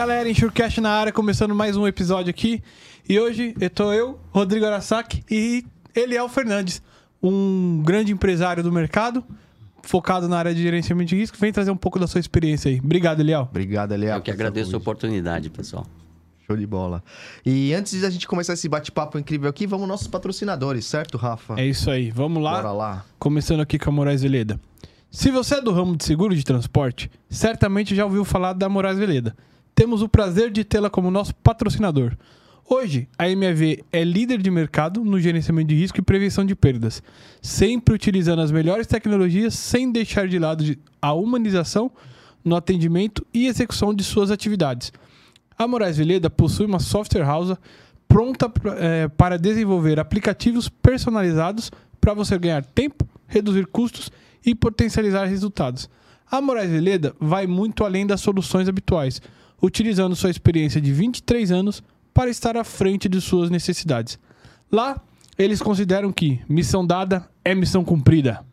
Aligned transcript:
galera, 0.00 0.30
Enxurcast 0.30 0.80
na 0.80 0.92
área, 0.92 1.12
começando 1.12 1.54
mais 1.54 1.76
um 1.76 1.86
episódio 1.86 2.30
aqui. 2.30 2.62
E 3.06 3.20
hoje 3.20 3.54
eu 3.60 3.68
tô 3.68 3.92
eu, 3.92 4.18
Rodrigo 4.30 4.64
Arasaki 4.64 5.22
e 5.30 5.62
Eliel 5.94 6.26
Fernandes, 6.26 6.80
um 7.22 7.82
grande 7.84 8.10
empresário 8.10 8.62
do 8.62 8.72
mercado, 8.72 9.22
focado 9.82 10.26
na 10.26 10.38
área 10.38 10.54
de 10.54 10.62
gerenciamento 10.62 11.10
de 11.10 11.16
risco. 11.16 11.36
Vem 11.38 11.52
trazer 11.52 11.70
um 11.70 11.76
pouco 11.76 11.98
da 11.98 12.06
sua 12.06 12.18
experiência 12.18 12.70
aí. 12.70 12.80
Obrigado, 12.82 13.20
Eliel. 13.20 13.46
Obrigado, 13.50 13.92
Eliel. 13.92 14.16
Eu 14.16 14.22
que 14.22 14.30
agradeço 14.30 14.74
a 14.74 14.78
oportunidade, 14.78 15.50
pessoal. 15.50 15.86
Show 16.46 16.56
de 16.56 16.66
bola. 16.66 17.04
E 17.44 17.74
antes 17.74 18.00
da 18.00 18.08
gente 18.08 18.26
começar 18.26 18.54
esse 18.54 18.70
bate-papo 18.70 19.18
incrível 19.18 19.50
aqui, 19.50 19.66
vamos 19.66 19.86
nossos 19.86 20.08
patrocinadores, 20.08 20.86
certo, 20.86 21.18
Rafa? 21.18 21.60
É 21.60 21.66
isso 21.66 21.90
aí, 21.90 22.10
vamos 22.10 22.42
lá. 22.42 22.52
Bora 22.52 22.72
lá. 22.72 23.04
Começando 23.18 23.60
aqui 23.60 23.78
com 23.78 23.90
a 23.90 23.92
Moraes 23.92 24.22
Veleda. 24.22 24.58
Se 25.10 25.30
você 25.30 25.56
é 25.56 25.60
do 25.60 25.72
ramo 25.72 25.94
de 25.94 26.06
seguro 26.06 26.34
de 26.34 26.42
transporte, 26.42 27.10
certamente 27.28 27.94
já 27.94 28.06
ouviu 28.06 28.24
falar 28.24 28.54
da 28.54 28.66
Moraes 28.66 28.96
Veleda. 28.96 29.36
Temos 29.80 30.02
o 30.02 30.10
prazer 30.10 30.50
de 30.50 30.62
tê-la 30.62 30.90
como 30.90 31.10
nosso 31.10 31.34
patrocinador. 31.36 32.14
Hoje, 32.68 33.08
a 33.16 33.24
MAV 33.34 33.82
é 33.90 34.04
líder 34.04 34.36
de 34.42 34.50
mercado 34.50 35.02
no 35.02 35.18
gerenciamento 35.18 35.68
de 35.68 35.74
risco 35.74 35.98
e 35.98 36.02
prevenção 36.02 36.44
de 36.44 36.54
perdas, 36.54 37.02
sempre 37.40 37.94
utilizando 37.94 38.42
as 38.42 38.52
melhores 38.52 38.86
tecnologias 38.86 39.54
sem 39.54 39.90
deixar 39.90 40.28
de 40.28 40.38
lado 40.38 40.62
a 41.00 41.14
humanização 41.14 41.90
no 42.44 42.56
atendimento 42.56 43.26
e 43.32 43.46
execução 43.46 43.94
de 43.94 44.04
suas 44.04 44.30
atividades. 44.30 44.92
A 45.56 45.66
Moraes 45.66 45.96
Veleda 45.96 46.28
possui 46.28 46.66
uma 46.66 46.78
software 46.78 47.24
house 47.24 47.56
pronta 48.06 48.52
é, 48.76 49.08
para 49.08 49.38
desenvolver 49.38 49.98
aplicativos 49.98 50.68
personalizados 50.68 51.70
para 51.98 52.12
você 52.12 52.38
ganhar 52.38 52.62
tempo, 52.66 53.08
reduzir 53.26 53.66
custos 53.66 54.12
e 54.44 54.54
potencializar 54.54 55.24
resultados. 55.24 55.88
A 56.30 56.38
Moraes 56.38 56.70
Veleda 56.70 57.14
vai 57.18 57.46
muito 57.46 57.82
além 57.82 58.06
das 58.06 58.20
soluções 58.20 58.68
habituais, 58.68 59.22
utilizando 59.62 60.16
sua 60.16 60.30
experiência 60.30 60.80
de 60.80 60.92
23 60.92 61.52
anos 61.52 61.82
para 62.12 62.30
estar 62.30 62.56
à 62.56 62.64
frente 62.64 63.08
de 63.08 63.20
suas 63.20 63.50
necessidades. 63.50 64.18
Lá, 64.70 65.00
eles 65.38 65.62
consideram 65.62 66.12
que 66.12 66.40
missão 66.48 66.86
dada 66.86 67.28
é 67.44 67.54
missão 67.54 67.84
cumprida. 67.84 68.44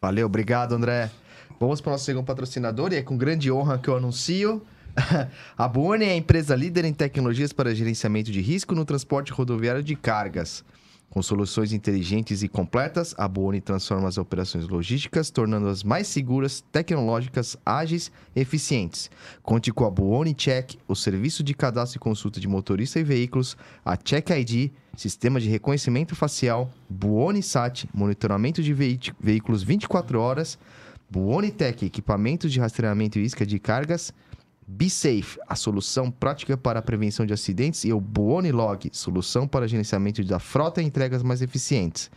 Valeu, 0.00 0.26
obrigado, 0.26 0.74
André. 0.74 1.10
Vamos 1.60 1.80
para 1.80 1.90
o 1.90 1.92
nosso 1.92 2.04
segundo 2.04 2.24
patrocinador 2.24 2.92
e 2.92 2.96
é 2.96 3.02
com 3.02 3.16
grande 3.16 3.50
honra 3.50 3.78
que 3.78 3.88
eu 3.88 3.96
anuncio. 3.96 4.62
A 5.56 5.68
Buoni 5.68 6.04
é 6.04 6.12
a 6.12 6.16
empresa 6.16 6.54
líder 6.56 6.84
em 6.84 6.92
tecnologias 6.92 7.52
para 7.52 7.74
gerenciamento 7.74 8.30
de 8.30 8.40
risco 8.40 8.74
no 8.74 8.84
transporte 8.84 9.32
rodoviário 9.32 9.82
de 9.82 9.94
cargas. 9.94 10.64
Com 11.10 11.22
soluções 11.22 11.72
inteligentes 11.72 12.42
e 12.42 12.48
completas, 12.48 13.14
a 13.16 13.26
Buoni 13.26 13.62
transforma 13.62 14.08
as 14.08 14.18
operações 14.18 14.68
logísticas, 14.68 15.30
tornando-as 15.30 15.82
mais 15.82 16.06
seguras, 16.06 16.62
tecnológicas, 16.70 17.56
ágeis 17.64 18.12
e 18.36 18.40
eficientes. 18.40 19.10
Conte 19.42 19.72
com 19.72 19.86
a 19.86 19.90
Buoni 19.90 20.34
Check, 20.34 20.76
o 20.86 20.94
serviço 20.94 21.42
de 21.42 21.54
cadastro 21.54 21.96
e 21.96 22.00
consulta 22.00 22.38
de 22.38 22.46
motorista 22.46 23.00
e 23.00 23.04
veículos, 23.04 23.56
a 23.82 23.96
Check 23.96 24.28
ID, 24.30 24.70
sistema 24.96 25.40
de 25.40 25.48
reconhecimento 25.48 26.14
facial, 26.14 26.70
Buoni 26.90 27.42
Sat, 27.42 27.88
monitoramento 27.94 28.62
de 28.62 28.74
veículos 28.74 29.62
24 29.62 30.20
horas, 30.20 30.58
Buoni 31.10 31.50
Tech, 31.50 31.86
equipamentos 31.86 32.52
de 32.52 32.60
rastreamento 32.60 33.18
e 33.18 33.24
isca 33.24 33.46
de 33.46 33.58
cargas, 33.58 34.12
BeSafe, 34.68 35.38
a 35.48 35.56
solução 35.56 36.10
prática 36.10 36.56
para 36.56 36.80
a 36.80 36.82
prevenção 36.82 37.24
de 37.24 37.32
acidentes, 37.32 37.84
e 37.84 37.92
o 37.92 38.00
Buonilog, 38.00 38.90
solução 38.92 39.48
para 39.48 39.66
gerenciamento 39.66 40.22
da 40.22 40.38
frota 40.38 40.82
e 40.82 40.84
entregas 40.84 41.22
mais 41.22 41.40
eficientes. 41.40 42.10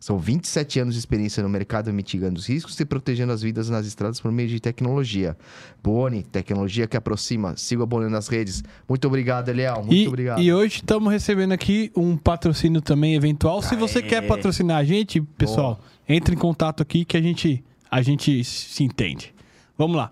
São 0.00 0.18
27 0.18 0.80
anos 0.80 0.94
de 0.94 0.98
experiência 0.98 1.42
no 1.42 1.48
mercado 1.50 1.92
mitigando 1.92 2.40
os 2.40 2.46
riscos 2.46 2.80
e 2.80 2.86
protegendo 2.86 3.34
as 3.34 3.42
vidas 3.42 3.68
nas 3.68 3.84
estradas 3.84 4.18
por 4.18 4.32
meio 4.32 4.48
de 4.48 4.58
tecnologia. 4.58 5.36
Boni, 5.84 6.22
tecnologia 6.22 6.86
que 6.86 6.96
aproxima. 6.96 7.54
Siga 7.54 7.82
a 7.82 7.86
Boni 7.86 8.10
nas 8.10 8.26
redes. 8.26 8.64
Muito 8.88 9.06
obrigado, 9.06 9.50
Eliel. 9.50 9.76
Muito 9.84 9.92
e, 9.92 10.08
obrigado. 10.08 10.40
E 10.40 10.50
hoje 10.50 10.76
estamos 10.76 11.12
recebendo 11.12 11.52
aqui 11.52 11.92
um 11.94 12.16
patrocínio 12.16 12.80
também 12.80 13.14
eventual. 13.14 13.60
Se 13.60 13.76
você 13.76 14.00
quer 14.00 14.26
patrocinar 14.26 14.78
a 14.78 14.84
gente, 14.84 15.20
pessoal, 15.20 15.74
Boa. 15.74 15.86
entre 16.08 16.34
em 16.34 16.38
contato 16.38 16.82
aqui 16.82 17.04
que 17.04 17.18
a 17.18 17.20
gente, 17.20 17.62
a 17.90 18.00
gente 18.00 18.42
se 18.42 18.82
entende. 18.82 19.34
Vamos 19.76 19.98
lá. 19.98 20.10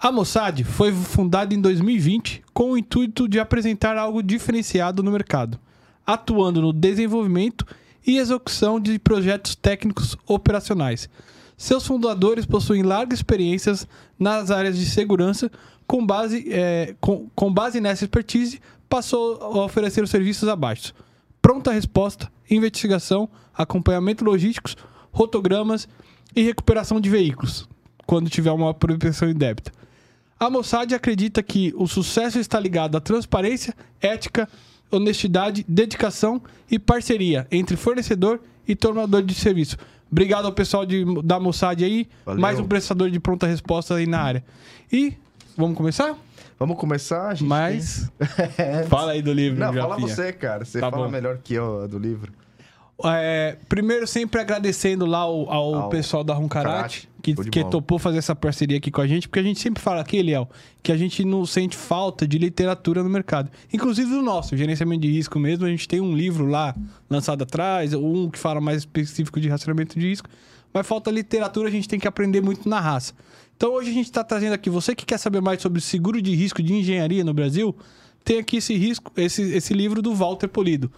A 0.00 0.12
Mossad 0.12 0.62
foi 0.62 0.92
fundada 0.92 1.52
em 1.52 1.60
2020 1.60 2.44
com 2.54 2.70
o 2.70 2.78
intuito 2.78 3.28
de 3.28 3.40
apresentar 3.40 3.96
algo 3.96 4.22
diferenciado 4.22 5.02
no 5.02 5.10
mercado, 5.10 5.58
atuando 6.06 6.62
no 6.62 6.72
desenvolvimento 6.72 7.66
e 8.06 8.16
execução 8.16 8.78
de 8.78 8.96
projetos 9.00 9.56
técnicos 9.56 10.16
operacionais. 10.24 11.08
Seus 11.56 11.84
fundadores 11.84 12.46
possuem 12.46 12.84
largas 12.84 13.18
experiências 13.18 13.88
nas 14.16 14.52
áreas 14.52 14.78
de 14.78 14.86
segurança, 14.86 15.50
com 15.84 16.06
base, 16.06 16.46
é, 16.48 16.94
com, 17.00 17.28
com 17.34 17.52
base 17.52 17.80
nessa 17.80 18.04
expertise, 18.04 18.60
passou 18.88 19.42
a 19.42 19.64
oferecer 19.64 20.04
os 20.04 20.10
serviços 20.10 20.48
abaixo: 20.48 20.94
pronta 21.42 21.72
resposta, 21.72 22.30
investigação, 22.48 23.28
acompanhamento 23.52 24.24
logísticos, 24.24 24.76
rotogramas 25.10 25.88
e 26.36 26.42
recuperação 26.42 27.00
de 27.00 27.10
veículos, 27.10 27.68
quando 28.06 28.30
tiver 28.30 28.52
uma 28.52 28.72
propensão 28.72 29.28
em 29.28 29.34
débito. 29.34 29.72
A 30.38 30.48
Mossad 30.48 30.92
acredita 30.94 31.42
que 31.42 31.74
o 31.76 31.86
sucesso 31.86 32.38
está 32.38 32.60
ligado 32.60 32.96
à 32.96 33.00
transparência, 33.00 33.74
ética, 34.00 34.48
honestidade, 34.90 35.64
dedicação 35.68 36.40
e 36.70 36.78
parceria 36.78 37.46
entre 37.50 37.76
fornecedor 37.76 38.40
e 38.66 38.76
tomador 38.76 39.22
de 39.22 39.34
serviço. 39.34 39.76
Obrigado 40.10 40.46
ao 40.46 40.52
pessoal 40.52 40.86
de, 40.86 41.04
da 41.22 41.40
Mossad 41.40 41.82
aí, 41.82 42.08
Valeu. 42.24 42.40
mais 42.40 42.58
um 42.58 42.64
prestador 42.64 43.10
de 43.10 43.18
pronta 43.18 43.46
resposta 43.46 43.94
aí 43.94 44.06
na 44.06 44.20
área. 44.20 44.44
E 44.92 45.14
vamos 45.56 45.76
começar? 45.76 46.16
Vamos 46.58 46.76
começar, 46.76 47.34
gente. 47.34 47.46
Mas 47.46 48.10
tem... 48.56 48.84
fala 48.88 49.12
aí 49.12 49.22
do 49.22 49.32
livro. 49.32 49.58
Não, 49.58 49.72
fala 49.72 49.98
você, 49.98 50.32
cara. 50.32 50.64
Você 50.64 50.80
tá 50.80 50.90
fala 50.90 51.06
bom. 51.06 51.10
melhor 51.10 51.38
que 51.38 51.54
eu 51.54 51.86
do 51.86 51.98
livro. 51.98 52.32
É, 53.04 53.56
primeiro, 53.68 54.06
sempre 54.06 54.40
agradecendo 54.40 55.06
lá 55.06 55.18
ao, 55.18 55.50
ao, 55.50 55.74
ao 55.74 55.88
pessoal 55.88 56.24
da 56.24 56.34
Roncarate, 56.34 57.07
que, 57.22 57.34
que 57.34 57.64
topou 57.64 57.98
fazer 57.98 58.18
essa 58.18 58.34
parceria 58.34 58.78
aqui 58.78 58.90
com 58.90 59.00
a 59.00 59.06
gente, 59.06 59.28
porque 59.28 59.40
a 59.40 59.42
gente 59.42 59.58
sempre 59.60 59.82
fala 59.82 60.00
aqui, 60.00 60.16
Eliel, 60.16 60.48
que 60.82 60.92
a 60.92 60.96
gente 60.96 61.24
não 61.24 61.44
sente 61.44 61.76
falta 61.76 62.26
de 62.26 62.38
literatura 62.38 63.02
no 63.02 63.10
mercado. 63.10 63.50
Inclusive 63.72 64.14
o 64.14 64.22
nosso, 64.22 64.56
gerenciamento 64.56 65.02
de 65.02 65.10
risco 65.10 65.38
mesmo, 65.38 65.66
a 65.66 65.68
gente 65.68 65.88
tem 65.88 66.00
um 66.00 66.14
livro 66.14 66.46
lá 66.46 66.74
lançado 67.10 67.42
atrás, 67.42 67.92
um 67.94 68.30
que 68.30 68.38
fala 68.38 68.60
mais 68.60 68.78
específico 68.78 69.40
de 69.40 69.48
rastreamento 69.48 69.98
de 69.98 70.06
risco, 70.06 70.28
mas 70.72 70.86
falta 70.86 71.10
literatura, 71.10 71.68
a 71.68 71.72
gente 71.72 71.88
tem 71.88 71.98
que 71.98 72.06
aprender 72.06 72.40
muito 72.40 72.68
na 72.68 72.80
raça. 72.80 73.12
Então 73.56 73.72
hoje 73.72 73.90
a 73.90 73.94
gente 73.94 74.06
está 74.06 74.22
trazendo 74.22 74.52
aqui, 74.52 74.70
você 74.70 74.94
que 74.94 75.04
quer 75.04 75.18
saber 75.18 75.40
mais 75.40 75.60
sobre 75.60 75.80
seguro 75.80 76.22
de 76.22 76.34
risco 76.34 76.62
de 76.62 76.72
engenharia 76.72 77.24
no 77.24 77.34
Brasil, 77.34 77.74
tem 78.24 78.38
aqui 78.38 78.58
esse 78.58 78.74
risco, 78.74 79.12
esse, 79.16 79.42
esse 79.42 79.74
livro 79.74 80.00
do 80.00 80.14
Walter 80.14 80.48
Polido 80.48 80.92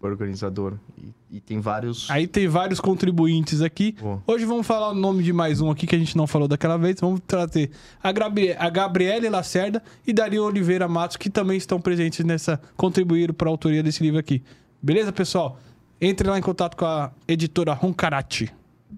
organizador. 0.00 0.74
E, 0.96 1.36
e, 1.36 1.40
tem 1.40 1.60
vários. 1.60 2.10
Aí 2.10 2.26
tem 2.26 2.46
vários 2.46 2.80
contribuintes 2.80 3.60
aqui. 3.60 3.96
Hoje 4.26 4.44
vamos 4.44 4.66
falar 4.66 4.90
o 4.90 4.94
nome 4.94 5.22
de 5.22 5.32
mais 5.32 5.60
um 5.60 5.70
aqui 5.70 5.86
que 5.86 5.94
a 5.94 5.98
gente 5.98 6.16
não 6.16 6.26
falou 6.26 6.46
daquela 6.46 6.76
vez. 6.76 7.00
Vamos 7.00 7.20
trazer 7.26 7.70
a, 8.02 8.12
Gabri 8.12 8.52
a 8.52 8.70
Gabriele 8.70 9.28
Lacerda 9.28 9.82
e 10.06 10.12
Dario 10.12 10.44
Oliveira 10.44 10.86
Matos, 10.88 11.16
que 11.16 11.28
também 11.28 11.56
estão 11.56 11.80
presentes 11.80 12.24
nessa. 12.24 12.60
contribuíram 12.76 13.34
para 13.34 13.48
a 13.48 13.50
autoria 13.50 13.82
desse 13.82 14.02
livro 14.02 14.18
aqui. 14.18 14.42
Beleza, 14.80 15.12
pessoal? 15.12 15.58
Entre 16.00 16.28
lá 16.28 16.38
em 16.38 16.42
contato 16.42 16.76
com 16.76 16.84
a 16.84 17.10
editora 17.26 17.72
Roncarate. 17.72 18.52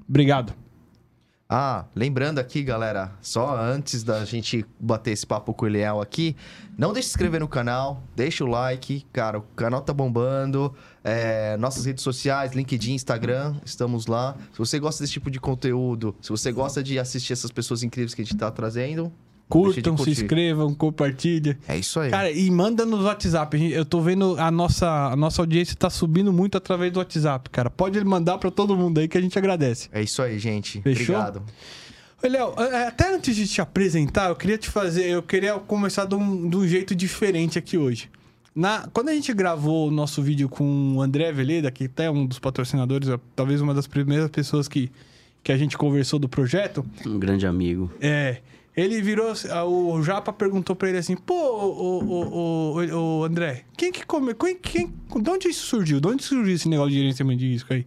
Obrigado. 0.09 0.53
Ah, 1.53 1.85
lembrando 1.97 2.39
aqui, 2.39 2.63
galera, 2.63 3.11
só 3.21 3.59
antes 3.59 4.05
da 4.05 4.25
gente 4.25 4.65
bater 4.79 5.11
esse 5.11 5.27
papo 5.27 5.53
com 5.53 5.65
o 5.65 5.69
Eliel 5.69 6.01
aqui, 6.01 6.37
não 6.79 6.93
deixe 6.93 7.09
de 7.09 7.11
se 7.11 7.17
inscrever 7.17 7.41
no 7.41 7.49
canal, 7.49 8.05
deixa 8.15 8.45
o 8.45 8.47
like, 8.47 9.05
cara, 9.13 9.41
o 9.41 9.43
canal 9.57 9.81
tá 9.81 9.93
bombando, 9.93 10.73
é, 11.03 11.57
nossas 11.57 11.87
redes 11.87 12.05
sociais, 12.05 12.53
LinkedIn, 12.53 12.93
Instagram, 12.93 13.57
estamos 13.65 14.07
lá. 14.07 14.37
Se 14.53 14.59
você 14.61 14.79
gosta 14.79 15.03
desse 15.03 15.15
tipo 15.15 15.29
de 15.29 15.41
conteúdo, 15.41 16.15
se 16.23 16.29
você 16.29 16.53
gosta 16.53 16.85
de 16.85 17.01
assistir 17.01 17.33
essas 17.33 17.51
pessoas 17.51 17.83
incríveis 17.83 18.15
que 18.15 18.23
a 18.23 18.25
gente 18.25 18.37
tá 18.37 18.49
trazendo, 18.53 19.13
Curtam, 19.51 19.99
se 19.99 20.11
inscrevam, 20.11 20.73
compartilhem. 20.73 21.57
É 21.67 21.77
isso 21.77 21.99
aí. 21.99 22.11
Cara, 22.11 22.31
e 22.31 22.51
manda 22.51 22.87
no 22.87 23.03
WhatsApp. 23.03 23.73
Eu 23.73 23.85
tô 23.85 24.01
vendo 24.01 24.37
a 24.39 24.51
nossa, 24.51 24.89
a 24.89 25.17
nossa 25.17 25.43
audiência 25.43 25.75
tá 25.77 25.91
subindo 25.91 26.33
muito 26.33 26.57
através 26.57 26.93
do 26.93 27.01
WhatsApp, 27.01 27.51
cara. 27.51 27.69
Pode 27.69 28.03
mandar 28.05 28.39
para 28.39 28.51
todo 28.51 28.77
mundo 28.77 28.99
aí 28.99 29.09
que 29.09 29.19
a 29.19 29.21
gente 29.21 29.37
agradece. 29.37 29.89
É 29.93 30.01
isso 30.01 30.23
aí, 30.23 30.39
gente. 30.39 30.81
Fechou? 30.81 31.17
Obrigado. 31.17 31.43
Oi, 32.23 32.29
Léo, 32.29 32.55
até 32.87 33.15
antes 33.15 33.35
de 33.35 33.49
te 33.49 33.61
apresentar, 33.61 34.29
eu 34.29 34.37
queria 34.37 34.57
te 34.59 34.69
fazer. 34.69 35.07
Eu 35.07 35.23
queria 35.23 35.55
começar 35.55 36.05
de 36.05 36.15
um, 36.15 36.49
de 36.49 36.57
um 36.57 36.69
jeito 36.69 36.95
diferente 36.95 37.59
aqui 37.59 37.77
hoje. 37.77 38.09
Na, 38.55 38.89
quando 38.93 39.09
a 39.09 39.15
gente 39.15 39.33
gravou 39.33 39.89
o 39.89 39.91
nosso 39.91 40.23
vídeo 40.23 40.49
com 40.49 40.97
o 40.97 41.03
André 41.03 41.33
Veleda, 41.33 41.71
que 41.71 41.85
até 41.85 42.05
é 42.05 42.11
um 42.11 42.27
dos 42.27 42.39
patrocinadores, 42.39 43.09
talvez 43.35 43.61
uma 43.61 43.73
das 43.73 43.87
primeiras 43.87 44.29
pessoas 44.29 44.69
que, 44.69 44.91
que 45.43 45.51
a 45.51 45.57
gente 45.57 45.79
conversou 45.79 46.19
do 46.19 46.29
projeto. 46.29 46.85
Um 47.07 47.19
grande 47.19 47.47
amigo. 47.47 47.91
É. 48.01 48.39
Ele 48.77 49.03
virou. 49.03 49.33
O 49.67 50.03
Japa 50.03 50.33
perguntou 50.33 50.77
pra 50.77 50.89
ele 50.89 50.99
assim: 50.99 51.17
pô, 51.17 51.35
o, 51.35 52.05
o, 52.05 52.77
o, 52.79 53.21
o 53.21 53.25
André, 53.25 53.65
quem 53.77 53.91
que 53.91 54.07
come. 54.07 54.33
Quem, 54.35 54.57
quem, 54.57 54.95
de 55.21 55.31
onde 55.31 55.49
isso 55.49 55.67
surgiu? 55.67 56.01
De 56.01 56.07
onde 56.09 56.23
surgiu 56.23 56.55
esse 56.55 56.69
negócio 56.69 56.93
de 56.93 56.99
gerenciamento 56.99 57.41
de 57.41 57.49
risco 57.49 57.73
aí? 57.73 57.87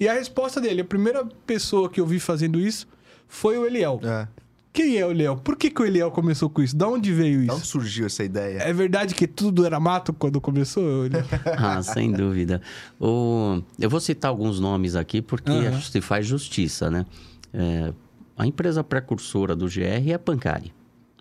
E 0.00 0.08
a 0.08 0.12
resposta 0.14 0.60
dele, 0.60 0.80
a 0.82 0.84
primeira 0.84 1.24
pessoa 1.46 1.88
que 1.88 2.00
eu 2.00 2.06
vi 2.06 2.18
fazendo 2.20 2.60
isso 2.60 2.86
foi 3.26 3.58
o 3.58 3.66
Eliel. 3.66 4.00
É. 4.04 4.28
quem 4.72 4.96
é 4.96 5.04
o 5.04 5.10
Eliel? 5.10 5.36
Por 5.36 5.56
que, 5.56 5.70
que 5.70 5.82
o 5.82 5.84
Eliel 5.84 6.10
começou 6.12 6.48
com 6.48 6.62
isso? 6.62 6.76
Da 6.76 6.86
onde 6.88 7.12
veio 7.12 7.38
Da 7.38 7.44
isso? 7.46 7.54
onde 7.56 7.66
surgiu 7.66 8.06
essa 8.06 8.22
ideia? 8.22 8.58
É 8.58 8.72
verdade 8.72 9.12
que 9.14 9.26
tudo 9.26 9.66
era 9.66 9.80
mato 9.80 10.12
quando 10.12 10.40
começou? 10.40 11.06
Eliel? 11.06 11.24
Ah, 11.56 11.82
sem 11.82 12.12
dúvida. 12.12 12.62
O... 13.00 13.60
Eu 13.78 13.90
vou 13.90 13.98
citar 14.00 14.28
alguns 14.30 14.60
nomes 14.60 14.94
aqui 14.94 15.20
porque 15.20 15.50
que 15.50 15.90
se 15.90 16.00
faz 16.00 16.24
justiça, 16.26 16.88
né? 16.90 17.04
É, 17.52 17.92
A 18.38 18.46
empresa 18.46 18.84
precursora 18.84 19.56
do 19.56 19.66
GR 19.66 20.10
é 20.10 20.14
a 20.14 20.18
Pancari, 20.18 20.72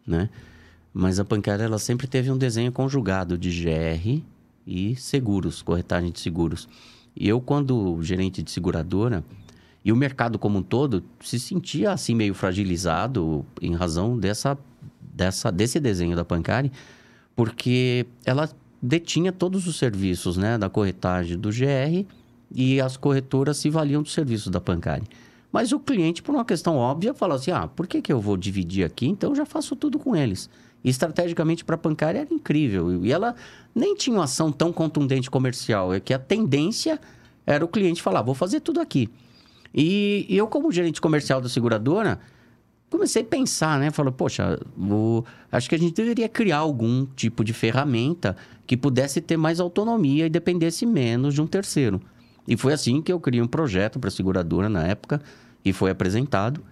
né? 0.06 0.30
Mas 0.94 1.20
a 1.20 1.26
Pancari, 1.26 1.64
ela 1.64 1.80
sempre 1.80 2.06
teve 2.06 2.32
um 2.32 2.38
desenho 2.38 2.72
conjugado 2.72 3.36
de 3.38 3.50
GR 3.50 4.22
e 4.66 4.96
seguros, 4.96 5.64
corretagem 5.64 6.12
de 6.12 6.20
seguros. 6.20 6.70
E 7.16 7.28
eu, 7.28 7.42
quando 7.42 8.00
gerente 8.04 8.44
de 8.44 8.52
seguradora, 8.52 9.24
e 9.84 9.92
o 9.92 9.96
mercado 9.96 10.38
como 10.38 10.60
um 10.60 10.62
todo 10.62 11.04
se 11.20 11.40
sentia 11.40 11.92
assim 11.92 12.14
meio 12.14 12.36
fragilizado 12.36 13.44
em 13.62 13.74
razão 13.74 14.18
dessa, 14.18 14.56
dessa, 15.02 15.52
desse 15.52 15.80
desenho 15.80 16.16
da 16.16 16.24
Pancari, 16.24 16.72
porque 17.36 18.06
ela 18.26 18.48
detinha 18.80 19.32
todos 19.32 19.66
os 19.66 19.78
serviços 19.78 20.38
né, 20.38 20.56
da 20.56 20.70
corretagem 20.70 21.38
do 21.38 21.50
GR 21.50 22.06
e 22.54 22.80
as 22.80 22.96
corretoras 22.96 23.58
se 23.58 23.70
valiam 23.72 24.04
dos 24.04 24.14
serviços 24.14 24.52
da 24.52 24.62
Pancari. 24.62 25.08
Mas 25.58 25.72
o 25.72 25.80
cliente, 25.80 26.22
por 26.22 26.36
uma 26.36 26.46
questão 26.46 26.76
óbvia, 26.78 27.16
fala 27.16 27.34
assim: 27.34 27.50
ah, 27.50 27.66
por 27.68 27.88
que, 27.88 28.00
que 28.00 28.14
eu 28.14 28.22
vou 28.22 28.38
dividir 28.38 28.86
aqui? 28.86 29.08
Então 29.08 29.32
eu 29.32 29.36
já 29.36 29.44
faço 29.44 29.76
tudo 29.76 29.98
com 29.98 30.16
eles. 30.16 30.48
E 30.84 30.90
estrategicamente 30.92 31.66
para 31.66 31.74
a 31.74 31.78
Pancari 31.80 32.20
era 32.20 32.32
incrível. 32.32 33.04
E 33.04 33.12
ela 33.12 33.34
nem 33.74 33.96
tinha 33.96 34.16
uma 34.16 34.26
ação 34.26 34.52
tão 34.52 34.72
contundente 34.72 35.32
comercial. 35.32 35.92
É 35.92 36.00
que 36.00 36.14
a 36.14 36.20
tendência 36.20 37.02
era 37.44 37.66
o 37.66 37.68
cliente 37.68 38.04
falar: 38.04 38.22
vou 38.22 38.36
fazer 38.36 38.60
tudo 38.60 38.80
aqui. 38.80 39.10
E, 39.74 40.28
eu, 40.30 40.46
como 40.46 40.72
gerente 40.72 41.02
comercial 41.02 41.42
da 41.42 41.50
seguradora, 41.50 42.20
comecei 42.88 43.24
a 43.24 43.26
pensar, 43.26 43.80
né? 43.80 43.90
Falei, 43.90 44.14
poxa, 44.16 44.60
o- 44.78 45.24
acho 45.52 45.68
que 45.68 45.74
a 45.74 45.80
gente 45.80 45.96
deveria 45.96 46.30
criar 46.30 46.58
algum 46.58 47.04
tipo 47.16 47.44
de 47.44 47.52
ferramenta 47.52 48.38
que 48.68 48.78
pudesse 48.78 49.22
ter 49.22 49.38
mais 49.38 49.60
autonomia 49.60 50.28
e 50.28 50.30
dependesse 50.30 50.86
menos 50.86 51.34
de 51.34 51.42
um 51.42 51.48
terceiro. 51.48 52.00
E 52.48 52.56
foi 52.56 52.74
assim 52.74 53.02
que 53.02 53.12
eu 53.12 53.20
criei 53.20 53.42
um 53.42 53.48
projeto 53.48 54.00
para 54.00 54.10
a 54.10 54.12
seguradora 54.12 54.70
na 54.70 54.86
época 54.86 55.20
e 55.70 55.74
foi 55.74 55.92
apresentado. 55.92 56.64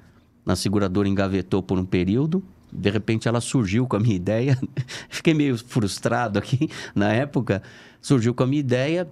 A 0.45 0.55
seguradora 0.55 1.07
engavetou 1.07 1.61
por 1.63 1.77
um 1.79 1.85
período. 1.85 2.43
De 2.71 2.89
repente 2.89 3.27
ela 3.27 3.41
surgiu 3.41 3.87
com 3.87 3.95
a 3.95 3.99
minha 3.99 4.15
ideia. 4.15 4.57
Fiquei 5.09 5.33
meio 5.33 5.57
frustrado 5.57 6.37
aqui 6.39 6.69
na 6.93 7.11
época. 7.11 7.61
Surgiu 8.01 8.33
com 8.33 8.43
a 8.43 8.47
minha 8.47 8.59
ideia 8.59 9.07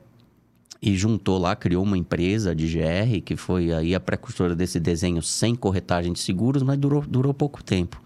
e 0.82 0.96
juntou 0.96 1.38
lá, 1.38 1.56
criou 1.56 1.84
uma 1.84 1.98
empresa 1.98 2.54
de 2.54 2.68
GR, 2.68 3.22
que 3.24 3.36
foi 3.38 3.72
aí 3.74 3.96
a 3.96 4.00
precursora 4.00 4.54
desse 4.56 4.80
desenho 4.80 5.22
sem 5.22 5.56
corretagem 5.56 6.12
de 6.12 6.20
seguros, 6.20 6.62
mas 6.62 6.78
durou, 6.78 7.02
durou 7.02 7.34
pouco 7.34 7.64
tempo. 7.64 8.02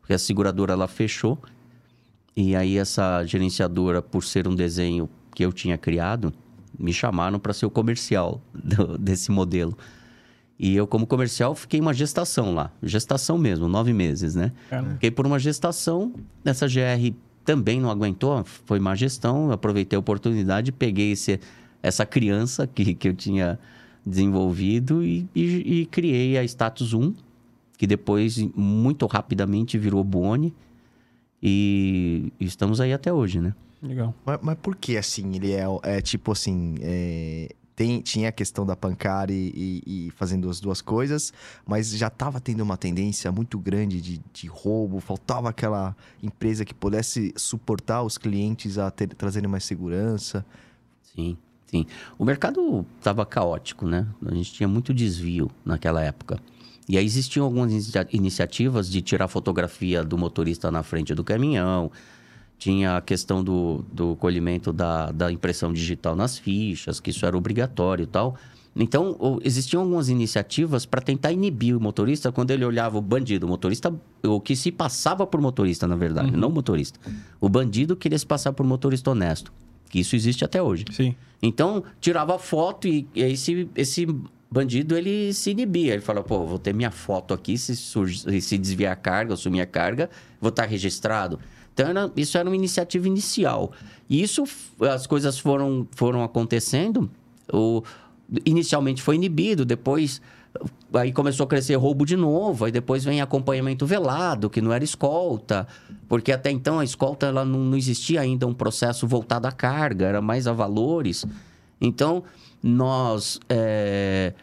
Porque 0.00 0.14
a 0.14 0.18
seguradora 0.18 0.72
ela 0.72 0.86
fechou, 0.86 1.38
e 2.36 2.54
aí 2.54 2.78
essa 2.78 3.24
gerenciadora, 3.24 4.00
por 4.00 4.22
ser 4.22 4.46
um 4.46 4.54
desenho 4.54 5.10
que 5.34 5.44
eu 5.44 5.52
tinha 5.52 5.76
criado, 5.76 6.32
me 6.78 6.92
chamaram 6.92 7.38
para 7.40 7.52
ser 7.52 7.66
o 7.66 7.70
comercial 7.70 8.40
do- 8.54 8.96
desse 8.96 9.32
modelo. 9.32 9.76
E 10.62 10.76
eu, 10.76 10.86
como 10.86 11.06
comercial, 11.06 11.54
fiquei 11.54 11.80
uma 11.80 11.94
gestação 11.94 12.52
lá. 12.54 12.70
Gestação 12.82 13.38
mesmo, 13.38 13.66
nove 13.66 13.94
meses, 13.94 14.34
né? 14.34 14.52
Caramba. 14.68 14.90
Fiquei 14.92 15.10
por 15.10 15.26
uma 15.26 15.38
gestação. 15.38 16.12
Essa 16.44 16.66
GR 16.68 17.14
também 17.46 17.80
não 17.80 17.90
aguentou, 17.90 18.44
foi 18.44 18.78
má 18.78 18.94
gestão. 18.94 19.46
Eu 19.46 19.52
aproveitei 19.52 19.96
a 19.96 20.00
oportunidade, 20.00 20.70
peguei 20.70 21.12
esse, 21.12 21.40
essa 21.82 22.04
criança 22.04 22.66
que, 22.66 22.92
que 22.94 23.08
eu 23.08 23.14
tinha 23.14 23.58
desenvolvido 24.04 25.02
e, 25.02 25.26
e- 25.34 25.80
e 25.80 25.86
criei 25.86 26.36
a 26.36 26.44
Status 26.44 26.92
1, 26.92 27.14
que 27.78 27.86
depois, 27.86 28.36
muito 28.54 29.06
rapidamente, 29.06 29.78
virou 29.78 30.04
Boni. 30.04 30.52
E 31.42 32.32
estamos 32.38 32.80
aí 32.82 32.92
até 32.92 33.10
hoje, 33.12 33.40
né? 33.40 33.54
Legal. 33.82 34.14
Mas, 34.26 34.38
mas 34.42 34.58
por 34.60 34.76
que 34.76 34.96
assim? 34.98 35.34
Ele 35.34 35.52
é, 35.52 35.64
é 35.84 36.00
tipo 36.02 36.32
assim. 36.32 36.74
é, 36.82 37.48
tem, 37.80 38.02
tinha 38.02 38.28
a 38.28 38.32
questão 38.32 38.66
da 38.66 38.76
Pancari 38.76 39.32
e, 39.56 39.82
e 39.86 40.10
fazendo 40.10 40.50
as 40.50 40.60
duas 40.60 40.82
coisas, 40.82 41.32
mas 41.66 41.88
já 41.88 42.08
estava 42.08 42.38
tendo 42.38 42.60
uma 42.60 42.76
tendência 42.76 43.32
muito 43.32 43.58
grande 43.58 44.02
de, 44.02 44.20
de 44.34 44.48
roubo. 44.48 45.00
Faltava 45.00 45.48
aquela 45.48 45.96
empresa 46.22 46.62
que 46.62 46.74
pudesse 46.74 47.32
suportar 47.38 48.02
os 48.02 48.18
clientes 48.18 48.76
a 48.76 48.90
ter, 48.90 49.08
trazerem 49.14 49.48
mais 49.48 49.64
segurança. 49.64 50.44
Sim, 51.02 51.38
sim. 51.68 51.86
O 52.18 52.24
mercado 52.26 52.84
estava 52.98 53.24
caótico, 53.24 53.86
né? 53.86 54.06
A 54.26 54.34
gente 54.34 54.52
tinha 54.52 54.68
muito 54.68 54.92
desvio 54.92 55.50
naquela 55.64 56.02
época. 56.02 56.38
E 56.86 56.98
aí 56.98 57.04
existiam 57.06 57.46
algumas 57.46 57.72
inicia- 57.72 58.06
iniciativas 58.12 58.90
de 58.90 59.00
tirar 59.00 59.26
fotografia 59.26 60.04
do 60.04 60.18
motorista 60.18 60.70
na 60.70 60.82
frente 60.82 61.14
do 61.14 61.24
caminhão. 61.24 61.90
Tinha 62.60 62.98
a 62.98 63.00
questão 63.00 63.42
do, 63.42 63.82
do 63.90 64.14
colhimento 64.16 64.72
da, 64.72 65.10
da 65.10 65.32
impressão 65.32 65.72
digital 65.72 66.14
nas 66.14 66.36
fichas, 66.38 67.00
que 67.00 67.08
isso 67.10 67.24
era 67.26 67.36
obrigatório 67.36 68.02
e 68.04 68.06
tal. 68.06 68.36
Então, 68.76 69.40
existiam 69.42 69.80
algumas 69.82 70.08
iniciativas 70.10 70.86
para 70.86 71.00
tentar 71.00 71.32
inibir 71.32 71.76
o 71.76 71.80
motorista 71.80 72.30
quando 72.30 72.50
ele 72.52 72.64
olhava 72.64 72.98
o 72.98 73.00
bandido. 73.00 73.46
O 73.46 73.48
motorista, 73.48 73.92
o 74.22 74.38
que 74.40 74.54
se 74.54 74.70
passava 74.70 75.26
por 75.26 75.40
motorista, 75.40 75.88
na 75.88 75.96
verdade, 75.96 76.30
não 76.30 76.48
o 76.48 76.52
motorista. 76.52 77.00
O 77.40 77.48
bandido 77.48 77.96
queria 77.96 78.18
se 78.18 78.26
passar 78.26 78.52
por 78.52 78.64
motorista 78.64 79.10
honesto. 79.10 79.52
Que 79.88 79.98
isso 80.00 80.14
existe 80.14 80.44
até 80.44 80.62
hoje. 80.62 80.84
Sim. 80.92 81.16
Então, 81.42 81.82
tirava 82.00 82.38
foto 82.38 82.86
e, 82.86 83.08
e 83.14 83.24
aí 83.24 83.32
esse, 83.32 83.68
esse 83.74 84.06
bandido, 84.48 84.96
ele 84.96 85.32
se 85.32 85.50
inibia. 85.50 85.94
Ele 85.94 86.02
falava, 86.02 86.26
pô, 86.26 86.44
vou 86.46 86.58
ter 86.58 86.72
minha 86.74 86.90
foto 86.92 87.32
aqui, 87.34 87.56
se, 87.58 87.74
surge- 87.74 88.40
se 88.40 88.56
desviar 88.58 88.92
a 88.92 88.96
carga, 88.96 89.32
ou 89.32 89.36
sumir 89.36 89.62
a 89.62 89.66
carga, 89.66 90.08
vou 90.40 90.50
estar 90.50 90.66
registrado. 90.66 91.40
Isso 92.16 92.36
era 92.38 92.48
uma 92.48 92.56
iniciativa 92.56 93.06
inicial. 93.06 93.72
E 94.08 94.22
isso, 94.22 94.44
as 94.80 95.06
coisas 95.06 95.38
foram, 95.38 95.86
foram 95.92 96.22
acontecendo. 96.22 97.10
O, 97.52 97.82
inicialmente 98.44 99.02
foi 99.02 99.16
inibido, 99.16 99.64
depois... 99.64 100.20
Aí 100.92 101.12
começou 101.12 101.44
a 101.44 101.46
crescer 101.46 101.76
roubo 101.76 102.04
de 102.04 102.16
novo, 102.16 102.64
aí 102.64 102.72
depois 102.72 103.04
vem 103.04 103.20
acompanhamento 103.20 103.86
velado, 103.86 104.50
que 104.50 104.60
não 104.60 104.72
era 104.72 104.82
escolta, 104.82 105.64
porque 106.08 106.32
até 106.32 106.50
então 106.50 106.80
a 106.80 106.84
escolta 106.84 107.26
ela 107.26 107.44
não, 107.44 107.60
não 107.60 107.78
existia 107.78 108.20
ainda 108.20 108.48
um 108.48 108.52
processo 108.52 109.06
voltado 109.06 109.46
à 109.46 109.52
carga, 109.52 110.06
era 110.06 110.20
mais 110.20 110.48
a 110.48 110.52
valores. 110.52 111.24
Então, 111.80 112.24
nós 112.60 113.38
é, 113.48 114.34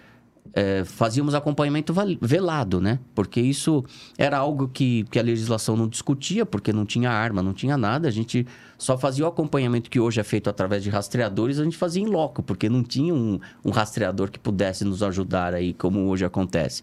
é, 0.57 0.83
fazíamos 0.83 1.35
acompanhamento 1.35 1.93
velado, 2.19 2.81
né? 2.81 2.97
Porque 3.13 3.39
isso 3.39 3.85
era 4.17 4.39
algo 4.39 4.67
que, 4.67 5.03
que 5.11 5.19
a 5.19 5.21
legislação 5.21 5.77
não 5.77 5.87
discutia, 5.87 6.47
porque 6.47 6.73
não 6.73 6.83
tinha 6.83 7.11
arma, 7.11 7.43
não 7.43 7.53
tinha 7.53 7.77
nada. 7.77 8.07
A 8.07 8.11
gente 8.11 8.43
só 8.75 8.97
fazia 8.97 9.23
o 9.23 9.27
acompanhamento 9.27 9.87
que 9.87 9.99
hoje 9.99 10.19
é 10.19 10.23
feito 10.23 10.49
através 10.49 10.81
de 10.83 10.89
rastreadores, 10.89 11.59
a 11.59 11.63
gente 11.63 11.77
fazia 11.77 12.01
em 12.01 12.07
loco, 12.07 12.41
porque 12.41 12.67
não 12.69 12.81
tinha 12.81 13.13
um, 13.13 13.39
um 13.63 13.69
rastreador 13.69 14.31
que 14.31 14.39
pudesse 14.39 14.83
nos 14.83 15.03
ajudar 15.03 15.53
aí, 15.53 15.75
como 15.75 16.07
hoje 16.07 16.25
acontece. 16.25 16.81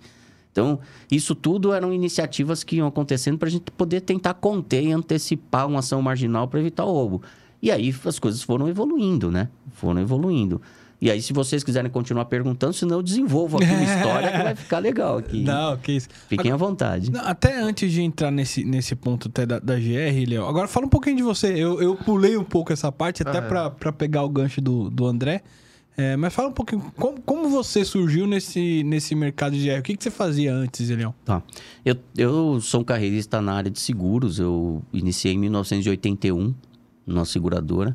Então, 0.52 0.78
isso 1.10 1.34
tudo 1.34 1.72
eram 1.72 1.92
iniciativas 1.92 2.62
que 2.62 2.76
iam 2.76 2.86
acontecendo 2.86 3.38
para 3.38 3.48
a 3.48 3.50
gente 3.50 3.72
poder 3.72 4.02
tentar 4.02 4.34
conter 4.34 4.84
e 4.84 4.92
antecipar 4.92 5.66
uma 5.66 5.80
ação 5.80 6.00
marginal 6.00 6.46
para 6.46 6.60
evitar 6.60 6.84
o 6.84 6.92
roubo. 6.92 7.22
E 7.60 7.72
aí 7.72 7.92
as 8.04 8.20
coisas 8.20 8.40
foram 8.40 8.68
evoluindo, 8.68 9.32
né? 9.32 9.48
Foram 9.72 10.00
evoluindo. 10.00 10.62
E 11.04 11.10
aí, 11.10 11.20
se 11.20 11.34
vocês 11.34 11.62
quiserem 11.62 11.90
continuar 11.90 12.24
perguntando, 12.24 12.72
senão 12.72 12.96
eu 12.96 13.02
desenvolvo 13.02 13.58
aqui 13.58 13.66
uma 13.70 13.82
história 13.84 14.32
que 14.32 14.38
vai 14.42 14.54
ficar 14.54 14.78
legal 14.78 15.18
aqui. 15.18 15.42
Não, 15.42 15.76
que 15.76 15.92
isso. 15.92 16.08
Fiquem 16.30 16.50
à 16.50 16.56
vontade. 16.56 17.12
Não, 17.12 17.20
até 17.20 17.60
antes 17.60 17.92
de 17.92 18.00
entrar 18.00 18.30
nesse, 18.30 18.64
nesse 18.64 18.96
ponto 18.96 19.28
até 19.28 19.44
da, 19.44 19.58
da 19.58 19.74
GR, 19.74 20.26
Léo, 20.26 20.46
agora 20.46 20.66
fala 20.66 20.86
um 20.86 20.88
pouquinho 20.88 21.18
de 21.18 21.22
você. 21.22 21.48
Eu, 21.48 21.78
eu 21.82 21.94
pulei 21.94 22.38
um 22.38 22.42
pouco 22.42 22.72
essa 22.72 22.90
parte, 22.90 23.20
até 23.20 23.36
Ah, 23.38 23.42
é. 23.42 23.46
pra, 23.46 23.70
pra 23.70 23.92
pegar 23.92 24.22
o 24.22 24.30
gancho 24.30 24.62
do, 24.62 24.88
do 24.88 25.04
André. 25.04 25.42
É, 25.94 26.16
mas 26.16 26.32
fala 26.32 26.48
um 26.48 26.52
pouquinho, 26.52 26.90
como, 26.96 27.20
como 27.20 27.50
você 27.50 27.84
surgiu 27.84 28.26
nesse, 28.26 28.82
nesse 28.82 29.14
mercado 29.14 29.54
de 29.54 29.68
GR? 29.68 29.80
O 29.80 29.82
que, 29.82 29.98
que 29.98 30.02
você 30.04 30.10
fazia 30.10 30.54
antes, 30.54 30.88
Elião? 30.88 31.14
Tá. 31.22 31.42
Eu, 31.84 31.96
eu 32.16 32.62
sou 32.62 32.80
um 32.80 32.84
carreirista 32.84 33.42
na 33.42 33.52
área 33.52 33.70
de 33.70 33.78
seguros. 33.78 34.38
Eu 34.38 34.82
iniciei 34.90 35.34
em 35.34 35.38
1981 35.38 36.54
numa 37.06 37.26
seguradora, 37.26 37.94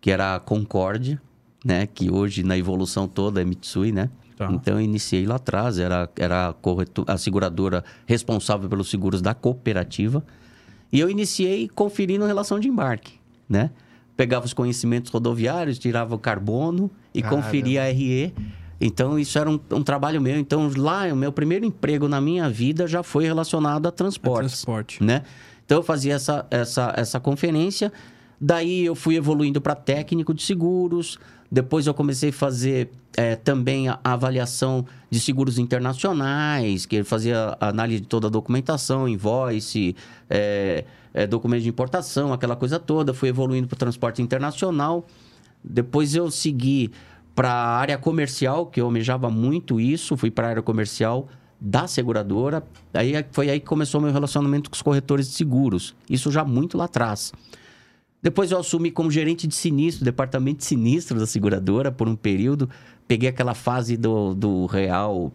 que 0.00 0.10
era 0.10 0.36
a 0.36 0.40
Concórdia, 0.40 1.20
né? 1.64 1.86
Que 1.86 2.10
hoje, 2.10 2.42
na 2.42 2.56
evolução 2.56 3.06
toda, 3.08 3.40
é 3.40 3.44
Mitsui, 3.44 3.92
né? 3.92 4.10
Tá. 4.36 4.50
Então, 4.52 4.74
eu 4.74 4.80
iniciei 4.80 5.26
lá 5.26 5.36
atrás. 5.36 5.78
Era, 5.78 6.08
era 6.16 6.54
a, 7.06 7.12
a 7.12 7.18
seguradora 7.18 7.84
responsável 8.06 8.68
pelos 8.68 8.88
seguros 8.88 9.20
da 9.20 9.34
cooperativa. 9.34 10.24
E 10.92 11.00
eu 11.00 11.10
iniciei 11.10 11.68
conferindo 11.68 12.24
relação 12.24 12.58
de 12.58 12.68
embarque, 12.68 13.14
né? 13.48 13.70
Pegava 14.16 14.46
os 14.46 14.52
conhecimentos 14.52 15.10
rodoviários, 15.12 15.78
tirava 15.78 16.14
o 16.14 16.18
carbono 16.18 16.90
e 17.14 17.22
Caramba. 17.22 17.42
conferia 17.42 17.82
a 17.82 17.86
RE. 17.86 18.32
Então, 18.80 19.18
isso 19.18 19.38
era 19.38 19.50
um, 19.50 19.60
um 19.72 19.82
trabalho 19.82 20.20
meu. 20.20 20.38
Então, 20.38 20.70
lá, 20.76 21.06
o 21.12 21.16
meu 21.16 21.32
primeiro 21.32 21.64
emprego 21.64 22.08
na 22.08 22.20
minha 22.20 22.48
vida 22.48 22.86
já 22.86 23.02
foi 23.02 23.24
relacionado 23.24 23.86
a 23.86 23.92
transportes 23.92 24.62
Transporte. 24.62 25.02
né? 25.02 25.22
Então 25.68 25.76
eu 25.78 25.82
fazia 25.82 26.14
essa, 26.14 26.46
essa, 26.50 26.94
essa 26.96 27.20
conferência. 27.20 27.92
Daí 28.40 28.86
eu 28.86 28.94
fui 28.94 29.16
evoluindo 29.16 29.60
para 29.60 29.74
técnico 29.74 30.32
de 30.32 30.42
seguros. 30.42 31.18
Depois 31.50 31.86
eu 31.86 31.94
comecei 31.94 32.28
a 32.28 32.32
fazer 32.32 32.90
é, 33.16 33.34
também 33.34 33.88
a, 33.88 33.98
avaliação 34.04 34.84
de 35.10 35.18
seguros 35.18 35.58
internacionais, 35.58 36.84
que 36.84 37.02
fazia 37.02 37.56
análise 37.58 38.00
de 38.00 38.06
toda 38.06 38.26
a 38.26 38.30
documentação, 38.30 39.08
invoice, 39.08 39.96
é, 40.28 40.84
é, 41.14 41.26
documento 41.26 41.62
de 41.62 41.68
importação, 41.68 42.32
aquela 42.32 42.54
coisa 42.54 42.78
toda. 42.78 43.14
Fui 43.14 43.30
evoluindo 43.30 43.66
para 43.66 43.76
o 43.76 43.78
transporte 43.78 44.20
internacional. 44.20 45.06
Depois 45.64 46.14
eu 46.14 46.30
segui 46.30 46.90
para 47.34 47.50
a 47.50 47.78
área 47.78 47.96
comercial, 47.96 48.66
que 48.66 48.80
eu 48.80 48.84
almejava 48.84 49.30
muito 49.30 49.80
isso. 49.80 50.16
Fui 50.16 50.30
para 50.30 50.48
a 50.48 50.50
área 50.50 50.62
comercial 50.62 51.28
da 51.60 51.86
seguradora. 51.86 52.62
Aí 52.92 53.24
foi 53.32 53.50
aí 53.50 53.58
que 53.58 53.66
começou 53.66 54.00
meu 54.00 54.12
relacionamento 54.12 54.68
com 54.70 54.76
os 54.76 54.82
corretores 54.82 55.28
de 55.28 55.34
seguros. 55.34 55.94
Isso 56.08 56.30
já 56.30 56.44
muito 56.44 56.76
lá 56.76 56.84
atrás. 56.84 57.32
Depois 58.22 58.50
eu 58.50 58.58
assumi 58.58 58.90
como 58.90 59.10
gerente 59.10 59.46
de 59.46 59.54
sinistro, 59.54 60.04
departamento 60.04 60.58
de 60.58 60.64
sinistro 60.64 61.18
da 61.18 61.26
seguradora 61.26 61.92
por 61.92 62.08
um 62.08 62.16
período. 62.16 62.68
Peguei 63.06 63.28
aquela 63.28 63.54
fase 63.54 63.96
do, 63.96 64.34
do 64.34 64.66
real, 64.66 65.32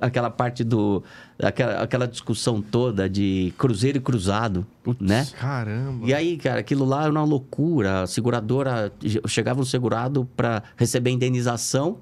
aquela 0.00 0.30
parte 0.30 0.62
do. 0.62 1.02
Aquela, 1.42 1.82
aquela 1.82 2.06
discussão 2.06 2.60
toda 2.60 3.08
de 3.08 3.52
cruzeiro 3.56 3.98
e 3.98 4.00
cruzado, 4.00 4.66
Putz, 4.82 5.00
né? 5.00 5.26
Caramba! 5.38 6.06
E 6.06 6.12
aí, 6.12 6.36
cara, 6.36 6.60
aquilo 6.60 6.84
lá 6.84 7.04
era 7.04 7.10
uma 7.10 7.24
loucura. 7.24 8.02
A 8.02 8.06
seguradora. 8.06 8.92
Chegava 9.26 9.60
um 9.60 9.64
segurado 9.64 10.28
para 10.36 10.62
receber 10.76 11.10
indenização 11.10 11.98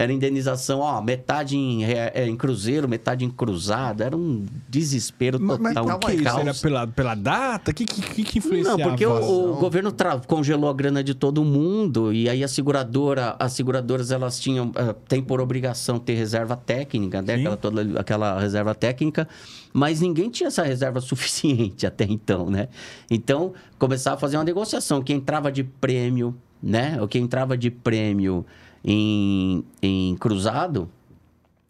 era 0.00 0.10
indenização, 0.10 0.80
ó, 0.80 1.02
metade 1.02 1.58
em, 1.58 1.84
é, 1.84 2.26
em 2.26 2.34
cruzeiro, 2.34 2.88
metade 2.88 3.22
em 3.22 3.30
cruzado. 3.30 4.02
Era 4.02 4.16
um 4.16 4.46
desespero 4.66 5.38
total. 5.38 5.58
Mas, 5.58 5.74
mas 5.74 5.94
um 5.94 5.98
que 5.98 6.12
isso? 6.12 6.38
Era 6.38 6.54
pela, 6.54 6.86
pela 6.86 7.14
data? 7.14 7.70
O 7.70 7.74
que, 7.74 7.84
que, 7.84 8.24
que 8.24 8.38
influenciava? 8.38 8.78
Não, 8.78 8.88
porque 8.88 9.04
o, 9.04 9.52
o 9.52 9.56
governo 9.56 9.94
congelou 10.26 10.70
a 10.70 10.72
grana 10.72 11.04
de 11.04 11.12
todo 11.12 11.44
mundo 11.44 12.14
e 12.14 12.30
aí 12.30 12.42
a 12.42 12.48
seguradora, 12.48 13.36
as 13.38 13.52
seguradoras, 13.52 14.10
elas 14.10 14.40
tinham, 14.40 14.68
uh, 14.68 14.94
tem 15.06 15.22
por 15.22 15.38
obrigação 15.38 15.98
ter 15.98 16.14
reserva 16.14 16.56
técnica, 16.56 17.20
né? 17.20 17.34
Aquela, 17.34 17.56
toda, 17.58 18.00
aquela 18.00 18.40
reserva 18.40 18.74
técnica, 18.74 19.28
mas 19.70 20.00
ninguém 20.00 20.30
tinha 20.30 20.46
essa 20.46 20.62
reserva 20.62 20.98
suficiente 21.02 21.86
até 21.86 22.04
então, 22.04 22.48
né? 22.48 22.68
Então, 23.10 23.52
começava 23.78 24.16
a 24.16 24.18
fazer 24.18 24.38
uma 24.38 24.44
negociação. 24.44 25.02
Quem 25.02 25.16
entrava 25.16 25.52
de 25.52 25.62
prêmio, 25.62 26.34
né? 26.62 26.98
O 27.02 27.06
que 27.06 27.18
entrava 27.18 27.54
de 27.54 27.70
prêmio 27.70 28.46
em, 28.84 29.64
em 29.82 30.16
cruzado 30.16 30.88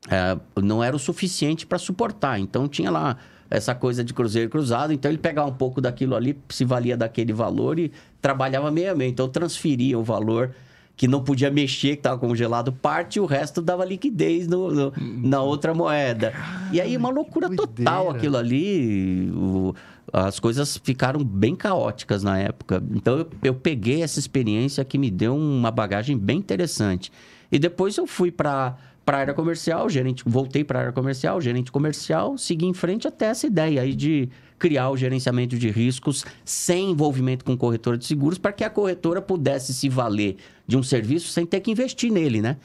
é, 0.08 0.38
não 0.60 0.82
era 0.82 0.94
o 0.94 0.98
suficiente 0.98 1.66
para 1.66 1.78
suportar. 1.78 2.38
Então 2.38 2.68
tinha 2.68 2.90
lá 2.90 3.16
essa 3.50 3.74
coisa 3.74 4.04
de 4.04 4.14
cruzeiro 4.14 4.48
cruzado. 4.48 4.92
Então 4.92 5.10
ele 5.10 5.18
pegava 5.18 5.48
um 5.48 5.54
pouco 5.54 5.80
daquilo 5.80 6.14
ali, 6.14 6.38
se 6.48 6.64
valia 6.64 6.96
daquele 6.96 7.32
valor 7.32 7.78
e 7.78 7.90
trabalhava 8.22 8.70
meio 8.70 8.92
a 8.92 8.94
meio. 8.94 9.10
Então 9.10 9.28
transferia 9.28 9.98
o 9.98 10.04
valor 10.04 10.54
que 10.96 11.08
não 11.08 11.24
podia 11.24 11.50
mexer, 11.50 11.92
que 11.92 12.00
estava 12.00 12.18
congelado, 12.18 12.72
parte 12.72 13.16
e 13.16 13.20
o 13.20 13.24
resto 13.24 13.62
dava 13.62 13.86
liquidez 13.86 14.46
no, 14.46 14.70
no 14.70 14.92
na 14.98 15.40
outra 15.40 15.72
moeda. 15.72 16.34
e 16.70 16.78
aí 16.78 16.94
uma 16.94 17.08
loucura 17.08 17.48
total 17.48 18.10
aquilo 18.10 18.36
ali. 18.36 19.30
O, 19.34 19.74
as 20.12 20.38
coisas 20.38 20.76
ficaram 20.76 21.22
bem 21.22 21.54
caóticas 21.54 22.22
na 22.22 22.38
época. 22.38 22.82
Então 22.94 23.18
eu, 23.18 23.30
eu 23.42 23.54
peguei 23.54 24.02
essa 24.02 24.18
experiência 24.18 24.84
que 24.84 24.98
me 24.98 25.10
deu 25.10 25.36
uma 25.36 25.70
bagagem 25.70 26.16
bem 26.16 26.38
interessante. 26.38 27.12
E 27.50 27.58
depois 27.58 27.96
eu 27.96 28.06
fui 28.06 28.30
para 28.30 28.76
para 29.04 29.16
a 29.16 29.20
área 29.22 29.34
comercial, 29.34 29.88
gerente, 29.88 30.22
voltei 30.24 30.62
para 30.62 30.78
a 30.78 30.82
área 30.82 30.92
comercial, 30.92 31.40
gerente 31.40 31.72
comercial, 31.72 32.38
segui 32.38 32.66
em 32.66 32.74
frente 32.74 33.08
até 33.08 33.26
essa 33.26 33.44
ideia 33.44 33.82
aí 33.82 33.92
de 33.92 34.28
criar 34.56 34.90
o 34.90 34.96
gerenciamento 34.96 35.58
de 35.58 35.68
riscos 35.68 36.24
sem 36.44 36.90
envolvimento 36.90 37.44
com 37.44 37.56
corretora 37.56 37.98
de 37.98 38.04
seguros, 38.04 38.38
para 38.38 38.52
que 38.52 38.62
a 38.62 38.70
corretora 38.70 39.20
pudesse 39.20 39.74
se 39.74 39.88
valer 39.88 40.36
de 40.64 40.76
um 40.76 40.82
serviço 40.82 41.28
sem 41.32 41.44
ter 41.44 41.58
que 41.58 41.72
investir 41.72 42.12
nele, 42.12 42.40
né? 42.40 42.58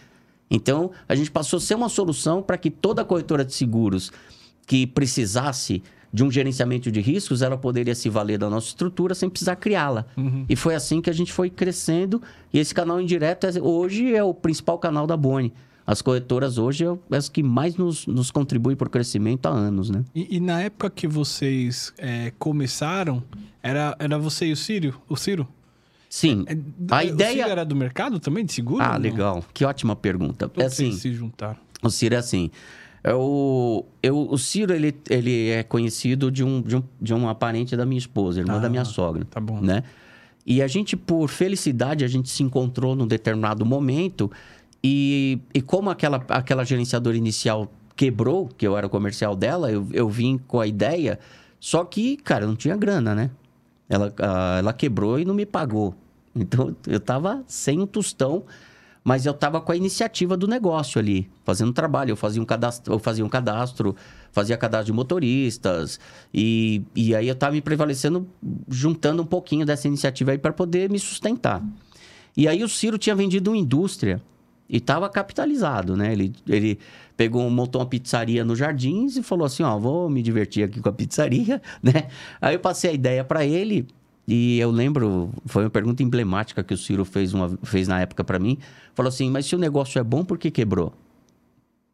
Então, 0.52 0.92
a 1.10 1.16
gente 1.16 1.32
passou 1.32 1.58
a 1.58 1.62
ser 1.62 1.74
uma 1.74 1.90
solução 1.90 2.44
para 2.44 2.58
que 2.58 2.70
toda 2.70 3.04
corretora 3.04 3.44
de 3.44 3.54
seguros 3.54 4.12
que 4.68 4.86
precisasse 4.86 5.82
de 6.16 6.24
um 6.24 6.32
gerenciamento 6.32 6.90
de 6.90 7.02
riscos, 7.02 7.42
ela 7.42 7.58
poderia 7.58 7.94
se 7.94 8.08
valer 8.08 8.38
da 8.38 8.50
nossa 8.50 8.68
estrutura 8.68 9.14
sem 9.14 9.30
precisar 9.30 9.58
criá-la. 9.58 10.06
Uhum. 10.16 10.46
E 10.48 10.56
foi 10.56 10.74
assim 10.74 11.02
que 11.02 11.10
a 11.10 11.14
gente 11.14 11.34
foi 11.34 11.50
crescendo. 11.50 12.22
E 12.54 12.58
esse 12.58 12.74
canal 12.74 13.02
indireto 13.02 13.46
é, 13.46 13.62
hoje 13.62 14.16
é 14.16 14.24
o 14.24 14.34
principal 14.34 14.80
canal 14.80 15.06
da 15.06 15.18
Boni. 15.18 15.52
As 15.86 16.02
corretoras 16.02 16.58
hoje 16.58 16.86
é 16.86 17.18
as 17.18 17.28
que 17.28 17.44
mais 17.44 17.76
nos, 17.76 18.08
nos 18.08 18.32
contribuem 18.32 18.78
para 18.78 18.88
o 18.88 18.90
crescimento 18.90 19.46
há 19.46 19.50
anos, 19.50 19.90
né? 19.90 20.06
E, 20.16 20.38
e 20.38 20.40
na 20.40 20.62
época 20.62 20.90
que 20.90 21.06
vocês 21.06 21.94
é, 21.98 22.32
começaram, 22.40 23.22
era, 23.62 23.94
era 24.00 24.18
você 24.18 24.46
e 24.46 24.54
o 24.54 24.56
Ciro? 24.56 24.98
O 25.10 25.18
Ciro? 25.18 25.46
Sim. 26.10 26.46
É, 26.48 26.58
a 26.96 27.00
o 27.00 27.08
ideia... 27.08 27.34
Ciro 27.34 27.50
era 27.50 27.66
do 27.66 27.76
mercado 27.76 28.22
também, 28.22 28.46
de 28.46 28.54
seguro? 28.54 28.82
Ah, 28.82 28.96
legal. 28.96 29.44
Que 29.54 29.66
ótima 29.66 29.98
pergunta. 29.98 30.50
é 30.56 30.64
assim, 30.64 30.94
se 30.94 31.14
juntaram. 31.14 31.58
O 31.84 31.90
Ciro 31.90 32.16
é 32.16 32.20
assim... 32.20 32.50
É 33.08 33.14
o, 33.14 33.86
eu, 34.02 34.18
o 34.18 34.36
Ciro, 34.36 34.74
ele, 34.74 34.96
ele 35.08 35.50
é 35.50 35.62
conhecido 35.62 36.32
de 36.32 36.44
um, 36.44 36.60
de, 36.60 36.76
um, 36.76 36.84
de 37.00 37.14
um 37.14 37.32
parente 37.36 37.78
da 37.78 37.86
minha 37.86 38.00
esposa, 38.00 38.40
irmã 38.40 38.56
ah, 38.56 38.60
da 38.60 38.68
minha 38.68 38.84
sogra. 38.84 39.24
Tá 39.30 39.40
bom. 39.40 39.62
Né? 39.62 39.84
E 40.44 40.60
a 40.60 40.68
gente, 40.68 40.98
por 40.98 41.28
felicidade, 41.30 42.04
a 42.04 42.08
gente 42.08 42.32
se 42.32 42.42
encontrou 42.42 42.96
num 42.96 43.06
determinado 43.06 43.64
momento 43.64 44.32
e, 44.84 45.38
e 45.54 45.62
como 45.62 45.92
aquela, 45.92 46.18
aquela 46.30 46.64
gerenciadora 46.64 47.16
inicial 47.16 47.72
quebrou, 47.96 48.48
que 48.48 48.66
eu 48.66 48.76
era 48.76 48.88
o 48.88 48.90
comercial 48.90 49.36
dela, 49.36 49.72
eu, 49.72 49.88
eu 49.94 50.10
vim 50.10 50.40
com 50.48 50.60
a 50.60 50.66
ideia, 50.66 51.20
só 51.60 51.86
que, 51.86 52.18
cara, 52.18 52.48
não 52.48 52.56
tinha 52.56 52.76
grana, 52.76 53.14
né? 53.14 53.30
Ela, 53.88 54.08
uh, 54.08 54.58
ela 54.58 54.74
quebrou 54.74 55.20
e 55.20 55.26
não 55.26 55.36
me 55.36 55.46
pagou. 55.46 55.94
Então, 56.36 56.76
eu 56.88 57.00
tava 57.00 57.44
sem 57.46 57.80
um 57.80 57.86
tostão 57.86 58.46
mas 59.06 59.24
eu 59.28 59.34
estava 59.34 59.62
com 59.62 59.72
a 59.72 59.76
iniciativa 59.76 60.36
do 60.36 60.48
negócio 60.48 60.98
ali, 60.98 61.30
fazendo 61.44 61.72
trabalho. 61.72 62.10
Eu 62.10 62.16
fazia 62.16 62.42
um 62.42 62.46
cadastro, 62.46 62.92
eu 62.92 62.98
fazia 62.98 63.24
um 63.24 63.30
cadastro, 63.30 63.96
fazia 64.32 64.58
cadastro 64.58 64.88
de 64.88 64.94
motoristas, 64.94 66.00
e, 66.34 66.82
e 66.96 67.14
aí 67.14 67.28
eu 67.28 67.34
estava 67.34 67.54
me 67.54 67.62
prevalecendo, 67.62 68.28
juntando 68.68 69.22
um 69.22 69.26
pouquinho 69.26 69.64
dessa 69.64 69.88
iniciativa 69.88 70.32
aí 70.32 70.40
para 70.40 70.52
poder 70.52 70.90
me 70.90 70.98
sustentar. 70.98 71.64
E 72.36 72.48
aí 72.48 72.64
o 72.64 72.68
Ciro 72.68 72.98
tinha 72.98 73.16
vendido 73.16 73.52
uma 73.52 73.58
indústria 73.58 74.20
e 74.68 74.78
estava 74.78 75.08
capitalizado, 75.08 75.96
né? 75.96 76.12
Ele, 76.12 76.34
ele 76.48 76.80
pegou, 77.16 77.48
montou 77.48 77.82
uma 77.82 77.88
pizzaria 77.88 78.44
no 78.44 78.56
Jardins 78.56 79.18
e 79.18 79.22
falou 79.22 79.46
assim: 79.46 79.62
Ó, 79.62 79.78
vou 79.78 80.10
me 80.10 80.24
divertir 80.24 80.64
aqui 80.64 80.82
com 80.82 80.90
a 80.90 80.92
pizzaria, 80.92 81.62
né? 81.82 82.08
Aí 82.42 82.56
eu 82.56 82.60
passei 82.60 82.90
a 82.90 82.94
ideia 82.94 83.24
para 83.24 83.46
ele 83.46 83.86
e 84.28 84.60
eu 84.60 84.72
lembro, 84.72 85.30
foi 85.46 85.64
uma 85.64 85.70
pergunta 85.70 86.02
emblemática 86.02 86.64
que 86.64 86.74
o 86.74 86.78
Ciro 86.78 87.06
fez, 87.06 87.34
uma, 87.34 87.58
fez 87.64 87.88
na 87.88 88.02
época 88.02 88.24
para 88.24 88.40
mim. 88.40 88.58
Falou 88.96 89.10
assim: 89.10 89.30
Mas 89.30 89.46
se 89.46 89.56
o 89.56 89.60
negócio 89.60 90.00
é 90.00 90.04
bom, 90.04 90.26
por 90.26 90.38
que 90.38 90.50
quebrou? 90.50 90.94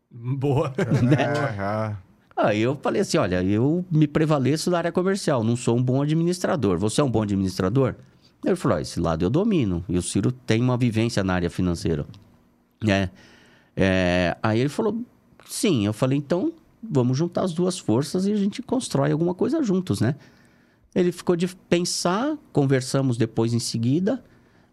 Boa. 0.10 0.74
né? 1.04 1.98
Aí 2.38 2.62
eu 2.62 2.78
falei 2.82 3.02
assim: 3.02 3.18
Olha, 3.18 3.44
eu 3.44 3.86
me 3.92 4.08
prevaleço 4.08 4.72
da 4.72 4.78
área 4.78 4.92
comercial, 4.92 5.44
não 5.44 5.58
sou 5.58 5.78
um 5.78 5.84
bom 5.84 6.02
administrador. 6.02 6.78
Você 6.78 7.02
é 7.02 7.04
um 7.04 7.12
bom 7.12 7.24
administrador? 7.24 7.96
Ele 8.46 8.56
falou: 8.56 8.80
Esse 8.80 9.00
lado 9.00 9.26
eu 9.26 9.30
domino. 9.30 9.84
E 9.90 9.98
o 9.98 10.02
Ciro 10.02 10.32
tem 10.32 10.62
uma 10.62 10.78
vivência 10.78 11.24
na 11.24 11.34
área 11.34 11.50
financeira. 11.50 12.06
É, 12.88 13.10
é, 13.76 14.38
aí 14.42 14.60
ele 14.60 14.70
falou: 14.70 15.04
Sim. 15.46 15.86
Eu 15.86 15.92
falei: 15.92 16.18
Então 16.18 16.54
vamos 16.82 17.18
juntar 17.18 17.44
as 17.44 17.54
duas 17.54 17.78
forças 17.78 18.26
e 18.26 18.32
a 18.32 18.38
gente 18.38 18.62
constrói 18.62 19.12
alguma 19.12 19.34
coisa 19.34 19.62
juntos, 19.62 20.00
né? 20.00 20.16
Ele 20.94 21.12
ficou 21.12 21.36
de 21.36 21.48
pensar, 21.48 22.38
conversamos 22.52 23.18
depois 23.18 23.54
em 23.54 23.60
seguida, 23.60 24.24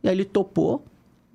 e 0.03 0.09
aí 0.09 0.15
ele 0.15 0.25
topou. 0.25 0.85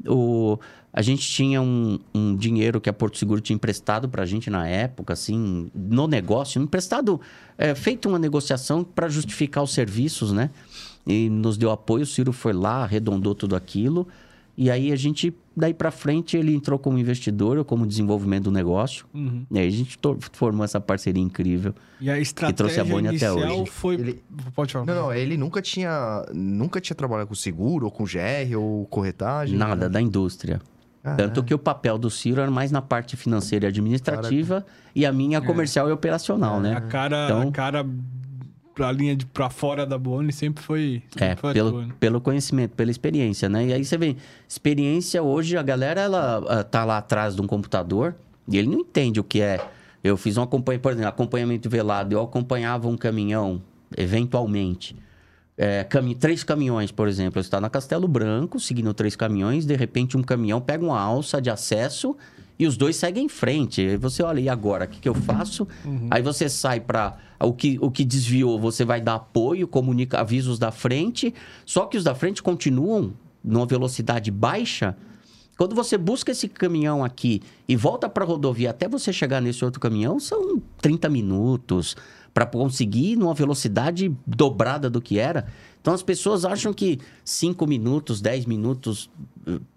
O, 0.05 0.57
a 0.91 1.01
gente 1.01 1.27
tinha 1.27 1.61
um, 1.61 1.97
um 2.13 2.35
dinheiro 2.35 2.81
que 2.81 2.89
a 2.89 2.93
Porto 2.93 3.17
Seguro 3.17 3.39
tinha 3.41 3.55
emprestado 3.55 4.09
para 4.09 4.23
a 4.23 4.25
gente 4.25 4.49
na 4.49 4.67
época, 4.67 5.13
assim, 5.13 5.71
no 5.73 6.07
negócio, 6.07 6.61
emprestado, 6.61 7.19
é, 7.57 7.73
feito 7.73 8.09
uma 8.09 8.19
negociação 8.19 8.83
para 8.83 9.07
justificar 9.07 9.63
os 9.63 9.73
serviços, 9.73 10.31
né? 10.31 10.49
E 11.07 11.29
nos 11.29 11.57
deu 11.57 11.71
apoio, 11.71 12.03
o 12.03 12.05
Ciro 12.05 12.31
foi 12.31 12.53
lá, 12.53 12.83
arredondou 12.83 13.33
tudo 13.33 13.55
aquilo. 13.55 14.07
E 14.55 14.69
aí 14.69 14.91
a 14.91 14.95
gente, 14.95 15.35
daí 15.57 15.73
para 15.73 15.89
frente, 15.89 16.37
ele 16.37 16.53
entrou 16.53 16.77
como 16.77 16.97
investidor, 16.97 17.57
ou 17.57 17.65
como 17.65 17.87
desenvolvimento 17.87 18.45
do 18.45 18.51
negócio. 18.51 19.05
Uhum. 19.13 19.45
E 19.49 19.59
aí 19.59 19.67
a 19.67 19.71
gente 19.71 19.97
formou 20.31 20.63
essa 20.63 20.79
parceria 20.79 21.21
incrível. 21.21 21.73
E 21.99 22.09
a 22.09 22.19
estratégia 22.19 22.53
que 22.53 22.57
trouxe 22.57 22.79
a 22.79 22.83
Boni 22.83 23.15
até 23.15 23.31
hoje. 23.31 23.71
Foi... 23.71 23.95
Ele... 23.95 24.23
Pode 24.55 24.73
falar. 24.73 24.85
Não, 24.85 24.93
não, 24.93 25.13
ele 25.13 25.37
nunca 25.37 25.61
tinha, 25.61 26.25
nunca 26.33 26.79
tinha 26.79 26.95
trabalhado 26.95 27.27
com 27.27 27.35
seguro, 27.35 27.85
ou 27.85 27.91
com 27.91 28.03
GR, 28.03 28.55
ou 28.57 28.85
corretagem? 28.85 29.57
Nada, 29.57 29.87
né? 29.87 29.89
da 29.89 30.01
indústria. 30.01 30.61
Ah, 31.03 31.15
Tanto 31.15 31.41
é. 31.41 31.43
que 31.43 31.53
o 31.53 31.59
papel 31.59 31.97
do 31.97 32.09
Ciro 32.09 32.39
era 32.39 32.49
mais 32.49 32.71
na 32.71 32.81
parte 32.81 33.17
financeira 33.17 33.65
e 33.65 33.67
administrativa 33.67 34.61
cara... 34.61 34.73
e 34.95 35.05
a 35.05 35.11
minha 35.11 35.39
é. 35.39 35.41
comercial 35.41 35.87
é. 35.87 35.89
e 35.89 35.93
operacional, 35.93 36.61
né? 36.61 36.75
A 36.77 36.81
cara, 36.81 37.25
então... 37.25 37.49
a 37.49 37.51
cara 37.51 37.85
pra 38.73 38.91
linha 38.91 39.15
de 39.15 39.25
pra 39.25 39.49
fora 39.49 39.85
da 39.85 39.97
Boni 39.97 40.33
sempre 40.33 40.63
foi. 40.63 41.01
Sempre 41.09 41.25
é, 41.25 41.35
foi 41.35 41.53
pelo, 41.53 41.87
pelo 41.99 42.21
conhecimento, 42.21 42.71
pela 42.71 42.91
experiência, 42.91 43.47
né? 43.47 43.67
E 43.67 43.73
aí 43.73 43.85
você 43.85 43.97
vê, 43.97 44.15
experiência 44.47 45.21
hoje, 45.21 45.57
a 45.57 45.63
galera 45.63 46.01
ela 46.01 46.63
tá 46.63 46.83
lá 46.83 46.97
atrás 46.97 47.35
de 47.35 47.41
um 47.41 47.47
computador 47.47 48.15
e 48.47 48.57
ele 48.57 48.67
não 48.67 48.79
entende 48.79 49.19
o 49.19 49.23
que 49.23 49.41
é. 49.41 49.59
Eu 50.03 50.17
fiz 50.17 50.37
um 50.37 50.41
acompanhamento, 50.41 50.81
por 50.83 50.91
exemplo, 50.91 51.09
acompanhamento 51.09 51.69
velado, 51.69 52.13
eu 52.13 52.21
acompanhava 52.21 52.87
um 52.89 52.97
caminhão, 52.97 53.61
eventualmente. 53.95 54.95
é, 55.57 55.83
cami 55.83 56.15
três 56.15 56.43
caminhões, 56.43 56.91
por 56.91 57.07
exemplo. 57.07 57.41
Você 57.41 57.47
está 57.47 57.61
na 57.61 57.69
Castelo 57.69 58.07
Branco, 58.07 58.59
seguindo 58.59 58.93
três 58.93 59.15
caminhões, 59.15 59.65
de 59.65 59.75
repente 59.75 60.17
um 60.17 60.23
caminhão 60.23 60.59
pega 60.59 60.83
uma 60.83 60.99
alça 60.99 61.41
de 61.41 61.49
acesso 61.49 62.15
e 62.57 62.67
os 62.67 62.77
dois 62.77 62.95
seguem 62.95 63.25
em 63.25 63.29
frente. 63.29 63.81
Aí 63.81 63.97
você 63.97 64.21
olha, 64.23 64.39
e 64.39 64.49
agora? 64.49 64.85
O 64.85 64.87
que, 64.87 64.99
que 64.99 65.09
eu 65.09 65.13
faço? 65.15 65.67
Uhum. 65.83 66.07
Aí 66.11 66.21
você 66.21 66.47
sai 66.47 66.79
para. 66.79 67.17
O 67.39 67.51
que, 67.51 67.77
o 67.81 67.91
que 67.91 68.05
desviou, 68.05 68.59
você 68.59 68.85
vai 68.85 69.01
dar 69.01 69.15
apoio, 69.15 69.67
comunica 69.67 70.19
avisos 70.19 70.57
da 70.57 70.71
frente. 70.71 71.33
Só 71.65 71.85
que 71.85 71.97
os 71.97 72.03
da 72.03 72.15
frente 72.15 72.41
continuam 72.41 73.13
numa 73.43 73.65
velocidade 73.65 74.31
baixa. 74.31 74.95
Quando 75.57 75.75
você 75.75 75.97
busca 75.97 76.31
esse 76.31 76.47
caminhão 76.47 77.03
aqui 77.03 77.41
e 77.67 77.75
volta 77.75 78.09
para 78.09 78.23
a 78.23 78.27
rodovia 78.27 78.71
até 78.71 78.87
você 78.87 79.13
chegar 79.13 79.41
nesse 79.41 79.63
outro 79.63 79.79
caminhão, 79.79 80.19
são 80.19 80.61
30 80.81 81.09
minutos 81.09 81.95
para 82.33 82.45
conseguir 82.45 83.15
numa 83.15 83.33
velocidade 83.33 84.15
dobrada 84.25 84.89
do 84.89 85.01
que 85.01 85.19
era. 85.19 85.45
Então 85.81 85.93
as 85.93 86.01
pessoas 86.01 86.45
acham 86.45 86.73
que 86.73 86.99
5 87.23 87.67
minutos, 87.67 88.21
10 88.21 88.45
minutos, 88.45 89.09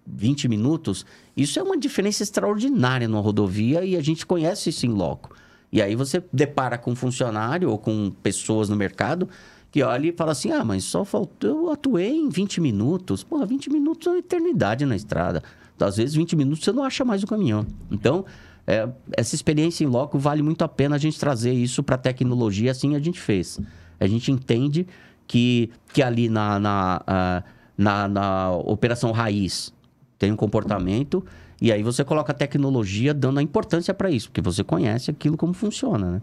20 0.06 0.48
minutos, 0.48 1.04
isso 1.36 1.58
é 1.58 1.62
uma 1.62 1.76
diferença 1.76 2.22
extraordinária 2.22 3.06
numa 3.08 3.20
rodovia 3.20 3.84
e 3.84 3.96
a 3.96 4.00
gente 4.00 4.24
conhece 4.24 4.70
isso 4.70 4.86
em 4.86 4.90
loco. 4.90 5.34
E 5.70 5.82
aí 5.82 5.94
você 5.94 6.22
depara 6.32 6.78
com 6.78 6.92
um 6.92 6.96
funcionário 6.96 7.70
ou 7.70 7.76
com 7.76 8.10
pessoas 8.22 8.68
no 8.68 8.76
mercado 8.76 9.28
que 9.70 9.82
olha 9.82 10.08
e 10.08 10.12
fala 10.12 10.32
assim: 10.32 10.50
ah, 10.52 10.64
mas 10.64 10.84
só 10.84 11.04
faltou, 11.04 11.50
eu 11.50 11.70
atuei 11.70 12.16
em 12.16 12.28
20 12.28 12.60
minutos. 12.60 13.22
Porra, 13.22 13.44
20 13.44 13.70
minutos 13.70 14.06
é 14.06 14.10
uma 14.10 14.18
eternidade 14.18 14.86
na 14.86 14.96
estrada. 14.96 15.42
Às 15.78 15.98
vezes, 15.98 16.14
20 16.14 16.34
minutos 16.36 16.64
você 16.64 16.72
não 16.72 16.82
acha 16.82 17.04
mais 17.04 17.22
o 17.22 17.26
caminhão. 17.26 17.66
Então, 17.90 18.24
é, 18.66 18.88
essa 19.12 19.34
experiência 19.34 19.84
em 19.84 19.86
loco 19.86 20.18
vale 20.18 20.42
muito 20.42 20.62
a 20.62 20.68
pena 20.68 20.96
a 20.96 20.98
gente 20.98 21.18
trazer 21.18 21.52
isso 21.52 21.82
para 21.82 21.94
a 21.94 21.98
tecnologia, 21.98 22.70
assim 22.70 22.96
a 22.96 22.98
gente 22.98 23.20
fez. 23.20 23.60
A 24.00 24.06
gente 24.06 24.30
entende 24.32 24.86
que, 25.26 25.70
que 25.92 26.02
ali 26.02 26.28
na, 26.28 26.58
na, 26.58 27.44
na, 27.76 28.08
na 28.08 28.50
operação 28.52 29.12
raiz 29.12 29.72
tem 30.18 30.32
um 30.32 30.36
comportamento 30.36 31.24
e 31.60 31.72
aí 31.72 31.82
você 31.82 32.04
coloca 32.04 32.32
a 32.32 32.34
tecnologia 32.34 33.14
dando 33.14 33.38
a 33.38 33.42
importância 33.42 33.94
para 33.94 34.10
isso, 34.10 34.28
porque 34.28 34.40
você 34.40 34.62
conhece 34.62 35.10
aquilo 35.10 35.36
como 35.36 35.54
funciona, 35.54 36.10
né? 36.12 36.22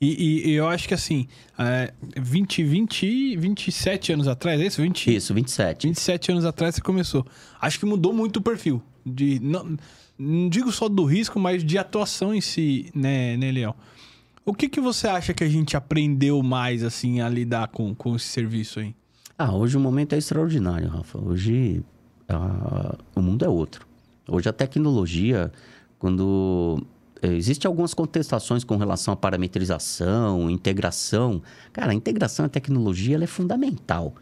E, 0.00 0.50
e, 0.50 0.52
eu 0.52 0.68
acho 0.68 0.86
que 0.86 0.94
assim, 0.94 1.26
é, 1.58 1.92
20, 2.16 2.62
20, 2.62 3.36
27 3.36 4.12
anos 4.12 4.28
atrás, 4.28 4.60
é 4.60 4.66
isso? 4.66 4.80
20, 4.80 5.16
isso, 5.16 5.34
27. 5.34 5.88
27 5.88 6.30
anos 6.30 6.44
atrás 6.44 6.76
você 6.76 6.80
começou. 6.80 7.26
Acho 7.60 7.80
que 7.80 7.84
mudou 7.84 8.12
muito 8.12 8.36
o 8.36 8.40
perfil. 8.40 8.80
De, 9.04 9.40
não, 9.40 9.76
não 10.18 10.48
digo 10.48 10.72
só 10.72 10.88
do 10.88 11.04
risco, 11.04 11.38
mas 11.38 11.64
de 11.64 11.78
atuação 11.78 12.34
em 12.34 12.40
si, 12.40 12.90
né, 12.94 13.36
né 13.36 13.52
Leão? 13.52 13.74
O 14.44 14.54
que, 14.54 14.68
que 14.68 14.80
você 14.80 15.06
acha 15.06 15.34
que 15.34 15.44
a 15.44 15.48
gente 15.48 15.76
aprendeu 15.76 16.42
mais, 16.42 16.82
assim, 16.82 17.20
a 17.20 17.28
lidar 17.28 17.68
com, 17.68 17.94
com 17.94 18.16
esse 18.16 18.26
serviço 18.26 18.80
aí? 18.80 18.94
Ah, 19.36 19.54
hoje 19.54 19.76
o 19.76 19.80
momento 19.80 20.14
é 20.14 20.18
extraordinário, 20.18 20.88
Rafa. 20.88 21.18
Hoje 21.18 21.82
uh, 22.30 22.98
o 23.14 23.22
mundo 23.22 23.44
é 23.44 23.48
outro. 23.48 23.86
Hoje 24.26 24.48
a 24.48 24.52
tecnologia, 24.52 25.52
quando 25.98 26.82
eh, 27.22 27.34
Existem 27.34 27.68
algumas 27.68 27.94
contestações 27.94 28.64
com 28.64 28.76
relação 28.76 29.12
à 29.12 29.16
parametrização, 29.16 30.50
integração. 30.50 31.42
Cara, 31.72 31.92
a 31.92 31.94
integração 31.94 32.46
a 32.46 32.48
tecnologia 32.48 33.22
é 33.22 33.26
fundamental. 33.26 34.14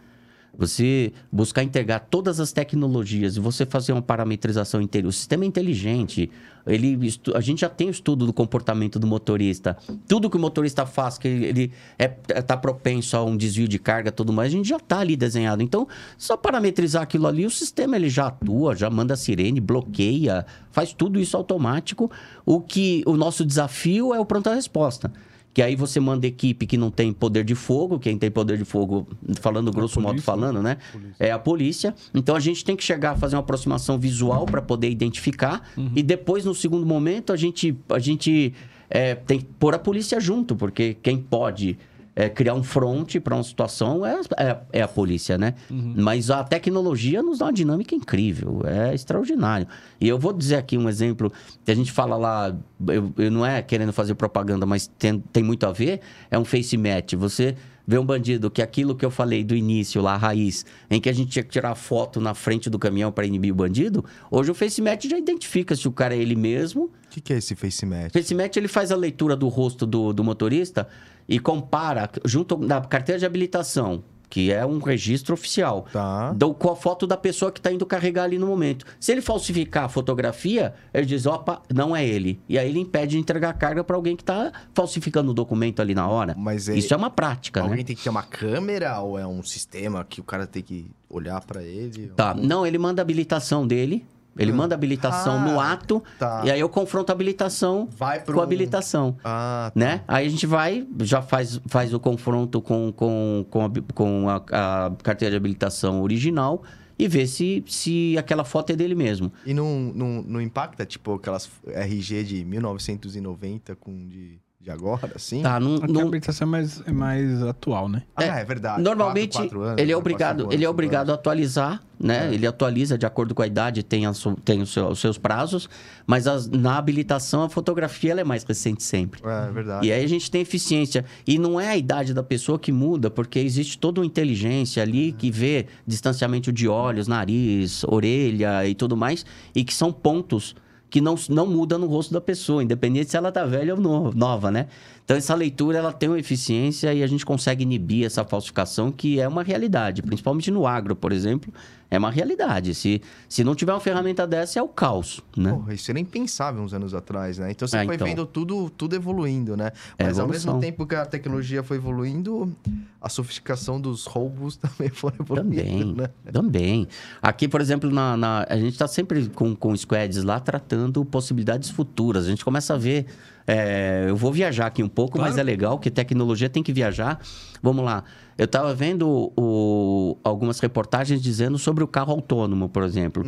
Você 0.58 1.12
buscar 1.30 1.62
integrar 1.62 2.06
todas 2.10 2.40
as 2.40 2.52
tecnologias 2.52 3.36
e 3.36 3.40
você 3.40 3.66
fazer 3.66 3.92
uma 3.92 4.02
parametrização 4.02 4.80
inteira. 4.80 5.06
O 5.06 5.12
sistema 5.12 5.44
é 5.44 5.46
inteligente. 5.46 6.30
Ele, 6.66 6.98
a 7.34 7.40
gente 7.40 7.60
já 7.60 7.68
tem 7.68 7.86
o 7.88 7.90
estudo 7.90 8.26
do 8.26 8.32
comportamento 8.32 8.98
do 8.98 9.06
motorista. 9.06 9.76
Tudo 10.08 10.28
que 10.28 10.36
o 10.36 10.40
motorista 10.40 10.84
faz, 10.84 11.16
que 11.16 11.28
ele 11.28 11.72
está 11.98 12.34
é, 12.34 12.42
tá 12.42 12.56
propenso 12.56 13.16
a 13.16 13.24
um 13.24 13.36
desvio 13.36 13.68
de 13.68 13.78
carga 13.78 14.10
tudo 14.10 14.32
mais, 14.32 14.52
a 14.52 14.56
gente 14.56 14.68
já 14.68 14.76
está 14.76 14.98
ali 14.98 15.16
desenhado. 15.16 15.62
Então, 15.62 15.86
só 16.18 16.36
parametrizar 16.36 17.02
aquilo 17.02 17.26
ali, 17.26 17.46
o 17.46 17.50
sistema 17.50 17.96
ele 17.96 18.08
já 18.08 18.26
atua, 18.26 18.74
já 18.74 18.90
manda 18.90 19.14
sirene, 19.14 19.60
bloqueia, 19.60 20.44
faz 20.72 20.92
tudo 20.92 21.20
isso 21.20 21.36
automático. 21.36 22.10
O 22.44 22.60
que 22.60 23.02
o 23.06 23.16
nosso 23.16 23.44
desafio 23.44 24.12
é 24.12 24.18
o 24.18 24.24
pronta-resposta 24.24 25.12
que 25.56 25.62
aí 25.62 25.74
você 25.74 25.98
manda 25.98 26.26
equipe 26.26 26.66
que 26.66 26.76
não 26.76 26.90
tem 26.90 27.14
poder 27.14 27.42
de 27.42 27.54
fogo, 27.54 27.98
quem 27.98 28.18
tem 28.18 28.30
poder 28.30 28.58
de 28.58 28.64
fogo, 28.66 29.08
falando 29.40 29.72
grosso 29.72 29.94
polícia, 29.94 30.12
modo 30.12 30.22
falando, 30.22 30.62
né? 30.62 30.76
Polícia. 30.92 31.16
É 31.18 31.30
a 31.30 31.38
polícia. 31.38 31.94
Então 32.14 32.36
a 32.36 32.40
gente 32.40 32.62
tem 32.62 32.76
que 32.76 32.84
chegar 32.84 33.12
a 33.12 33.16
fazer 33.16 33.36
uma 33.36 33.40
aproximação 33.40 33.98
visual 33.98 34.44
para 34.44 34.60
poder 34.60 34.90
identificar 34.90 35.66
uhum. 35.74 35.92
e 35.96 36.02
depois 36.02 36.44
no 36.44 36.54
segundo 36.54 36.84
momento 36.84 37.32
a 37.32 37.36
gente 37.36 37.74
a 37.88 37.98
gente 37.98 38.52
é, 38.90 39.14
tem 39.14 39.38
que 39.38 39.46
pôr 39.58 39.74
a 39.74 39.78
polícia 39.78 40.20
junto, 40.20 40.54
porque 40.54 40.94
quem 41.02 41.16
pode 41.16 41.78
é, 42.16 42.30
criar 42.30 42.54
um 42.54 42.62
fronte 42.62 43.20
para 43.20 43.34
uma 43.34 43.44
situação 43.44 44.04
é, 44.04 44.18
é, 44.38 44.58
é, 44.72 44.82
a 44.82 44.88
polícia, 44.88 45.36
né? 45.36 45.54
Uhum. 45.70 45.94
Mas 45.98 46.30
a 46.30 46.42
tecnologia 46.42 47.22
nos 47.22 47.38
dá 47.38 47.44
uma 47.44 47.52
dinâmica 47.52 47.94
incrível, 47.94 48.62
é 48.64 48.94
extraordinário. 48.94 49.68
E 50.00 50.08
eu 50.08 50.18
vou 50.18 50.32
dizer 50.32 50.56
aqui 50.56 50.78
um 50.78 50.88
exemplo 50.88 51.30
que 51.62 51.70
a 51.70 51.74
gente 51.74 51.92
fala 51.92 52.16
lá, 52.16 52.56
eu, 52.88 53.12
eu 53.18 53.30
não 53.30 53.44
é 53.44 53.60
querendo 53.60 53.92
fazer 53.92 54.14
propaganda, 54.14 54.64
mas 54.64 54.86
tem, 54.98 55.20
tem 55.30 55.42
muito 55.42 55.66
a 55.66 55.72
ver, 55.72 56.00
é 56.30 56.38
um 56.38 56.44
face 56.44 56.78
match. 56.78 57.12
Você 57.12 57.54
vê 57.86 57.98
um 57.98 58.04
bandido 58.04 58.50
que 58.50 58.62
aquilo 58.62 58.96
que 58.96 59.04
eu 59.04 59.10
falei 59.10 59.44
do 59.44 59.54
início 59.54 60.00
lá, 60.00 60.14
a 60.14 60.16
raiz, 60.16 60.64
em 60.90 60.98
que 60.98 61.10
a 61.10 61.12
gente 61.12 61.30
tinha 61.30 61.42
que 61.42 61.50
tirar 61.50 61.74
foto 61.74 62.18
na 62.18 62.32
frente 62.32 62.70
do 62.70 62.78
caminhão 62.78 63.12
para 63.12 63.26
inibir 63.26 63.52
o 63.52 63.54
bandido, 63.54 64.02
hoje 64.30 64.50
o 64.50 64.54
face 64.54 64.80
match 64.80 65.04
já 65.04 65.18
identifica 65.18 65.76
se 65.76 65.86
o 65.86 65.92
cara 65.92 66.14
é 66.14 66.18
ele 66.18 66.34
mesmo. 66.34 66.84
O 66.84 66.90
que, 67.10 67.20
que, 67.20 67.32
é 67.34 67.36
esse 67.36 67.54
face 67.54 67.84
match? 67.84 68.12
Face 68.12 68.34
match 68.34 68.56
ele 68.56 68.68
faz 68.68 68.90
a 68.90 68.96
leitura 68.96 69.36
do 69.36 69.48
rosto 69.48 69.86
do, 69.86 70.14
do 70.14 70.24
motorista 70.24 70.88
e 71.28 71.38
compara 71.38 72.10
junto 72.24 72.56
da 72.56 72.80
carteira 72.80 73.18
de 73.18 73.26
habilitação, 73.26 74.02
que 74.28 74.52
é 74.52 74.64
um 74.66 74.78
registro 74.78 75.34
oficial, 75.34 75.86
tá. 75.92 76.32
do, 76.32 76.52
com 76.52 76.70
a 76.70 76.76
foto 76.76 77.06
da 77.06 77.16
pessoa 77.16 77.52
que 77.52 77.58
está 77.58 77.72
indo 77.72 77.86
carregar 77.86 78.24
ali 78.24 78.38
no 78.38 78.46
momento. 78.46 78.84
Se 78.98 79.12
ele 79.12 79.20
falsificar 79.20 79.84
a 79.84 79.88
fotografia, 79.88 80.74
ele 80.92 81.06
diz, 81.06 81.26
opa, 81.26 81.62
não 81.72 81.94
é 81.94 82.06
ele. 82.06 82.40
E 82.48 82.58
aí 82.58 82.68
ele 82.68 82.80
impede 82.80 83.12
de 83.12 83.18
entregar 83.18 83.50
a 83.50 83.54
carga 83.54 83.84
para 83.84 83.96
alguém 83.96 84.16
que 84.16 84.22
está 84.22 84.52
falsificando 84.74 85.30
o 85.30 85.34
documento 85.34 85.80
ali 85.80 85.94
na 85.94 86.08
hora. 86.08 86.34
Mas 86.36 86.68
é... 86.68 86.76
Isso 86.76 86.92
é 86.92 86.96
uma 86.96 87.10
prática, 87.10 87.60
alguém 87.60 87.78
né? 87.78 87.84
tem 87.84 87.96
que 87.96 88.02
ter 88.02 88.10
uma 88.10 88.22
câmera 88.22 89.00
ou 89.00 89.18
é 89.18 89.26
um 89.26 89.42
sistema 89.42 90.04
que 90.04 90.20
o 90.20 90.24
cara 90.24 90.46
tem 90.46 90.62
que 90.62 90.90
olhar 91.08 91.40
para 91.42 91.62
ele? 91.62 92.08
Tá, 92.16 92.34
ou... 92.36 92.42
não, 92.42 92.66
ele 92.66 92.78
manda 92.78 93.00
a 93.00 93.04
habilitação 93.04 93.66
dele, 93.66 94.04
ele 94.38 94.52
hum. 94.52 94.56
manda 94.56 94.74
habilitação 94.74 95.36
ah, 95.36 95.40
no 95.40 95.60
ato 95.60 96.02
tá. 96.18 96.42
e 96.44 96.50
aí 96.50 96.60
eu 96.60 96.68
confronto 96.68 97.10
a 97.10 97.14
habilitação 97.14 97.88
com 98.26 98.40
a 98.40 98.42
habilitação. 98.42 99.16
Ah, 99.24 99.70
tá. 99.72 99.80
né? 99.80 100.02
Aí 100.06 100.26
a 100.26 100.30
gente 100.30 100.46
vai, 100.46 100.86
já 101.00 101.22
faz, 101.22 101.60
faz 101.66 101.92
o 101.94 102.00
confronto 102.00 102.60
com, 102.60 102.92
com, 102.92 103.46
com, 103.50 103.64
a, 103.64 103.70
com 103.94 104.28
a, 104.28 104.36
a 104.36 104.90
carteira 105.02 105.30
de 105.32 105.36
habilitação 105.36 106.02
original 106.02 106.62
e 106.98 107.06
vê 107.06 107.26
se, 107.26 107.62
se 107.66 108.16
aquela 108.18 108.44
foto 108.44 108.70
é 108.70 108.76
dele 108.76 108.94
mesmo. 108.94 109.30
E 109.44 109.52
não, 109.52 109.92
não, 109.94 110.22
não 110.22 110.40
impacta, 110.40 110.86
tipo, 110.86 111.14
aquelas 111.14 111.50
RG 111.66 112.24
de 112.24 112.44
1990 112.44 113.76
com 113.76 114.08
de 114.08 114.40
de 114.66 114.72
agora, 114.72 115.12
assim? 115.14 115.42
Tá, 115.42 115.60
não, 115.60 115.76
a 115.76 116.02
habilitação 116.02 116.48
é 116.48 116.50
mais, 116.50 116.82
é 116.84 116.90
mais 116.90 117.40
atual, 117.40 117.88
né? 117.88 118.02
Ah, 118.16 118.24
é, 118.24 118.40
é 118.40 118.44
verdade. 118.44 118.82
Normalmente, 118.82 119.34
quatro, 119.34 119.50
quatro 119.50 119.62
anos, 119.62 119.80
ele 119.80 119.92
é 119.92 119.96
obrigado, 119.96 120.40
anos, 120.40 120.54
ele 120.54 120.64
é 120.64 120.68
obrigado 120.68 121.10
a 121.10 121.14
atualizar, 121.14 121.80
né? 122.00 122.28
É. 122.28 122.34
Ele 122.34 122.44
atualiza 122.48 122.98
de 122.98 123.06
acordo 123.06 123.32
com 123.32 123.42
a 123.42 123.46
idade, 123.46 123.84
tem, 123.84 124.06
a, 124.06 124.12
tem 124.44 124.60
os, 124.60 124.72
seus, 124.72 124.90
os 124.90 124.98
seus 124.98 125.18
prazos, 125.18 125.70
mas 126.04 126.26
as, 126.26 126.48
na 126.48 126.76
habilitação 126.76 127.44
a 127.44 127.48
fotografia 127.48 128.10
ela 128.10 128.22
é 128.22 128.24
mais 128.24 128.42
recente 128.42 128.82
sempre. 128.82 129.20
É, 129.24 129.48
é 129.48 129.52
verdade. 129.52 129.86
E 129.86 129.92
aí 129.92 130.04
a 130.04 130.08
gente 130.08 130.28
tem 130.28 130.40
eficiência. 130.40 131.04
E 131.24 131.38
não 131.38 131.60
é 131.60 131.68
a 131.68 131.76
idade 131.76 132.12
da 132.12 132.24
pessoa 132.24 132.58
que 132.58 132.72
muda, 132.72 133.08
porque 133.08 133.38
existe 133.38 133.78
toda 133.78 134.00
uma 134.00 134.06
inteligência 134.06 134.82
ali 134.82 135.10
é. 135.10 135.12
que 135.12 135.30
vê 135.30 135.66
distanciamento 135.86 136.52
de 136.52 136.66
olhos, 136.66 137.06
nariz, 137.06 137.84
orelha 137.84 138.66
e 138.66 138.74
tudo 138.74 138.96
mais, 138.96 139.24
e 139.54 139.62
que 139.62 139.72
são 139.72 139.92
pontos 139.92 140.56
que 140.88 141.00
não, 141.00 141.16
não 141.28 141.46
muda 141.46 141.76
no 141.76 141.86
rosto 141.86 142.12
da 142.12 142.20
pessoa, 142.20 142.62
independente 142.62 143.10
se 143.10 143.16
ela 143.16 143.32
tá 143.32 143.44
velha 143.44 143.74
ou 143.74 143.80
no, 143.80 144.12
nova, 144.12 144.50
né? 144.50 144.68
Então, 145.06 145.16
essa 145.16 145.36
leitura, 145.36 145.78
ela 145.78 145.92
tem 145.92 146.08
uma 146.08 146.18
eficiência 146.18 146.92
e 146.92 147.00
a 147.00 147.06
gente 147.06 147.24
consegue 147.24 147.62
inibir 147.62 148.04
essa 148.04 148.24
falsificação, 148.24 148.90
que 148.90 149.20
é 149.20 149.28
uma 149.28 149.44
realidade. 149.44 150.02
Principalmente 150.02 150.50
no 150.50 150.66
agro, 150.66 150.96
por 150.96 151.12
exemplo, 151.12 151.54
é 151.88 151.96
uma 151.96 152.10
realidade. 152.10 152.74
Se, 152.74 153.00
se 153.28 153.44
não 153.44 153.54
tiver 153.54 153.72
uma 153.72 153.78
ferramenta 153.78 154.26
dessa, 154.26 154.58
é 154.58 154.62
o 154.62 154.66
caos, 154.66 155.20
né? 155.36 155.52
Porra, 155.52 155.74
isso 155.74 155.88
era 155.92 156.00
impensável 156.00 156.60
uns 156.60 156.74
anos 156.74 156.92
atrás, 156.92 157.38
né? 157.38 157.52
Então, 157.52 157.68
você 157.68 157.76
é, 157.76 157.84
foi 157.84 157.94
então... 157.94 158.04
vendo 158.04 158.26
tudo, 158.26 158.68
tudo 158.68 158.96
evoluindo, 158.96 159.56
né? 159.56 159.70
É 159.96 160.06
Mas, 160.06 160.18
ao 160.18 160.26
mesmo 160.26 160.58
tempo 160.58 160.84
que 160.84 160.96
a 160.96 161.06
tecnologia 161.06 161.62
foi 161.62 161.76
evoluindo, 161.76 162.52
a 163.00 163.08
sofisticação 163.08 163.80
dos 163.80 164.06
roubos 164.06 164.56
também 164.58 164.88
foi 164.88 165.12
evoluindo, 165.20 165.56
Também, 165.56 165.94
né? 165.94 166.10
também. 166.32 166.88
Aqui, 167.22 167.46
por 167.46 167.60
exemplo, 167.60 167.88
na, 167.92 168.16
na 168.16 168.44
a 168.48 168.56
gente 168.56 168.72
está 168.72 168.88
sempre 168.88 169.28
com, 169.28 169.54
com 169.54 169.76
squads 169.76 170.24
lá 170.24 170.40
tratando 170.40 171.04
possibilidades 171.04 171.70
futuras. 171.70 172.26
A 172.26 172.28
gente 172.28 172.44
começa 172.44 172.74
a 172.74 172.76
ver 172.76 173.06
É, 173.46 174.06
eu 174.08 174.16
vou 174.16 174.32
viajar 174.32 174.66
aqui 174.66 174.82
um 174.82 174.88
pouco, 174.88 175.12
Claro. 175.18 175.30
mas 175.30 175.38
é 175.38 175.42
legal 175.42 175.78
que 175.78 175.90
tecnologia 175.90 176.48
tem 176.48 176.62
que 176.62 176.72
viajar. 176.72 177.20
Vamos 177.62 177.84
lá. 177.84 178.02
Eu 178.38 178.44
estava 178.44 178.74
vendo 178.74 179.32
o- 179.36 180.16
algumas 180.22 180.60
reportagens 180.60 181.22
dizendo 181.22 181.58
sobre 181.58 181.82
o 181.82 181.86
carro 181.88 182.12
autônomo, 182.12 182.68
por 182.68 182.82
exemplo. 182.82 183.22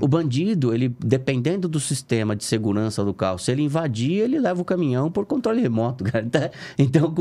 O 0.00 0.08
bandido, 0.08 0.72
ele 0.74 0.94
dependendo 1.04 1.68
do 1.68 1.78
sistema 1.78 2.34
de 2.34 2.44
segurança 2.44 3.04
do 3.04 3.12
carro, 3.12 3.38
se 3.38 3.50
ele 3.52 3.62
invadir, 3.62 4.20
ele 4.20 4.38
leva 4.38 4.62
o 4.62 4.64
caminhão 4.64 5.10
por 5.10 5.26
controle 5.26 5.60
remoto, 5.60 6.02
cara. 6.10 6.24
Então, 6.78 7.12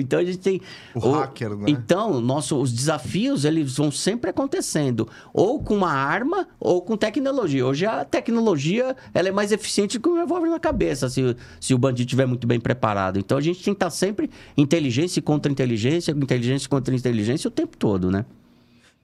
então 0.00 0.18
a 0.18 0.24
gente 0.24 0.38
tem 0.38 0.60
O 0.94 1.00
hacker, 1.10 1.56
né? 1.56 1.64
Então, 1.68 2.20
nosso, 2.20 2.56
os 2.60 2.72
desafios 2.72 3.44
eles 3.44 3.76
vão 3.76 3.90
sempre 3.90 4.30
acontecendo, 4.30 5.08
ou 5.32 5.60
com 5.62 5.74
uma 5.74 5.90
arma 5.92 6.46
ou 6.60 6.80
com 6.82 6.96
tecnologia. 6.96 7.66
Hoje 7.66 7.84
a 7.86 8.04
tecnologia 8.04 8.94
ela 9.12 9.28
é 9.28 9.32
mais 9.32 9.50
eficiente 9.52 9.98
que 9.98 10.08
um 10.08 10.16
revólver 10.16 10.48
na 10.50 10.60
cabeça, 10.60 11.08
se, 11.08 11.36
se 11.60 11.74
o 11.74 11.78
bandido 11.78 12.06
estiver 12.06 12.26
muito 12.26 12.46
bem 12.46 12.60
preparado. 12.60 13.18
Então 13.18 13.36
a 13.38 13.40
gente 13.40 13.56
tem 13.62 13.74
que 13.74 13.76
estar 13.76 13.90
sempre 13.90 14.30
inteligência 14.56 15.20
contra 15.20 15.50
inteligência, 15.50 16.12
inteligência 16.12 16.68
contra 16.68 16.75
inteligência 16.78 17.48
o 17.48 17.50
tempo 17.50 17.76
todo, 17.76 18.10
né? 18.10 18.24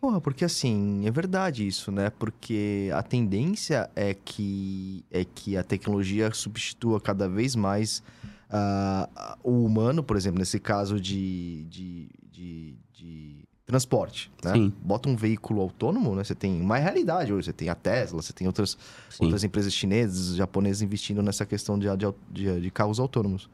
Porra, 0.01 0.21
porque 0.21 0.45
assim, 0.45 1.07
é 1.07 1.11
verdade 1.13 1.65
isso, 1.67 1.93
né? 1.93 2.11
Porque 2.11 2.91
a 2.93 3.03
tendência 3.05 3.89
é 3.95 4.13
que, 4.13 5.05
é 5.11 5.25
que 5.25 5.57
a 5.57 5.63
tecnologia 5.63 6.29
substitua 6.35 7.01
cada 7.01 7.29
vez 7.29 7.55
mais 7.55 8.03
ah, 8.51 9.39
o 9.45 9.65
humano, 9.65 10.03
por 10.03 10.17
exemplo, 10.17 10.41
nesse 10.41 10.59
caso 10.59 11.01
de, 11.01 11.65
de, 11.71 12.09
de, 12.31 12.75
de 12.93 13.45
transporte, 13.65 14.31
né? 14.45 14.53
Sim. 14.53 14.73
Bota 14.83 15.09
um 15.09 15.17
veículo 15.17 15.63
autônomo, 15.63 16.15
né? 16.15 16.25
Você 16.25 16.35
tem 16.35 16.61
uma 16.61 16.77
realidade 16.77 17.33
hoje, 17.33 17.47
você 17.47 17.53
tem 17.53 17.69
a 17.69 17.75
Tesla, 17.75 18.21
você 18.21 18.33
tem 18.33 18.47
outras, 18.47 18.77
Sim. 19.09 19.25
outras 19.25 19.43
empresas 19.45 19.73
chinesas, 19.73 20.37
japonesas 20.37 20.83
investindo 20.83 21.23
nessa 21.23 21.47
questão 21.47 21.79
de, 21.79 21.87
de, 21.97 22.13
de, 22.31 22.61
de 22.61 22.71
carros 22.71 22.99
autônomos. 23.01 23.49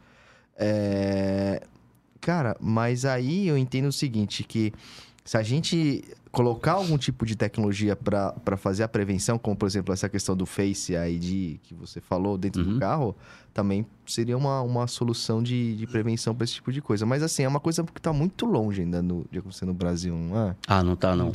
É... 0.57 1.63
Cara, 2.21 2.57
mas 2.61 3.05
aí 3.05 3.47
eu 3.49 3.57
entendo 3.57 3.87
o 3.89 3.93
seguinte, 3.93 4.43
que 4.45 4.73
se 5.25 5.37
a 5.37 5.43
gente 5.43 6.05
colocar 6.31 6.73
algum 6.73 6.99
tipo 6.99 7.25
de 7.25 7.35
tecnologia 7.35 7.97
para 7.97 8.57
fazer 8.57 8.83
a 8.83 8.89
prevenção, 8.89 9.39
como 9.39 9.57
por 9.57 9.67
exemplo 9.67 9.93
essa 9.95 10.09
questão 10.09 10.37
do 10.37 10.45
Face 10.45 10.93
ID 10.95 11.59
que 11.63 11.75
você 11.75 12.01
falou 12.01 12.37
dentro 12.37 12.63
do 12.65 12.73
Uhum. 12.73 12.79
carro, 12.79 13.17
também 13.55 13.85
seria 14.07 14.37
uma, 14.37 14.61
uma 14.63 14.87
solução 14.87 15.43
de, 15.43 15.75
de 15.77 15.87
prevenção 15.87 16.35
para 16.35 16.45
esse 16.45 16.55
tipo 16.55 16.71
de 16.71 16.81
coisa. 16.83 17.05
Mas 17.07 17.23
assim, 17.23 17.43
é 17.45 17.49
uma 17.49 17.59
coisa 17.59 17.83
que 17.83 17.99
está 17.99 18.13
muito 18.13 18.47
longe 18.47 18.83
ainda 18.83 19.03
no, 19.03 19.25
de 19.33 19.39
acontecer 19.39 19.65
no 19.65 19.75
Brasil, 19.75 20.15
não 20.15 20.49
é? 20.49 20.57
Ah, 20.67 20.83
não 20.83 20.95
tá 20.97 21.17
não. 21.17 21.33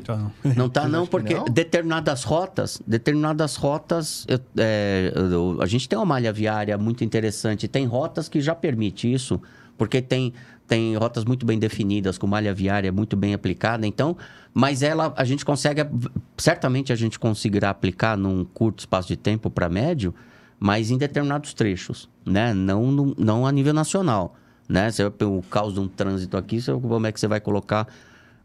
Não 0.56 0.70
tá 0.70 0.82
Vocês 0.84 0.92
não, 0.92 1.00
acham 1.02 1.06
que 1.06 1.10
porque 1.12 1.34
não? 1.36 1.46
determinadas 1.46 2.24
rotas, 2.24 2.82
determinadas 2.86 3.56
rotas, 3.56 4.26
eu- 4.28 4.40
é, 4.58 5.12
eu- 5.16 5.58
a 5.62 5.66
gente 5.66 5.90
tem 5.90 5.98
uma 5.98 6.06
malha 6.06 6.32
viária 6.32 6.78
muito 6.78 7.04
interessante. 7.04 7.68
Tem 7.68 7.86
rotas 7.86 8.30
que 8.30 8.40
já 8.40 8.56
permite 8.56 9.12
isso, 9.12 9.42
porque 9.78 10.02
tem, 10.02 10.34
tem 10.74 10.96
rotas 10.96 11.24
muito 11.24 11.46
bem 11.46 11.60
definidas, 11.60 12.18
com 12.18 12.26
malha 12.26 12.52
viária 12.52 12.92
muito 12.92 13.16
bem 13.16 13.36
aplicada. 13.36 13.86
Então, 13.86 14.18
mas 14.52 14.82
ela, 14.82 15.14
a 15.16 15.24
gente 15.24 15.46
consegue, 15.46 15.86
certamente 16.36 16.92
a 16.92 16.96
gente 16.96 17.20
conseguirá 17.20 17.70
aplicar 17.70 18.18
num 18.18 18.44
curto 18.44 18.80
espaço 18.80 19.08
de 19.08 19.16
tempo 19.16 19.52
para 19.52 19.70
médio, 19.70 20.16
mas 20.60 20.90
em 20.90 20.98
determinados 20.98 21.54
trechos, 21.54 22.10
né? 22.26 22.56
Não, 22.56 22.92
no- 22.92 23.14
não 23.20 23.46
a 23.46 23.52
nível 23.52 23.72
nacional, 23.72 24.36
né? 24.68 24.90
Você, 24.90 25.04
o 25.04 25.44
caos 25.48 25.76
de 25.76 25.80
um 25.80 25.88
trânsito 25.88 26.36
aqui, 26.38 26.58
como 26.64 27.06
é 27.06 27.12
que 27.12 27.20
você 27.20 27.28
vai 27.28 27.40
colocar 27.40 27.88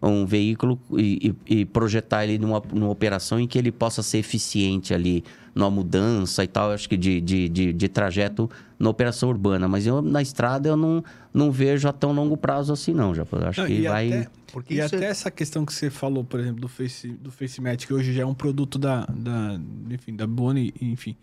um 0.01 0.25
veículo 0.25 0.79
e, 0.97 1.35
e- 1.47 1.65
projetar 1.65 2.25
ele 2.25 2.39
numa, 2.39 2.63
numa 2.73 2.89
operação 2.91 3.41
em 3.41 3.47
que 3.49 3.59
ele 3.59 3.73
possa 3.73 4.03
ser 4.03 4.19
eficiente 4.19 4.95
ali 4.95 5.25
numa 5.55 5.69
mudança 5.71 6.45
e 6.45 6.47
tal, 6.47 6.71
acho 6.71 6.89
que 6.89 6.97
de, 6.97 7.21
de, 7.21 7.49
de, 7.49 7.73
de 7.73 7.89
trajeto 7.89 8.49
na 8.79 8.89
operação 8.89 9.29
urbana. 9.29 9.67
Mas 9.67 9.87
eu, 9.87 10.01
na 10.01 10.23
estrada 10.23 10.69
eu 10.69 10.77
não, 10.77 11.03
não 11.35 11.51
vejo 11.51 11.89
a 11.89 11.93
tão 11.93 12.13
longo 12.13 12.37
prazo 12.37 12.73
assim, 12.73 12.95
não, 12.95 13.13
já. 13.13 13.25
Acho 13.49 13.61
Não, 13.63 13.67
que 13.67 13.73
e 13.75 13.83
vai. 13.89 14.13
até, 14.13 14.29
Porque 14.53 14.75
e 14.75 14.81
até 14.81 15.05
é- 15.07 15.09
essa 15.09 15.33
questão 15.33 15.67
que 15.67 15.73
você 15.75 15.91
falou, 15.91 16.23
por 16.23 16.39
exemplo, 16.39 16.61
do 16.61 16.69
Face, 16.69 17.09
do 17.09 17.33
FaceMatch, 17.33 17.87
que 17.89 17.93
hoje 17.93 18.13
já 18.13 18.23
é 18.23 18.27
um 18.27 18.35
produto 18.35 18.79
da, 18.79 19.05
da, 19.07 19.59
enfim, 19.91 20.15
da 20.15 20.29
Boni, 20.29 20.73
enfim. 20.81 21.17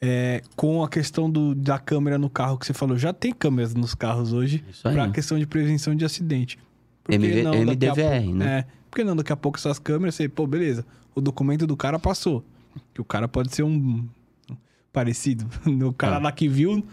É, 0.00 0.42
com 0.54 0.84
a 0.84 0.88
questão 0.88 1.28
do, 1.28 1.54
da 1.54 1.78
câmera 1.78 2.18
no 2.18 2.28
carro 2.30 2.58
que 2.58 2.66
você 2.66 2.74
falou, 2.74 2.96
já 2.98 3.12
tem 3.12 3.32
câmeras 3.32 3.74
nos 3.74 3.94
carros 3.94 4.32
hoje 4.32 4.62
para 4.82 5.04
a 5.04 5.10
questão 5.10 5.38
de 5.38 5.46
prevenção 5.46 5.94
de 5.94 6.04
acidente. 6.04 6.58
MV 7.08 7.42
não 7.42 7.52
MDVR, 7.54 8.34
né? 8.34 8.58
É, 8.58 8.64
porque 8.90 9.04
não, 9.04 9.14
daqui 9.16 9.32
a 9.32 9.36
pouco 9.36 9.58
essas 9.58 9.78
câmeras, 9.78 10.14
você, 10.14 10.28
pô, 10.28 10.46
beleza, 10.46 10.84
o 11.14 11.20
documento 11.20 11.66
do 11.66 11.76
cara 11.76 11.98
passou. 11.98 12.44
Que 12.92 13.00
o 13.00 13.04
cara 13.04 13.26
pode 13.28 13.54
ser 13.54 13.62
um 13.62 14.06
parecido. 14.92 15.46
O 15.86 15.92
cara 15.92 16.16
Ah. 16.16 16.18
lá 16.20 16.32
que 16.32 16.48
viu. 16.48 16.84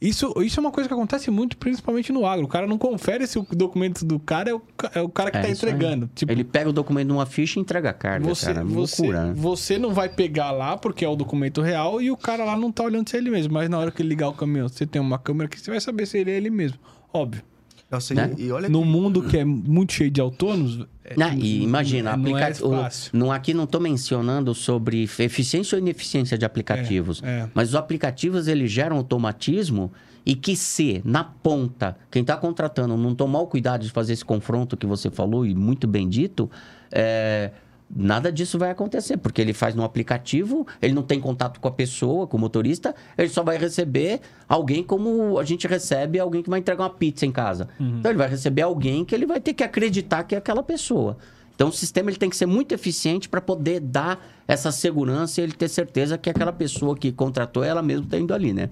Isso, 0.00 0.34
isso 0.42 0.58
é 0.58 0.60
uma 0.60 0.72
coisa 0.72 0.88
que 0.88 0.94
acontece 0.94 1.30
muito, 1.30 1.56
principalmente 1.56 2.10
no 2.12 2.26
agro. 2.26 2.44
O 2.46 2.48
cara 2.48 2.66
não 2.66 2.76
confere 2.76 3.24
se 3.24 3.38
o 3.38 3.46
documento 3.52 4.04
do 4.04 4.18
cara 4.18 4.50
é 4.50 4.54
o, 4.54 4.60
é 4.96 5.00
o 5.00 5.08
cara 5.08 5.30
que 5.30 5.36
É 5.36 5.42
tá 5.42 5.48
entregando. 5.48 6.10
Tipo, 6.12 6.32
Ele 6.32 6.42
pega 6.42 6.68
o 6.68 6.72
documento 6.72 7.06
numa 7.06 7.24
ficha 7.24 7.60
e 7.60 7.62
entrega 7.62 7.90
a 7.90 7.92
carga, 7.92 8.26
você, 8.26 8.46
cara. 8.46 8.62
É 8.62 8.64
você, 8.64 9.02
loucura, 9.02 9.26
né? 9.26 9.32
você 9.36 9.78
não 9.78 9.94
vai 9.94 10.08
pegar 10.08 10.50
lá 10.50 10.76
porque 10.76 11.04
é 11.04 11.08
o 11.08 11.14
documento 11.14 11.60
real 11.62 12.02
e 12.02 12.10
o 12.10 12.16
cara 12.16 12.42
lá 12.44 12.56
não 12.56 12.72
tá 12.72 12.82
olhando 12.82 13.08
se 13.08 13.14
é 13.14 13.20
ele 13.20 13.30
mesmo. 13.30 13.54
Mas 13.54 13.70
na 13.70 13.78
hora 13.78 13.92
que 13.92 14.02
ele 14.02 14.08
ligar 14.08 14.28
o 14.28 14.32
caminhão, 14.32 14.68
você 14.68 14.84
tem 14.84 15.00
uma 15.00 15.20
câmera 15.20 15.48
que 15.48 15.60
você 15.60 15.70
vai 15.70 15.80
saber 15.80 16.04
se 16.06 16.18
ele 16.18 16.32
é 16.32 16.36
ele 16.36 16.50
mesmo. 16.50 16.78
Óbvio. 17.12 17.44
Nossa, 17.92 18.14
Né? 18.14 18.32
e, 18.38 18.50
olha 18.50 18.70
No 18.70 18.84
mundo 18.86 19.22
que 19.22 19.36
é 19.36 19.44
muito 19.44 19.92
cheio 19.92 20.10
de 20.10 20.18
autônomos. 20.20 20.80
é- 21.04 21.14
Não, 21.14 21.32
e 21.34 21.62
imagina, 21.62 22.16
não 22.16 22.38
é 22.38 22.42
aplica... 22.44 22.66
o- 22.66 22.70
fácil. 22.70 23.10
não, 23.12 23.30
aqui 23.30 23.52
não 23.52 23.64
estou 23.64 23.80
mencionando 23.80 24.54
sobre 24.54 25.02
eficiência 25.18 25.76
ou 25.76 25.82
ineficiência 25.82 26.38
de 26.38 26.44
aplicativos, 26.46 27.22
É, 27.22 27.40
é. 27.40 27.48
mas 27.52 27.68
os 27.68 27.74
aplicativos 27.74 28.48
eles 28.48 28.70
geram 28.70 28.96
automatismo 28.96 29.92
e 30.24 30.34
que 30.34 30.56
se 30.56 31.02
na 31.04 31.22
ponta 31.22 31.96
quem 32.10 32.22
está 32.22 32.36
contratando 32.36 32.96
não 32.96 33.14
tomar 33.14 33.40
o 33.40 33.46
cuidado 33.46 33.82
de 33.84 33.90
fazer 33.90 34.14
esse 34.14 34.24
confronto 34.24 34.74
que 34.76 34.86
você 34.86 35.10
falou 35.10 35.44
e 35.44 35.54
muito 35.54 35.86
bem 35.86 36.08
dito, 36.08 36.50
é, 36.90 37.50
nada 37.94 38.32
disso 38.32 38.58
vai 38.58 38.70
acontecer 38.70 39.16
porque 39.18 39.40
ele 39.40 39.52
faz 39.52 39.74
no 39.74 39.84
aplicativo, 39.84 40.66
ele 40.80 40.94
não 40.94 41.02
tem 41.02 41.20
contato 41.20 41.60
com 41.60 41.68
a 41.68 41.72
pessoa, 41.72 42.26
com 42.26 42.36
o 42.36 42.40
motorista, 42.40 42.94
ele 43.18 43.28
só 43.28 43.42
vai 43.42 43.58
receber 43.58 44.20
alguém 44.48 44.82
como 44.82 45.38
a 45.38 45.44
gente 45.44 45.66
recebe 45.66 46.18
alguém 46.18 46.42
que 46.42 46.48
vai 46.48 46.60
entregar 46.60 46.84
uma 46.84 46.90
pizza 46.90 47.26
em 47.26 47.32
casa. 47.32 47.68
Então 47.98 48.10
ele 48.10 48.18
vai 48.18 48.28
receber 48.28 48.62
alguém 48.62 49.04
que 49.04 49.14
ele 49.14 49.26
vai 49.26 49.40
ter 49.40 49.52
que 49.52 49.62
acreditar 49.62 50.24
que 50.24 50.34
é 50.34 50.38
aquela 50.38 50.62
pessoa. 50.62 51.18
Então 51.54 51.68
o 51.68 51.72
sistema 51.72 52.10
ele 52.10 52.16
tem 52.16 52.30
que 52.30 52.36
ser 52.36 52.46
muito 52.46 52.72
eficiente 52.72 53.28
para 53.28 53.40
poder 53.40 53.80
dar 53.80 54.24
essa 54.48 54.72
segurança 54.72 55.40
e 55.40 55.44
ele 55.44 55.52
ter 55.52 55.68
certeza 55.68 56.16
que 56.16 56.30
aquela 56.30 56.52
pessoa 56.52 56.96
que 56.96 57.12
contratou 57.12 57.62
ela 57.62 57.82
mesmo 57.82 58.04
está 58.04 58.18
indo 58.18 58.32
ali, 58.32 58.52
né? 58.52 58.70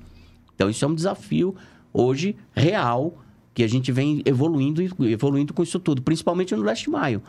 Então 0.54 0.68
isso 0.68 0.84
é 0.84 0.88
um 0.88 0.94
desafio 0.94 1.54
hoje 1.92 2.36
real 2.54 3.18
que 3.52 3.62
a 3.62 3.68
gente 3.68 3.92
vem 3.92 4.22
evoluindo 4.24 4.82
evoluindo 5.04 5.52
com 5.52 5.62
isso 5.62 5.78
tudo, 5.78 6.02
principalmente 6.02 6.54
no 6.54 6.62
last 6.62 6.88
mile, 6.88 7.20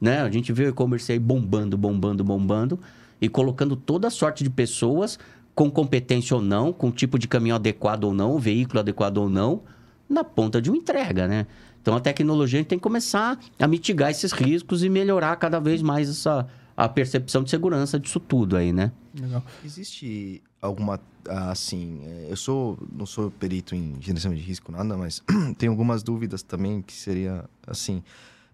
né? 0.00 0.20
A 0.20 0.30
gente 0.30 0.52
vê 0.52 0.66
o 0.66 0.68
e-commerce 0.68 1.10
aí 1.10 1.18
bombando, 1.18 1.76
bombando, 1.76 2.22
bombando 2.22 2.78
e 3.20 3.28
colocando 3.28 3.76
toda 3.76 4.10
sorte 4.10 4.44
de 4.44 4.50
pessoas 4.50 5.18
com 5.54 5.70
competência 5.70 6.36
ou 6.36 6.42
não, 6.42 6.72
com 6.72 6.90
tipo 6.90 7.18
de 7.18 7.26
caminhão 7.26 7.56
adequado 7.56 8.04
ou 8.04 8.14
não, 8.14 8.38
veículo 8.38 8.78
adequado 8.78 9.18
ou 9.18 9.28
não, 9.28 9.62
na 10.08 10.22
ponta 10.22 10.62
de 10.62 10.70
uma 10.70 10.76
entrega, 10.76 11.26
né? 11.26 11.46
Então 11.82 11.96
a 11.96 12.00
tecnologia 12.00 12.58
a 12.58 12.60
gente 12.60 12.68
tem 12.68 12.78
que 12.78 12.82
começar 12.82 13.38
a 13.58 13.66
mitigar 13.66 14.10
esses 14.10 14.32
riscos 14.32 14.84
e 14.84 14.88
melhorar 14.88 15.34
cada 15.36 15.58
vez 15.58 15.82
mais 15.82 16.08
essa 16.08 16.46
a 16.76 16.88
percepção 16.88 17.42
de 17.42 17.50
segurança 17.50 17.98
disso 17.98 18.20
tudo 18.20 18.56
aí, 18.56 18.72
né? 18.72 18.92
Legal. 19.20 19.42
Existe 19.64 20.40
alguma, 20.62 21.00
ah, 21.28 21.50
assim, 21.50 22.02
é, 22.04 22.26
eu 22.30 22.36
sou, 22.36 22.78
não 22.92 23.04
sou 23.04 23.32
perito 23.32 23.74
em 23.74 23.96
gerenciamento 24.00 24.40
de 24.40 24.46
risco, 24.46 24.70
nada, 24.70 24.96
mas 24.96 25.20
tenho 25.58 25.72
algumas 25.72 26.04
dúvidas 26.04 26.40
também 26.40 26.80
que 26.80 26.92
seria, 26.92 27.44
assim, 27.66 28.00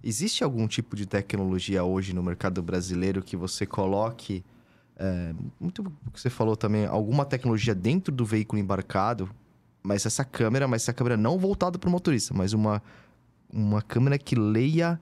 existe 0.04 0.44
algum 0.44 0.68
tipo 0.68 0.94
de 0.94 1.06
tecnologia 1.06 1.82
hoje 1.82 2.12
no 2.12 2.22
mercado 2.22 2.62
brasileiro 2.62 3.22
que 3.22 3.36
você 3.36 3.64
coloque, 3.64 4.44
é, 4.96 5.34
muito 5.58 5.82
o 6.06 6.10
que 6.10 6.20
você 6.20 6.28
falou 6.28 6.56
também, 6.56 6.84
alguma 6.84 7.24
tecnologia 7.24 7.74
dentro 7.74 8.12
do 8.12 8.24
veículo 8.24 8.60
embarcado, 8.60 9.30
mas 9.82 10.04
essa 10.04 10.24
câmera, 10.24 10.68
mas 10.68 10.82
essa 10.82 10.92
câmera 10.92 11.16
não 11.16 11.38
voltada 11.38 11.78
para 11.78 11.88
o 11.88 11.90
motorista, 11.90 12.34
mas 12.34 12.52
uma, 12.52 12.82
uma 13.50 13.80
câmera 13.80 14.18
que 14.18 14.34
leia 14.34 15.00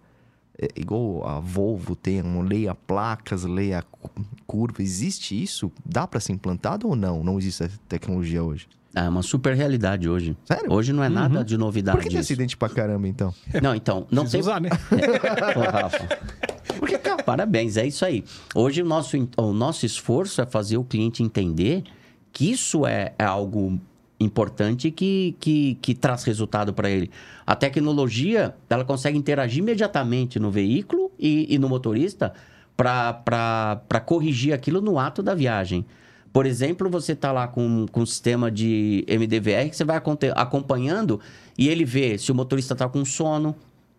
é, 0.61 0.69
igual 0.77 1.27
a 1.27 1.41
Volvo 1.41 1.95
tem, 1.97 2.23
um 2.23 2.43
leia 2.43 2.75
placas, 2.75 3.45
leia 3.45 3.83
cu- 3.83 4.11
curva. 4.47 4.83
Existe 4.83 5.41
isso? 5.41 5.71
Dá 5.85 6.07
para 6.07 6.21
ser 6.21 6.33
implantado 6.33 6.89
ou 6.89 6.95
não? 6.97 7.23
Não 7.25 7.39
existe 7.39 7.63
essa 7.65 7.79
tecnologia 7.89 8.43
hoje. 8.43 8.67
É 8.95 9.09
uma 9.09 9.23
super 9.23 9.57
realidade 9.57 10.07
hoje. 10.07 10.37
Sério? 10.45 10.71
Hoje 10.71 10.93
não 10.93 11.03
é 11.03 11.09
nada 11.09 11.43
de 11.43 11.57
novidade. 11.57 11.97
Por 11.97 12.03
que 12.03 12.11
tem 12.11 12.19
isso. 12.21 12.31
acidente 12.31 12.57
pra 12.59 12.69
caramba, 12.69 13.09
então? 13.09 13.33
Não, 13.63 13.75
então, 13.75 14.07
não 14.11 14.25
Precisa 14.25 14.31
tem 14.31 14.41
usar, 14.41 14.61
né? 14.61 14.69
Ô, 15.57 15.61
Rafa. 15.71 16.19
Porque, 16.79 16.99
cara, 16.99 17.23
parabéns, 17.23 17.79
é 17.79 17.87
isso 17.87 18.05
aí. 18.05 18.23
Hoje 18.55 18.83
o 18.83 18.85
nosso, 18.85 19.17
o 19.39 19.53
nosso 19.55 19.87
esforço 19.87 20.43
é 20.43 20.47
fazer 20.47 20.77
o 20.77 20.85
cliente 20.85 21.23
entender 21.23 21.85
que 22.33 22.51
isso 22.51 22.87
é, 22.87 23.15
é 23.19 23.25
algo 23.25 23.81
importante 24.23 24.91
que, 24.91 25.37
que, 25.39 25.79
que 25.81 25.95
traz 25.95 26.25
resultado 26.25 26.73
para 26.73 26.91
ele. 26.91 27.11
A 27.47 27.55
tecnologia, 27.55 28.55
ela 28.69 28.85
consegue 28.85 29.19
interagir 29.19 29.59
imediatamente 29.59 30.39
no 30.39 30.51
veículo 30.51 31.11
e, 31.19 31.55
e 31.55 31.59
no 31.59 31.69
motorista 31.69 32.33
para 32.77 34.01
corrigir 34.05 34.53
aquilo 34.53 34.81
no 34.81 34.99
ato 34.99 35.23
da 35.23 35.35
viagem. 35.35 35.85
Por 36.33 36.47
exemplo, 36.47 36.89
você 36.89 37.15
tá 37.15 37.31
lá 37.31 37.47
com, 37.47 37.87
com 37.93 38.01
um 38.01 38.07
sistema 38.07 38.51
de 38.51 39.05
MDVR 39.07 39.69
que 39.69 39.77
você 39.77 39.85
vai 39.85 40.01
acompanhando 40.35 41.21
e 41.59 41.69
ele 41.69 41.85
vê 41.85 42.17
se 42.17 42.33
o 42.33 42.35
motorista 42.35 42.75
tá 42.75 42.89
com 42.89 43.05
sono, 43.05 43.55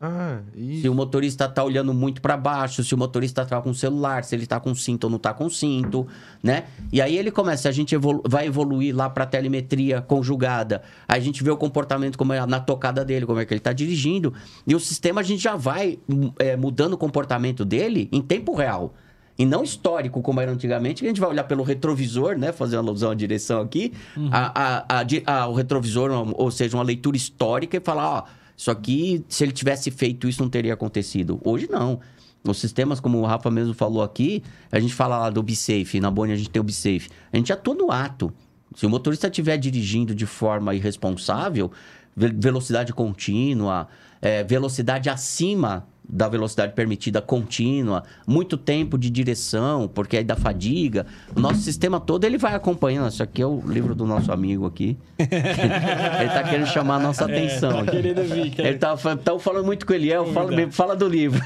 Ah, 0.05 0.39
se 0.81 0.89
o 0.89 0.93
motorista 0.93 1.47
tá 1.47 1.63
olhando 1.63 1.93
muito 1.93 2.21
para 2.21 2.35
baixo, 2.35 2.83
se 2.83 2.93
o 2.93 2.97
motorista 2.97 3.45
tá 3.45 3.61
com 3.61 3.69
o 3.69 3.73
celular, 3.73 4.25
se 4.25 4.35
ele 4.35 4.45
tá 4.45 4.59
com 4.59 4.75
cinto 4.75 5.05
ou 5.05 5.09
não 5.09 5.17
tá 5.17 5.33
com 5.33 5.49
cinto, 5.49 6.05
né? 6.43 6.65
E 6.91 7.01
aí 7.01 7.17
ele 7.17 7.31
começa, 7.31 7.69
a 7.69 7.71
gente 7.71 7.95
evolu- 7.95 8.21
vai 8.27 8.45
evoluir 8.47 8.93
lá 8.93 9.09
para 9.09 9.25
telemetria 9.25 10.01
conjugada. 10.01 10.81
Aí 11.07 11.21
a 11.21 11.23
gente 11.23 11.41
vê 11.41 11.49
o 11.51 11.55
comportamento 11.55 12.17
como 12.17 12.33
é 12.33 12.45
na 12.45 12.59
tocada 12.59 13.05
dele, 13.05 13.25
como 13.25 13.39
é 13.39 13.45
que 13.45 13.53
ele 13.53 13.61
tá 13.61 13.71
dirigindo, 13.71 14.33
e 14.67 14.75
o 14.75 14.79
sistema 14.79 15.21
a 15.21 15.23
gente 15.23 15.41
já 15.41 15.55
vai 15.55 15.97
é, 16.37 16.57
mudando 16.57 16.93
o 16.93 16.97
comportamento 16.97 17.63
dele 17.63 18.09
em 18.11 18.21
tempo 18.21 18.53
real. 18.53 18.93
E 19.39 19.45
não 19.45 19.63
histórico, 19.63 20.21
como 20.21 20.41
era 20.41 20.51
antigamente, 20.51 20.99
que 21.01 21.05
a 21.07 21.09
gente 21.09 21.21
vai 21.21 21.29
olhar 21.29 21.45
pelo 21.45 21.63
retrovisor, 21.63 22.37
né? 22.37 22.51
Fazer 22.51 22.75
uma 22.75 22.83
alusão 22.89 23.09
à 23.11 23.15
direção 23.15 23.61
aqui. 23.61 23.93
A, 24.31 24.83
a- 24.89 24.99
a 24.99 25.43
a- 25.43 25.47
o 25.47 25.53
retrovisor, 25.53 26.11
ou 26.35 26.51
seja, 26.51 26.75
uma 26.77 26.83
leitura 26.83 27.15
histórica 27.15 27.77
e 27.77 27.79
falar, 27.79 28.09
ó, 28.19 28.23
isso 28.55 28.69
aqui, 28.71 29.23
se 29.27 29.43
ele 29.43 29.51
tivesse 29.51 29.89
feito 29.91 30.27
isso, 30.27 30.41
não 30.41 30.49
teria 30.49 30.73
acontecido. 30.73 31.39
Hoje 31.43 31.67
não. 31.69 31.99
Os 32.47 32.57
sistemas, 32.59 32.99
como 32.99 33.19
o 33.19 33.25
Rafa 33.25 33.49
mesmo 33.49 33.73
falou 33.73 34.03
aqui, 34.03 34.43
a 34.71 34.79
gente 34.79 34.93
fala 34.93 35.17
lá 35.17 35.29
do 35.29 35.41
BSafe, 35.41 35.99
na 36.01 36.11
Boni 36.11 36.33
a 36.33 36.35
gente 36.35 36.49
tem 36.49 36.59
o 36.59 36.63
BSafe. 36.63 37.09
A 37.31 37.37
gente 37.37 37.53
atua 37.53 37.73
no 37.73 37.89
ato. 37.91 38.33
Se 38.75 38.85
o 38.85 38.89
motorista 38.89 39.27
estiver 39.27 39.57
dirigindo 39.57 40.13
de 40.13 40.25
forma 40.25 40.75
irresponsável, 40.75 41.71
ve- 42.15 42.33
velocidade 42.35 42.91
contínua, 42.91 43.87
é, 44.21 44.43
velocidade 44.43 45.09
acima 45.09 45.87
da 46.07 46.27
velocidade 46.27 46.73
permitida 46.73 47.21
contínua, 47.21 48.03
muito 48.27 48.57
tempo 48.57 48.97
de 48.97 49.09
direção, 49.09 49.87
porque 49.87 50.17
aí 50.17 50.23
dá 50.23 50.35
fadiga. 50.35 51.05
O 51.35 51.39
nosso 51.39 51.61
sistema 51.61 51.99
todo 51.99 52.25
ele 52.25 52.37
vai 52.37 52.53
acompanhando. 52.53 53.09
Isso 53.09 53.23
aqui 53.23 53.41
é 53.41 53.47
o 53.47 53.61
livro 53.65 53.95
do 53.95 54.05
nosso 54.05 54.31
amigo 54.31 54.65
aqui. 54.65 54.97
ele 55.17 56.29
tá 56.29 56.43
querendo 56.43 56.67
chamar 56.67 56.97
a 56.97 56.99
nossa 56.99 57.25
atenção. 57.25 57.79
aqui. 57.79 57.91
querendo 57.91 58.23
vir, 58.23 58.53
Ele 58.59 58.77
tá, 58.77 58.95
tão 59.23 59.39
falando 59.39 59.65
muito 59.65 59.85
com 59.85 59.93
o 59.93 59.95
Eliel, 59.95 60.25
fala, 60.33 60.51
fala 60.71 60.95
do 60.95 61.07
livro. 61.07 61.41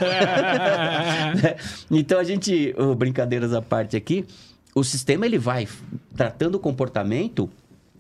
então 1.90 2.20
a 2.20 2.24
gente, 2.24 2.74
oh, 2.78 2.96
brincadeiras 2.96 3.54
à 3.54 3.62
parte 3.62 3.96
aqui, 3.96 4.26
o 4.74 4.84
sistema 4.84 5.26
ele 5.26 5.38
vai 5.38 5.68
tratando 6.16 6.56
o 6.56 6.60
comportamento 6.60 7.50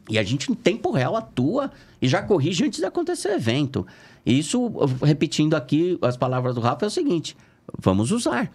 e 0.10 0.18
a 0.18 0.24
gente 0.24 0.52
em 0.52 0.56
tempo 0.56 0.92
real 0.92 1.16
atua 1.16 1.72
e 2.02 2.08
já 2.08 2.22
corrige 2.22 2.64
antes 2.64 2.80
de 2.80 2.86
acontecer 2.86 3.30
o 3.30 3.34
evento. 3.34 3.86
Isso, 4.28 4.70
repetindo 5.02 5.56
aqui 5.56 5.98
as 6.02 6.18
palavras 6.18 6.54
do 6.54 6.62
Rafa, 6.62 6.86
é 6.86 6.88
o 6.88 6.92
seguinte: 6.92 7.36
vamos 7.80 8.12
usar. 8.12 8.52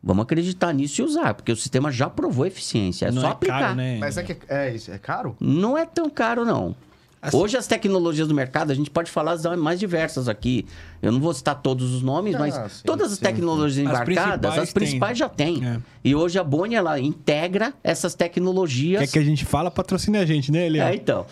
Vamos 0.00 0.22
acreditar 0.22 0.72
nisso 0.72 1.00
e 1.00 1.04
usar, 1.04 1.34
porque 1.34 1.50
o 1.50 1.56
sistema 1.56 1.90
já 1.90 2.08
provou 2.08 2.46
eficiência. 2.46 3.06
É 3.06 3.10
não 3.10 3.22
só 3.22 3.28
é 3.28 3.32
aplicar. 3.32 3.58
caro, 3.60 3.74
né? 3.74 3.98
Mas 3.98 4.16
é 4.16 4.22
que 4.22 4.36
é 4.48 4.72
isso, 4.72 4.92
é 4.92 4.98
caro? 4.98 5.36
Não 5.40 5.76
é 5.76 5.84
tão 5.84 6.08
caro, 6.08 6.44
não. 6.44 6.74
Assim- 7.20 7.36
Hoje 7.36 7.56
as 7.56 7.66
tecnologias 7.66 8.28
do 8.28 8.34
mercado, 8.34 8.70
a 8.70 8.74
gente 8.74 8.90
pode 8.90 9.10
falar 9.10 9.34
das 9.36 9.58
mais 9.58 9.80
diversas 9.80 10.28
aqui. 10.28 10.64
Eu 11.02 11.10
não 11.12 11.20
vou 11.20 11.32
citar 11.34 11.60
todos 11.60 11.92
os 11.94 12.00
nomes, 12.02 12.34
Ah, 12.34 12.38
mas 12.38 12.54
sim, 12.54 12.82
todas 12.84 13.10
as 13.12 13.18
sim, 13.18 13.24
tecnologias 13.24 13.86
As 13.86 13.92
embarcadas, 13.92 14.38
principais 14.38 14.58
as 14.62 14.72
principais 14.72 15.18
já 15.18 15.28
têm. 15.28 15.64
É. 15.66 15.78
E 16.04 16.14
hoje 16.14 16.38
a 16.38 16.44
Boni, 16.44 16.74
ela 16.76 16.98
integra 17.00 17.74
essas 17.82 18.14
tecnologias. 18.14 19.00
Quer 19.02 19.06
que 19.12 19.18
a 19.18 19.22
gente 19.24 19.44
fala, 19.44 19.70
patrocine 19.70 20.16
a 20.18 20.24
gente, 20.26 20.52
né, 20.52 20.66
Eliel? 20.66 20.86
É, 20.86 20.94
então. 20.94 21.26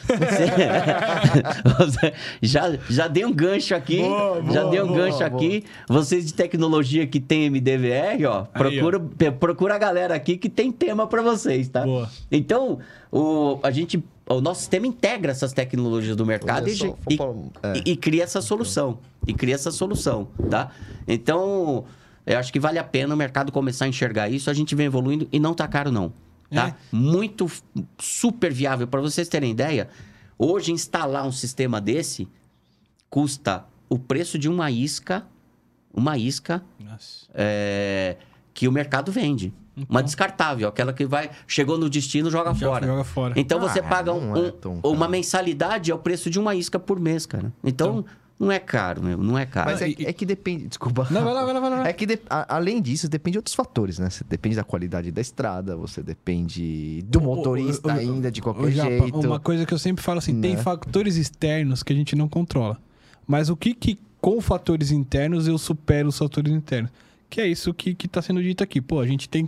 Você- 1.78 2.12
já, 2.42 2.78
já 2.88 3.08
dei 3.08 3.24
um 3.24 3.32
gancho 3.32 3.74
aqui. 3.74 3.98
Boa, 3.98 4.40
boa, 4.40 4.52
já 4.52 4.64
dei 4.64 4.82
um 4.82 4.86
boa, 4.88 4.98
gancho 4.98 5.18
boa. 5.18 5.26
aqui. 5.28 5.64
Vocês 5.88 6.26
de 6.26 6.34
tecnologia 6.34 7.06
que 7.06 7.20
tem 7.20 7.46
MDVR, 7.50 8.24
ó, 8.26 8.42
procura, 8.42 9.00
pe- 9.00 9.30
procura 9.32 9.74
a 9.74 9.78
galera 9.78 10.14
aqui 10.14 10.36
que 10.36 10.48
tem 10.48 10.70
tema 10.72 11.06
para 11.06 11.22
vocês, 11.22 11.68
tá? 11.68 11.82
Boa. 11.82 12.08
Então, 12.30 12.78
o, 13.10 13.58
a 13.62 13.70
gente, 13.70 14.02
o 14.28 14.40
nosso 14.40 14.60
sistema 14.60 14.86
integra 14.86 15.30
essas 15.32 15.52
tecnologias 15.52 16.16
do 16.16 16.26
mercado 16.26 16.68
e, 16.68 16.76
só, 16.76 16.86
e- 17.08 17.18
é. 17.62 17.78
e- 17.78 17.92
e 17.92 17.96
cria 17.96 18.24
essa 18.24 18.40
solução. 18.42 18.98
E 19.26 19.32
cria 19.32 19.54
essa 19.54 19.70
solução, 19.70 20.28
tá? 20.50 20.70
Então, 21.06 21.84
eu 22.24 22.38
acho 22.38 22.52
que 22.52 22.58
vale 22.60 22.78
a 22.78 22.84
pena 22.84 23.14
o 23.14 23.16
mercado 23.16 23.52
começar 23.52 23.84
a 23.84 23.88
enxergar 23.88 24.28
isso. 24.28 24.50
A 24.50 24.54
gente 24.54 24.74
vem 24.74 24.86
evoluindo 24.86 25.28
e 25.32 25.38
não 25.38 25.54
tá 25.54 25.66
caro, 25.68 25.90
não. 25.92 26.12
Tá? 26.50 26.68
É. 26.68 26.74
Muito, 26.92 27.50
super 27.98 28.52
viável. 28.52 28.86
Para 28.86 29.00
vocês 29.00 29.28
terem 29.28 29.50
ideia, 29.50 29.88
hoje 30.38 30.72
instalar 30.72 31.26
um 31.26 31.32
sistema 31.32 31.80
desse 31.80 32.28
custa 33.10 33.64
o 33.88 33.98
preço 33.98 34.38
de 34.38 34.48
uma 34.48 34.70
isca, 34.70 35.24
uma 35.94 36.18
isca 36.18 36.62
Nossa. 36.78 37.26
Que 38.56 38.66
o 38.66 38.72
mercado 38.72 39.12
vende. 39.12 39.52
Uma 39.86 40.02
descartável, 40.02 40.66
aquela 40.66 40.90
que 40.90 41.04
vai 41.04 41.28
chegou 41.46 41.76
no 41.76 41.90
destino 41.90 42.30
joga 42.30 42.54
Já 42.54 42.66
fora. 42.66 42.86
joga 42.86 43.04
fora. 43.04 43.34
Então 43.36 43.60
você 43.60 43.80
Ah, 43.80 43.82
paga 43.82 44.14
um- 44.14 44.34
é 44.46 44.50
tão 44.50 44.80
uma 44.82 45.06
mensalidade 45.06 45.90
é 45.90 45.94
o 45.94 45.98
preço 45.98 46.30
de 46.30 46.40
uma 46.40 46.54
isca 46.54 46.78
por 46.78 46.98
mês, 46.98 47.26
cara. 47.26 47.52
Então, 47.62 48.02
não 48.40 48.50
é 48.50 48.58
caro, 48.58 49.02
meu, 49.02 49.18
não 49.18 49.36
é 49.38 49.44
caro. 49.44 49.70
Mas 49.70 49.82
é, 49.82 49.90
e- 49.90 50.06
é 50.06 50.12
que 50.14 50.24
depende. 50.24 50.66
Desculpa. 50.66 51.06
Não, 51.10 51.22
vai 51.22 51.34
lá, 51.34 51.44
vai 51.44 51.52
lá, 51.52 51.60
vai 51.60 51.70
lá. 51.70 51.88
É 51.88 51.92
que 51.92 52.06
de- 52.06 52.18
a- 52.30 52.56
além 52.56 52.80
disso, 52.80 53.06
depende 53.06 53.32
de 53.32 53.38
outros 53.40 53.54
fatores, 53.54 53.98
né? 53.98 54.08
Você 54.08 54.24
depende 54.26 54.56
da 54.56 54.64
qualidade 54.64 55.10
da 55.12 55.20
estrada, 55.20 55.76
você 55.76 56.02
depende 56.02 57.02
do 57.06 57.20
motorista 57.20 57.88
O- 57.88 57.90
o- 57.92 57.94
o- 57.94 57.98
ainda, 57.98 58.30
de 58.30 58.40
qualquer 58.40 58.70
Japa, 58.72 58.88
jeito. 58.90 59.20
Uma 59.20 59.38
coisa 59.38 59.66
que 59.66 59.74
eu 59.74 59.78
sempre 59.78 60.02
falo 60.02 60.18
assim, 60.18 60.40
tem 60.40 60.56
Né? 60.56 60.62
fatores 60.62 61.16
externos 61.16 61.82
que 61.82 61.92
a 61.92 61.96
gente 61.96 62.16
não 62.16 62.28
controla. 62.30 62.78
Mas 63.26 63.50
o 63.50 63.56
que 63.56 63.74
que 63.74 63.98
com 64.22 64.40
fatores 64.40 64.90
internos 64.90 65.46
eu 65.46 65.58
supero 65.58 66.08
os 66.08 66.16
fatores 66.16 66.50
internos? 66.50 66.90
Que 67.28 67.40
é 67.40 67.46
isso 67.46 67.72
que, 67.74 67.94
que 67.94 68.08
tá 68.08 68.22
sendo 68.22 68.42
dito 68.42 68.62
aqui. 68.62 68.80
Pô, 68.80 69.00
a 69.00 69.06
gente 69.06 69.28
tem... 69.28 69.46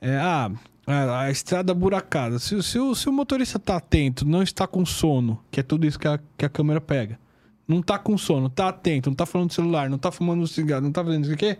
é, 0.00 0.16
ah, 0.16 0.50
a, 0.86 1.20
a 1.22 1.30
estrada 1.30 1.72
buracada. 1.74 2.38
Se, 2.38 2.62
se, 2.62 2.78
o, 2.78 2.94
se 2.94 3.08
o 3.08 3.12
motorista 3.12 3.58
tá 3.58 3.76
atento, 3.76 4.26
não 4.26 4.42
está 4.42 4.66
com 4.66 4.84
sono, 4.86 5.42
que 5.50 5.60
é 5.60 5.62
tudo 5.62 5.86
isso 5.86 5.98
que 5.98 6.08
a, 6.08 6.18
que 6.36 6.44
a 6.44 6.48
câmera 6.48 6.80
pega. 6.80 7.18
Não 7.66 7.82
tá 7.82 7.98
com 7.98 8.16
sono, 8.16 8.48
tá 8.48 8.68
atento, 8.68 9.10
não 9.10 9.14
tá 9.14 9.26
falando 9.26 9.48
do 9.48 9.54
celular, 9.54 9.90
não 9.90 9.98
tá 9.98 10.10
fumando 10.10 10.46
cigarro, 10.46 10.82
não 10.82 10.92
tá 10.92 11.04
fazendo 11.04 11.24
isso 11.24 11.34
aqui 11.34 11.58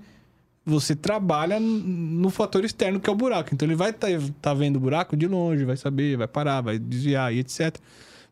você 0.69 0.95
trabalha 0.95 1.59
no 1.59 2.29
fator 2.31 2.65
externo 2.65 3.01
que 3.01 3.09
é 3.09 3.13
o 3.13 3.17
buraco. 3.17 3.51
Então 3.53 3.67
ele 3.67 3.75
vai 3.75 3.91
estar 3.91 4.09
tá 4.41 4.53
vendo 4.53 4.77
o 4.77 4.81
buraco 4.81 5.17
de 5.17 5.27
longe, 5.27 5.65
vai 5.65 5.77
saber, 5.77 6.17
vai 6.17 6.29
parar, 6.29 6.61
vai 6.61 6.79
desviar 6.79 7.33
e 7.33 7.39
etc. 7.39 7.77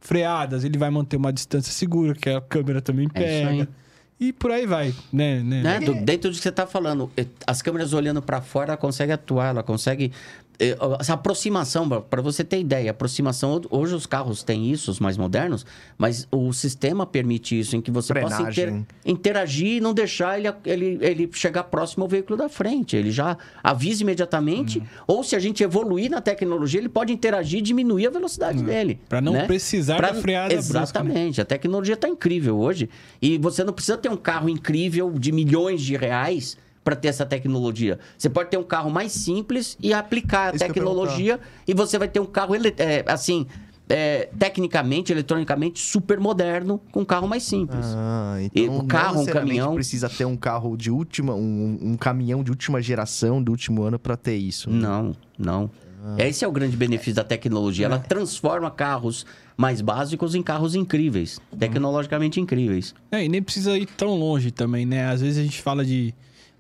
Freadas, 0.01 0.63
ele 0.63 0.79
vai 0.79 0.91
manter 0.91 1.17
uma 1.17 1.33
distância 1.33 1.73
segura, 1.73 2.15
que 2.15 2.29
a 2.29 2.41
câmera 2.41 2.83
também 2.83 3.09
É 3.15 3.19
pega. 3.19 3.49
aí. 3.49 3.69
E 4.19 4.33
por 4.33 4.51
aí 4.51 4.67
vai, 4.67 4.95
né? 5.13 5.41
né? 5.43 5.63
Né? 5.63 5.81
Do- 5.81 5.95
dentro 6.05 6.31
do 6.31 6.37
que 6.37 6.43
você 6.43 6.49
está 6.49 6.67
falando, 6.67 7.11
as 7.47 7.61
câmeras 7.61 7.93
olhando 7.93 8.23
para 8.23 8.41
fora, 8.41 8.71
ela 8.71 8.77
consegue 8.77 9.13
atuar, 9.13 9.49
ela 9.49 9.63
consegue. 9.63 10.11
Eh, 10.59 10.77
Essa 11.01 11.15
aproximação, 11.15 11.89
para 11.89 12.23
você 12.23 12.43
ter 12.45 12.59
ideia, 12.61 12.91
aproximação. 12.91 13.61
Hoje 13.71 13.95
os 13.95 14.07
carros 14.07 14.43
têm 14.43 14.71
isso, 14.71 14.91
os 14.91 14.99
mais 15.01 15.17
modernos, 15.17 15.65
mas 15.99 16.27
o 16.31 16.53
sistema 16.53 17.07
permite 17.07 17.59
isso, 17.59 17.77
em 17.77 17.81
que 17.81 17.91
você 17.91 18.15
possa 18.15 18.43
inter- 18.43 18.83
interagir 19.05 19.77
e 19.77 19.81
não 19.81 19.93
deixar 19.95 20.39
ele, 20.39 20.53
ele, 20.65 20.99
ele 21.01 21.31
chegar 21.33 21.65
próximo 21.65 22.05
ao 22.05 22.09
veículo 22.09 22.37
da 22.37 22.49
frente. 22.49 22.97
Ele 22.97 23.11
já 23.11 23.37
avisa 23.63 24.03
imediatamente, 24.03 24.83
ou 25.07 25.23
se 25.23 25.35
a 25.37 25.39
gente 25.39 25.63
evoluir 25.63 26.11
na 26.11 26.21
tecnologia, 26.21 26.81
ele 26.81 26.89
pode 26.89 27.13
interagir 27.13 27.59
e 27.59 27.63
diminuir 27.63 28.07
a 28.07 28.11
velocidade 28.11 28.63
dele. 28.63 28.99
Pra 29.09 29.21
não 29.21 29.33
né? 29.33 29.47
precisar 29.47 29.97
Pra- 29.97 30.11
da 30.13 30.21
freada 30.21 30.55
brusca, 30.55 30.73
né? 30.75 30.83
Exatamente. 30.83 31.41
A 31.41 31.45
tecnologia 31.45 31.95
está 31.95 32.09
incrível 32.09 32.59
hoje. 32.59 32.89
E 33.21 33.39
você 33.39 33.63
não 33.65 33.73
precisa 33.73 33.97
ter 33.97 34.09
um 34.11 34.17
carro 34.17 34.49
incrível 34.49 35.11
de 35.13 35.33
milhões 35.33 35.81
de 35.83 35.97
reais 35.97 36.57
para 36.87 36.95
ter 36.95 37.09
essa 37.09 37.27
tecnologia. 37.27 37.99
Você 38.17 38.31
pode 38.31 38.49
ter 38.49 38.57
um 38.57 38.63
carro 38.63 38.89
mais 38.89 39.11
simples 39.11 39.77
e 39.83 39.93
aplicar 39.93 40.53
a 40.53 40.55
Isso 40.55 40.63
ia 40.65 40.69
tecnologia 40.73 41.41
e 41.67 41.75
você 41.75 41.99
vai 41.99 42.07
ter 42.07 42.21
um 42.21 42.27
carro, 42.27 42.55
ele- 42.55 42.73
é, 42.79 43.05
assim, 43.09 43.45
é, 43.89 44.29
tecnicamente, 44.39 45.13
eletronicamente, 45.13 45.81
super 45.81 46.21
moderno 46.21 46.81
com 46.93 47.01
um 47.01 47.05
carro 47.05 47.27
mais 47.27 47.43
simples. 47.43 47.85
Ah, 47.87 48.37
E 48.41 48.47
então 48.63 48.75
o 48.77 48.79
não 48.79 48.87
carro, 48.87 49.23
um 49.23 49.27
caminhão. 49.27 49.75
precisa 49.75 50.09
ter 50.09 50.25
um 50.27 50.37
carro 50.37 50.77
de 50.77 50.89
última, 50.93 51.35
um, 51.35 51.77
um 51.83 51.97
caminhão 51.97 52.45
de 52.45 52.53
última 52.53 52.81
geração, 52.81 53.43
do 53.43 53.51
último 53.51 53.83
ano 53.83 53.99
pra 53.99 54.17
ter 54.17 54.37
isso. 54.37 54.71
né? 54.71 54.79
Não, 54.81 55.13
não. 55.37 55.69
Ah. 56.05 56.15
Esse 56.25 56.45
é 56.45 56.49
o 56.49 56.53
grande 56.53 56.77
benefício 56.77 57.15
da 57.15 57.25
tecnologia. 57.25 57.87
É. 57.87 57.89
Ela 57.89 57.99
transforma 57.99 58.71
carros 58.71 59.27
mais 59.57 59.81
básicos 59.81 60.37
em 60.37 60.43
carros 60.43 60.77
incríveis, 60.77 61.41
Uhum. 61.51 61.59
tecnologicamente 61.59 62.41
incríveis. 62.41 62.95
É, 63.11 63.25
e 63.25 63.29
nem 63.29 63.43
precisa 63.43 63.77
ir 63.77 63.87
tão 63.87 64.11
longe 64.17 64.53
também, 64.53 64.87
né? 64.87 65.09
Às 65.09 65.21
vezes 65.21 65.39
a 65.39 65.43
gente 65.43 65.61
fala 65.61 65.85
de, 65.85 66.15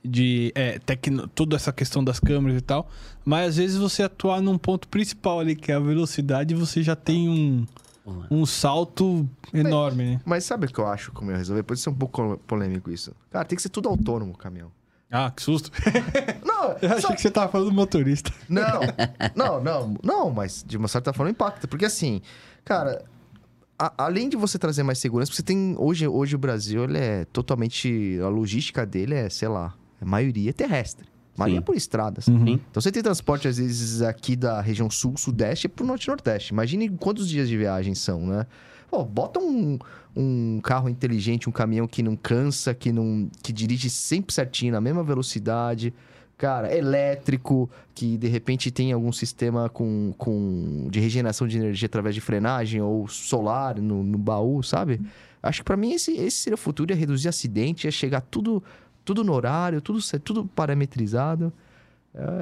de 0.07 0.53
é, 0.55 0.79
tecno, 0.79 1.27
toda 1.29 1.57
essa 1.57 1.73
questão 1.73 2.03
das 2.05 2.21
câmeras 2.21 2.59
e 2.59 2.61
tal, 2.63 2.89
mas 3.25 3.49
às 3.51 3.57
vezes 3.57 3.77
você 3.77 4.03
atuar 4.03 4.41
num 4.41 4.57
ponto 4.59 4.89
principal 4.89 5.41
ali, 5.41 5.55
que 5.57 5.71
é 5.73 5.75
a 5.75 5.81
velocidade, 5.81 6.55
você 6.55 6.83
já 6.83 6.95
tem 6.97 7.29
um, 7.29 7.67
um 8.31 8.47
salto 8.47 9.29
enorme, 9.53 10.05
né? 10.05 10.21
Mas 10.25 10.45
sabe 10.45 10.67
o 10.67 10.69
que 10.73 10.79
eu 10.79 10.87
acho 10.87 11.13
como 11.13 11.31
eu 11.31 11.37
resolver? 11.37 11.63
Pode 11.63 11.81
ser 11.81 11.91
um 11.91 11.95
pouco 11.95 12.39
polêmico 12.47 12.91
isso. 12.91 13.13
Cara, 13.31 13.45
tem 13.45 13.57
que 13.57 13.63
ser 13.63 13.69
tudo 13.71 13.89
autônomo 13.89 14.33
o 14.33 14.37
caminhão. 14.39 14.71
Ah, 15.11 15.31
que 15.31 15.41
susto. 15.43 15.71
Não, 16.45 16.71
Eu 16.83 16.89
achei 16.89 17.01
só- 17.01 17.15
que 17.15 17.21
você 17.21 17.31
tava 17.31 17.51
falando 17.51 17.69
do 17.71 17.75
motorista. 17.75 18.33
Não, 18.49 18.81
não, 19.37 19.63
não, 19.63 19.95
não, 20.03 20.31
mas 20.31 20.65
de 20.67 20.77
uma 20.77 20.89
certa 20.89 21.13
forma 21.13 21.31
impacta. 21.31 21.69
Porque 21.69 21.85
assim, 21.85 22.21
cara, 22.65 23.05
a- 23.79 23.93
além 23.99 24.29
de 24.29 24.37
você 24.37 24.59
trazer 24.59 24.83
mais 24.83 24.99
segurança, 24.99 25.33
você 25.33 25.45
tem. 25.45 25.77
Hoje, 25.79 26.09
hoje 26.09 26.35
o 26.35 26.39
Brasil 26.39 26.83
ele 26.85 26.99
é 26.99 27.25
totalmente. 27.27 28.19
A 28.21 28.29
logística 28.29 28.85
dele 28.85 29.15
é, 29.15 29.29
sei 29.31 29.47
lá, 29.47 29.75
a 30.01 30.05
maioria 30.05 30.51
é 30.51 30.53
terrestre. 30.53 31.07
maioria 31.37 31.59
Sim. 31.59 31.63
é 31.63 31.65
por 31.65 31.77
estradas. 31.77 32.25
Sim. 32.25 32.61
Então 32.71 32.81
você 32.81 32.91
tem 32.93 33.03
transporte, 33.03 33.49
às 33.49 33.59
vezes, 33.59 34.03
aqui 34.03 34.37
da 34.37 34.61
região 34.61 34.91
sul, 34.91 35.15
sudeste 35.17 35.69
pro 35.69 35.85
norte 35.85 36.05
e 36.05 36.09
nordeste. 36.09 36.53
Imagine 36.53 36.89
quantos 36.91 37.29
dias 37.29 37.49
de 37.49 37.57
viagem 37.57 37.95
são, 37.95 38.27
né? 38.27 38.47
Pô, 38.91 39.05
bota 39.05 39.41
um, 39.41 39.79
um 40.15 40.61
carro 40.63 40.89
inteligente, 40.89 41.49
um 41.49 41.53
caminhão 41.53 41.87
que 41.87 42.03
não 42.03 42.17
cansa, 42.17 42.73
que 42.73 42.93
não 42.93 43.29
que 43.43 43.53
dirige 43.53 43.91
sempre 43.91 44.33
certinho, 44.33 44.73
na 44.73 44.81
mesma 44.81 45.03
velocidade. 45.03 45.93
Cara, 46.39 46.75
elétrico, 46.75 47.69
que 47.95 48.19
de 48.19 48.29
repente 48.29 48.71
tem 48.71 48.93
algum 48.93 49.11
sistema 49.11 49.71
com, 49.71 50.13
com 50.19 50.87
de 50.91 51.01
regeneração 51.01 51.49
de 51.49 51.57
energia 51.57 51.87
através 51.87 52.15
de 52.15 52.21
frenagem 52.21 52.81
ou 52.81 53.09
solar 53.09 53.81
no, 53.81 54.03
no 54.05 54.19
baú, 54.19 54.63
sabe? 54.63 55.01
Acho 55.43 55.61
que 55.61 55.65
pra 55.65 55.77
mim 55.77 55.93
esse, 55.93 56.13
esse 56.13 56.37
seria 56.39 56.55
o 56.55 56.59
futuro, 56.59 56.93
ia 56.93 56.97
reduzir 56.97 57.29
acidente, 57.29 57.87
ia 57.87 57.91
chegar 57.91 58.21
tudo, 58.21 58.63
tudo 59.07 59.25
no 59.25 59.33
horário, 59.33 59.81
tudo, 59.81 60.01
tudo 60.21 60.45
parametrizado. 60.45 61.51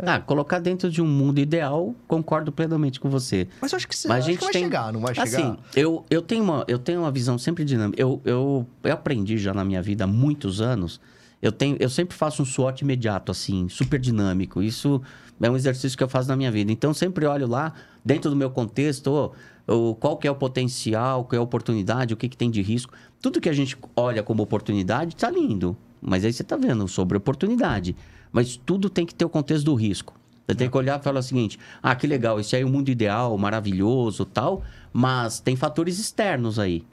Ah, 0.07 0.21
colocar 0.21 0.61
dentro 0.61 0.89
de 0.89 1.03
um 1.03 1.07
mundo 1.07 1.41
ideal, 1.41 1.95
concordo 2.07 2.53
plenamente 2.53 3.01
com 3.01 3.11
você. 3.11 3.49
Mas 3.61 3.73
eu 3.73 3.77
acho 3.77 3.89
que, 3.89 3.97
Mas 4.07 4.25
a 4.25 4.27
gente 4.29 4.39
que 4.39 4.45
vai 4.45 4.53
tem- 4.53 4.63
chegar, 4.63 4.93
não 4.93 5.01
vai 5.01 5.15
chegar? 5.15 5.25
Assim, 5.25 5.57
eu, 5.75 6.05
eu, 6.09 6.23
tenho 6.23 6.45
uma, 6.45 6.65
eu 6.69 6.79
tenho 6.79 7.01
uma 7.01 7.11
visão 7.11 7.37
sempre 7.37 7.65
dinâmica. 7.65 8.01
Eu, 8.01 8.21
eu, 8.25 8.67
eu 8.85 8.93
aprendi 8.93 9.37
já 9.37 9.53
na 9.53 9.65
minha 9.65 9.83
vida 9.83 10.05
há 10.05 10.07
muitos 10.07 10.61
anos. 10.61 11.01
Eu, 11.43 11.51
tenho, 11.51 11.77
eu 11.81 11.91
sempre 11.91 12.17
faço 12.17 12.41
um 12.41 12.45
SWOT 12.45 12.83
imediato, 12.83 13.33
assim, 13.33 13.69
super 13.69 13.99
dinâmico. 13.99 14.63
Isso 14.63 15.03
é 15.41 15.51
um 15.51 15.57
exercício 15.57 15.99
que 15.99 16.05
eu 16.05 16.09
faço 16.09 16.29
na 16.29 16.37
minha 16.37 16.53
vida. 16.53 16.71
Então, 16.71 16.91
eu 16.91 16.95
sempre 16.95 17.27
olho 17.27 17.47
lá, 17.49 17.73
dentro 18.05 18.31
do 18.31 18.37
meu 18.37 18.51
contexto, 18.51 19.35
ô, 19.67 19.91
ô, 19.91 19.95
qual 19.97 20.17
que 20.17 20.29
é 20.29 20.31
o 20.31 20.37
potencial, 20.37 21.25
qual 21.25 21.37
é 21.37 21.41
a 21.41 21.43
oportunidade, 21.43 22.15
o 22.15 22.17
que, 22.17 22.29
que 22.29 22.37
tem 22.37 22.49
de 22.51 22.63
risco. 22.63 22.95
Tudo 23.21 23.41
que 23.41 23.49
a 23.49 23.53
gente 23.53 23.77
olha 23.97 24.23
como 24.23 24.41
oportunidade 24.43 25.15
está 25.17 25.29
lindo. 25.29 25.77
Mas 26.05 26.25
aí 26.25 26.33
você 26.33 26.43
está 26.43 26.57
vendo 26.57 26.87
sobre 26.87 27.17
oportunidade. 27.17 27.97
Mas 28.31 28.57
tudo 28.57 28.91
tem 28.91 29.07
que 29.07 29.15
ter 29.15 29.25
o 29.25 29.29
contexto 29.29 29.65
do 29.65 29.75
risco. 29.75 30.15
Você 30.47 30.55
tem 30.55 30.69
que 30.69 30.77
olhar 30.77 31.01
e 31.01 31.03
falar 31.03 31.21
o 31.21 31.23
seguinte: 31.23 31.59
ah, 31.83 31.95
que 31.95 32.07
legal, 32.07 32.39
esse 32.39 32.55
aí 32.55 32.63
é 32.63 32.65
o 32.65 32.69
mundo 32.69 32.91
ideal, 32.91 33.37
maravilhoso 33.39 34.25
tal, 34.27 34.63
mas 34.93 35.41
tem 35.41 35.57
fatores 35.57 35.99
externos 35.99 36.59
aí. 36.59 36.85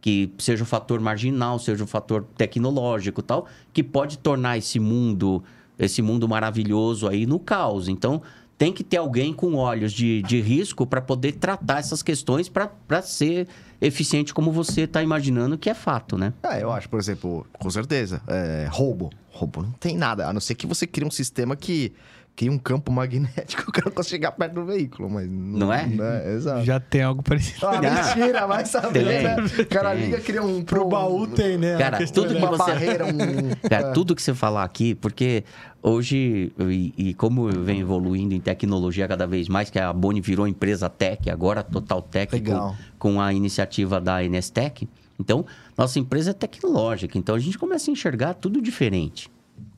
Que 0.00 0.32
seja 0.38 0.64
o 0.64 0.66
fator 0.66 1.00
marginal, 1.00 1.58
seja 1.58 1.84
o 1.84 1.86
fator 1.86 2.24
tecnológico 2.36 3.22
tal, 3.22 3.46
que 3.72 3.82
pode 3.82 4.18
tornar 4.18 4.58
esse 4.58 4.78
mundo, 4.78 5.42
esse 5.78 6.02
mundo 6.02 6.28
maravilhoso 6.28 7.08
aí 7.08 7.26
no 7.26 7.38
caos. 7.38 7.88
Então, 7.88 8.22
tem 8.58 8.72
que 8.72 8.82
ter 8.82 8.96
alguém 8.96 9.32
com 9.32 9.54
olhos 9.54 9.92
de, 9.92 10.22
de 10.22 10.40
risco 10.40 10.86
para 10.86 11.00
poder 11.00 11.32
tratar 11.32 11.78
essas 11.78 12.02
questões 12.02 12.48
para 12.48 13.02
ser 13.02 13.46
eficiente 13.80 14.32
como 14.32 14.50
você 14.50 14.82
está 14.82 15.02
imaginando 15.02 15.58
que 15.58 15.68
é 15.68 15.74
fato, 15.74 16.16
né? 16.16 16.32
É, 16.42 16.62
eu 16.62 16.72
acho, 16.72 16.88
por 16.88 16.98
exemplo, 16.98 17.46
com 17.58 17.70
certeza, 17.70 18.22
é, 18.26 18.66
roubo. 18.70 19.10
Roubo 19.30 19.62
não 19.62 19.72
tem 19.72 19.96
nada, 19.96 20.26
a 20.26 20.32
não 20.32 20.40
ser 20.40 20.54
que 20.54 20.66
você 20.66 20.86
crie 20.86 21.06
um 21.06 21.10
sistema 21.10 21.54
que 21.54 21.92
cria 22.36 22.52
um 22.52 22.58
campo 22.58 22.92
magnético 22.92 23.62
que 23.64 23.68
o 23.70 23.72
cara 23.72 23.86
não 23.86 23.92
consiga 23.94 24.16
chegar 24.16 24.32
perto 24.32 24.52
do 24.52 24.64
veículo, 24.66 25.08
mas... 25.08 25.26
Não 25.28 25.72
é? 25.72 25.88
exato. 26.34 26.64
Já 26.64 26.78
tem 26.78 27.02
algo 27.02 27.22
parecido. 27.22 27.66
Ah, 27.66 27.80
mentira, 27.80 28.46
vai 28.46 28.66
saber, 28.66 29.04
Tem, 29.06 29.22
né? 29.24 29.36
O 29.62 29.66
cara 29.66 29.92
tem. 29.92 30.04
liga, 30.04 30.20
cria 30.20 30.42
um... 30.42 30.62
Pro 30.62 30.86
baú 30.86 31.26
tem, 31.26 31.56
né? 31.56 31.78
Cara, 31.78 32.06
tudo 32.06 32.26
é- 32.26 32.34
que 32.34 32.38
uma 32.38 32.48
você- 32.48 32.58
barreira, 32.58 33.06
um... 33.06 33.16
Cara, 33.68 33.92
tudo 33.92 34.14
que 34.14 34.22
você 34.22 34.34
falar 34.34 34.64
aqui, 34.64 34.94
porque 34.94 35.44
hoje, 35.82 36.52
e, 36.58 36.92
e 36.96 37.14
como 37.14 37.48
vem 37.48 37.80
evoluindo 37.80 38.34
em 38.34 38.40
tecnologia 38.40 39.08
cada 39.08 39.26
vez 39.26 39.48
mais, 39.48 39.70
que 39.70 39.78
a 39.78 39.90
Boni 39.92 40.20
virou 40.20 40.46
empresa 40.46 40.90
tech, 40.90 41.30
agora 41.30 41.62
Total 41.62 42.02
Tech 42.02 42.30
com, 42.30 42.36
Legal. 42.36 42.76
com 42.98 43.20
a 43.20 43.32
iniciativa 43.32 43.98
da 43.98 44.22
Nstech. 44.22 44.86
Então, 45.18 45.46
nossa 45.76 45.98
empresa 45.98 46.32
é 46.32 46.34
tecnológica, 46.34 47.16
então 47.16 47.34
a 47.34 47.38
gente 47.38 47.56
começa 47.56 47.90
a 47.90 47.92
enxergar 47.92 48.34
tudo 48.34 48.60
diferente. 48.60 49.30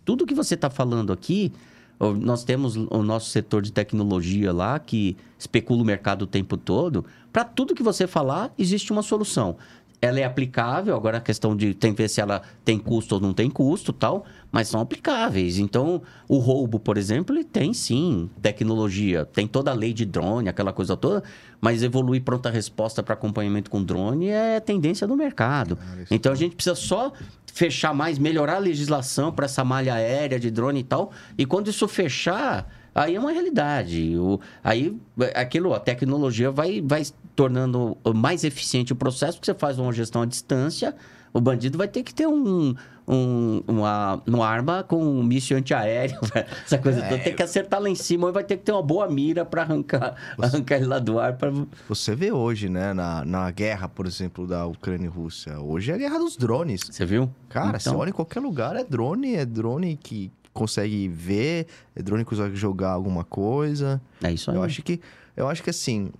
Tudo 0.04 0.26
que 0.26 0.34
você 0.34 0.54
está 0.54 0.68
falando 0.68 1.12
aqui, 1.12 1.52
nós 2.00 2.44
temos 2.44 2.76
o 2.76 3.02
nosso 3.02 3.30
setor 3.30 3.62
de 3.62 3.72
tecnologia 3.72 4.52
lá, 4.52 4.78
que 4.78 5.16
especula 5.38 5.82
o 5.82 5.84
mercado 5.84 6.22
o 6.22 6.26
tempo 6.26 6.56
todo. 6.56 7.04
Para 7.32 7.44
tudo 7.44 7.74
que 7.74 7.82
você 7.82 8.06
falar, 8.06 8.52
existe 8.56 8.92
uma 8.92 9.02
solução. 9.02 9.56
Ela 10.00 10.20
é 10.20 10.24
aplicável, 10.24 10.94
agora 10.94 11.18
a 11.18 11.20
questão 11.20 11.56
de 11.56 11.74
tem 11.74 11.92
que 11.92 12.02
ver 12.02 12.08
se 12.08 12.20
ela 12.20 12.42
tem 12.64 12.78
custo 12.78 13.16
ou 13.16 13.20
não 13.20 13.34
tem 13.34 13.50
custo 13.50 13.92
tal, 13.92 14.24
mas 14.52 14.68
são 14.68 14.80
aplicáveis. 14.80 15.58
Então, 15.58 16.02
o 16.28 16.38
roubo, 16.38 16.78
por 16.78 16.96
exemplo, 16.96 17.34
ele 17.34 17.44
tem 17.44 17.74
sim 17.74 18.30
tecnologia, 18.40 19.24
tem 19.24 19.46
toda 19.46 19.72
a 19.72 19.74
lei 19.74 19.92
de 19.92 20.04
drone, 20.06 20.48
aquela 20.48 20.72
coisa 20.72 20.96
toda, 20.96 21.24
mas 21.60 21.82
evoluir 21.82 22.22
pronta 22.22 22.48
resposta 22.48 23.02
para 23.02 23.14
acompanhamento 23.14 23.70
com 23.70 23.82
drone 23.82 24.28
é 24.28 24.60
tendência 24.60 25.06
do 25.06 25.16
mercado. 25.16 25.76
Então, 26.10 26.30
a 26.30 26.36
gente 26.36 26.54
precisa 26.54 26.76
só 26.76 27.12
fechar 27.52 27.92
mais, 27.92 28.20
melhorar 28.20 28.54
a 28.54 28.58
legislação 28.58 29.32
para 29.32 29.46
essa 29.46 29.64
malha 29.64 29.94
aérea 29.94 30.38
de 30.38 30.48
drone 30.48 30.78
e 30.80 30.84
tal. 30.84 31.10
E 31.36 31.44
quando 31.44 31.68
isso 31.68 31.88
fechar, 31.88 32.70
aí 33.02 33.14
é 33.14 33.20
uma 33.20 33.30
realidade. 33.32 34.16
O, 34.18 34.40
aí 34.62 34.96
aquilo, 35.34 35.74
a 35.74 35.80
tecnologia 35.80 36.50
vai, 36.50 36.80
vai 36.84 37.02
tornando 37.36 37.96
mais 38.14 38.44
eficiente 38.44 38.92
o 38.92 38.96
processo, 38.96 39.38
porque 39.38 39.46
você 39.52 39.58
faz 39.58 39.78
uma 39.78 39.92
gestão 39.92 40.22
à 40.22 40.26
distância. 40.26 40.94
O 41.32 41.40
bandido 41.40 41.76
vai 41.76 41.86
ter 41.86 42.02
que 42.02 42.12
ter 42.14 42.26
um, 42.26 42.74
um- 43.06 43.62
uma, 43.68 44.20
uma 44.26 44.46
arma 44.48 44.82
com 44.82 44.96
um 45.04 45.22
míssil 45.22 45.58
antiaéreo, 45.58 46.18
essa 46.64 46.78
coisa 46.78 47.02
toda. 47.02 47.18
Tem 47.22 47.34
que 47.36 47.42
acertar 47.42 47.80
lá 47.80 47.88
em 47.88 47.94
cima 47.94 48.30
e 48.30 48.32
vai 48.32 48.42
ter 48.42 48.56
que 48.56 48.64
ter 48.64 48.72
uma 48.72 48.82
boa 48.82 49.06
mira 49.08 49.44
para 49.44 49.60
arrancar, 49.62 50.14
arrancar 50.40 50.76
ele 50.76 50.86
lá 50.86 50.98
do 50.98 51.20
ar. 51.20 51.34
Pra... 51.34 51.52
Você 51.86 52.14
vê 52.16 52.32
hoje, 52.32 52.70
né, 52.70 52.94
na, 52.94 53.24
na 53.26 53.50
guerra, 53.50 53.88
por 53.90 54.06
exemplo, 54.06 54.46
da 54.46 54.66
Ucrânia 54.66 55.04
e 55.04 55.08
Rússia. 55.08 55.60
Hoje 55.60 55.92
é 55.92 55.94
a 55.94 55.98
guerra 55.98 56.18
dos 56.18 56.34
drones. 56.36 56.80
Você 56.90 57.04
viu? 57.04 57.30
Cara, 57.50 57.78
você 57.78 57.90
Então- 57.90 58.00
olha 58.00 58.08
em 58.08 58.12
qualquer 58.14 58.40
lugar, 58.40 58.74
é 58.74 58.82
drone, 58.82 59.34
é 59.34 59.44
drone 59.44 59.96
que 60.02 60.32
consegue 60.52 61.08
ver, 61.08 61.66
é 61.94 62.02
drone 62.02 62.24
que 62.24 62.30
consegue 62.30 62.56
jogar 62.56 62.90
alguma 62.90 63.24
coisa. 63.24 64.00
É 64.22 64.32
isso 64.32 64.50
aí. 64.50 64.56
Eu 64.56 64.62
acho 64.62 64.82
que, 64.82 65.00
eu 65.36 65.48
acho 65.48 65.62
que 65.62 65.70
assim, 65.70 66.10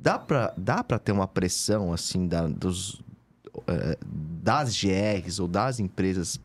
dá 0.00 0.18
pra, 0.18 0.52
dá 0.56 0.82
pra 0.84 0.98
ter 0.98 1.12
uma 1.12 1.26
pressão, 1.26 1.92
assim, 1.92 2.26
da, 2.26 2.46
dos, 2.46 3.00
eh, 3.66 3.98
das 4.42 4.74
GRs 4.80 5.38
ou 5.40 5.48
das 5.48 5.80
empresas 5.80 6.40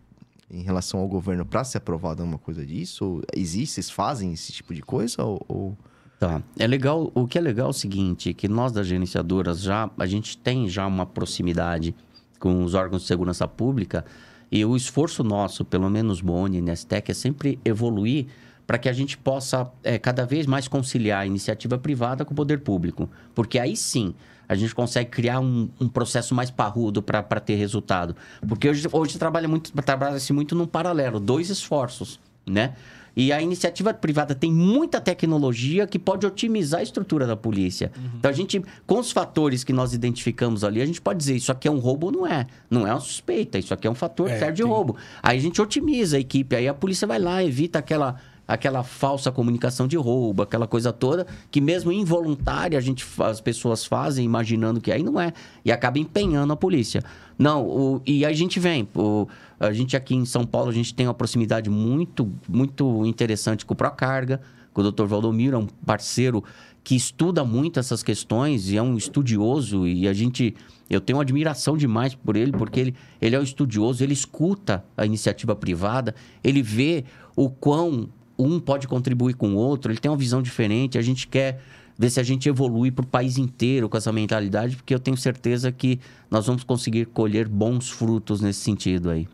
em 0.50 0.62
relação 0.62 1.00
ao 1.02 1.08
governo 1.08 1.46
pra 1.46 1.64
ser 1.64 1.78
aprovada 1.80 2.24
uma 2.24 2.38
coisa 2.38 2.66
disso? 2.66 3.06
Ou 3.06 3.22
existe? 3.36 3.74
Vocês 3.76 3.90
fazem 3.90 4.32
esse 4.34 4.52
tipo 4.52 4.74
de 4.74 4.82
coisa? 4.82 5.24
Ou, 5.24 5.46
ou- 5.48 5.78
Tá. 6.20 6.42
É 6.58 6.66
legal, 6.66 7.12
o 7.14 7.28
que 7.28 7.38
é 7.38 7.42
legal 7.42 7.68
é 7.68 7.70
o 7.70 7.74
seguinte, 7.74 8.34
que 8.34 8.48
nós 8.48 8.72
das 8.72 8.88
gerenciadoras 8.88 9.62
já, 9.62 9.88
a 10.00 10.06
gente 10.08 10.36
tem 10.36 10.68
já 10.68 10.88
uma 10.88 11.06
proximidade 11.06 11.94
com 12.40 12.64
os 12.64 12.74
órgãos 12.74 13.04
de 13.04 13.08
segurança 13.08 13.48
pública 13.48 14.04
e 14.52 14.64
o 14.64 14.76
esforço 14.76 15.24
nosso, 15.24 15.66
pelo 15.66 15.90
menos 15.90 16.22
Boni 16.22 16.62
Nestec, 16.62 17.12
é 17.12 17.14
sempre 17.14 17.60
evoluir 17.66 18.28
para 18.66 18.78
que 18.78 18.90
a 18.90 18.94
gente 18.94 19.18
possa 19.18 19.72
é, 19.84 19.98
cada 19.98 20.26
vez 20.26 20.46
mais 20.46 20.68
conciliar 20.68 21.22
a 21.22 21.26
iniciativa 21.26 21.78
privada 21.78 22.26
com 22.26 22.34
o 22.34 22.36
poder 22.36 22.60
público. 22.60 23.10
Porque 23.34 23.58
aí 23.58 23.76
sim 23.76 24.14
a 24.48 24.56
gente 24.56 24.74
consegue 24.74 25.10
criar 25.10 25.40
um, 25.40 25.70
um 25.80 25.88
processo 25.90 26.34
mais 26.34 26.50
parrudo 26.50 27.02
para 27.02 27.40
ter 27.40 27.56
resultado. 27.56 28.16
Porque 28.48 28.70
hoje, 28.70 28.88
hoje 28.92 29.18
trabalha 29.18 29.48
muito, 29.48 29.72
trabalha-se 29.82 30.32
muito 30.32 30.56
num 30.56 30.66
paralelo, 30.66 31.20
dois 31.20 31.50
esforços, 31.50 32.20
né? 32.46 32.74
E 33.18 33.34
a 33.34 33.42
iniciativa 33.42 33.92
privada 33.96 34.36
tem 34.36 34.52
muita 34.54 35.02
tecnologia 35.02 35.88
que 35.88 35.98
pode 35.98 36.24
otimizar 36.24 36.82
a 36.82 36.84
estrutura 36.84 37.26
da 37.26 37.36
polícia. 37.36 37.92
Então, 38.16 38.30
a 38.30 38.34
gente, 38.34 38.62
com 38.86 39.00
os 39.00 39.12
fatores 39.12 39.64
que 39.64 39.74
nós 39.74 39.92
identificamos 39.92 40.64
ali, 40.64 40.80
a 40.84 40.86
gente 40.86 41.02
pode 41.02 41.18
dizer 41.18 41.36
isso 41.36 41.52
aqui 41.52 41.68
é 41.68 41.72
um 41.72 41.80
roubo 41.80 42.06
ou 42.06 42.12
não 42.12 42.28
é. 42.28 42.46
Não 42.70 42.86
é 42.86 42.92
uma 42.92 43.00
suspeita, 43.00 43.58
isso 43.58 43.74
aqui 43.74 43.88
é 43.88 43.90
um 43.90 43.96
fator 43.96 44.30
É, 44.30 44.38
certo 44.38 44.58
de 44.58 44.62
roubo. 44.62 44.96
Aí 45.24 45.36
a 45.36 45.42
gente 45.42 45.60
otimiza 45.60 46.18
a 46.18 46.20
equipe, 46.20 46.56
aí 46.56 46.68
a 46.68 46.76
polícia 46.76 47.08
vai 47.08 47.18
lá, 47.18 47.44
evita 47.44 47.80
aquela, 47.80 48.18
aquela 48.48 48.82
falsa 48.84 49.32
comunicação 49.32 49.88
de 49.88 49.98
roubo, 49.98 50.42
aquela 50.44 50.66
coisa 50.68 50.94
toda, 50.94 51.28
que 51.52 51.60
mesmo 51.60 51.92
involuntária 51.92 52.78
a 52.78 52.82
gente, 52.82 53.06
as 53.20 53.42
pessoas 53.42 53.86
fazem 53.86 54.24
imaginando 54.26 54.80
que 54.80 54.92
aí 54.92 55.04
não 55.04 55.20
é, 55.20 55.34
e 55.66 55.72
acaba 55.72 56.00
empenhando 56.00 56.54
a 56.54 56.56
polícia. 56.56 57.04
Não, 57.38 57.66
o- 57.68 58.02
e 58.06 58.26
a 58.26 58.32
gente 58.32 58.60
vem, 58.60 58.88
o- 58.96 59.28
a 59.60 59.74
gente 59.74 59.98
aqui 59.98 60.16
em 60.16 60.26
São 60.26 60.46
Paulo, 60.46 60.70
a 60.70 60.74
gente 60.74 60.94
tem 60.94 61.08
uma 61.08 61.14
proximidade 61.14 61.70
muito, 61.70 62.32
muito 62.48 63.06
interessante 63.06 63.66
com 63.66 63.74
o 63.74 63.78
Procarga, 63.78 64.40
com 64.74 64.82
o 64.82 64.92
Dr. 64.92 65.06
Valdomiro, 65.06 65.56
é 65.56 65.60
um 65.60 65.66
parceiro 65.86 66.44
que 66.84 66.96
estuda 66.96 67.44
muito 67.44 67.80
essas 67.82 68.02
questões 68.02 68.70
e 68.70 68.78
é 68.78 68.82
um 68.82 68.96
estudioso 68.96 69.86
e 69.86 70.08
a 70.08 70.14
gente 70.14 70.56
eu 70.90 71.02
tenho 71.02 71.20
admiração 71.20 71.76
demais 71.76 72.16
por 72.16 72.38
ele 72.38 72.54
porque 72.54 72.80
ele, 72.80 72.96
ele 73.20 73.36
é 73.36 73.40
um 73.40 73.44
estudioso 73.44 74.02
ele 74.02 74.14
escuta 74.14 74.86
a 74.96 75.06
iniciativa 75.06 75.54
privada 75.54 76.16
ele 76.42 76.62
vê 76.62 77.04
o 77.36 77.50
quão 77.50 78.08
um 78.38 78.60
pode 78.60 78.88
contribuir 78.88 79.34
com 79.36 79.50
o 79.54 79.56
outro 79.56 79.92
ele 79.92 80.00
tem 80.00 80.10
uma 80.12 80.18
visão 80.18 80.42
diferente 80.42 80.98
a 80.98 81.02
gente 81.02 81.28
quer 81.28 81.62
ver 81.98 82.10
se 82.10 82.20
a 82.20 82.24
gente 82.24 82.48
evolui 82.48 82.92
para 82.92 83.04
o 83.04 83.08
país 83.08 83.38
inteiro 83.38 83.90
com 83.90 83.98
essa 83.98 84.12
mentalidade 84.12 84.76
porque 84.76 84.94
eu 84.94 85.00
tenho 85.00 85.18
certeza 85.18 85.72
que 85.72 86.00
nós 86.30 86.46
vamos 86.46 86.64
conseguir 86.64 87.06
colher 87.08 87.48
bons 87.48 87.90
frutos 87.90 88.42
nesse 88.42 88.60
sentido 88.62 89.10
aí 89.10 89.28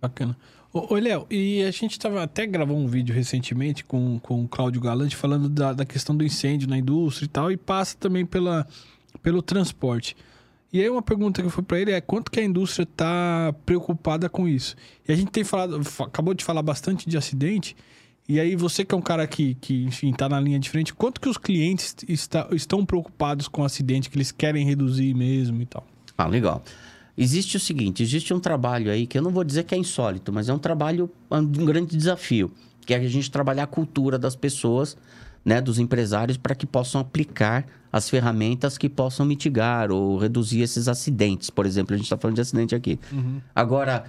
Bacana. 0.00 0.36
Ô, 0.72 0.94
Léo, 0.96 1.26
e 1.30 1.62
a 1.62 1.70
gente 1.70 1.98
tava, 1.98 2.22
até 2.22 2.46
gravou 2.46 2.76
um 2.76 2.86
vídeo 2.86 3.14
recentemente 3.14 3.82
com, 3.82 4.18
com 4.18 4.44
o 4.44 4.48
Cláudio 4.48 4.78
Galante 4.78 5.16
falando 5.16 5.48
da, 5.48 5.72
da 5.72 5.86
questão 5.86 6.14
do 6.14 6.22
incêndio 6.22 6.68
na 6.68 6.76
indústria 6.76 7.24
e 7.24 7.28
tal, 7.28 7.50
e 7.50 7.56
passa 7.56 7.96
também 7.98 8.26
pela, 8.26 8.66
pelo 9.22 9.40
transporte. 9.40 10.14
E 10.70 10.78
aí 10.82 10.90
uma 10.90 11.00
pergunta 11.00 11.40
que 11.40 11.46
eu 11.46 11.50
fui 11.50 11.62
para 11.62 11.80
ele 11.80 11.92
é 11.92 12.00
quanto 12.02 12.30
que 12.30 12.38
a 12.38 12.44
indústria 12.44 12.82
está 12.82 13.54
preocupada 13.64 14.28
com 14.28 14.46
isso? 14.46 14.76
E 15.08 15.12
a 15.12 15.16
gente 15.16 15.30
tem 15.30 15.42
falado, 15.44 15.82
fa- 15.82 16.04
acabou 16.04 16.34
de 16.34 16.44
falar 16.44 16.60
bastante 16.62 17.08
de 17.08 17.16
acidente, 17.16 17.74
E 18.28 18.40
aí, 18.40 18.56
você 18.56 18.84
que 18.84 18.94
é 18.94 18.98
um 18.98 19.02
cara 19.02 19.26
que, 19.26 19.54
que 19.54 19.84
enfim, 19.84 20.12
tá 20.12 20.28
na 20.28 20.40
linha 20.40 20.58
de 20.58 20.68
frente, 20.68 20.92
quanto 20.92 21.20
que 21.20 21.28
os 21.28 21.38
clientes 21.38 21.94
está, 22.08 22.48
estão 22.50 22.84
preocupados 22.84 23.46
com 23.46 23.62
o 23.62 23.64
acidente, 23.64 24.10
que 24.10 24.16
eles 24.16 24.32
querem 24.32 24.66
reduzir 24.66 25.14
mesmo 25.14 25.62
e 25.62 25.66
tal? 25.66 25.86
Ah, 26.18 26.26
legal. 26.26 26.62
Existe 27.16 27.56
o 27.56 27.60
seguinte, 27.60 28.02
existe 28.02 28.34
um 28.34 28.40
trabalho 28.40 28.90
aí 28.90 29.06
que 29.06 29.16
eu 29.16 29.22
não 29.22 29.30
vou 29.30 29.44
dizer 29.44 29.64
que 29.64 29.74
é 29.74 29.78
insólito, 29.78 30.32
mas 30.32 30.48
é 30.48 30.52
um 30.52 30.58
trabalho, 30.58 31.10
um 31.30 31.64
grande 31.64 31.96
desafio, 31.96 32.52
que 32.84 32.92
é 32.92 32.98
a 32.98 33.08
gente 33.08 33.30
trabalhar 33.30 33.62
a 33.62 33.66
cultura 33.66 34.18
das 34.18 34.36
pessoas, 34.36 34.96
né, 35.44 35.60
dos 35.60 35.78
empresários, 35.78 36.36
para 36.36 36.54
que 36.54 36.66
possam 36.66 37.00
aplicar 37.00 37.64
as 37.92 38.10
ferramentas 38.10 38.76
que 38.76 38.88
possam 38.88 39.24
mitigar 39.24 39.90
ou 39.90 40.18
reduzir 40.18 40.60
esses 40.60 40.88
acidentes. 40.88 41.48
Por 41.48 41.64
exemplo, 41.64 41.94
a 41.94 41.96
gente 41.96 42.04
está 42.04 42.18
falando 42.18 42.34
de 42.34 42.42
acidente 42.42 42.74
aqui. 42.74 42.98
Uhum. 43.10 43.40
Agora, 43.54 44.04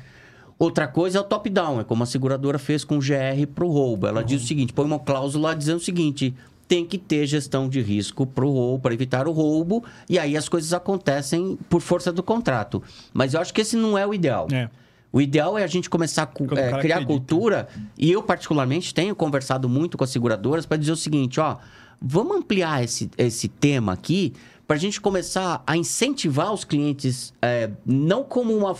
outra 0.57 0.87
coisa 0.87 1.17
é 1.17 1.21
o 1.21 1.23
top-down, 1.23 1.81
é 1.81 1.83
como 1.83 2.03
a 2.03 2.05
seguradora 2.05 2.57
fez 2.57 2.83
com 2.83 2.97
o 2.97 2.99
GR 2.99 3.45
para 3.53 3.65
o 3.65 3.71
roubo. 3.71 4.07
Ela 4.07 4.23
diz 4.23 4.43
o 4.43 4.47
seguinte, 4.47 4.73
põe 4.73 4.85
uma 4.85 4.99
cláusula 4.99 5.55
dizendo 5.55 5.77
o 5.77 5.83
seguinte, 5.83 6.33
tem 6.67 6.85
que 6.85 6.97
ter 6.97 7.25
gestão 7.25 7.69
de 7.69 7.81
risco 7.81 8.25
para 8.25 8.45
o 8.45 8.51
roubo, 8.51 8.83
para 8.83 8.93
evitar 8.93 9.27
o 9.27 9.31
roubo, 9.31 9.83
e 10.09 10.19
aí 10.19 10.35
as 10.35 10.49
coisas 10.49 10.73
acontecem 10.73 11.57
por 11.69 11.81
força 11.81 12.11
do 12.11 12.21
contrato. 12.21 12.83
Mas 13.13 13.33
eu 13.33 13.41
acho 13.41 13.53
que 13.53 13.61
esse 13.61 13.75
não 13.75 13.97
é 13.97 14.05
o 14.05 14.13
ideal. 14.13 14.47
É. 14.51 14.69
O 15.11 15.21
ideal 15.21 15.57
é 15.57 15.63
a 15.63 15.67
gente 15.67 15.89
começar 15.89 16.23
a 16.23 16.25
é, 16.25 16.27
criar 16.27 16.67
acredita. 16.77 17.05
cultura, 17.05 17.67
e 17.97 18.11
eu 18.11 18.21
particularmente 18.21 18.93
tenho 18.93 19.15
conversado 19.15 19.69
muito 19.69 19.97
com 19.97 20.03
as 20.03 20.09
seguradoras 20.09 20.65
para 20.65 20.77
dizer 20.77 20.91
o 20.91 20.97
seguinte, 20.97 21.39
ó, 21.39 21.57
vamos 22.01 22.37
ampliar 22.37 22.83
esse, 22.83 23.09
esse 23.17 23.47
tema 23.47 23.93
aqui 23.93 24.33
para 24.67 24.75
a 24.75 24.79
gente 24.79 24.99
começar 24.99 25.63
a 25.65 25.77
incentivar 25.77 26.53
os 26.53 26.63
clientes, 26.65 27.33
é, 27.41 27.69
não 27.85 28.23
como 28.23 28.53
uma 28.55 28.75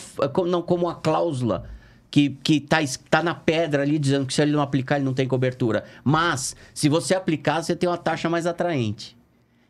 não 0.45 0.61
como 0.61 0.85
uma 0.85 0.95
cláusula 0.95 1.63
que, 2.11 2.31
que 2.43 2.59
tá, 2.59 2.81
es- 2.81 2.99
tá 3.09 3.23
na 3.23 3.33
pedra 3.33 3.83
ali 3.83 3.97
dizendo 3.97 4.25
que 4.25 4.33
se 4.33 4.41
ele 4.41 4.51
não 4.51 4.61
aplicar 4.61 4.97
ele 4.97 5.05
não 5.05 5.13
tem 5.13 5.27
cobertura, 5.27 5.85
mas 6.03 6.55
se 6.73 6.89
você 6.89 7.15
aplicar 7.15 7.61
você 7.63 7.75
tem 7.75 7.88
uma 7.89 7.97
taxa 7.97 8.29
mais 8.29 8.45
atraente. 8.45 9.15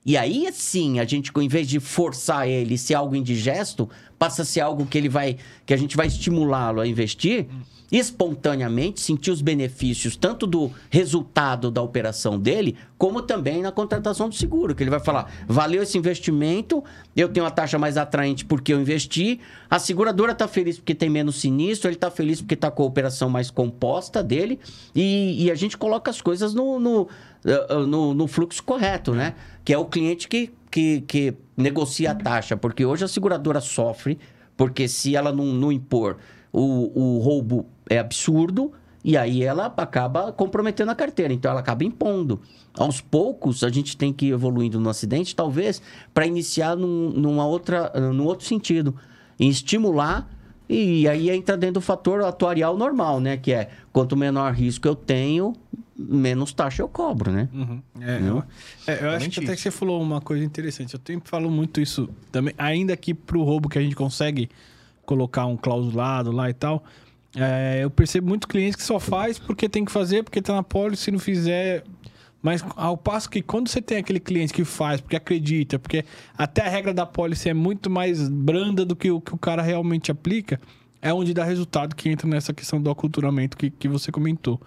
E 0.06 0.16
aí 0.16 0.48
sim, 0.54 1.00
a 1.00 1.06
gente, 1.06 1.32
em 1.38 1.48
vez 1.50 1.68
de 1.68 1.80
forçar 1.82 2.48
ele 2.48 2.78
ser 2.78 2.94
algo 2.94 3.14
indigesto, 3.16 3.90
passa 4.18 4.42
a 4.42 4.46
ser 4.46 4.62
algo 4.62 4.86
que 4.86 4.98
ele 4.98 5.10
vai. 5.10 5.38
que 5.66 5.74
a 5.74 5.78
gente 5.78 5.98
vai 5.98 6.08
estimulá-lo 6.08 6.80
a 6.80 6.88
investir 6.88 7.46
espontaneamente, 7.92 9.00
sentir 9.00 9.32
os 9.32 9.42
benefícios 9.42 10.16
tanto 10.16 10.46
do 10.46 10.72
resultado 10.90 11.72
da 11.72 11.82
operação 11.82 12.38
dele, 12.38 12.76
como 12.98 13.22
também 13.22 13.62
na 13.62 13.72
contratação 13.72 14.28
do 14.28 14.36
seguro. 14.36 14.76
Que 14.76 14.84
ele 14.84 14.90
vai 14.90 15.00
falar: 15.00 15.32
valeu 15.48 15.84
esse 15.84 15.98
investimento, 15.98 16.84
eu 17.16 17.30
tenho 17.30 17.46
uma 17.46 17.52
taxa 17.52 17.80
mais 17.80 17.98
atraente 17.98 18.46
porque 18.46 18.74
eu 18.74 18.82
investi, 18.82 19.40
a 19.70 19.80
seguradora 19.80 20.34
está 20.34 20.48
feliz 20.48 20.78
porque 20.78 20.94
tem 20.94 21.10
menos 21.10 21.40
sinistro, 21.40 21.88
ele 21.88 21.96
está 21.96 22.12
feliz 22.12 22.42
porque 22.42 22.56
está 22.56 22.70
com 22.70 22.84
a 22.84 22.86
operação 22.86 23.30
mais 23.30 23.50
composta 23.50 24.22
dele, 24.22 24.60
e, 24.94 25.46
e 25.46 25.52
a 25.52 25.56
gente 25.56 25.78
coloca 25.78 26.12
as 26.12 26.22
coisas 26.22 26.54
no, 26.54 26.80
no, 26.80 27.08
eh, 27.46 27.86
no, 27.88 28.14
no 28.14 28.28
fluxo 28.28 28.64
correto, 28.64 29.14
né? 29.14 29.36
Que 29.64 29.74
é 29.74 29.78
o 29.78 29.86
cliente 29.86 30.28
que, 30.28 30.52
que, 30.70 31.02
que 31.02 31.34
negocia 31.56 32.12
a 32.12 32.16
taxa, 32.16 32.58
porque 32.58 32.86
hoje 32.86 33.06
a 33.06 33.08
seguradora 33.08 33.62
sofre, 33.62 34.18
porque 34.56 34.88
se 34.88 35.16
ela 35.16 35.32
não, 35.32 35.46
não 35.46 35.72
impor 35.72 36.18
o, 36.52 37.18
o 37.18 37.20
roubo 37.20 37.66
é 37.90 38.00
absurdo, 38.00 38.72
e 39.04 39.16
aí 39.16 39.44
ela 39.44 39.68
acaba 39.78 40.32
comprometendo 40.32 40.92
a 40.92 40.96
carteira, 40.96 41.34
então 41.34 41.52
ela 41.52 41.60
acaba 41.60 41.84
impondo. 41.84 42.42
Aos 42.78 43.02
poucos, 43.02 43.64
a 43.64 43.70
gente 43.70 43.96
tem 43.96 44.12
que 44.12 44.28
ir 44.28 44.32
evoluindo 44.32 44.80
no 44.80 44.90
acidente, 44.90 45.36
talvez, 45.36 45.82
para 46.14 46.28
iniciar 46.28 46.76
num, 46.76 47.10
numa 47.12 47.46
outra, 47.46 47.92
num 48.14 48.26
outro 48.26 48.46
sentido, 48.46 48.96
em 49.40 49.50
estimular 49.50 50.30
e 50.70 51.08
aí 51.08 51.30
entra 51.30 51.56
dentro 51.56 51.76
do 51.76 51.82
fator 51.82 52.22
atuarial 52.24 52.78
normal, 52.78 53.20
né? 53.20 53.38
Que 53.38 53.54
é 53.54 53.70
quanto 53.92 54.18
menor 54.18 54.54
risco 54.54 54.88
eu 54.88 54.96
tenho, 54.96 55.54
menos 55.98 56.52
taxa 56.52 56.82
eu 56.82 56.90
cobro, 56.90 57.32
né? 57.32 57.48
Uhum. 57.54 57.82
É, 58.02 58.20
eu, 58.20 58.44
é, 58.86 59.04
eu 59.04 59.10
acho 59.12 59.30
que 59.30 59.40
até 59.40 59.56
que 59.56 59.62
você 59.62 59.72
falou 59.72 60.02
uma 60.02 60.20
coisa 60.20 60.44
interessante. 60.44 60.94
Eu 60.94 61.02
sempre 61.06 61.30
falo 61.30 61.50
muito 61.50 61.80
isso 61.80 62.10
também, 62.32 62.54
ainda 62.58 62.98
que 62.98 63.14
pro 63.14 63.44
roubo 63.44 63.70
que 63.70 63.80
a 63.80 63.82
gente 63.82 63.96
consegue 63.96 64.50
colocar 65.06 65.46
um 65.46 65.56
clausulado 65.56 66.32
lá 66.32 66.50
e 66.50 66.54
tal. 66.54 66.84
É, 67.36 67.80
eu 67.84 67.90
percebo 67.90 68.28
muito 68.28 68.48
clientes 68.48 68.76
que 68.76 68.84
só 68.84 69.00
faz 69.00 69.38
porque 69.38 69.68
tem 69.68 69.86
que 69.86 69.92
fazer, 69.92 70.24
porque 70.24 70.42
tá 70.42 70.54
na 70.54 70.64
pólice, 70.64 71.04
se 71.04 71.12
não 71.12 71.20
fizer. 71.20 71.84
Mas 72.42 72.64
ao 72.76 72.96
passo 72.96 73.30
que 73.30 73.42
quando 73.42 73.68
você 73.68 73.82
tem 73.82 73.98
aquele 73.98 74.20
cliente 74.20 74.54
que 74.54 74.64
faz, 74.64 75.02
porque 75.02 75.16
acredita, 75.16 75.78
porque 75.78 76.06
até 76.38 76.62
a 76.62 76.70
regra 76.70 76.94
da 76.94 77.06
pólice 77.06 77.50
é 77.50 77.54
muito 77.54 77.90
mais 77.90 78.30
branda 78.30 78.86
do 78.86 78.96
que 78.96 79.12
o 79.12 79.20
que 79.20 79.34
o 79.34 79.38
cara 79.38 79.62
realmente 79.62 80.12
aplica, 80.12 80.60
é 81.02 81.14
onde 81.14 81.34
dá 81.34 81.44
resultado 81.44 81.96
que 81.96 82.10
entra 82.10 82.28
nessa 82.28 82.54
questão 82.54 82.82
do 82.82 82.90
aculturamento 82.90 83.58
que, 83.58 83.70
que 83.70 83.88
você 83.88 84.12
comentou. 84.12 84.62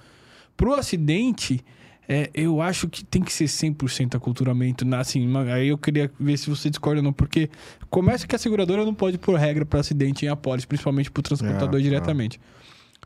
Pro 0.57 0.75
acidente, 0.75 1.65
é, 2.13 2.29
eu 2.35 2.61
acho 2.61 2.89
que 2.89 3.05
tem 3.05 3.23
que 3.23 3.33
ser 3.33 3.45
100% 3.45 4.17
aculturamento. 4.17 4.85
Assim, 4.97 5.33
aí 5.49 5.69
eu 5.69 5.79
queria 5.79 6.11
ver 6.19 6.37
se 6.37 6.51
você 6.51 6.69
discorda 6.69 6.99
ou 6.99 7.05
não, 7.05 7.13
porque 7.13 7.49
começa 7.89 8.27
que 8.27 8.35
a 8.35 8.39
seguradora 8.39 8.85
não 8.85 8.93
pode 8.93 9.17
pôr 9.17 9.39
regra 9.39 9.65
para 9.65 9.79
acidente 9.79 10.27
em 10.27 10.29
apólice, 10.29 10.67
principalmente 10.67 11.09
pro 11.09 11.23
transportador 11.23 11.77
É, 11.77 11.79
é. 11.79 11.83
diretamente. 11.85 12.41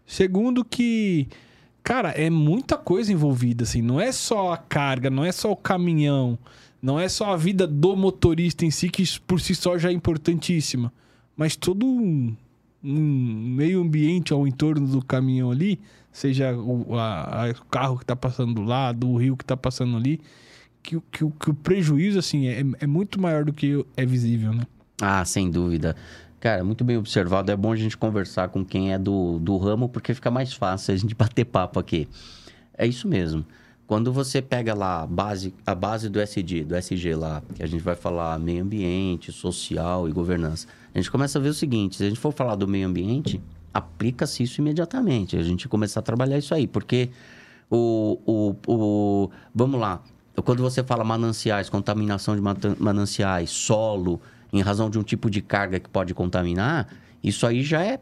Segundo 0.07 0.65
que, 0.65 1.29
cara, 1.83 2.13
é 2.13 2.31
muita 2.31 2.79
coisa 2.79 3.13
envolvida, 3.13 3.65
assim. 3.65 3.83
Não 3.83 4.01
é 4.01 4.11
só 4.11 4.55
a 4.55 4.57
carga, 4.57 5.11
não 5.11 5.23
é 5.23 5.33
só 5.33 5.53
o 5.53 5.57
caminhão, 5.57 6.39
não 6.81 6.99
é 6.99 7.07
só 7.07 7.35
a 7.35 7.37
vida 7.37 7.67
do 7.67 7.95
motorista 7.95 8.65
em 8.65 8.71
si, 8.71 8.89
que 8.89 9.05
por 9.27 9.39
si 9.39 9.55
só 9.55 9.77
já 9.77 9.91
é 9.91 9.93
importantíssima. 9.93 10.91
Mas 11.37 11.57
todo 11.57 11.85
um, 11.85 12.35
um 12.83 13.53
meio 13.55 13.83
ambiente 13.83 14.33
ao 14.33 14.47
entorno 14.47 14.89
do 14.89 15.05
caminhão 15.05 15.51
ali, 15.51 15.79
seja 16.15 16.57
o, 16.57 16.97
a- 16.99 17.49
a- 17.51 17.55
carro 17.71 17.99
que 17.99 18.07
tá 18.07 18.15
passando 18.17 18.55
do 18.55 18.63
lado, 18.63 19.09
o 19.11 19.17
rio 19.19 19.37
que 19.37 19.45
tá 19.45 19.57
passando 19.57 19.97
ali, 19.97 20.19
que, 20.83 20.97
o- 20.97 21.03
que, 21.13 21.19
que 21.29 21.51
o 21.51 21.55
prejuízo, 21.55 22.19
assim, 22.19 22.47
é, 22.47 22.63
é 22.81 22.87
muito 22.87 23.21
maior 23.21 23.45
do 23.45 23.53
que 23.53 23.85
é 23.97 24.07
visível, 24.07 24.53
né? 24.55 24.63
Ah, 25.03 25.25
sem 25.25 25.51
dúvida. 25.51 25.97
Cara, 26.39 26.63
muito 26.63 26.85
bem 26.85 26.97
observado. 26.97 27.51
É 27.51 27.57
bom 27.57 27.73
a 27.73 27.77
gente 27.77 27.97
conversar 27.97 28.49
com 28.49 28.65
quem 28.65 28.93
é 28.93 28.99
do, 28.99 29.39
do 29.41 29.57
ramo, 29.57 29.89
porque 29.89 30.15
fica 30.15 30.31
mais 30.31 30.53
fácil 30.53 30.95
a 30.95 30.97
gente 30.97 31.15
bater 31.17 31.45
papo 31.45 31.81
aqui. 31.81 32.07
É 32.79 32.87
isso 32.87 33.09
mesmo. 33.09 33.45
Quando 33.87 34.13
você 34.13 34.41
pega 34.41 34.73
lá 34.75 35.03
a 35.03 35.07
base, 35.07 35.53
a 35.67 35.75
base 35.75 36.09
do 36.09 36.19
SG, 36.21 36.65
do 36.65 36.75
SG 36.77 37.15
lá, 37.15 37.43
que 37.55 37.63
a 37.63 37.67
gente 37.67 37.83
vai 37.83 37.95
falar 37.95 38.39
meio 38.39 38.63
ambiente, 38.63 39.31
social 39.33 40.09
e 40.09 40.13
governança, 40.13 40.67
a 40.95 40.99
gente 40.99 41.11
começa 41.11 41.39
a 41.39 41.43
ver 41.43 41.51
o 41.51 41.55
seguinte: 41.55 41.97
se 41.97 42.05
a 42.05 42.09
gente 42.09 42.19
for 42.19 42.33
falar 42.33 42.55
do 42.55 42.67
meio 42.67 42.87
ambiente, 42.89 43.43
aplica-se 43.75 44.45
isso 44.45 44.61
imediatamente. 44.61 45.37
A 45.37 45.43
gente 45.43 45.69
começar 45.69 45.99
a 45.99 46.03
trabalhar 46.03 46.39
isso 46.39 46.55
aí, 46.55 46.69
porque 46.69 47.11
o, 47.69 48.19
o, 48.25 48.57
o 48.73 49.31
vamos 49.53 49.81
lá, 49.81 50.01
quando 50.45 50.63
você 50.63 50.85
fala 50.85 51.03
mananciais, 51.03 51.69
contaminação 51.69 52.37
de 52.37 52.43
mananciais, 52.79 53.51
solo, 53.51 54.21
em 54.53 54.61
razão 54.63 54.89
de 54.89 54.99
um 54.99 55.03
tipo 55.03 55.29
de 55.29 55.43
carga 55.43 55.81
que 55.81 55.89
pode 55.89 56.15
contaminar, 56.15 56.89
isso 57.23 57.45
aí 57.45 57.63
já 57.65 57.83
é 57.83 58.01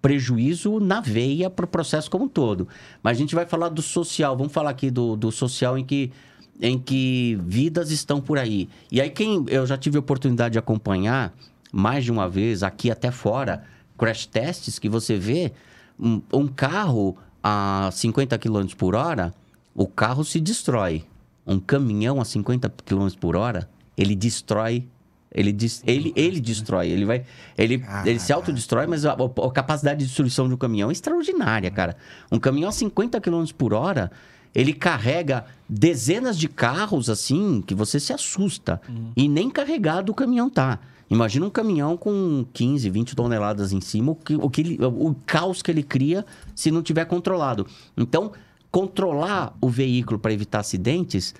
prejuízo 0.00 0.78
na 0.78 1.00
veia 1.00 1.50
para 1.50 1.64
o 1.64 1.68
processo 1.68 2.10
como 2.10 2.26
um 2.26 2.28
todo. 2.28 2.68
Mas 3.02 3.16
a 3.16 3.20
gente 3.20 3.34
vai 3.34 3.44
falar 3.44 3.68
do 3.68 3.82
social, 3.82 4.36
vamos 4.36 4.52
falar 4.52 4.70
aqui 4.70 4.90
do, 4.90 5.16
do 5.16 5.32
social 5.32 5.76
em 5.76 5.84
que, 5.84 6.12
em 6.60 6.78
que 6.78 7.38
vidas 7.42 7.90
estão 7.90 8.20
por 8.20 8.38
aí. 8.38 8.68
E 8.90 9.00
aí, 9.00 9.10
quem 9.10 9.44
eu 9.48 9.66
já 9.66 9.76
tive 9.76 9.96
a 9.96 10.00
oportunidade 10.00 10.52
de 10.52 10.58
acompanhar 10.58 11.34
mais 11.72 12.04
de 12.04 12.10
uma 12.10 12.28
vez, 12.28 12.62
aqui 12.62 12.90
até 12.90 13.10
fora, 13.10 13.64
crash 14.00 14.24
tests 14.26 14.78
que 14.78 14.88
você 14.88 15.16
vê 15.16 15.52
um, 15.98 16.22
um 16.32 16.46
carro 16.48 17.16
a 17.42 17.90
50 17.92 18.38
km 18.38 18.66
por 18.76 18.94
hora, 18.94 19.34
o 19.74 19.86
carro 19.86 20.24
se 20.24 20.40
destrói. 20.40 21.04
Um 21.46 21.58
caminhão 21.58 22.20
a 22.20 22.24
50 22.24 22.68
km 22.84 23.08
por 23.20 23.36
hora, 23.36 23.68
ele 23.96 24.14
destrói. 24.16 24.86
Ele, 25.32 25.52
des- 25.52 25.82
ele, 25.86 26.12
ele 26.16 26.40
destrói, 26.40 26.88
ele 26.88 27.04
vai. 27.04 27.24
Ele, 27.56 27.82
ele 28.04 28.18
se 28.18 28.32
autodestrói, 28.32 28.86
mas 28.86 29.04
a, 29.04 29.12
a 29.12 29.50
capacidade 29.52 30.00
de 30.00 30.06
destruição 30.06 30.48
de 30.48 30.54
um 30.54 30.56
caminhão 30.56 30.88
é 30.88 30.92
extraordinária, 30.92 31.70
cara. 31.70 31.96
Um 32.32 32.38
caminhão 32.38 32.68
a 32.68 32.72
50 32.72 33.20
km 33.20 33.44
por 33.56 33.72
hora, 33.72 34.10
ele 34.54 34.72
carrega 34.72 35.44
dezenas 35.68 36.36
de 36.36 36.48
carros 36.48 37.08
assim 37.08 37.62
que 37.64 37.74
você 37.76 38.00
se 38.00 38.12
assusta. 38.12 38.80
E 39.16 39.28
nem 39.28 39.48
carregado 39.50 40.10
o 40.10 40.14
caminhão 40.14 40.50
tá. 40.50 40.80
Imagina 41.10 41.44
um 41.44 41.50
caminhão 41.50 41.96
com 41.96 42.46
15, 42.52 42.88
20 42.88 43.16
toneladas 43.16 43.72
em 43.72 43.80
cima, 43.80 44.12
o, 44.12 44.14
que, 44.14 44.36
o, 44.36 44.48
que 44.48 44.60
ele- 44.60 44.78
o 44.80 45.14
caos 45.26 45.60
que 45.60 45.70
ele 45.70 45.82
cria 45.82 46.24
se 46.54 46.70
não 46.70 46.82
tiver 46.82 47.04
controlado. 47.04 47.66
Então, 47.96 48.30
controlar 48.70 49.56
o 49.60 49.68
veículo 49.68 50.18
para 50.20 50.32
evitar 50.32 50.60
acidentes, 50.60 51.34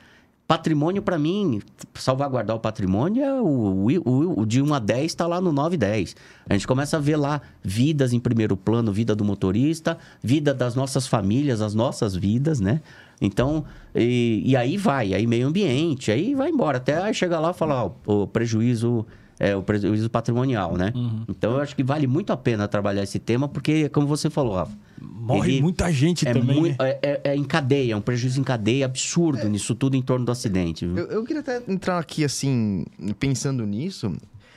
patrimônio 0.48 1.00
para 1.00 1.16
mim, 1.16 1.62
salvaguardar 1.94 2.56
o 2.56 2.58
patrimônio, 2.58 3.22
é 3.22 3.40
o, 3.40 3.86
o, 4.04 4.40
o 4.40 4.44
de 4.44 4.60
1 4.60 4.74
a 4.74 4.80
10 4.80 5.04
está 5.06 5.24
lá 5.28 5.40
no 5.40 5.52
9 5.52 5.76
e 5.76 5.78
10. 5.78 6.16
A 6.48 6.54
gente 6.54 6.66
começa 6.66 6.96
a 6.96 7.00
ver 7.00 7.14
lá 7.14 7.40
vidas 7.62 8.12
em 8.12 8.18
primeiro 8.18 8.56
plano, 8.56 8.92
vida 8.92 9.14
do 9.14 9.24
motorista, 9.24 9.96
vida 10.20 10.52
das 10.52 10.74
nossas 10.74 11.06
famílias, 11.06 11.60
as 11.60 11.72
nossas 11.72 12.16
vidas, 12.16 12.58
né? 12.58 12.80
Então, 13.20 13.64
e, 13.94 14.42
e 14.44 14.56
aí 14.56 14.76
vai, 14.76 15.14
aí 15.14 15.24
meio 15.24 15.46
ambiente, 15.46 16.10
aí 16.10 16.34
vai 16.34 16.50
embora. 16.50 16.78
Até 16.78 17.00
aí 17.00 17.14
chegar 17.14 17.38
lá 17.38 17.52
e 17.52 17.54
falar, 17.54 17.84
ó, 17.84 17.92
o 18.06 18.26
prejuízo 18.26 19.06
é, 19.40 19.56
o 19.56 19.62
prejuízo 19.62 20.08
patrimonial, 20.10 20.76
né? 20.76 20.92
Uhum. 20.94 21.24
Então 21.28 21.52
eu 21.54 21.60
acho 21.60 21.74
que 21.74 21.82
vale 21.82 22.06
muito 22.06 22.30
a 22.32 22.36
pena 22.36 22.68
trabalhar 22.68 23.02
esse 23.02 23.18
tema, 23.18 23.48
porque, 23.48 23.88
como 23.88 24.06
você 24.06 24.28
falou, 24.28 24.54
Rafa, 24.54 24.76
Morre 25.00 25.52
ele 25.54 25.62
muita 25.62 25.90
gente 25.90 26.28
é, 26.28 26.32
também. 26.34 26.60
mui- 26.60 26.68
né? 26.70 26.76
é, 26.80 26.98
é- 27.02 27.20
é 27.30 27.36
em 27.36 27.42
cadeia, 27.44 27.94
é 27.94 27.96
um 27.96 28.02
prejuízo 28.02 28.38
em 28.38 28.44
cadeia 28.44 28.84
absurdo 28.84 29.48
nisso 29.48 29.74
tudo 29.74 29.96
em 29.96 30.02
torno 30.02 30.26
do 30.26 30.30
acidente. 30.30 30.84
Eu, 30.84 30.96
eu 31.06 31.24
queria 31.24 31.40
até 31.40 31.62
entrar 31.66 31.98
aqui, 31.98 32.22
assim, 32.22 32.84
pensando 33.18 33.64
nisso. 33.66 34.12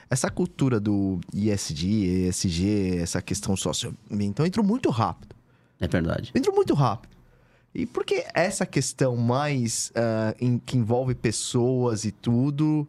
Essa 0.09 0.29
cultura 0.29 0.79
do 0.79 1.19
ISD, 1.34 2.27
ESG, 2.27 2.97
essa 2.97 3.21
questão 3.21 3.55
socioambiental 3.55 4.45
entrou 4.45 4.65
muito 4.65 4.89
rápido. 4.89 5.34
É 5.79 5.88
verdade. 5.88 6.31
Entrou 6.36 6.53
muito 6.55 6.73
rápido. 6.73 7.11
E 7.73 7.86
por 7.86 8.05
que 8.05 8.23
essa 8.36 8.65
questão 8.65 9.15
mais 9.17 9.91
ah, 9.95 10.36
em- 10.39 10.59
que 10.59 10.77
envolve 10.77 11.15
pessoas 11.15 12.03
e 12.05 12.11
tudo 12.11 12.88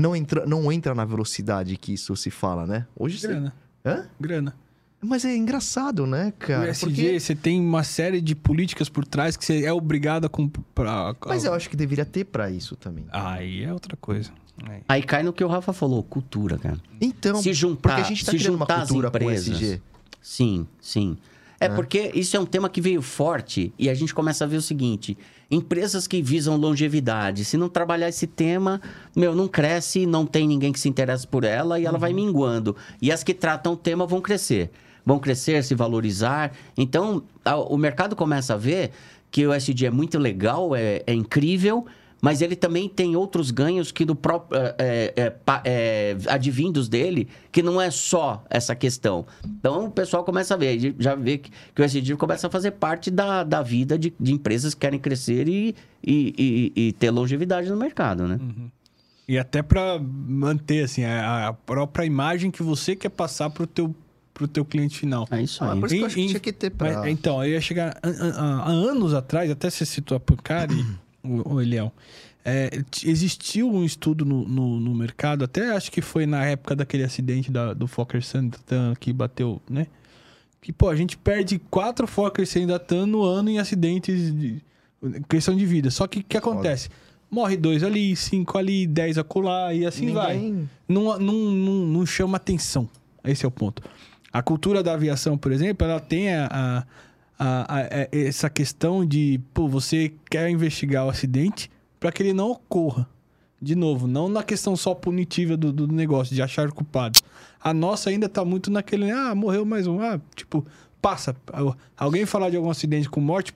não 0.00 0.16
entra, 0.16 0.46
não 0.46 0.72
entra 0.72 0.94
na 0.94 1.04
velocidade 1.04 1.76
que 1.76 1.92
isso 1.92 2.16
se 2.16 2.30
fala, 2.30 2.66
né? 2.66 2.86
Hoje 2.96 3.18
você... 3.18 3.28
Grana, 3.28 3.54
Hã? 3.84 4.06
grana. 4.18 4.54
Mas 5.02 5.24
é 5.24 5.34
engraçado, 5.34 6.06
né, 6.06 6.28
o 6.28 6.32
cara? 6.32 6.70
ESG, 6.70 6.84
Porque... 6.84 7.20
você 7.20 7.34
tem 7.34 7.58
uma 7.58 7.82
série 7.82 8.20
de 8.20 8.34
políticas 8.34 8.88
por 8.88 9.06
trás 9.06 9.34
que 9.34 9.44
você 9.44 9.64
é 9.64 9.72
obrigado 9.72 10.26
a 10.26 10.28
comprar. 10.28 11.16
Mas 11.26 11.44
eu 11.44 11.54
acho 11.54 11.70
que 11.70 11.76
deveria 11.76 12.04
ter 12.04 12.24
pra 12.24 12.50
isso 12.50 12.76
também. 12.76 13.06
Aí 13.10 13.64
é 13.64 13.72
outra 13.72 13.96
coisa. 13.96 14.30
Aí. 14.62 14.82
Aí 14.86 15.02
cai 15.02 15.22
no 15.22 15.32
que 15.32 15.42
o 15.42 15.48
Rafa 15.48 15.72
falou, 15.72 16.02
cultura, 16.02 16.58
cara. 16.58 16.78
Então, 17.00 17.40
se 17.40 17.54
juntar, 17.54 17.80
porque 17.80 18.00
a 18.02 18.04
gente 18.04 18.24
tá 18.26 18.32
se 18.32 18.38
criando 18.38 18.56
uma 18.56 18.66
cultura 18.66 19.10
com 19.10 19.16
empresas. 19.16 19.60
ESG. 19.60 19.82
Sim, 20.20 20.66
sim. 20.80 21.16
É 21.58 21.68
porque 21.68 22.10
isso 22.14 22.36
é 22.36 22.40
um 22.40 22.46
tema 22.46 22.68
que 22.68 22.80
veio 22.80 23.00
forte 23.00 23.72
e 23.78 23.88
a 23.88 23.94
gente 23.94 24.14
começa 24.14 24.44
a 24.44 24.46
ver 24.46 24.56
o 24.56 24.62
seguinte: 24.62 25.16
empresas 25.50 26.06
que 26.06 26.22
visam 26.22 26.56
longevidade, 26.56 27.44
se 27.44 27.56
não 27.56 27.68
trabalhar 27.68 28.08
esse 28.08 28.26
tema, 28.26 28.80
meu, 29.16 29.34
não 29.34 29.48
cresce, 29.48 30.06
não 30.06 30.24
tem 30.24 30.46
ninguém 30.46 30.72
que 30.72 30.78
se 30.78 30.88
interesse 30.88 31.26
por 31.26 31.42
ela 31.44 31.80
e 31.80 31.84
ela 31.86 31.98
vai 31.98 32.12
minguando. 32.12 32.76
E 33.02 33.10
as 33.10 33.24
que 33.24 33.34
tratam 33.34 33.72
o 33.72 33.76
tema 33.76 34.06
vão 34.06 34.20
crescer. 34.20 34.70
Vão 35.04 35.18
crescer, 35.18 35.64
se 35.64 35.74
valorizar. 35.74 36.52
Então, 36.76 37.22
a- 37.44 37.56
o 37.56 37.76
mercado 37.76 38.14
começa 38.14 38.54
a 38.54 38.56
ver 38.56 38.90
que 39.30 39.46
o 39.46 39.52
SD 39.52 39.86
é 39.86 39.90
muito 39.90 40.18
legal, 40.18 40.74
é, 40.76 41.02
é 41.06 41.12
incrível, 41.14 41.86
mas 42.20 42.42
ele 42.42 42.54
também 42.56 42.88
tem 42.88 43.16
outros 43.16 43.50
ganhos 43.50 43.90
que 43.90 44.04
do 44.04 44.14
próprio 44.14 44.58
é, 44.60 44.74
é, 44.78 45.14
é, 45.16 45.34
é, 45.64 46.16
advindos 46.28 46.88
dele, 46.88 47.28
que 47.50 47.62
não 47.62 47.80
é 47.80 47.90
só 47.90 48.44
essa 48.50 48.74
questão. 48.74 49.24
Então 49.58 49.86
o 49.86 49.90
pessoal 49.90 50.22
começa 50.24 50.54
a 50.54 50.56
ver, 50.56 50.94
já 50.98 51.14
vê 51.14 51.38
que, 51.38 51.50
que 51.74 51.80
o 51.80 51.84
SD 51.84 52.16
começa 52.16 52.46
a 52.46 52.50
fazer 52.50 52.72
parte 52.72 53.10
da, 53.10 53.42
da 53.42 53.62
vida 53.62 53.98
de, 53.98 54.12
de 54.20 54.32
empresas 54.32 54.74
que 54.74 54.80
querem 54.80 54.98
crescer 54.98 55.48
e, 55.48 55.74
e, 56.06 56.72
e- 56.76 56.88
e 56.88 56.92
ter 56.92 57.10
longevidade 57.10 57.68
no 57.70 57.76
mercado, 57.76 58.26
né? 58.28 58.38
E 59.28 59.38
até 59.38 59.62
pra 59.62 59.98
manter, 60.00 60.84
assim, 60.84 61.04
a, 61.04 61.48
a 61.48 61.52
própria 61.52 62.04
imagem 62.04 62.50
que 62.50 62.62
você 62.64 62.96
quer 62.96 63.10
passar 63.10 63.48
pro 63.48 63.64
teu, 63.66 63.94
pro 64.34 64.48
teu 64.48 64.64
cliente 64.64 64.98
final. 64.98 65.26
É 65.30 65.40
isso 65.40 65.62
Ah, 65.62 65.72
aí. 65.72 65.78
por 65.80 65.86
isso 65.86 65.94
que 65.94 66.00
eu 66.02 66.06
acho 66.06 66.14
que 66.16 66.26
tinha 66.26 66.40
que 66.40 66.52
ter 66.52 66.70
pra... 66.70 66.98
Mas, 66.98 67.12
então, 67.12 67.42
eu 67.44 67.52
ia 67.52 67.60
chegar 67.60 67.96
há 68.02 68.68
anos 68.70 69.14
atrás, 69.14 69.48
até 69.50 69.70
você 69.70 69.86
citou 69.86 70.16
a 70.16 70.20
Pancari, 70.20 70.84
o, 71.22 71.54
o 71.54 71.60
Eliel. 71.60 71.92
É, 72.44 72.70
t- 72.90 73.08
existiu 73.08 73.70
um 73.70 73.84
estudo 73.84 74.24
no, 74.24 74.48
no, 74.48 74.80
no 74.80 74.94
mercado, 74.94 75.44
até 75.44 75.72
acho 75.76 75.92
que 75.92 76.00
foi 76.00 76.24
na 76.26 76.44
época 76.44 76.74
daquele 76.74 77.02
acidente 77.04 77.50
da, 77.50 77.74
do 77.74 77.86
Fokker 77.86 78.22
Sandatan 78.24 78.94
que 78.98 79.12
bateu, 79.12 79.60
né? 79.68 79.86
Que, 80.62 80.72
pô, 80.72 80.88
a 80.88 80.96
gente 80.96 81.16
perde 81.18 81.58
quatro 81.70 82.06
Fokker 82.06 82.46
Sandatan 82.46 83.06
no 83.06 83.22
ano 83.22 83.50
em 83.50 83.58
acidentes 83.58 84.34
de 84.34 84.62
questão 85.28 85.54
de 85.56 85.64
vida. 85.66 85.90
Só 85.90 86.06
que 86.06 86.20
o 86.20 86.24
que 86.24 86.36
acontece? 86.36 86.88
Morre 87.30 87.56
dois 87.56 87.82
ali, 87.84 88.16
cinco 88.16 88.58
ali, 88.58 88.86
dez 88.86 89.16
acolá 89.16 89.72
e 89.72 89.86
assim 89.86 90.12
vai 90.12 90.36
Ninguém- 90.36 90.68
não, 90.88 91.18
não, 91.18 91.34
não, 91.34 91.74
não 91.86 92.06
chama 92.06 92.36
atenção. 92.36 92.88
Esse 93.22 93.44
é 93.44 93.48
o 93.48 93.50
ponto. 93.50 93.82
A 94.32 94.42
cultura 94.42 94.82
da 94.82 94.94
aviação, 94.94 95.36
por 95.38 95.52
exemplo, 95.52 95.86
ela 95.86 96.00
tem 96.00 96.34
a, 96.34 96.48
a- 96.50 96.86
a- 97.42 97.66
a- 97.68 97.80
a- 97.80 98.08
essa 98.12 98.50
questão 98.50 99.04
de, 99.04 99.40
pô, 99.54 99.66
você 99.66 100.12
quer 100.28 100.50
investigar 100.50 101.06
o 101.06 101.08
acidente 101.08 101.70
para 101.98 102.12
que 102.12 102.22
ele 102.22 102.32
não 102.34 102.50
ocorra. 102.50 103.08
De 103.62 103.74
novo, 103.74 104.06
não 104.06 104.28
na 104.28 104.42
questão 104.42 104.76
só 104.76 104.94
punitiva 104.94 105.56
do, 105.56 105.72
do 105.72 105.86
negócio, 105.86 106.34
de 106.34 106.40
achar 106.42 106.70
culpado. 106.70 107.18
A 107.62 107.74
nossa 107.74 108.08
ainda 108.10 108.28
tá 108.28 108.44
muito 108.44 108.70
naquele, 108.70 109.10
ah, 109.10 109.34
morreu 109.34 109.64
mais 109.64 109.86
um. 109.86 110.00
Ah, 110.00 110.20
tipo, 110.34 110.64
passa. 111.00 111.34
Alguém 111.96 112.24
falar 112.24 112.50
de 112.50 112.56
algum 112.56 112.70
acidente 112.70 113.08
com 113.08 113.20
morte, 113.20 113.52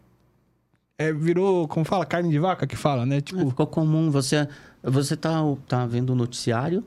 é, 0.99 1.12
virou, 1.12 1.66
como 1.68 1.85
fala, 1.85 2.05
carne 2.07 2.28
de 2.30 2.39
vaca 2.39 2.66
que 2.66 2.76
fala, 2.76 3.05
né? 3.07 3.16
É, 3.16 3.20
Tipo, 3.20 3.49
ficou 3.49 3.66
comum. 3.66 4.11
Você, 4.11 4.47
você 4.82 5.16
tá, 5.16 5.41
tá 5.66 5.87
vendo 5.87 6.11
o 6.11 6.14
noticiário. 6.16 6.85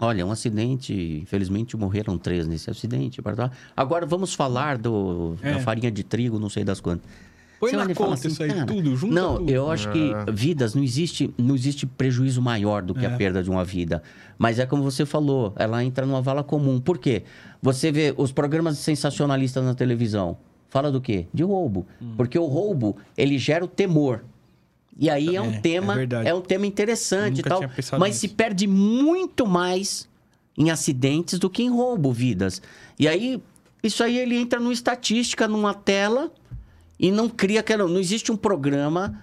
Olha, 0.00 0.24
um 0.24 0.30
acidente. 0.30 1.20
Infelizmente 1.22 1.76
morreram 1.76 2.16
três 2.16 2.46
nesse 2.46 2.70
acidente. 2.70 3.20
Agora 3.76 4.06
vamos 4.06 4.34
falar 4.34 4.78
do, 4.78 5.36
É. 5.42 5.54
da 5.54 5.60
farinha 5.60 5.90
de 5.90 6.02
trigo, 6.04 6.38
não 6.38 6.48
sei 6.48 6.64
das 6.64 6.80
quantas. 6.80 7.08
põe 7.60 7.70
Você 7.72 7.76
na 7.76 7.92
conta 7.92 8.14
assim, 8.14 8.28
isso 8.28 8.40
aí, 8.40 8.48
cara, 8.50 8.66
tudo, 8.66 8.94
junta 8.94 9.12
Não, 9.14 9.36
tudo. 9.38 9.50
eu 9.50 9.68
acho 9.68 9.90
que 9.90 10.12
vidas 10.32 10.76
não 10.76 10.82
existe, 10.84 11.34
não 11.36 11.56
existe 11.56 11.86
prejuízo 11.86 12.40
maior 12.40 12.82
do 12.82 12.94
que 12.94 13.04
É. 13.04 13.08
a 13.08 13.16
perda 13.16 13.42
de 13.42 13.50
uma 13.50 13.64
vida. 13.64 14.00
Mas 14.38 14.60
é 14.60 14.66
como 14.66 14.80
você 14.84 15.04
falou, 15.04 15.52
ela 15.56 15.82
entra 15.82 16.06
numa 16.06 16.22
vala 16.22 16.44
comum. 16.44 16.78
Por 16.80 16.98
quê? 16.98 17.24
Você 17.60 17.90
vê 17.90 18.14
os 18.16 18.30
programas 18.30 18.78
sensacionalistas 18.78 19.64
na 19.64 19.74
televisão. 19.74 20.38
Fala 20.68 20.92
do 20.92 21.00
quê? 21.00 21.26
De 21.34 21.42
roubo. 21.42 21.84
Hum. 22.00 22.12
Porque 22.16 22.38
o 22.38 22.44
roubo, 22.46 22.96
ele 23.16 23.36
gera 23.38 23.64
o 23.64 23.68
temor. 23.68 24.22
E 24.98 25.08
aí 25.08 25.36
é 25.36 25.40
um 25.40 25.52
É, 25.52 25.60
tema, 25.60 25.94
é 26.02 26.28
é 26.30 26.34
um 26.34 26.40
tema 26.40 26.66
interessante 26.66 27.38
e 27.38 27.42
tal, 27.42 27.60
mas 27.98 28.08
nisso. 28.10 28.20
se 28.20 28.28
perde 28.28 28.66
muito 28.66 29.46
mais 29.46 30.08
em 30.56 30.70
acidentes 30.70 31.38
do 31.38 31.48
que 31.48 31.62
em 31.62 31.70
roubo 31.70 32.12
vidas. 32.12 32.60
E 32.98 33.06
aí 33.06 33.40
isso 33.82 34.02
aí 34.02 34.18
ele 34.18 34.36
entra 34.36 34.58
numa 34.58 34.72
estatística, 34.72 35.46
numa 35.46 35.72
tela 35.72 36.32
e 36.98 37.10
não 37.10 37.28
cria 37.28 37.60
aquela. 37.60 37.86
Não 37.86 37.98
existe 38.00 38.32
um 38.32 38.36
programa 38.36 39.20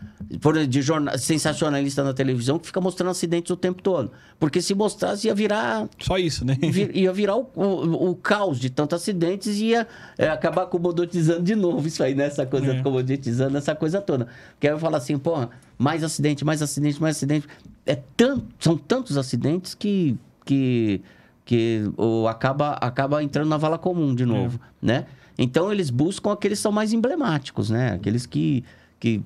de 0.68 0.82
jornal, 0.82 1.18
sensacionalista 1.18 2.04
na 2.04 2.14
televisão 2.14 2.58
que 2.58 2.68
fica 2.68 2.82
mostrando 2.82 3.12
acidentes 3.12 3.52
o 3.52 3.56
tempo 3.58 3.82
todo. 3.82 4.12
Porque 4.40 4.62
se 4.62 4.74
mostrasse, 4.74 5.28
ia 5.28 5.36
virar. 5.36 5.88
Só 6.00 6.18
isso, 6.18 6.44
né? 6.46 6.58
vir- 6.62 6.96
ia 6.96 7.12
virar 7.14 7.36
o, 7.36 7.48
o- 7.56 8.10
o 8.12 8.16
caos 8.16 8.60
de 8.60 8.70
tantos 8.70 9.00
acidentes 9.02 9.60
e 9.60 9.66
ia 9.68 9.88
é, 10.18 10.28
acabar 10.30 10.66
comodotizando 10.68 11.44
de 11.44 11.56
novo 11.56 11.88
isso 11.88 12.02
aí, 12.04 12.16
né? 12.16 12.26
Essa 12.26 12.46
coisa 12.46 12.74
É. 12.74 12.82
comodotizando, 12.82 13.58
essa 13.58 13.76
coisa 13.76 14.02
toda. 14.02 14.28
Porque 14.54 14.68
aí 14.68 14.74
eu 14.74 14.80
falo 14.80 14.96
assim, 14.96 15.18
porra, 15.18 15.50
mais 15.78 16.04
acidente, 16.04 16.44
mais 16.44 16.62
acidente, 16.62 17.02
mais 17.02 17.18
acidente. 17.18 17.48
É 17.86 17.96
tanto, 18.18 18.46
são 18.60 18.76
tantos 18.78 19.18
acidentes 19.18 19.76
que, 19.76 20.18
que, 20.44 21.02
que 21.46 21.84
o, 21.98 22.28
acaba, 22.28 22.72
acaba 22.74 23.22
entrando 23.22 23.48
na 23.50 23.58
vala 23.58 23.78
comum 23.78 24.16
de 24.16 24.26
novo, 24.26 24.60
né? 24.82 25.06
Então 25.38 25.72
eles 25.72 25.90
buscam 25.90 26.32
aqueles 26.32 26.60
que 26.60 26.64
são 26.64 26.72
mais 26.72 26.94
emblemáticos, 26.94 27.70
né? 27.70 27.94
Aqueles 27.94 28.26
que, 28.26 28.64
que 29.00 29.22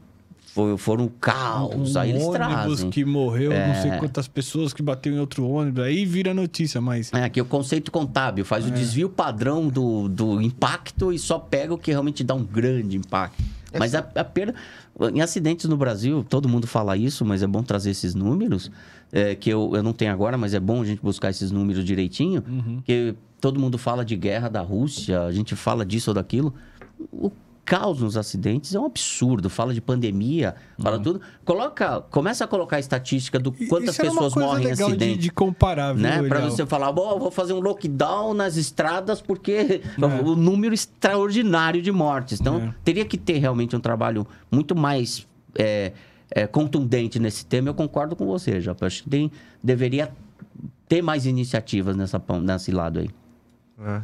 foram 0.78 1.08
caos, 1.22 1.96
aí 1.96 2.10
eles 2.10 2.24
Um 2.24 2.30
ônibus 2.30 2.48
trazem. 2.78 2.90
que 2.90 3.06
morreu, 3.06 3.52
não 3.52 3.76
sei 3.82 3.92
É. 3.92 3.98
quantas 3.98 4.28
pessoas 4.28 4.74
que 4.74 4.82
bateu 4.82 5.14
em 5.14 5.20
outro 5.20 5.48
ônibus, 5.48 5.84
aí 5.84 6.06
vira 6.06 6.34
notícia, 6.34 6.82
mas 6.82 7.14
É, 7.14 7.24
aqui 7.26 7.40
o 7.40 7.46
conceito 7.46 7.92
contábil 7.92 8.44
faz 8.44 8.66
É. 8.66 8.68
o 8.68 8.72
desvio 8.72 9.08
padrão 9.10 9.68
do, 9.68 10.10
do 10.10 10.42
impacto 10.42 11.14
e 11.14 11.20
só 11.20 11.38
pega 11.38 11.74
o 11.74 11.78
que 11.78 11.92
realmente 11.92 12.24
dá 12.24 12.34
um 12.34 12.44
grande 12.44 12.98
impacto. 12.98 13.42
É 13.72 13.80
Mas 13.80 13.94
a, 13.96 14.00
a 14.16 14.24
perda. 14.24 14.56
Em 15.14 15.22
acidentes 15.22 15.66
no 15.68 15.78
Brasil, 15.78 16.26
todo 16.28 16.50
mundo 16.50 16.66
fala 16.68 16.98
isso, 16.98 17.24
mas 17.24 17.44
é 17.44 17.48
bom 17.48 17.62
trazer 17.64 17.92
esses 17.92 18.16
números, 18.16 18.72
é, 19.12 19.36
que 19.36 19.50
eu, 19.50 19.72
eu 19.76 19.84
não 19.84 19.94
tenho 19.94 20.12
agora, 20.12 20.38
mas 20.38 20.54
é 20.54 20.60
bom 20.60 20.82
a 20.82 20.86
gente 20.86 21.02
buscar 21.02 21.30
esses 21.30 21.52
números 21.52 21.84
direitinho, 21.86 22.44
Uhum. 22.48 22.82
que 22.84 23.16
todo 23.40 23.60
mundo 23.60 23.78
fala 23.78 24.04
de 24.04 24.16
guerra 24.16 24.50
da 24.50 24.62
Rússia, 24.62 25.22
a 25.24 25.32
gente 25.32 25.56
fala 25.56 25.86
disso 25.86 26.10
ou 26.12 26.14
daquilo. 26.14 26.54
O 27.12 27.32
caos 27.70 28.02
nos 28.02 28.18
acidentes 28.18 28.74
é 28.74 28.80
um 28.80 28.86
absurdo. 28.86 29.48
Fala 29.48 29.76
de 29.76 29.80
pandemia, 29.80 30.56
fala 30.80 30.98
tudo. 31.00 31.22
Coloca, 31.46 32.02
começa 32.10 32.44
a 32.44 32.48
colocar 32.48 32.78
a 32.78 32.80
estatística 32.80 33.38
do 33.38 33.52
Uhum. 33.52 33.68
Quantas 33.68 33.90
isso 33.90 34.02
pessoas 34.02 34.18
uma 34.18 34.32
coisa 34.32 34.48
morrem 34.48 34.66
em 34.66 34.70
legal 34.70 34.90
de, 34.90 34.96
acidente 34.96 35.20
de 35.20 35.30
comparar, 35.30 35.94
viu, 35.94 36.02
né? 36.02 36.24
Para 36.24 36.40
você 36.42 36.66
falar, 36.66 36.92
bom, 36.92 37.20
vou 37.20 37.30
fazer 37.30 37.54
um 37.54 37.60
lockdown 37.60 38.34
nas 38.34 38.58
estradas 38.58 39.22
porque 39.22 39.82
É. 40.02 40.22
o 40.24 40.36
número 40.36 40.74
extraordinário 40.74 41.80
de 41.80 41.92
mortes. 41.92 42.42
Então, 42.42 42.58
É. 42.58 42.74
teria 42.84 43.06
que 43.06 43.18
ter 43.20 43.38
realmente 43.38 43.76
um 43.76 43.80
trabalho 43.80 44.26
muito 44.52 44.76
mais 44.76 45.28
é, 45.56 45.92
é, 46.32 46.48
contundente 46.48 47.20
nesse 47.20 47.46
tema. 47.46 47.70
Eu 47.70 47.76
concordo 47.76 48.16
com 48.16 48.26
você, 48.26 48.60
já. 48.60 48.76
Acho 48.82 49.04
que 49.04 49.10
tem, 49.10 49.32
deveria 49.64 50.12
ter 50.88 51.04
mais 51.04 51.28
iniciativas 51.28 51.96
nessa, 51.96 52.20
nesse 52.42 52.72
lado 52.72 53.00
aí. 53.00 53.10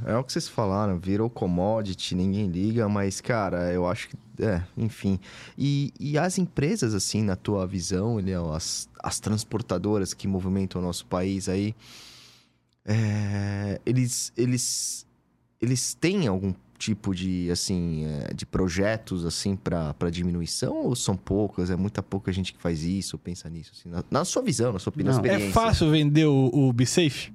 É, 0.05 0.13
é 0.13 0.17
o 0.17 0.23
que 0.23 0.31
vocês 0.31 0.47
falaram, 0.47 0.97
virou 0.97 1.29
commodity, 1.29 2.15
ninguém 2.15 2.47
liga, 2.47 2.87
mas, 2.87 3.19
cara, 3.19 3.71
eu 3.73 3.85
acho 3.87 4.09
que. 4.09 4.15
É, 4.39 4.61
enfim. 4.77 5.19
E, 5.57 5.93
e 5.99 6.17
as 6.17 6.37
empresas, 6.37 6.93
assim, 6.93 7.21
na 7.21 7.35
tua 7.35 7.65
visão, 7.65 8.19
Eliel, 8.19 8.53
as, 8.53 8.89
as 9.01 9.19
transportadoras 9.19 10.13
que 10.13 10.27
movimentam 10.27 10.81
o 10.81 10.83
nosso 10.83 11.05
país 11.05 11.47
aí, 11.47 11.73
é, 12.85 13.79
eles, 13.85 14.31
eles, 14.35 15.05
eles 15.61 15.93
têm 15.93 16.27
algum 16.27 16.53
tipo 16.77 17.15
de, 17.15 17.49
assim, 17.49 18.05
é, 18.05 18.33
de 18.33 18.45
projetos, 18.45 19.25
assim, 19.25 19.55
para 19.55 20.09
diminuição? 20.11 20.85
Ou 20.85 20.95
são 20.95 21.15
poucas? 21.15 21.69
É 21.69 21.75
muita 21.75 22.03
pouca 22.03 22.31
gente 22.31 22.53
que 22.53 22.61
faz 22.61 22.83
isso, 22.83 23.17
pensa 23.17 23.49
nisso, 23.49 23.71
assim, 23.73 23.89
na, 23.89 24.03
na 24.11 24.25
sua 24.25 24.41
visão, 24.41 24.73
na 24.73 24.79
sua 24.79 24.91
opinião, 24.91 25.19
é? 25.25 25.47
É 25.47 25.51
fácil 25.51 25.89
vender 25.89 26.25
o, 26.25 26.49
o 26.53 26.73
BeSafe? 26.73 27.34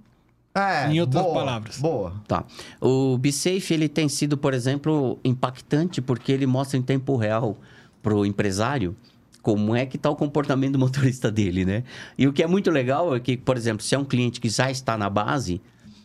É, 0.55 0.91
Em 0.91 1.01
outras 1.01 1.23
boa, 1.23 1.35
palavras. 1.35 1.79
Boa. 1.79 2.15
Tá. 2.27 2.45
O 2.81 3.17
BSafe, 3.19 3.73
ele 3.73 3.89
tem 3.89 4.09
sido, 4.09 4.37
por 4.37 4.53
exemplo, 4.53 5.19
impactante 5.25 6.01
porque 6.01 6.33
ele 6.33 6.47
mostra 6.47 6.77
em 6.77 6.83
tempo 6.83 7.17
real 7.17 7.57
pro 8.03 8.27
empresário 8.27 8.97
como 9.43 9.75
é 9.75 9.87
que 9.87 9.97
tá 9.97 10.11
o 10.11 10.17
comportamento 10.17 10.73
do 10.73 10.79
motorista 10.79 11.31
dele, 11.33 11.65
né? 11.65 11.85
E 12.19 12.27
o 12.27 12.33
que 12.33 12.43
é 12.43 12.47
muito 12.47 12.71
legal 12.71 13.15
é 13.15 13.21
que, 13.21 13.37
por 13.37 13.57
exemplo, 13.57 13.83
se 13.83 13.95
é 13.95 13.99
um 13.99 14.05
cliente 14.05 14.41
que 14.41 14.49
já 14.49 14.71
está 14.71 14.99
na 14.99 15.09
base 15.09 15.61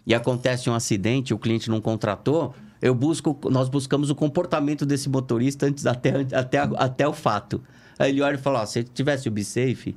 e 0.06 0.14
acontece 0.14 0.70
um 0.70 0.74
acidente, 0.74 1.34
o 1.34 1.38
cliente 1.40 1.70
não 1.70 1.82
contratou, 1.82 2.54
eu 2.82 2.94
busco, 2.94 3.38
nós 3.50 3.68
buscamos 3.68 4.10
o 4.10 4.16
comportamento 4.16 4.86
desse 4.86 5.10
motorista 5.10 5.66
antes 5.66 5.86
até, 5.86 6.26
até, 6.32 6.60
até 6.60 7.08
o 7.08 7.14
fato. 7.14 7.62
Aí 7.98 8.12
ele 8.12 8.22
olha 8.22 8.36
e 8.36 8.38
fala, 8.38 8.62
ó, 8.62 8.66
se 8.66 8.84
tivesse 8.84 9.28
o 9.28 9.32
BSafe, 9.32 9.96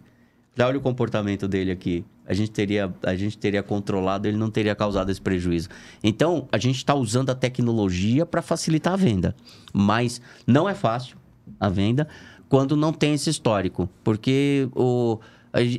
olha 0.58 0.78
o 0.78 0.80
comportamento 0.80 1.46
dele 1.46 1.70
aqui. 1.70 2.04
A 2.28 2.34
gente, 2.34 2.50
teria, 2.50 2.94
a 3.02 3.16
gente 3.16 3.38
teria 3.38 3.62
controlado, 3.62 4.28
ele 4.28 4.36
não 4.36 4.50
teria 4.50 4.74
causado 4.74 5.10
esse 5.10 5.20
prejuízo. 5.20 5.70
Então, 6.04 6.46
a 6.52 6.58
gente 6.58 6.76
está 6.76 6.94
usando 6.94 7.30
a 7.30 7.34
tecnologia 7.34 8.26
para 8.26 8.42
facilitar 8.42 8.92
a 8.92 8.96
venda. 8.96 9.34
Mas 9.72 10.20
não 10.46 10.68
é 10.68 10.74
fácil 10.74 11.16
a 11.58 11.70
venda 11.70 12.06
quando 12.46 12.76
não 12.76 12.92
tem 12.92 13.14
esse 13.14 13.30
histórico. 13.30 13.88
Porque 14.04 14.68
o. 14.76 15.18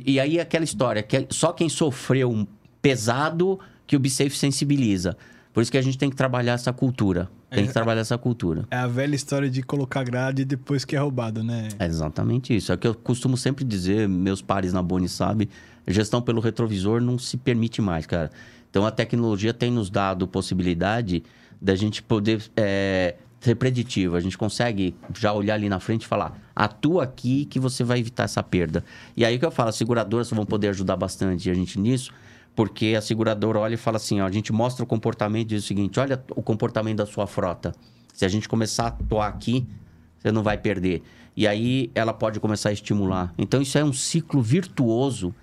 E 0.04 0.18
aí 0.18 0.40
aquela 0.40 0.64
história, 0.64 1.04
que 1.04 1.28
só 1.30 1.52
quem 1.52 1.68
sofreu 1.68 2.28
um 2.28 2.44
pesado 2.82 3.60
que 3.86 3.94
o 3.94 4.00
BSafe 4.00 4.36
sensibiliza. 4.36 5.16
Por 5.52 5.62
isso 5.62 5.70
que 5.70 5.78
a 5.78 5.82
gente 5.82 5.98
tem 5.98 6.10
que 6.10 6.16
trabalhar 6.16 6.54
essa 6.54 6.72
cultura. 6.72 7.30
Tem 7.50 7.66
que 7.66 7.72
trabalhar 7.72 8.00
essa 8.00 8.16
cultura. 8.16 8.64
É 8.70 8.76
a 8.76 8.86
velha 8.86 9.16
história 9.16 9.50
de 9.50 9.62
colocar 9.62 10.04
grade 10.04 10.44
depois 10.44 10.84
que 10.84 10.94
é 10.94 10.98
roubado, 11.00 11.42
né? 11.42 11.68
É 11.78 11.86
exatamente 11.86 12.54
isso. 12.54 12.70
É 12.70 12.76
o 12.76 12.78
que 12.78 12.86
eu 12.86 12.94
costumo 12.94 13.36
sempre 13.36 13.64
dizer, 13.64 14.08
meus 14.08 14.40
pares 14.40 14.72
na 14.72 14.80
Boni 14.80 15.08
sabem, 15.08 15.48
gestão 15.92 16.20
pelo 16.22 16.40
retrovisor 16.40 17.00
não 17.00 17.18
se 17.18 17.36
permite 17.36 17.80
mais, 17.80 18.06
cara. 18.06 18.30
Então 18.70 18.86
a 18.86 18.90
tecnologia 18.90 19.52
tem 19.52 19.70
nos 19.70 19.90
dado 19.90 20.26
possibilidade 20.28 21.22
da 21.60 21.74
gente 21.74 22.02
poder 22.02 22.42
é, 22.56 23.16
ser 23.40 23.54
preditivo. 23.56 24.16
A 24.16 24.20
gente 24.20 24.38
consegue 24.38 24.94
já 25.18 25.32
olhar 25.32 25.54
ali 25.54 25.68
na 25.68 25.80
frente 25.80 26.02
e 26.02 26.06
falar, 26.06 26.38
atua 26.54 27.04
aqui 27.04 27.44
que 27.46 27.58
você 27.58 27.82
vai 27.82 27.98
evitar 27.98 28.24
essa 28.24 28.42
perda. 28.42 28.84
E 29.16 29.24
aí 29.24 29.38
que 29.38 29.44
eu 29.44 29.50
falo, 29.50 29.70
as 29.70 29.76
seguradoras 29.76 30.30
vão 30.30 30.46
poder 30.46 30.68
ajudar 30.68 30.96
bastante 30.96 31.50
a 31.50 31.54
gente 31.54 31.78
nisso, 31.78 32.12
porque 32.54 32.94
a 32.96 33.00
seguradora 33.00 33.58
olha 33.58 33.74
e 33.74 33.78
fala 33.78 33.96
assim, 33.96 34.20
ó, 34.20 34.26
a 34.26 34.30
gente 34.30 34.52
mostra 34.52 34.84
o 34.84 34.86
comportamento 34.86 35.52
e 35.52 35.54
diz 35.54 35.64
o 35.64 35.66
seguinte, 35.66 35.98
olha 35.98 36.22
o 36.30 36.42
comportamento 36.42 36.98
da 36.98 37.06
sua 37.06 37.26
frota. 37.26 37.72
Se 38.12 38.24
a 38.24 38.28
gente 38.28 38.48
começar 38.48 38.84
a 38.84 38.88
atuar 38.88 39.28
aqui, 39.28 39.66
você 40.18 40.30
não 40.30 40.42
vai 40.42 40.58
perder. 40.58 41.02
E 41.36 41.46
aí 41.46 41.90
ela 41.94 42.12
pode 42.12 42.38
começar 42.38 42.68
a 42.68 42.72
estimular. 42.72 43.32
Então 43.38 43.62
isso 43.62 43.78
é 43.78 43.84
um 43.84 43.92
ciclo 43.92 44.42
virtuoso 44.42 45.34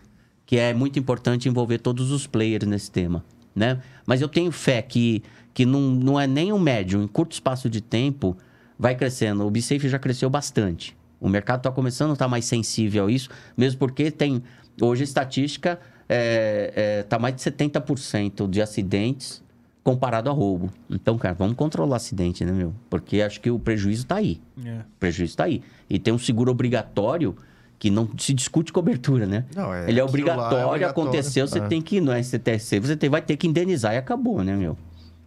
que 0.47 0.57
é 0.57 0.73
muito 0.73 0.97
importante 0.97 1.49
envolver 1.49 1.77
todos 1.77 2.09
os 2.09 2.25
players 2.25 2.65
nesse 2.65 2.89
tema, 2.89 3.23
né? 3.53 3.81
Mas 4.05 4.21
eu 4.21 4.29
tenho 4.29 4.49
fé 4.51 4.81
que, 4.81 5.21
que 5.53 5.65
não, 5.65 5.81
não 5.81 6.19
é 6.19 6.25
nem 6.25 6.53
um 6.53 6.57
médio, 6.57 7.03
em 7.03 7.07
curto 7.07 7.33
espaço 7.33 7.69
de 7.69 7.81
tempo 7.81 8.35
vai 8.79 8.95
crescendo. 8.95 9.45
O 9.45 9.51
BSafe 9.51 9.89
já 9.89 9.99
cresceu 9.99 10.29
bastante. 10.29 10.95
O 11.19 11.27
mercado 11.27 11.59
está 11.59 11.71
começando 11.71 12.11
a 12.11 12.13
estar 12.13 12.29
mais 12.29 12.45
sensível 12.45 13.07
a 13.07 13.11
isso, 13.11 13.29
mesmo 13.57 13.77
porque 13.77 14.09
tem 14.09 14.41
hoje 14.81 15.03
a 15.03 15.03
estatística 15.03 15.79
é, 16.07 16.71
é, 16.75 17.03
tá 17.03 17.19
mais 17.19 17.35
de 17.35 17.41
70% 17.41 18.49
de 18.49 18.61
acidentes 18.61 19.43
comparado 19.83 20.29
a 20.29 20.33
roubo. 20.33 20.71
Então, 20.89 21.17
cara, 21.17 21.33
vamos 21.33 21.57
controlar 21.57 21.91
o 21.91 21.95
acidente, 21.95 22.45
né, 22.45 22.53
meu? 22.53 22.73
Porque 22.89 23.21
acho 23.21 23.41
que 23.41 23.49
o 23.51 23.59
prejuízo 23.59 24.03
está 24.03 24.15
aí. 24.15 24.39
É. 24.63 24.79
O 24.79 24.99
prejuízo 24.99 25.31
está 25.31 25.43
aí. 25.45 25.61
E 25.89 25.99
tem 25.99 26.13
um 26.13 26.17
seguro 26.17 26.51
obrigatório 26.51 27.35
que 27.79 27.89
não 27.89 28.09
se 28.17 28.33
discute 28.33 28.73
cobertura, 28.73 29.25
né? 29.25 29.45
Não, 29.55 29.73
é, 29.73 29.83
Ele 29.89 29.99
é 29.99 30.03
lá 30.03 30.07
é 30.07 30.09
obrigatório, 30.09 30.67
obrigatório. 30.67 30.87
aconteceu, 30.87 31.47
você 31.47 31.59
É. 31.59 31.67
tem 31.67 31.81
que 31.81 31.97
ir 31.97 32.01
no 32.01 32.11
STTC, 32.11 32.79
você 32.79 32.95
tem, 32.97 33.09
vai 33.09 33.21
ter 33.21 33.37
que 33.37 33.47
indenizar 33.47 33.93
e 33.93 33.97
acabou, 33.97 34.43
né, 34.43 34.55
meu? 34.55 34.77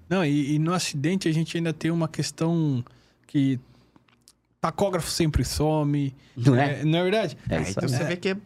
Não, 0.08 0.24
e, 0.24 0.54
e 0.54 0.58
no 0.58 0.72
acidente 0.74 1.28
a 1.28 1.32
gente 1.32 1.56
ainda 1.56 1.72
tem 1.72 1.90
uma 1.90 2.08
questão 2.08 2.84
que 3.26 3.60
tacógrafo 4.60 5.08
sempre 5.10 5.44
some. 5.44 6.14
Não 6.36 6.56
é? 6.56 6.84
não 6.84 6.98
é 6.98 7.02
verdade? 7.02 7.38
É 7.48 7.56
Ah, 7.56 7.64
então 7.68 7.88
você 7.88 8.04
vê 8.04 8.16
que 8.16 8.30
é, 8.30 8.36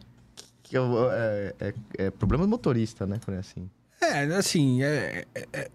que 0.63 0.77
é, 0.77 1.53
é- 1.59 1.73
é 2.05 2.11
problema 2.11 2.43
do 2.45 2.49
motorista, 2.49 3.05
né? 3.07 3.19
Quando 3.25 3.37
é 3.37 3.39
assim. 3.39 3.69
É, 4.01 4.19
assim, 4.35 4.83
é, 4.83 5.25
é, 5.33 5.47
é- 5.53 5.69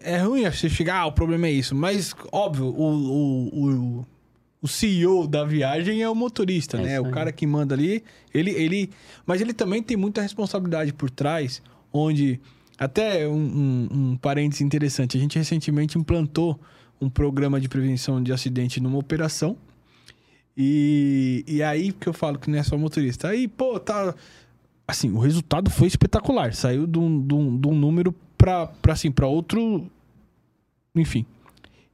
é 0.00 0.18
ruim 0.18 0.44
você 0.50 0.68
chegar, 0.68 1.00
ah, 1.00 1.06
o 1.06 1.12
problema 1.12 1.46
é 1.46 1.50
isso. 1.52 1.74
Mas, 1.74 2.14
óbvio, 2.32 2.66
o, 2.66 2.82
o, 2.82 4.00
o, 4.00 4.06
o 4.60 4.68
CEO 4.68 5.26
da 5.26 5.44
viagem 5.44 6.02
é 6.02 6.08
o 6.08 6.14
motorista, 6.14 6.78
É 6.78 6.82
né? 6.82 7.00
O 7.00 7.10
cara 7.10 7.30
que 7.30 7.46
manda 7.46 7.74
ali, 7.74 8.02
ele, 8.32 8.50
ele... 8.50 8.90
Mas 9.24 9.40
ele 9.40 9.52
também 9.52 9.82
tem 9.82 9.96
muita 9.96 10.20
responsabilidade 10.22 10.92
por 10.92 11.10
trás, 11.10 11.62
onde... 11.92 12.40
Até 12.78 13.26
um, 13.26 13.32
um, 13.32 13.88
um 13.90 14.16
parênteses 14.18 14.60
interessante. 14.60 15.16
A 15.16 15.20
gente 15.20 15.38
recentemente 15.38 15.96
implantou 15.96 16.60
um 17.00 17.08
programa 17.08 17.60
de 17.60 17.68
prevenção 17.68 18.22
de 18.22 18.32
acidente 18.32 18.80
numa 18.80 18.98
operação. 18.98 19.56
E, 20.56 21.44
e 21.46 21.62
aí 21.62 21.92
que 21.92 22.08
eu 22.08 22.12
falo 22.12 22.38
que 22.38 22.50
não 22.50 22.58
é 22.58 22.62
só 22.62 22.76
motorista. 22.78 23.28
Aí, 23.28 23.46
pô, 23.46 23.78
tá. 23.78 24.14
Assim, 24.88 25.10
o 25.12 25.18
resultado 25.18 25.70
foi 25.70 25.88
espetacular. 25.88 26.54
Saiu 26.54 26.86
de 26.86 26.98
um, 26.98 27.20
de 27.20 27.34
um, 27.34 27.60
de 27.60 27.68
um 27.68 27.74
número 27.74 28.14
pra, 28.38 28.70
assim, 28.88 29.10
pra 29.10 29.26
outro. 29.26 29.90
Enfim. 30.94 31.26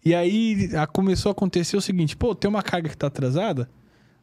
E 0.05 0.15
aí 0.15 0.71
a- 0.77 0.87
começou 0.87 1.31
a 1.31 1.33
acontecer 1.33 1.77
o 1.77 1.81
seguinte: 1.81 2.17
pô, 2.17 2.35
tem 2.35 2.49
uma 2.49 2.63
carga 2.63 2.89
que 2.89 2.97
tá 2.97 3.07
atrasada. 3.07 3.69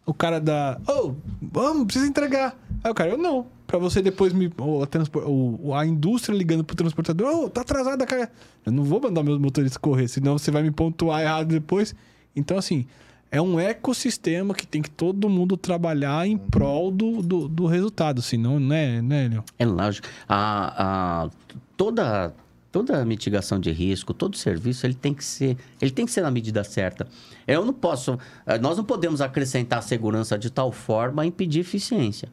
O 0.05 0.13
cara 0.13 0.39
dá. 0.39 0.79
Ô, 0.87 1.13
vamos, 1.41 1.85
precisa 1.85 2.07
entregar. 2.07 2.57
Aí 2.83 2.89
o 2.91 2.95
cara, 2.95 3.11
eu 3.11 3.17
não. 3.17 3.45
Pra 3.67 3.77
você 3.77 4.01
depois 4.01 4.33
me. 4.33 4.51
ou 4.57 4.81
a, 4.83 4.87
transpor- 4.87 5.23
ou 5.27 5.75
a 5.75 5.85
indústria 5.85 6.35
ligando 6.35 6.63
pro 6.63 6.75
transportador: 6.75 7.27
Ô, 7.45 7.49
tá 7.49 7.61
atrasada 7.61 8.03
a 8.03 8.07
carga. 8.07 8.31
Eu 8.65 8.71
não 8.71 8.83
vou 8.83 8.99
mandar 8.99 9.21
meus 9.23 9.37
motoristas 9.37 9.77
correr, 9.77 10.07
senão 10.07 10.37
você 10.37 10.49
vai 10.51 10.63
me 10.63 10.71
pontuar 10.71 11.21
errado 11.21 11.47
depois. 11.49 11.93
Então, 12.35 12.57
assim, 12.57 12.87
é 13.31 13.39
um 13.39 13.59
ecossistema 13.59 14.53
que 14.55 14.65
tem 14.65 14.81
que 14.81 14.89
todo 14.89 15.29
mundo 15.29 15.55
trabalhar 15.55 16.25
em 16.27 16.37
prol 16.37 16.89
do, 16.89 17.21
do, 17.21 17.47
do 17.47 17.65
resultado, 17.67 18.21
senão, 18.23 18.59
né, 18.59 19.01
né, 19.03 19.27
Léo? 19.31 19.43
É 19.59 19.65
lógico. 19.65 20.07
A, 20.27 21.25
a- 21.25 21.29
toda, 21.77 22.33
toda 22.71 23.03
mitigação 23.05 23.59
de 23.59 23.71
risco, 23.71 24.13
todo 24.13 24.37
serviço, 24.37 24.85
ele 24.85 24.93
tem 24.93 25.13
que 25.13 25.23
ser, 25.23 25.57
ele 25.81 25.91
tem 25.91 26.05
que 26.05 26.11
ser 26.11 26.21
na 26.21 26.31
medida 26.31 26.63
certa. 26.63 27.07
Eu 27.47 27.65
não 27.65 27.73
posso, 27.73 28.17
eh, 28.45 28.57
nós 28.59 28.77
não 28.77 28.83
podemos 28.83 29.21
acrescentar 29.21 29.81
segurança 29.83 30.37
de 30.37 30.49
tal 30.49 30.71
forma 30.71 31.21
a 31.23 31.25
impedir 31.25 31.59
eficiência. 31.61 32.29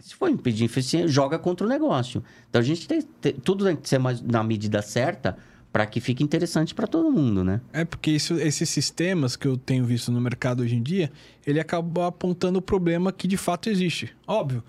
Se 0.00 0.14
for 0.14 0.28
impedir 0.30 0.64
eficiência, 0.64 1.06
joga 1.08 1.38
contra 1.38 1.66
o 1.66 1.68
negócio. 1.68 2.22
Então 2.48 2.60
a 2.60 2.64
gente 2.64 2.88
tem, 2.88 3.02
tem- 3.02 3.32
tudo 3.34 3.64
tem 3.64 3.76
que 3.76 3.88
ser 3.88 3.98
mais 3.98 4.20
na 4.22 4.42
medida 4.42 4.80
certa 4.82 5.36
para 5.72 5.86
que 5.86 6.00
fique 6.00 6.24
interessante 6.24 6.74
para 6.74 6.86
todo 6.88 7.12
mundo, 7.12 7.44
né? 7.44 7.60
É 7.72 7.84
porque 7.84 8.10
isso- 8.10 8.34
esses 8.34 8.68
sistemas 8.68 9.36
que 9.36 9.46
eu 9.46 9.56
tenho 9.56 9.84
visto 9.84 10.10
no 10.10 10.20
mercado 10.20 10.62
hoje 10.64 10.74
em 10.74 10.82
dia, 10.82 11.12
ele 11.46 11.60
acaba 11.60 12.08
apontando 12.08 12.58
o 12.58 12.62
problema 12.62 13.12
que 13.12 13.28
de 13.28 13.36
fato 13.36 13.68
existe. 13.70 14.10
Óbvio, 14.26 14.64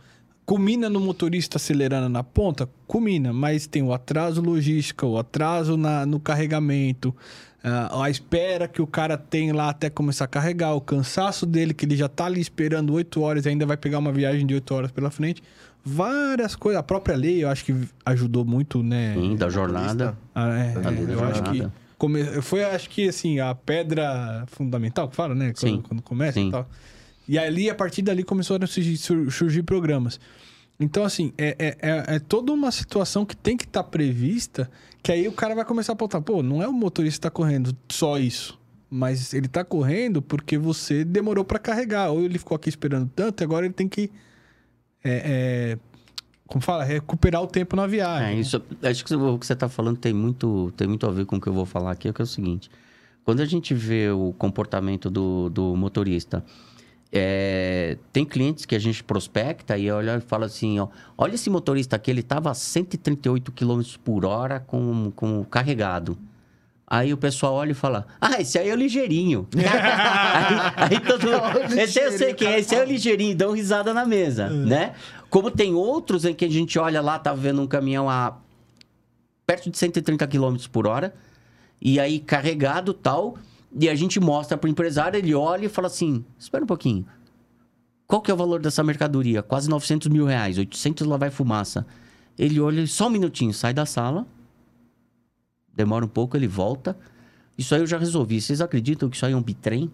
culmina 0.51 0.89
no 0.89 0.99
motorista 0.99 1.55
acelerando 1.55 2.09
na 2.09 2.23
ponta? 2.25 2.67
Culmina, 2.85 3.31
mas 3.31 3.67
tem 3.67 3.81
o 3.81 3.93
atraso 3.93 4.41
logístico, 4.41 5.05
o 5.07 5.17
atraso 5.17 5.77
na- 5.77 6.05
no 6.05 6.19
carregamento, 6.19 7.15
ah, 7.63 8.03
a 8.03 8.09
espera 8.09 8.67
que 8.67 8.81
o 8.81 8.85
cara 8.87 9.17
tem 9.17 9.53
lá 9.53 9.69
até 9.69 9.89
começar 9.89 10.25
a 10.25 10.27
carregar, 10.27 10.73
o 10.75 10.81
cansaço 10.81 11.45
dele, 11.45 11.73
que 11.73 11.85
ele 11.85 11.95
já 11.95 12.09
tá 12.09 12.25
ali 12.25 12.41
esperando 12.41 12.91
8 12.91 13.21
horas 13.21 13.45
e 13.45 13.49
ainda 13.49 13.65
vai 13.65 13.77
pegar 13.77 13.99
uma 13.99 14.11
viagem 14.11 14.45
de 14.45 14.53
8 14.53 14.73
horas 14.75 14.91
pela 14.91 15.09
frente. 15.09 15.41
Várias 15.85 16.53
coisas. 16.53 16.81
A 16.81 16.83
própria 16.83 17.15
lei, 17.15 17.45
eu 17.45 17.49
acho 17.49 17.63
que 17.63 17.73
ajudou 18.05 18.43
muito, 18.43 18.83
né? 18.83 19.13
Sim, 19.15 19.37
da 19.37 19.47
jornada. 19.49 20.17
Ah, 20.35 20.49
é, 20.49 20.73
da 20.73 20.91
eu 20.91 21.23
acho 21.23 21.43
que 21.43 21.49
jornada. 21.59 21.73
come- 21.97 22.25
foi, 22.41 22.61
acho 22.65 22.89
que 22.89 23.07
assim, 23.07 23.39
a 23.39 23.55
pedra 23.55 24.43
fundamental 24.47 25.07
que 25.07 25.15
fala, 25.15 25.33
né? 25.33 25.53
Quando, 25.53 25.57
Sim. 25.59 25.81
quando 25.87 26.01
começa 26.01 26.33
Sim. 26.33 26.49
e 26.49 26.51
tal. 26.51 26.67
E 27.27 27.37
ali, 27.37 27.69
a 27.69 27.75
partir 27.75 28.01
dali, 28.01 28.23
começaram 28.23 28.63
a 28.63 28.67
surgir, 28.67 28.97
sur- 28.97 29.31
surgir 29.31 29.63
programas. 29.63 30.19
Então, 30.79 31.03
assim, 31.03 31.31
é, 31.37 31.55
é, 31.59 31.77
é, 31.81 32.15
é 32.15 32.19
toda 32.19 32.51
uma 32.51 32.71
situação 32.71 33.25
que 33.25 33.35
tem 33.35 33.55
que 33.55 33.65
estar 33.65 33.83
prevista, 33.83 34.69
que 35.03 35.11
aí 35.11 35.27
o 35.27 35.31
cara 35.31 35.53
vai 35.53 35.63
começar 35.63 35.91
a 35.91 35.95
apontar, 35.95 36.21
pô, 36.21 36.41
não 36.41 36.61
é 36.61 36.67
o 36.67 36.73
motorista 36.73 37.17
que 37.19 37.21
tá 37.21 37.29
correndo 37.29 37.75
só 37.89 38.17
isso. 38.17 38.59
Mas 38.89 39.33
ele 39.33 39.47
tá 39.47 39.63
correndo 39.63 40.21
porque 40.21 40.57
você 40.57 41.05
demorou 41.05 41.45
para 41.45 41.59
carregar. 41.59 42.09
Ou 42.09 42.23
ele 42.23 42.37
ficou 42.37 42.55
aqui 42.55 42.67
esperando 42.67 43.09
tanto, 43.15 43.41
e 43.41 43.43
agora 43.43 43.65
ele 43.65 43.73
tem 43.73 43.87
que. 43.87 44.11
é, 45.03 45.75
é, 45.75 45.77
como 46.45 46.61
fala? 46.61 46.83
Recuperar 46.83 47.41
o 47.41 47.47
tempo 47.47 47.75
na 47.77 47.87
viagem. 47.87 48.39
Isso, 48.39 48.61
acho 48.83 49.05
que 49.05 49.15
o 49.15 49.37
que 49.39 49.45
você 49.45 49.53
está 49.53 49.69
falando 49.69 49.97
tem 49.97 50.11
muito, 50.13 50.73
tem 50.75 50.87
muito 50.87 51.07
a 51.07 51.11
ver 51.11 51.25
com 51.25 51.37
o 51.37 51.39
que 51.41 51.47
eu 51.47 51.53
vou 51.53 51.65
falar 51.65 51.91
aqui, 51.91 52.11
que 52.11 52.21
é 52.21 52.23
o 52.23 52.27
seguinte. 52.27 52.69
Quando 53.23 53.39
a 53.39 53.45
gente 53.45 53.73
vê 53.73 54.09
o 54.09 54.33
comportamento 54.37 55.09
do, 55.09 55.47
do 55.49 55.75
motorista, 55.77 56.43
é, 57.11 57.97
tem 58.13 58.23
clientes 58.23 58.65
que 58.65 58.73
a 58.73 58.79
gente 58.79 59.03
prospecta 59.03 59.77
e 59.77 59.91
olha 59.91 60.17
e 60.17 60.21
fala 60.21 60.45
assim, 60.45 60.79
ó, 60.79 60.87
olha 61.17 61.35
esse 61.35 61.49
motorista 61.49 61.97
aqui, 61.97 62.09
ele 62.09 62.21
estava 62.21 62.49
a 62.49 62.53
138 62.53 63.51
km 63.51 63.81
por 64.03 64.25
hora 64.25 64.59
com, 64.59 65.11
com 65.15 65.43
carregado. 65.43 66.17
Aí 66.87 67.13
o 67.13 67.17
pessoal 67.17 67.53
olha 67.53 67.71
e 67.71 67.73
fala, 67.73 68.05
ah, 68.19 68.41
esse 68.41 68.59
aí 68.59 68.69
é 68.69 68.73
o 68.73 68.77
ligeirinho. 68.77 69.47
aí, 69.55 70.93
aí 70.93 70.99
todo 70.99 71.23
mundo, 71.23 71.71
esse 71.79 71.99
aí 71.99 72.05
eu 72.05 72.11
sei 72.17 72.33
quem 72.33 72.47
é, 72.47 72.59
esse 72.59 72.75
aí 72.75 72.81
é 72.81 72.83
o 72.83 72.87
ligeirinho, 72.87 73.35
dão 73.35 73.51
risada 73.53 73.93
na 73.93 74.05
mesa, 74.05 74.49
né? 74.49 74.93
Como 75.29 75.49
tem 75.49 75.73
outros 75.73 76.25
em 76.25 76.33
que 76.33 76.45
a 76.45 76.49
gente 76.49 76.77
olha 76.77 77.01
lá, 77.01 77.17
tá 77.17 77.33
vendo 77.33 77.61
um 77.61 77.67
caminhão 77.67 78.09
a 78.09 78.37
perto 79.45 79.69
de 79.69 79.77
130 79.77 80.27
km 80.27 80.55
por 80.71 80.87
hora, 80.87 81.13
e 81.81 81.99
aí 81.99 82.19
carregado 82.19 82.93
tal, 82.93 83.37
e 83.79 83.89
a 83.89 83.95
gente 83.95 84.19
mostra 84.19 84.57
para 84.57 84.67
o 84.67 84.71
empresário, 84.71 85.17
ele 85.17 85.33
olha 85.33 85.65
e 85.65 85.69
fala 85.69 85.87
assim, 85.87 86.25
espera 86.37 86.63
um 86.63 86.67
pouquinho, 86.67 87.05
qual 88.05 88.21
que 88.21 88.29
é 88.29 88.33
o 88.33 88.37
valor 88.37 88.61
dessa 88.61 88.83
mercadoria? 88.83 89.41
Quase 89.41 89.69
900 89.69 90.09
mil 90.09 90.25
reais, 90.25 90.57
800 90.57 91.07
lá 91.07 91.15
vai 91.15 91.29
fumaça. 91.29 91.85
Ele 92.37 92.59
olha, 92.59 92.85
só 92.85 93.07
um 93.07 93.09
minutinho, 93.09 93.53
sai 93.53 93.73
da 93.73 93.85
sala, 93.85 94.27
demora 95.73 96.03
um 96.03 96.09
pouco, 96.09 96.35
ele 96.35 96.47
volta. 96.47 96.97
Isso 97.57 97.73
aí 97.73 97.81
eu 97.81 97.87
já 97.87 97.97
resolvi. 97.97 98.41
Vocês 98.41 98.59
acreditam 98.59 99.09
que 99.09 99.15
isso 99.15 99.25
aí 99.25 99.31
é 99.31 99.35
um 99.35 99.41
bitrem? 99.41 99.89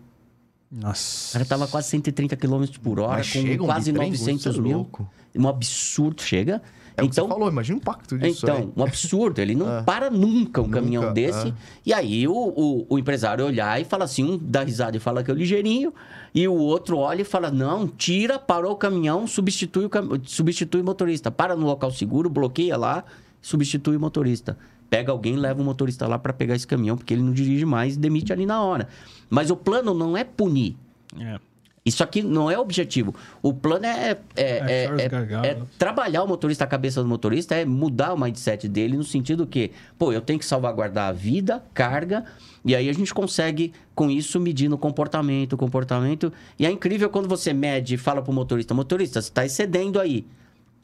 Nossa. 0.71 1.29
O 1.29 1.33
cara 1.33 1.45
tava 1.45 1.67
quase 1.67 1.89
130 1.89 2.35
km 2.35 2.65
por 2.81 2.99
hora, 2.99 3.17
Mas 3.17 3.31
com 3.31 3.41
chega 3.41 3.63
quase 3.63 3.91
bitrem? 3.91 4.11
900 4.11 4.45
Isso 4.45 4.59
é 4.59 4.61
mil. 4.61 4.77
louco. 4.77 5.09
Um 5.35 5.47
absurdo, 5.47 6.21
chega. 6.21 6.61
É 6.95 7.03
o 7.03 7.05
que 7.05 7.11
então, 7.11 7.27
você 7.27 7.33
falou, 7.33 7.47
imagina 7.47 7.77
o 7.77 7.79
impacto 7.81 8.17
disso 8.17 8.43
então, 8.43 8.57
aí. 8.57 8.69
um 8.75 8.83
absurdo. 8.83 9.39
Ele 9.39 9.53
não 9.53 9.69
É. 9.77 9.83
para 9.83 10.09
nunca 10.09 10.61
um 10.61 10.69
caminhão 10.69 11.03
Nunca, 11.03 11.13
desse. 11.13 11.49
é. 11.49 11.53
E 11.85 11.93
aí 11.93 12.27
o, 12.27 12.33
o, 12.33 12.85
o 12.89 12.97
empresário 12.99 13.45
olhar 13.45 13.79
e 13.79 13.85
fala 13.85 14.03
assim: 14.05 14.23
um 14.23 14.37
dá 14.41 14.63
risada 14.63 14.97
e 14.97 14.99
fala 14.99 15.23
que 15.23 15.29
é 15.29 15.33
o 15.33 15.37
ligeirinho, 15.37 15.93
e 16.33 16.47
o 16.47 16.55
outro 16.55 16.97
olha 16.97 17.21
e 17.21 17.25
fala: 17.25 17.51
não, 17.51 17.87
tira, 17.87 18.39
parou 18.39 18.71
o 18.71 18.75
caminhão, 18.75 19.27
substitui 19.27 19.85
o, 19.85 19.89
cam... 19.89 20.09
substitui 20.25 20.81
o 20.81 20.83
motorista. 20.83 21.29
Para 21.29 21.55
no 21.55 21.67
local 21.67 21.91
seguro, 21.91 22.29
bloqueia 22.31 22.75
lá, 22.75 23.03
substitui 23.41 23.95
o 23.95 23.99
motorista. 23.99 24.57
Pega 24.89 25.11
alguém, 25.11 25.35
leva 25.35 25.61
o 25.61 25.65
motorista 25.65 26.07
lá 26.07 26.17
para 26.17 26.31
pegar 26.33 26.55
esse 26.55 26.65
caminhão, 26.67 26.95
porque 26.97 27.13
ele 27.13 27.21
não 27.21 27.33
dirige 27.33 27.65
mais 27.65 27.95
e 27.95 27.99
demite 27.99 28.31
ali 28.31 28.45
na 28.45 28.61
hora. 28.61 28.87
Mas 29.29 29.49
o 29.51 29.55
plano 29.55 29.93
não 29.93 30.15
é 30.15 30.23
punir. 30.23 30.75
É. 31.19 31.39
Isso 31.85 32.03
aqui 32.03 32.21
não 32.21 32.51
é 32.51 32.57
o 32.57 32.61
objetivo. 32.61 33.15
O 33.41 33.53
plano 33.53 33.85
é, 33.85 34.17
é, 34.35 34.41
é, 34.41 34.85
é- 35.03 35.09
é 35.45 35.57
trabalhar 35.79 36.21
o 36.23 36.27
motorista, 36.27 36.65
a 36.65 36.67
cabeça 36.67 37.01
do 37.01 37.07
motorista, 37.07 37.55
é 37.55 37.63
mudar 37.63 38.13
o 38.13 38.19
mindset 38.19 38.67
dele 38.67 38.97
no 38.97 39.05
sentido 39.05 39.47
que, 39.47 39.71
pô, 39.97 40.11
eu 40.11 40.19
tenho 40.19 40.37
que 40.37 40.45
salvaguardar 40.45 41.07
a 41.07 41.11
vida, 41.13 41.63
carga, 41.73 42.25
e 42.65 42.75
aí 42.75 42.89
a 42.89 42.93
gente 42.93 43.13
consegue, 43.13 43.71
com 43.95 44.11
isso, 44.11 44.37
medir 44.37 44.67
no 44.67 44.77
comportamento, 44.77 45.55
comportamento. 45.55 46.31
E 46.59 46.65
é 46.65 46.71
incrível 46.71 47.09
quando 47.09 47.29
você 47.29 47.53
mede 47.53 47.95
e 47.95 47.97
fala 47.97 48.21
pro 48.21 48.33
motorista, 48.33 48.73
motorista, 48.73 49.21
você 49.21 49.29
está 49.29 49.45
excedendo 49.45 49.97
aí. 49.97 50.25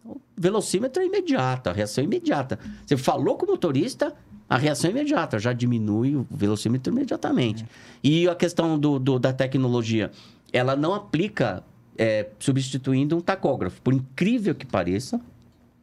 O 0.06 0.20
velocímetro 0.36 1.02
é 1.02 1.06
imediata, 1.06 1.70
a 1.70 1.74
reação 1.74 2.02
é 2.02 2.06
imediata. 2.06 2.60
Você 2.86 2.98
falou 2.98 3.38
com 3.38 3.46
o 3.46 3.50
motorista, 3.50 4.14
a 4.50 4.58
reação 4.58 4.90
é 4.90 4.92
imediata, 4.92 5.40
já 5.40 5.54
diminui 5.54 6.16
o 6.16 6.28
velocímetro 6.30 6.92
imediatamente. 6.92 7.66
E 8.04 8.28
a 8.28 8.36
questão 8.36 8.78
do, 8.78 9.00
do- 9.00 9.18
da 9.20 9.32
tecnologia, 9.32 10.12
ela 10.52 10.76
não 10.76 10.94
aplica 10.94 11.64
é, 11.98 12.28
substituindo 12.40 13.16
um 13.16 13.22
tacógrafo. 13.22 13.82
Por 13.82 13.94
incrível 13.94 14.54
que 14.54 14.66
pareça, 14.66 15.22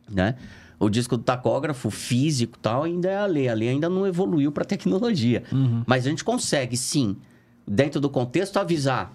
né? 0.09 0.35
O 0.79 0.89
disco 0.89 1.17
do 1.17 1.23
tacógrafo 1.23 1.91
físico 1.91 2.57
e 2.59 2.61
tal 2.61 2.85
ainda 2.85 3.09
é 3.09 3.17
a 3.19 3.27
lei. 3.27 3.49
A 3.49 3.55
lei 3.55 3.69
ainda 3.69 3.89
não 3.89 4.07
evoluiu 4.07 4.51
para 4.51 4.65
tecnologia. 4.65 5.43
Mas 5.87 6.07
a 6.07 6.11
gente 6.11 6.25
consegue, 6.25 6.75
sim, 6.77 7.17
dentro 7.69 8.01
do 8.01 8.09
contexto, 8.09 8.57
avisar, 8.57 9.15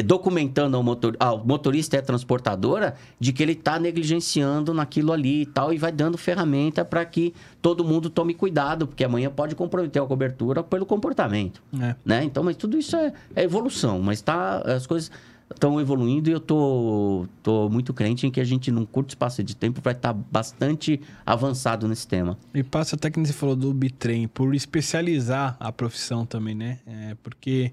documentando 0.00 0.76
ao, 0.76 0.82
motor, 0.82 1.16
ao 1.20 1.44
motorista 1.44 1.96
e 1.96 1.98
à 1.98 2.02
transportadora 2.02 2.94
de 3.20 3.32
que 3.32 3.42
ele 3.42 3.52
está 3.52 3.78
negligenciando 3.78 4.72
naquilo 4.72 5.12
ali 5.12 5.42
e 5.42 5.46
tal, 5.46 5.74
e 5.74 5.76
vai 5.76 5.92
dando 5.92 6.16
ferramenta 6.16 6.84
para 6.84 7.04
que 7.04 7.34
todo 7.60 7.84
mundo 7.84 8.08
tome 8.08 8.32
cuidado, 8.32 8.86
porque 8.86 9.04
amanhã 9.04 9.28
pode 9.28 9.54
comprometer 9.54 10.00
a 10.00 10.06
cobertura 10.06 10.62
pelo 10.62 10.86
comportamento. 10.86 11.62
É. 11.78 11.94
Né? 12.04 12.24
Então, 12.24 12.42
mas 12.42 12.56
tudo 12.56 12.78
isso 12.78 12.96
é, 12.96 13.12
é 13.34 13.42
evolução, 13.42 14.00
mas 14.00 14.22
tá, 14.22 14.58
as 14.60 14.86
coisas 14.86 15.10
estão 15.52 15.80
evoluindo 15.80 16.28
e 16.30 16.32
eu 16.32 16.40
tô, 16.40 17.26
tô 17.42 17.68
muito 17.68 17.92
crente 17.92 18.26
em 18.26 18.30
que 18.30 18.40
a 18.40 18.44
gente, 18.44 18.70
num 18.70 18.84
curto 18.84 19.10
espaço 19.10 19.42
de 19.42 19.54
tempo, 19.54 19.80
vai 19.82 19.92
estar 19.92 20.12
bastante 20.12 21.00
avançado 21.24 21.86
nesse 21.86 22.06
tema. 22.06 22.38
E 22.54 22.62
passa 22.62 22.96
até 22.96 23.10
que 23.10 23.20
você 23.20 23.32
falou 23.32 23.54
do 23.54 23.72
bitrem, 23.72 24.26
por 24.26 24.54
especializar 24.54 25.56
a 25.60 25.70
profissão 25.70 26.24
também, 26.24 26.54
né? 26.54 26.78
É, 26.86 27.16
porque 27.22 27.72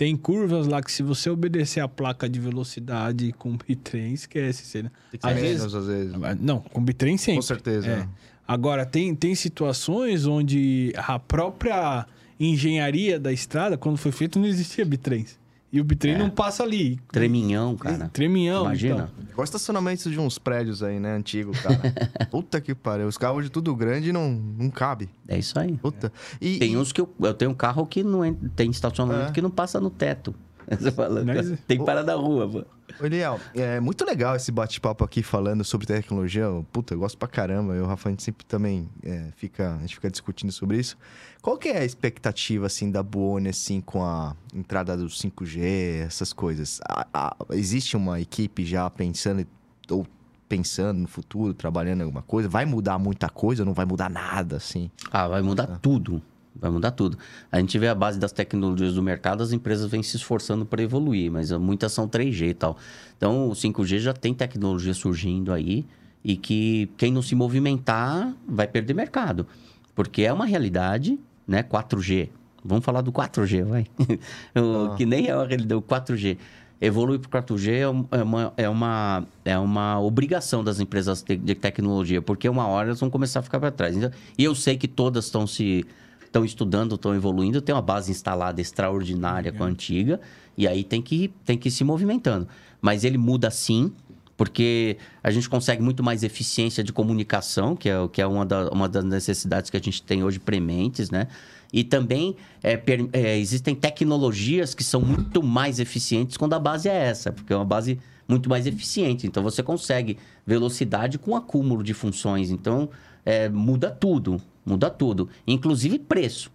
tem 0.00 0.16
curvas 0.16 0.66
lá 0.66 0.80
que 0.80 0.90
se 0.90 1.02
você 1.02 1.28
obedecer 1.28 1.78
a 1.78 1.86
placa 1.86 2.26
de 2.26 2.40
velocidade 2.40 3.34
com 3.34 3.54
bitrem, 3.54 4.14
esquece. 4.14 4.64
Você, 4.64 4.84
né? 4.84 4.90
Às 5.22 5.34
menos, 5.34 5.60
vezes, 5.60 5.74
às 5.74 5.86
vezes. 5.86 6.16
não, 6.40 6.60
com 6.60 6.82
bitrem 6.82 7.18
sempre. 7.18 7.36
Com 7.36 7.42
certeza. 7.42 7.86
É. 7.86 8.08
Agora, 8.48 8.86
tem, 8.86 9.14
tem 9.14 9.34
situações 9.34 10.24
onde 10.24 10.90
a 10.96 11.18
própria 11.18 12.06
engenharia 12.40 13.20
da 13.20 13.30
estrada, 13.30 13.76
quando 13.76 13.98
foi 13.98 14.10
feito, 14.10 14.38
não 14.38 14.46
existia 14.46 14.86
bitrens. 14.86 15.38
E 15.72 15.80
o 15.80 15.84
bitrem 15.84 16.14
É. 16.14 16.18
não 16.18 16.28
passa 16.30 16.64
ali. 16.64 16.98
Treminhão, 17.12 17.76
cara. 17.76 18.08
Treminhão. 18.12 18.64
Imagina. 18.64 19.08
Então. 19.14 19.30
Igual 19.30 19.44
estacionamentos 19.44 20.10
de 20.10 20.18
uns 20.18 20.36
prédios 20.36 20.82
aí, 20.82 20.98
né? 20.98 21.14
Antigo, 21.14 21.52
cara. 21.52 21.78
Puta 22.30 22.60
que 22.60 22.74
pariu. 22.74 23.06
Os 23.06 23.16
carros 23.16 23.44
de 23.44 23.50
tudo 23.50 23.74
grande 23.76 24.12
não, 24.12 24.32
não 24.32 24.68
cabe. 24.68 25.08
É 25.28 25.38
isso 25.38 25.56
aí. 25.58 25.76
Puta. 25.76 26.12
E, 26.40 26.58
Tem 26.58 26.72
e- 26.72 26.76
uns 26.76 26.90
que 26.92 27.00
eu, 27.00 27.08
eu 27.20 27.32
tenho 27.34 27.52
um 27.52 27.54
carro 27.54 27.86
que 27.86 28.02
não 28.02 28.24
en- 28.24 28.34
tem 28.56 28.68
estacionamento 28.70 29.30
É. 29.30 29.32
que 29.32 29.40
não 29.40 29.50
passa 29.50 29.80
no 29.80 29.90
teto. 29.90 30.34
Você 30.68 30.90
fala, 30.90 31.24
Mas- 31.24 31.52
tem 31.68 31.78
que 31.78 31.84
parar 31.84 32.02
na 32.02 32.14
rua, 32.14 32.48
pô. 32.48 32.64
Ô, 32.98 33.06
Eliel, 33.06 33.40
é 33.54 33.78
muito 33.80 34.04
legal 34.04 34.34
esse 34.36 34.50
bate-papo 34.50 35.04
aqui 35.04 35.22
falando 35.22 35.62
sobre 35.64 35.86
tecnologia. 35.86 36.46
Puta, 36.72 36.94
eu 36.94 36.98
gosto 36.98 37.16
pra 37.18 37.28
caramba. 37.28 37.72
Eu 37.74 37.82
e 37.82 37.84
o 37.84 37.86
Rafa, 37.86 38.08
a 38.08 38.12
gente 38.12 38.22
sempre 38.22 38.44
também 38.46 38.88
é, 39.02 39.28
fica, 39.36 39.74
a 39.76 39.78
gente 39.80 39.94
fica 39.94 40.10
discutindo 40.10 40.50
sobre 40.52 40.78
isso. 40.78 40.96
Qual 41.42 41.56
que 41.56 41.68
é 41.68 41.78
a 41.78 41.84
expectativa, 41.84 42.66
assim, 42.66 42.90
da 42.90 43.02
Buoni, 43.02 43.48
assim, 43.50 43.80
com 43.80 44.04
a 44.04 44.34
entrada 44.54 44.96
do 44.96 45.08
5G, 45.08 46.04
essas 46.06 46.32
coisas? 46.32 46.80
A- 46.88 47.06
a- 47.12 47.36
existe 47.52 47.96
uma 47.96 48.20
equipe 48.20 48.64
já 48.64 48.88
pensando, 48.90 49.46
ou 49.90 50.06
pensando 50.48 50.98
no 50.98 51.06
futuro, 51.08 51.54
trabalhando 51.54 52.00
em 52.00 52.04
alguma 52.04 52.22
coisa? 52.22 52.48
Vai 52.48 52.64
mudar 52.66 52.98
muita 52.98 53.28
coisa 53.28 53.62
ou 53.62 53.66
não 53.66 53.72
vai 53.74 53.86
mudar 53.86 54.10
nada, 54.10 54.56
assim? 54.56 54.90
Ah, 55.10 55.28
vai 55.28 55.42
mudar 55.42 55.78
tudo. 55.80 56.20
Vai 56.54 56.70
mudar 56.70 56.90
tudo. 56.90 57.16
A 57.50 57.58
gente 57.60 57.78
vê 57.78 57.88
a 57.88 57.94
base 57.94 58.18
das 58.18 58.32
tecnologias 58.32 58.94
do 58.94 59.02
mercado, 59.02 59.42
as 59.42 59.52
empresas 59.52 59.90
vêm 59.90 60.02
se 60.02 60.16
esforçando 60.16 60.66
para 60.66 60.82
evoluir, 60.82 61.30
mas 61.30 61.50
muitas 61.52 61.92
são 61.92 62.08
3G 62.08 62.48
e 62.48 62.54
tal. 62.54 62.76
Então, 63.16 63.48
o 63.48 63.52
5G 63.52 63.98
já 63.98 64.12
tem 64.12 64.34
tecnologia 64.34 64.92
surgindo 64.92 65.52
aí 65.52 65.86
e 66.24 66.36
que 66.36 66.90
quem 66.96 67.12
não 67.12 67.22
se 67.22 67.34
movimentar 67.34 68.34
vai 68.46 68.66
perder 68.66 68.94
mercado. 68.94 69.46
Porque 69.94 70.22
é 70.22 70.32
uma 70.32 70.44
realidade, 70.44 71.18
né? 71.46 71.62
4G. 71.62 72.28
Vamos 72.64 72.84
falar 72.84 73.00
do 73.00 73.12
4G, 73.12 73.64
vai. 73.64 73.86
o, 74.56 74.92
Ah. 74.92 74.96
Que 74.96 75.06
nem 75.06 75.28
é 75.28 75.34
uma 75.34 75.46
realidade, 75.46 75.74
o 75.74 75.80
4G. 75.82 76.36
Evoluir 76.80 77.20
para 77.20 77.28
o 77.28 77.30
4G 77.30 77.72
é 77.80 77.88
um- 77.88 78.06
é 78.10 78.22
uma, 78.22 78.52
é, 78.56 78.68
uma, 78.68 79.26
é 79.44 79.58
uma 79.58 80.00
obrigação 80.00 80.64
das 80.64 80.80
empresas 80.80 81.22
de 81.22 81.54
tecnologia, 81.54 82.20
porque 82.22 82.48
uma 82.48 82.66
hora 82.66 82.88
elas 82.88 83.00
vão 83.00 83.08
começar 83.10 83.40
a 83.40 83.42
ficar 83.42 83.60
para 83.60 83.70
trás. 83.70 83.96
Então, 83.96 84.10
E 84.36 84.44
eu 84.44 84.54
sei 84.54 84.76
que 84.76 84.88
todas 84.88 85.26
estão 85.26 85.46
se 85.46 85.84
estão 86.30 86.44
estudando, 86.44 86.94
estão 86.94 87.12
evoluindo, 87.14 87.60
tem 87.60 87.74
uma 87.74 87.82
base 87.82 88.10
instalada 88.10 88.60
extraordinária 88.60 89.52
com 89.52 89.64
a 89.64 89.66
antiga, 89.66 90.20
e 90.56 90.66
aí 90.68 90.84
tem 90.84 91.02
que, 91.02 91.32
tem 91.44 91.58
que 91.58 91.68
ir 91.68 91.72
se 91.72 91.82
movimentando. 91.84 92.46
Mas 92.80 93.02
ele 93.04 93.18
muda 93.18 93.50
sim, 93.50 93.92
porque 94.36 94.96
a 95.22 95.30
gente 95.30 95.48
consegue 95.48 95.82
muito 95.82 96.02
mais 96.02 96.22
eficiência 96.22 96.82
de 96.82 96.92
comunicação, 96.92 97.76
que 97.76 97.88
é, 97.90 97.94
que 98.10 98.22
é 98.22 98.26
uma, 98.26 98.46
da- 98.46 98.70
uma 98.70 98.88
das 98.88 99.04
necessidades 99.04 99.70
que 99.70 99.76
a 99.76 99.80
gente 99.80 100.02
tem 100.02 100.22
hoje 100.24 100.38
prementes, 100.38 101.10
né? 101.10 101.26
E 101.72 101.84
também 101.84 102.34
é, 102.62 102.76
per- 102.76 103.08
é, 103.12 103.36
existem 103.38 103.74
tecnologias 103.74 104.74
que 104.74 104.82
são 104.82 105.00
muito 105.00 105.42
mais 105.42 105.78
eficientes 105.78 106.36
quando 106.36 106.54
a 106.54 106.58
base 106.58 106.88
é 106.88 106.94
essa, 106.94 107.30
porque 107.32 107.52
é 107.52 107.56
uma 107.56 107.64
base 107.64 107.98
muito 108.26 108.48
mais 108.48 108.66
eficiente. 108.66 109.26
Então 109.26 109.42
você 109.42 109.62
consegue 109.62 110.16
velocidade 110.46 111.18
com 111.18 111.36
acúmulo 111.36 111.82
de 111.82 111.92
funções. 111.94 112.50
Então 112.50 112.88
é, 113.24 113.48
muda 113.48 113.90
tudo, 113.90 114.40
muda 114.64 114.88
tudo, 114.90 115.28
inclusive 115.46 115.98
preço. 115.98 116.50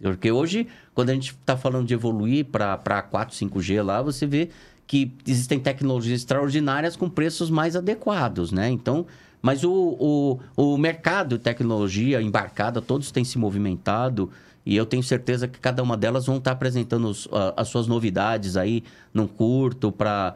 Porque 0.00 0.30
hoje, 0.32 0.66
quando 0.94 1.10
a 1.10 1.14
gente 1.14 1.32
está 1.32 1.56
falando 1.56 1.86
de 1.86 1.92
evoluir 1.94 2.46
para 2.46 3.02
4, 3.02 3.36
5G 3.36 3.82
lá, 3.82 4.00
você 4.00 4.26
vê 4.26 4.48
que 4.86 5.12
existem 5.26 5.60
tecnologias 5.60 6.20
extraordinárias 6.20 6.96
com 6.96 7.08
preços 7.08 7.50
mais 7.50 7.76
adequados, 7.76 8.50
né? 8.50 8.70
Então, 8.70 9.06
mas 9.42 9.62
o, 9.62 9.70
o, 10.56 10.72
o 10.74 10.76
mercado 10.78 11.36
de 11.38 11.44
tecnologia 11.44 12.20
embarcada, 12.20 12.80
todos 12.80 13.10
têm 13.10 13.24
se 13.24 13.38
movimentado 13.38 14.30
e 14.64 14.74
eu 14.76 14.84
tenho 14.84 15.02
certeza 15.02 15.46
que 15.46 15.58
cada 15.60 15.82
uma 15.82 15.96
delas 15.96 16.26
vão 16.26 16.38
estar 16.38 16.52
apresentando 16.52 17.06
os- 17.08 17.28
a- 17.30 17.54
as 17.58 17.68
suas 17.68 17.86
novidades 17.86 18.56
aí 18.56 18.82
num 19.14 19.26
curto 19.26 19.92
para... 19.92 20.34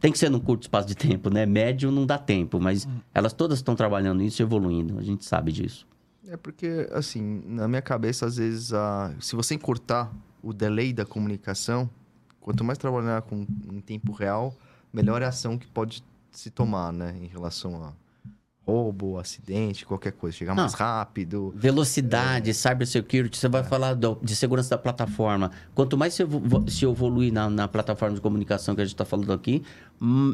Tem 0.00 0.12
que 0.12 0.18
ser 0.18 0.28
num 0.28 0.38
curto 0.40 0.62
espaço 0.62 0.86
de 0.86 0.94
tempo, 0.94 1.30
né? 1.30 1.46
Médio 1.46 1.90
não 1.90 2.04
dá 2.04 2.18
tempo, 2.18 2.60
mas 2.60 2.86
elas 3.14 3.32
todas 3.32 3.58
estão 3.58 3.74
trabalhando 3.74 4.18
nisso 4.18 4.42
e 4.42 4.44
evoluindo. 4.44 4.98
A 4.98 5.02
gente 5.02 5.24
sabe 5.24 5.50
disso. 5.50 5.86
É 6.28 6.36
porque, 6.36 6.88
assim, 6.92 7.42
na 7.46 7.68
minha 7.68 7.82
cabeça, 7.82 8.26
às 8.26 8.36
vezes, 8.36 8.72
a... 8.72 9.12
se 9.20 9.36
você 9.36 9.54
encurtar 9.54 10.10
o 10.42 10.52
delay 10.52 10.92
da 10.92 11.04
comunicação, 11.04 11.88
quanto 12.40 12.64
mais 12.64 12.78
trabalhar 12.78 13.22
com 13.22 13.46
em 13.70 13.80
tempo 13.80 14.12
real, 14.12 14.54
melhor 14.92 15.20
é 15.22 15.26
a 15.26 15.28
ação 15.28 15.58
que 15.58 15.66
pode 15.66 16.02
se 16.30 16.50
tomar, 16.50 16.92
né? 16.92 17.14
Em 17.20 17.26
relação 17.26 17.82
a 17.84 17.92
roubo, 18.66 19.18
acidente, 19.18 19.84
qualquer 19.84 20.12
coisa. 20.12 20.34
Chegar 20.34 20.54
mais 20.54 20.72
Não. 20.72 20.78
rápido. 20.78 21.52
Velocidade, 21.54 22.54
cybersecurity, 22.54 23.36
você 23.36 23.46
vai 23.48 23.62
falar 23.62 23.92
do- 23.92 24.18
de 24.22 24.34
segurança 24.34 24.70
da 24.70 24.78
plataforma. 24.78 25.50
Quanto 25.74 25.98
mais 25.98 26.14
se, 26.14 26.22
se 26.68 26.86
evoluir 26.86 27.30
na, 27.30 27.50
na 27.50 27.68
plataforma 27.68 28.14
de 28.14 28.22
comunicação 28.22 28.74
que 28.74 28.80
a 28.80 28.84
gente 28.84 28.94
está 28.94 29.04
falando 29.04 29.32
aqui, 29.34 29.62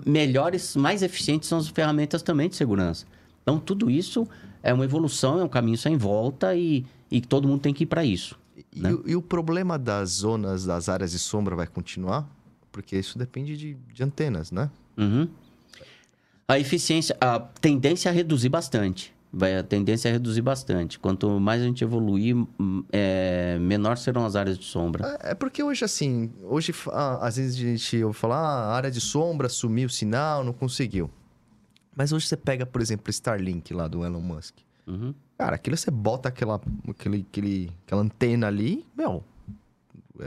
melhores, 0.07 0.77
mais 0.77 1.03
eficientes 1.03 1.49
são 1.49 1.59
as 1.59 1.67
ferramentas 1.69 2.23
também 2.23 2.49
de 2.49 2.55
segurança. 2.55 3.05
Então, 3.43 3.59
tudo 3.59 3.91
isso 3.91 4.29
é 4.63 4.73
uma 4.73 4.85
evolução, 4.85 5.41
é 5.41 5.45
um 5.45 5.49
caminho 5.49 5.79
sem 5.79 5.97
volta 5.97 6.55
e, 6.55 6.85
e 7.11 7.21
todo 7.21 7.49
mundo 7.49 7.61
tem 7.61 7.73
que 7.73 7.85
ir 7.85 7.87
para 7.87 8.05
isso. 8.05 8.39
E, 8.75 8.81
né? 8.81 8.93
o, 8.93 9.03
e 9.07 9.17
o 9.17 9.23
problema 9.23 9.79
das 9.79 10.11
zonas, 10.11 10.65
das 10.65 10.89
áreas 10.89 11.13
de 11.13 11.19
sombra 11.19 11.57
vai 11.57 11.67
continuar? 11.67 12.29
Porque 12.71 12.97
isso 12.97 13.19
depende 13.19 13.57
de, 13.57 13.75
de 13.93 14.03
antenas, 14.03 14.53
né? 14.53 14.71
Uhum. 14.97 15.29
A 16.47 16.59
eficiência, 16.59 17.17
a 17.21 17.39
tendência 17.39 18.09
é 18.09 18.11
a 18.11 18.13
reduzir 18.13 18.49
bastante. 18.49 19.15
Vai, 19.33 19.57
a 19.57 19.63
tendência 19.63 20.09
é 20.09 20.11
a 20.11 20.13
reduzir 20.15 20.43
bastante. 20.43 20.99
Quanto 20.99 21.39
mais 21.39 21.63
a 21.63 21.65
gente 21.65 21.85
evoluir, 21.85 22.37
é, 22.93 23.57
menor 23.61 23.97
serão 23.97 24.25
as 24.25 24.35
áreas 24.35 24.59
de 24.59 24.65
sombra. 24.65 25.19
É, 25.23 25.31
é 25.31 25.35
porque 25.35 25.63
hoje, 25.63 25.85
assim, 25.85 26.33
hoje 26.43 26.75
às 27.21 27.37
vezes 27.37 27.57
a 27.57 27.69
gente 27.69 28.03
ouve 28.03 28.19
falar, 28.19 28.39
ah, 28.39 28.73
a 28.73 28.75
área 28.75 28.91
de 28.91 29.01
sombra 29.01 29.49
sumiu 29.49 29.87
o 29.87 29.91
sinal, 29.91 30.43
não 30.43 30.53
conseguiu. 30.53 31.09
Mas 31.95 32.13
hoje 32.13 32.27
você 32.27 32.37
pega, 32.37 32.65
por 32.65 32.81
exemplo, 32.81 33.05
o 33.09 33.11
Starlink 33.11 33.73
lá 33.75 33.89
do 33.89 34.05
Elon 34.05 34.21
Musk. 34.21 34.57
Uhum. 34.87 35.15
Cara, 35.37 35.57
aquilo 35.57 35.77
você 35.77 35.91
bota 35.91 36.29
aquela, 36.29 36.61
aquele, 36.89 37.27
aquele, 37.29 37.71
aquela 37.87 38.03
antena 38.03 38.47
ali, 38.47 38.85
meu, 38.97 39.25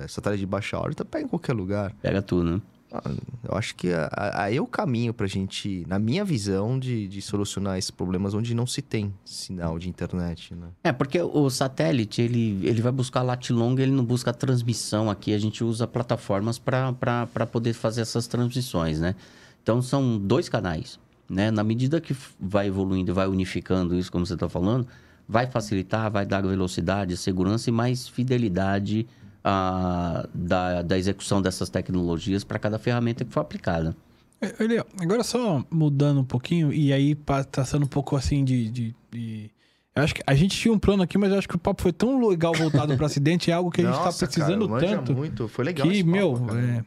satélite 0.08 0.42
de 0.42 0.46
baixa 0.46 0.78
órbita 0.78 1.06
pega 1.06 1.26
em 1.26 1.28
qualquer 1.28 1.54
lugar. 1.54 1.94
Pega 2.02 2.22
tudo, 2.22 2.44
né? 2.56 2.62
Ah, 2.92 3.12
Eu 3.44 3.58
acho 3.58 3.76
que 3.76 3.90
aí 4.12 4.56
é 4.58 4.62
o 4.62 4.68
caminho 4.68 5.14
pra 5.14 5.26
gente, 5.26 5.84
na 5.88 5.98
minha 5.98 6.24
visão, 6.24 6.78
de, 6.78 7.08
de 7.08 7.22
solucionar 7.24 7.78
esses 7.78 7.90
problemas 7.90 8.36
onde 8.36 8.54
não 8.54 8.68
se 8.68 8.84
tem 8.84 9.12
sinal 9.26 9.80
de 9.80 9.90
internet, 9.90 10.54
né? 10.54 10.68
É, 10.84 10.92
porque 10.92 11.20
o 11.20 11.50
satélite, 11.50 12.22
ele, 12.22 12.60
ele 12.64 12.82
vai 12.82 12.92
buscar 12.92 13.24
lat 13.24 13.50
long, 13.52 13.78
ele 13.80 13.92
não 13.92 14.06
busca 14.06 14.32
transmissão 14.32 15.10
aqui. 15.10 15.34
A 15.34 15.40
gente 15.40 15.64
usa 15.64 15.88
plataformas 15.88 16.60
para 16.60 17.48
poder 17.52 17.74
fazer 17.74 18.02
essas 18.02 18.28
transmissões, 18.28 19.00
né? 19.00 19.16
Então, 19.64 19.82
são 19.82 20.20
dois 20.20 20.48
canais, 20.48 21.00
né? 21.30 21.50
Na 21.52 21.64
medida 21.64 22.00
que 22.02 22.16
vai 22.40 22.68
evoluindo, 22.68 23.14
vai 23.14 23.28
unificando 23.28 23.96
isso, 23.96 24.12
como 24.12 24.26
você 24.26 24.34
está 24.34 24.48
falando, 24.50 24.88
vai 25.28 25.48
facilitar, 25.48 26.12
vai 26.12 26.26
dar 26.26 26.42
velocidade, 26.42 27.16
segurança 27.18 27.70
e 27.70 27.74
mais 27.74 28.08
fidelidade 28.08 29.08
ah, 29.44 30.28
da, 30.34 30.82
da 30.82 30.98
execução 30.98 31.42
dessas 31.42 31.70
tecnologias 31.70 32.44
para 32.44 32.60
cada 32.60 32.80
ferramenta 32.80 33.24
que 33.26 33.32
for 33.32 33.42
aplicada. 33.42 33.96
É, 34.42 34.54
Olha, 34.62 34.86
agora 35.00 35.24
só 35.24 35.64
mudando 35.72 36.20
um 36.20 36.26
pouquinho 36.26 36.72
e 36.74 36.92
aí 36.92 37.16
pa- 37.16 37.44
traçando 37.44 37.86
um 37.86 37.90
pouco 37.90 38.16
assim 38.16 38.44
de, 38.44 38.70
de- 38.70 38.96
de- 39.12 39.52
Eu 39.96 40.04
acho 40.04 40.16
que 40.16 40.22
a 40.28 40.36
gente 40.36 40.58
tinha 40.58 40.74
um 40.74 40.80
plano 40.80 41.04
aqui, 41.04 41.18
mas 41.18 41.32
eu 41.32 41.38
acho 41.38 41.48
que 41.48 41.56
o 41.56 41.60
papo 41.60 41.82
foi 41.82 41.94
tão 41.94 42.28
legal 42.28 42.54
voltado 42.54 42.96
para 42.98 43.06
acidente, 43.08 43.50
é 43.52 43.54
algo 43.54 43.72
que 43.72 43.82
a 43.82 43.86
gente 43.86 43.96
Nossa, 43.96 44.26
tá 44.26 44.32
precisando 44.32 44.68
cara, 44.68 44.82
tanto. 44.82 45.14
muito. 45.16 45.48
Foi 45.48 45.64
legal 45.64 45.88
que, 45.88 45.94
esse 45.94 46.04
papo, 46.04 46.12
meu, 46.14 46.34
cara. 46.46 46.60
é, 46.60 46.84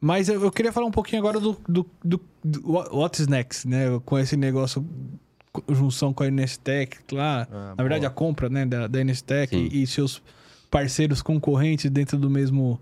mas 0.00 0.28
eu, 0.28 0.42
eu 0.42 0.50
queria 0.50 0.72
falar 0.72 0.86
um 0.86 0.90
pouquinho 0.90 1.20
agora 1.20 1.40
do, 1.40 1.56
do, 1.68 1.86
do, 2.04 2.20
do 2.44 2.72
What- 2.72 2.94
What's 2.94 3.26
Next, 3.26 3.66
né? 3.68 3.86
Com 4.04 4.18
esse 4.18 4.36
negócio, 4.36 4.86
junção 5.68 6.12
com 6.12 6.22
a 6.22 6.30
Nestec 6.30 6.98
lá. 7.12 7.46
Ah, 7.50 7.74
na 7.76 7.82
verdade, 7.82 8.00
boa. 8.02 8.10
a 8.10 8.14
compra, 8.14 8.48
né, 8.48 8.64
da, 8.66 8.86
da 8.86 9.02
Nestec 9.04 9.54
e, 9.56 9.82
e 9.82 9.86
seus 9.86 10.22
parceiros 10.70 11.22
concorrentes 11.22 11.90
dentro 11.90 12.18
do 12.18 12.28
mesmo 12.30 12.80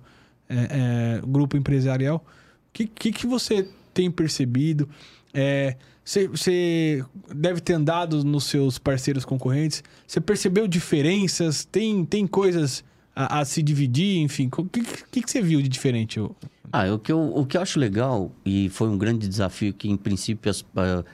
é, 0.49 1.19
é, 1.19 1.27
grupo 1.27 1.57
empresarial. 1.57 2.17
O 2.69 2.73
que, 2.73 2.87
que, 2.87 3.13
que 3.13 3.27
você 3.27 3.69
tem 3.95 4.11
percebido? 4.11 4.89
É, 5.33 5.77
Você 6.05 6.29
você 6.29 7.05
deve 7.35 7.61
ter 7.61 7.73
andado 7.75 8.23
nos 8.25 8.45
seus 8.45 8.79
parceiros 8.79 9.25
concorrentes. 9.25 9.83
Você 10.07 10.21
percebeu 10.21 10.67
diferenças? 10.69 11.65
Tem, 11.65 12.05
tem 12.05 12.27
coisas 12.27 12.85
a, 13.15 13.41
a 13.41 13.45
se 13.45 13.63
dividir? 13.63 14.19
Enfim, 14.21 14.51
o 14.57 14.65
que, 14.67 14.83
que, 15.11 15.23
que 15.23 15.31
você 15.31 15.41
viu 15.41 15.63
de 15.63 15.69
diferente? 15.69 16.21
Ah, 16.73 16.93
o 16.93 16.99
que, 16.99 17.13
eu, 17.13 17.19
o 17.35 17.47
que 17.47 17.57
eu 17.57 17.61
acho 17.63 17.79
legal, 17.79 18.31
e 18.45 18.69
foi 18.69 18.89
um 18.89 18.99
grande 18.99 19.29
desafio 19.29 19.73
que, 19.73 19.89
em 19.89 19.97
princípio, 19.97 20.51
as- 20.51 20.65
ah, 20.77 21.05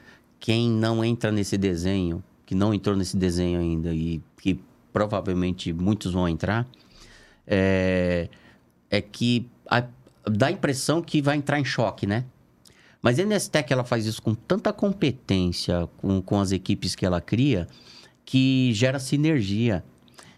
quem 0.41 0.71
não 0.71 1.05
entra 1.05 1.31
nesse 1.31 1.57
desenho, 1.57 2.23
que 2.45 2.55
não 2.55 2.75
entrou 2.75 2.97
nesse 2.97 3.17
desenho 3.17 3.61
ainda, 3.61 3.93
e 3.95 4.21
que 4.41 4.59
provavelmente 4.93 5.73
muitos 5.73 6.13
vão 6.13 6.29
entrar, 6.29 6.67
é, 7.47 8.29
é 8.91 9.01
que 9.01 9.49
a- 9.71 9.85
dá 10.27 10.47
a 10.47 10.51
impressão 10.51 11.01
que 11.03 11.23
vai 11.23 11.37
entrar 11.37 11.59
em 11.61 11.65
choque, 11.65 12.07
né? 12.07 12.25
Mas 13.01 13.19
a 13.19 13.25
Nestec, 13.25 13.73
ela 13.73 13.85
faz 13.85 14.07
isso 14.07 14.23
com 14.23 14.35
tanta 14.35 14.73
competência 14.73 15.89
com, 15.97 16.23
com 16.23 16.41
as 16.41 16.53
equipes 16.53 16.95
que 16.95 17.05
ela 17.05 17.21
cria, 17.21 17.67
que 18.25 18.73
gera 18.75 18.99
sinergia. 19.01 19.85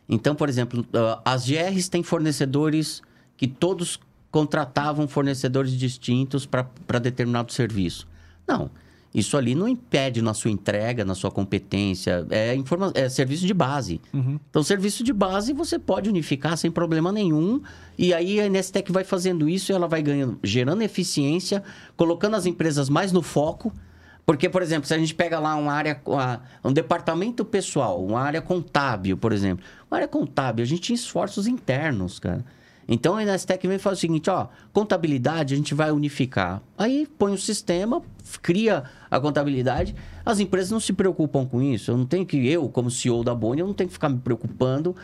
Então, 0.09 0.35
por 0.35 0.49
exemplo, 0.49 0.85
ah, 0.95 1.21
as 1.25 1.47
GRs 1.47 1.89
têm 1.91 2.03
fornecedores 2.03 3.03
que 3.37 3.47
todos 3.47 3.99
contratavam 4.35 5.07
fornecedores 5.07 5.71
distintos 5.79 6.45
para 6.45 6.99
determinado 6.99 7.53
serviço. 7.53 8.05
Não, 8.49 8.69
isso 9.15 9.37
ali 9.37 9.55
não 9.55 9.69
impede 9.69 10.21
na 10.21 10.35
sua 10.35 10.51
entrega, 10.51 11.05
na 11.05 11.15
sua 11.15 11.31
competência. 11.31 12.27
É, 12.31 12.53
informa 12.53 12.91
é 12.97 13.09
serviço 13.09 13.47
de 13.47 13.55
base. 13.55 14.01
Então, 14.51 14.61
serviço 14.65 15.05
de 15.05 15.13
base 15.13 15.53
você 15.53 15.79
pode 15.79 16.11
unificar 16.11 16.57
sem 16.57 16.69
problema 16.69 17.13
nenhum. 17.13 17.63
E 17.97 18.13
aí 18.13 18.41
a 18.41 18.49
Nestec 18.49 18.91
vai 18.91 19.05
fazendo 19.05 19.49
isso 19.49 19.71
e 19.71 19.73
ela 19.73 19.87
vai 19.87 20.03
ganhando, 20.03 20.37
gerando 20.43 20.83
eficiência, 20.83 21.63
colocando 21.97 22.35
as 22.35 22.45
empresas 22.45 22.89
mais 22.89 23.13
no 23.13 23.23
foco. 23.23 23.73
Porque, 24.27 24.49
por 24.49 24.63
exemplo, 24.63 24.89
se 24.89 24.95
a 24.95 24.99
gente 24.99 25.15
pega 25.15 25.39
lá 25.39 25.55
uma 25.55 25.73
área, 25.73 26.01
uma- 26.05 26.41
um 26.65 26.73
departamento 26.73 27.45
pessoal, 27.45 28.05
uma 28.05 28.21
área 28.21 28.43
contábil, 28.43 29.17
por 29.17 29.33
exemplo. 29.33 29.65
Uma 29.89 29.99
área 29.99 30.09
contábil, 30.09 30.65
a 30.65 30.67
gente 30.67 30.81
tinha 30.81 30.97
esforços 30.97 31.47
internos, 31.47 32.19
cara. 32.19 32.45
Então, 32.87 33.17
a 33.17 33.23
Inestec 33.23 33.67
vem 33.67 33.77
e 33.77 33.79
fala 33.79 33.95
o 33.95 33.99
seguinte, 33.99 34.29
ó, 34.29 34.49
contabilidade 34.73 35.55
a 35.55 35.57
gente 35.57 35.75
vai 35.75 35.91
unificar. 35.91 36.63
Aí 36.77 37.09
põe 37.19 37.33
o 37.33 37.39
sistema, 37.39 38.03
cria 38.43 38.85
a 39.11 39.19
contabilidade. 39.19 39.95
As 40.25 40.41
empresas 40.41 40.71
não 40.71 40.81
se 40.81 40.93
preocupam 40.93 41.47
com 41.47 41.63
isso. 41.63 41.91
Eu 41.91 41.97
não 41.97 42.07
tenho 42.07 42.27
que, 42.27 42.47
eu, 42.49 42.69
como 42.69 42.91
CEO 42.91 43.25
da 43.25 43.35
Boni, 43.35 43.61
eu 43.61 43.67
não 43.67 43.75
tenho 43.75 43.89
que 43.89 43.95
ficar 43.95 44.09
me 44.09 44.19
preocupando. 44.19 44.95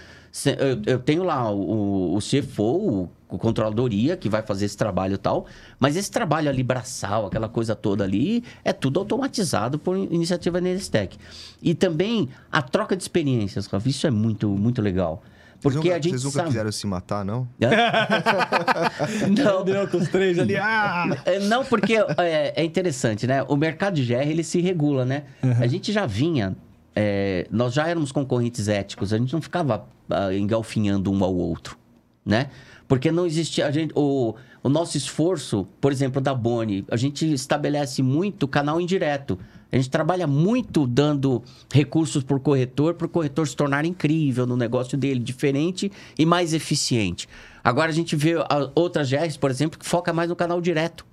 Eu, 0.45 0.95
eu 0.95 0.99
tenho 0.99 1.25
lá 1.25 1.51
o, 1.51 2.17
o 2.17 2.19
CFO, 2.19 2.63
o, 2.63 3.11
o 3.29 3.39
controladoria, 3.39 4.17
que 4.17 4.29
vai 4.29 4.43
fazer 4.43 4.67
esse 4.67 4.77
trabalho 4.77 5.15
e 5.15 5.19
tal. 5.19 5.47
Mas 5.79 5.97
esse 5.97 6.11
trabalho 6.11 6.49
ali, 6.49 6.63
braçal, 6.63 7.27
aquela 7.27 7.49
coisa 7.49 7.75
toda 7.75 8.05
ali, 8.05 8.45
é 8.65 8.73
tudo 8.73 9.01
automatizado 9.01 9.79
por 9.79 9.97
iniciativa 9.97 10.61
da 10.61 10.69
Inestec. 10.69 11.17
E 11.63 11.75
também 11.75 12.29
a 12.53 12.61
troca 12.61 12.97
de 12.97 13.03
experiências, 13.03 13.69
isso 13.87 14.07
é 14.07 14.11
muito, 14.11 14.49
muito 14.49 14.83
legal. 14.83 15.23
Vocês 15.61 15.75
Porque 15.75 15.89
nunca, 15.89 15.91
a 15.91 16.01
gente 16.01 16.13
vocês 16.13 16.25
nunca 16.25 16.37
sabe... 16.37 16.49
quiseram 16.49 16.73
se 16.73 16.87
matar, 16.87 17.23
não? 17.23 17.47
Não, 19.45 19.63
Deu 19.63 19.87
com 19.89 19.99
os 19.99 20.09
três 20.09 20.39
ali. 20.39 20.57
Ah! 20.57 21.05
é, 21.27 21.39
Não, 21.41 21.65
porque 21.65 21.97
é, 22.17 22.55
é 22.57 22.65
interessante, 22.65 23.27
né? 23.27 23.43
O 23.43 23.57
mercado 23.57 23.95
de 23.95 24.07
GR, 24.07 24.23
ele 24.23 24.43
se 24.43 24.59
regula, 24.63 25.05
né? 25.05 25.25
A 25.61 25.67
gente 25.67 25.93
já 25.93 26.07
vinha... 26.07 26.57
é, 26.97 27.47
nós 27.51 27.75
já 27.75 27.87
éramos 27.87 28.11
concorrentes 28.11 28.69
éticos. 28.69 29.13
A 29.13 29.19
gente 29.19 29.35
não 29.35 29.43
ficava 29.43 29.87
ah, 30.09 30.33
engalfinhando 30.35 31.13
um 31.13 31.23
ao 31.23 31.35
outro, 31.35 31.77
né? 32.25 32.49
Porque 32.89 33.13
não 33.13 33.27
existia... 33.27 33.67
A 33.67 33.71
gente, 33.71 33.93
o, 33.95 34.35
o 34.63 34.69
nosso 34.71 34.97
esforço, 34.97 35.69
por 35.79 35.93
exemplo, 35.93 36.23
da 36.23 36.35
Boni, 36.35 36.87
a 36.91 36.97
gente 36.97 37.31
estabelece 37.33 38.03
muito 38.03 38.49
canal 38.49 38.81
indireto. 38.81 39.39
A 39.73 39.77
gente 39.77 39.91
trabalha 39.91 40.27
muito 40.27 40.87
dando 40.87 41.43
recursos 41.73 42.23
para 42.23 42.37
o 42.37 42.41
corretor, 42.41 42.95
para 42.95 43.07
o 43.07 43.11
corretor 43.11 43.47
se 43.47 43.55
tornar 43.55 43.85
incrível 43.85 44.47
no 44.47 44.57
negócio 44.57 44.99
dele, 44.99 45.21
diferente 45.21 45.91
e 46.19 46.27
mais 46.27 46.53
eficiente. 46.53 47.29
Agora 47.63 47.91
a 47.91 47.95
gente 47.95 48.17
vê 48.17 48.35
outras 48.75 49.09
GRs, 49.11 49.37
por 49.37 49.51
exemplo, 49.51 49.79
que 49.79 49.87
foca 49.87 50.13
mais 50.13 50.29
no 50.29 50.37
canal 50.37 50.61
direto 50.61 51.07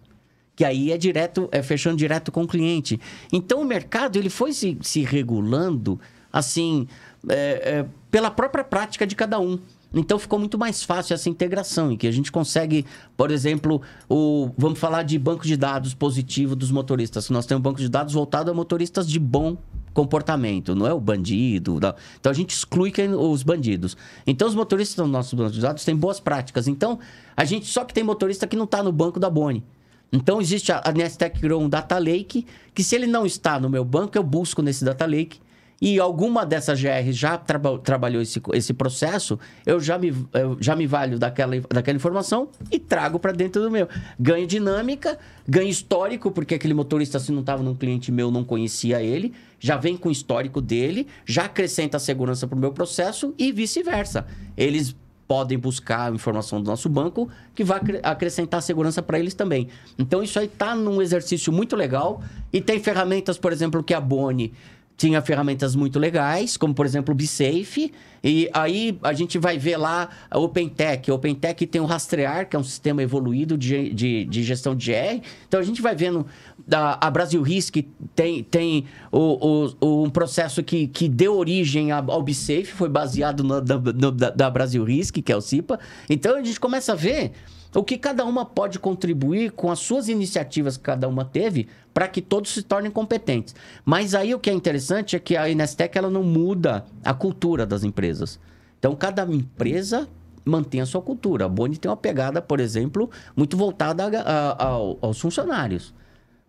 que 0.58 0.66
aí 0.66 0.92
é 0.92 0.98
direto, 0.98 1.48
é 1.52 1.62
fechando 1.62 1.98
direto 1.98 2.32
com 2.32 2.42
o 2.42 2.48
cliente. 2.48 3.00
Então 3.32 3.62
o 3.62 3.64
mercado 3.64 4.18
ele 4.18 4.30
foi 4.30 4.52
se, 4.52 4.76
se 4.82 5.04
regulando 5.04 6.00
assim 6.34 6.88
é, 7.30 7.36
é, 7.36 7.86
pela 8.10 8.32
própria 8.32 8.64
prática 8.64 9.06
de 9.06 9.16
cada 9.16 9.40
um. 9.40 9.60
Então 9.94 10.20
ficou 10.20 10.38
muito 10.38 10.58
mais 10.58 10.84
fácil 10.84 11.14
essa 11.14 11.30
integração, 11.30 11.92
em 11.92 11.98
que 11.98 12.08
a 12.08 12.12
gente 12.12 12.32
consegue, 12.32 12.86
por 13.16 13.32
exemplo, 13.32 13.82
o, 14.10 14.52
vamos 14.58 14.80
falar 14.80 15.04
de 15.04 15.18
banco 15.18 15.46
de 15.46 15.56
dados 15.56 15.94
positivo 15.94 16.56
dos 16.56 16.72
motoristas. 16.72 17.30
Nós 17.30 17.46
temos 17.46 17.60
um 17.62 17.64
banco 17.64 17.80
de 17.80 17.90
dados 17.90 18.14
voltado 18.14 18.52
a 18.52 18.54
motoristas 18.54 19.08
de 19.08 19.18
bom 19.20 19.58
comportamento, 19.94 20.76
não 20.76 20.86
é 20.86 20.94
o 20.94 21.00
bandido. 21.00 21.80
não. 21.80 21.96
Então 22.20 22.32
a 22.32 22.36
gente 22.36 22.52
exclui 22.52 22.92
quem- 22.92 23.16
os 23.16 23.42
bandidos. 23.42 23.98
Então 24.28 24.48
os 24.48 24.54
motoristas 24.54 25.04
do 25.04 25.12
nosso 25.12 25.36
banco 25.36 25.52
de 25.52 25.62
dados 25.62 25.84
têm 25.84 25.96
boas 25.96 26.20
práticas. 26.20 26.68
Então 26.68 27.00
a 27.36 27.44
gente 27.44 27.66
só 27.66 27.84
que 27.84 27.94
tem 27.94 28.04
motorista 28.04 28.46
que 28.46 28.56
não 28.56 28.66
está 28.66 28.84
no 28.84 28.92
banco 28.92 29.20
da 29.20 29.30
Boni. 29.30 29.64
Então 30.12 30.40
existe 30.40 30.72
a, 30.72 30.82
a 30.86 30.92
Nestec 30.92 31.40
criou 31.40 31.62
um 31.62 31.68
data 31.68 31.98
lake 31.98 32.46
que 32.76 32.84
se 32.84 32.96
ele 32.96 33.08
não 33.08 33.26
está 33.26 33.60
no 33.60 33.70
meu 33.70 33.84
banco 33.84 34.18
eu 34.18 34.24
busco 34.24 34.62
nesse 34.62 34.86
data 34.86 35.06
lake 35.06 35.40
e 35.80 36.00
alguma 36.00 36.44
dessas 36.46 36.82
GRs 36.82 37.16
já 37.16 37.38
traba- 37.38 37.78
trabalhou 37.78 38.22
esse, 38.22 38.42
esse 38.54 38.74
processo, 38.74 39.40
eu 39.66 39.80
já 39.80 39.98
me, 39.98 40.12
eu 40.34 40.58
já 40.60 40.76
me 40.76 40.88
valho 40.88 41.20
daquela, 41.20 41.54
daquela 41.72 41.96
informação 41.96 42.50
e 42.72 42.80
trago 42.80 43.20
para 43.20 43.32
dentro 43.32 43.62
do 43.62 43.70
meu. 43.70 43.88
Ganho 44.20 44.48
dinâmica, 44.48 45.20
ganho 45.48 45.70
histórico, 45.70 46.32
porque 46.32 46.56
aquele 46.56 46.74
motorista, 46.74 47.20
se 47.20 47.32
não 47.32 47.42
estava 47.42 47.62
num 47.62 47.76
cliente 47.76 48.12
meu, 48.12 48.32
não 48.32 48.44
conhecia 48.44 49.02
ele, 49.04 49.34
já 49.60 49.78
vem 49.78 49.96
com 49.96 50.10
o 50.10 50.12
histórico 50.12 50.62
dele, 50.62 51.08
já 51.26 51.46
acrescenta 51.46 52.00
segurança 52.00 52.48
para 52.48 52.56
o 52.58 52.60
meu 52.60 52.72
processo 52.72 53.34
e 53.38 53.52
vice-versa. 53.52 54.26
Eles 54.56 54.96
podem 55.28 55.58
buscar 55.60 56.10
a 56.10 56.16
informação 56.16 56.62
do 56.62 56.70
nosso 56.70 56.88
banco 56.88 57.30
que 57.54 57.64
vai 57.64 57.78
acre- 57.78 58.00
acrescentar 58.02 58.62
segurança 58.62 59.02
para 59.04 59.20
eles 59.20 59.34
também. 59.34 59.68
Então 60.00 60.24
isso 60.24 60.40
aí 60.40 60.46
está 60.46 60.74
num 60.74 61.02
exercício 61.02 61.52
muito 61.52 61.76
legal 61.76 62.24
e 62.52 62.62
tem 62.62 62.80
ferramentas, 62.80 63.38
por 63.38 63.52
exemplo, 63.52 63.84
que 63.84 63.94
a 63.94 64.00
Boni 64.00 64.54
tinha 64.98 65.22
ferramentas 65.22 65.76
muito 65.76 66.00
legais, 66.00 66.58
como 66.58 66.74
por 66.74 66.86
exemplo 66.86 67.14
o 67.14 67.16
BSafe. 67.16 67.94
E 68.24 68.50
aí 68.52 68.98
a 69.04 69.14
gente 69.14 69.38
vai 69.38 69.58
ver 69.58 69.78
lá 69.78 70.10
a 70.30 70.40
OpenTech. 70.40 71.12
A 71.12 71.14
OpenTech 71.14 71.68
tem 71.68 71.80
o 71.80 71.86
Rastrear, 71.86 72.50
que 72.50 72.56
é 72.56 72.60
um 72.60 72.64
sistema 72.64 73.04
evoluído 73.04 73.56
de, 73.56 73.94
de, 73.94 74.26
de 74.26 74.44
gestão 74.44 74.76
de 74.76 74.92
GR. 74.92 75.22
Então 75.48 75.60
a 75.60 75.64
gente 75.64 75.84
vai 75.84 75.96
vendo 75.96 76.26
da, 76.68 76.98
a 77.00 77.12
Brasil 77.12 77.42
Risk 77.44 77.78
tem, 78.16 78.44
tem 78.44 78.86
o, 79.12 79.70
o, 79.80 80.04
um 80.04 80.10
processo 80.10 80.64
que, 80.64 80.88
que 80.88 81.08
deu 81.08 81.38
origem 81.38 81.92
ao 81.92 82.24
BSafe, 82.24 82.66
foi 82.66 82.90
baseado 82.90 83.44
no, 83.44 83.62
no, 83.62 84.12
da, 84.12 84.32
da 84.32 84.50
Brasil 84.50 84.84
Risk, 84.84 85.22
que 85.22 85.32
é 85.32 85.38
o 85.38 85.42
CIPA. 85.42 85.80
Então 86.10 86.36
a 86.36 86.44
gente 86.44 86.60
começa 86.60 86.94
a 86.94 86.96
ver 86.96 87.34
o 87.78 87.84
que 87.84 87.96
cada 87.96 88.26
uma 88.26 88.44
pode 88.44 88.80
contribuir 88.80 89.52
com 89.52 89.70
as 89.70 89.78
suas 89.78 90.10
iniciativas 90.10 90.78
que 90.78 90.84
cada 90.84 91.08
uma 91.08 91.24
teve 91.24 91.68
para 91.94 92.08
que 92.08 92.24
todos 92.24 92.52
se 92.52 92.64
tornem 92.64 92.90
competentes. 92.90 93.54
Mas 93.86 94.16
aí 94.16 94.34
o 94.34 94.40
que 94.40 94.50
é 94.50 94.54
interessante 94.54 95.16
é 95.16 95.20
que 95.20 95.38
a 95.38 95.48
Inestec 95.48 95.96
ela 95.96 96.10
não 96.10 96.24
muda 96.24 96.84
a 97.06 97.14
cultura 97.14 97.68
das 97.68 97.84
empresas. 97.84 98.40
Então 98.80 98.96
cada 98.96 99.24
empresa 99.32 100.10
mantém 100.44 100.82
a 100.82 100.88
sua 100.88 101.04
cultura. 101.04 101.46
A 101.46 101.50
Boni 101.50 101.78
tem 101.78 101.88
uma 101.88 101.96
pegada, 101.96 102.42
por 102.42 102.60
exemplo, 102.60 103.12
muito 103.36 103.56
voltada 103.56 104.06
a, 104.06 104.22
a, 104.22 104.52
a, 104.52 104.70
aos 105.02 105.20
funcionários. 105.20 105.94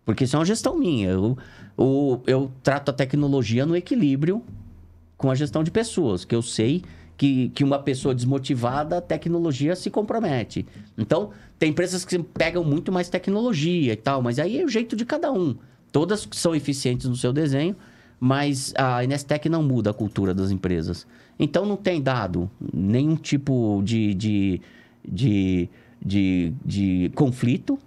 Porque 0.03 0.23
isso 0.23 0.35
é 0.35 0.39
uma 0.39 0.45
gestão 0.45 0.75
minha. 0.75 1.09
Eu, 1.09 1.37
eu, 1.77 2.23
eu 2.25 2.51
trato 2.63 2.89
a 2.89 2.93
tecnologia 2.93 3.67
no 3.67 3.75
equilíbrio 3.75 4.43
com 5.15 5.29
a 5.29 5.35
gestão 5.35 5.63
de 5.63 5.69
pessoas, 5.69 6.25
que 6.25 6.33
eu 6.33 6.41
sei 6.41 6.81
que, 7.19 7.49
que 7.49 7.65
uma 7.65 7.77
pessoa 7.77 8.15
desmotivada, 8.15 8.99
a 8.99 9.01
tecnologia 9.01 9.75
se 9.75 9.89
compromete. 9.89 10.65
Então, 10.97 11.31
tem 11.59 11.71
empresas 11.71 12.05
que 12.05 12.17
pegam 12.17 12.63
muito 12.63 12.93
mais 12.93 13.09
tecnologia 13.09 13.91
e 13.91 13.95
tal, 13.97 14.21
mas 14.21 14.39
aí 14.39 14.57
é 14.57 14.63
o 14.63 14.69
jeito 14.69 14.95
de 14.95 15.03
cada 15.03 15.29
um. 15.29 15.53
Todas 15.91 16.25
são 16.31 16.55
eficientes 16.55 17.07
no 17.07 17.17
seu 17.17 17.33
desenho, 17.33 17.75
mas 18.21 18.73
a 18.77 19.03
Inestec 19.03 19.49
não 19.49 19.61
muda 19.61 19.89
a 19.89 19.93
cultura 19.93 20.33
das 20.33 20.49
empresas. 20.49 21.05
Então, 21.37 21.65
não 21.65 21.75
tem 21.75 22.01
dado 22.01 22.49
nenhum 22.73 23.17
tipo 23.17 23.81
de, 23.83 24.13
de, 24.13 24.61
de, 25.05 25.69
de, 26.01 26.53
de 26.63 27.11
conflito. 27.15 27.77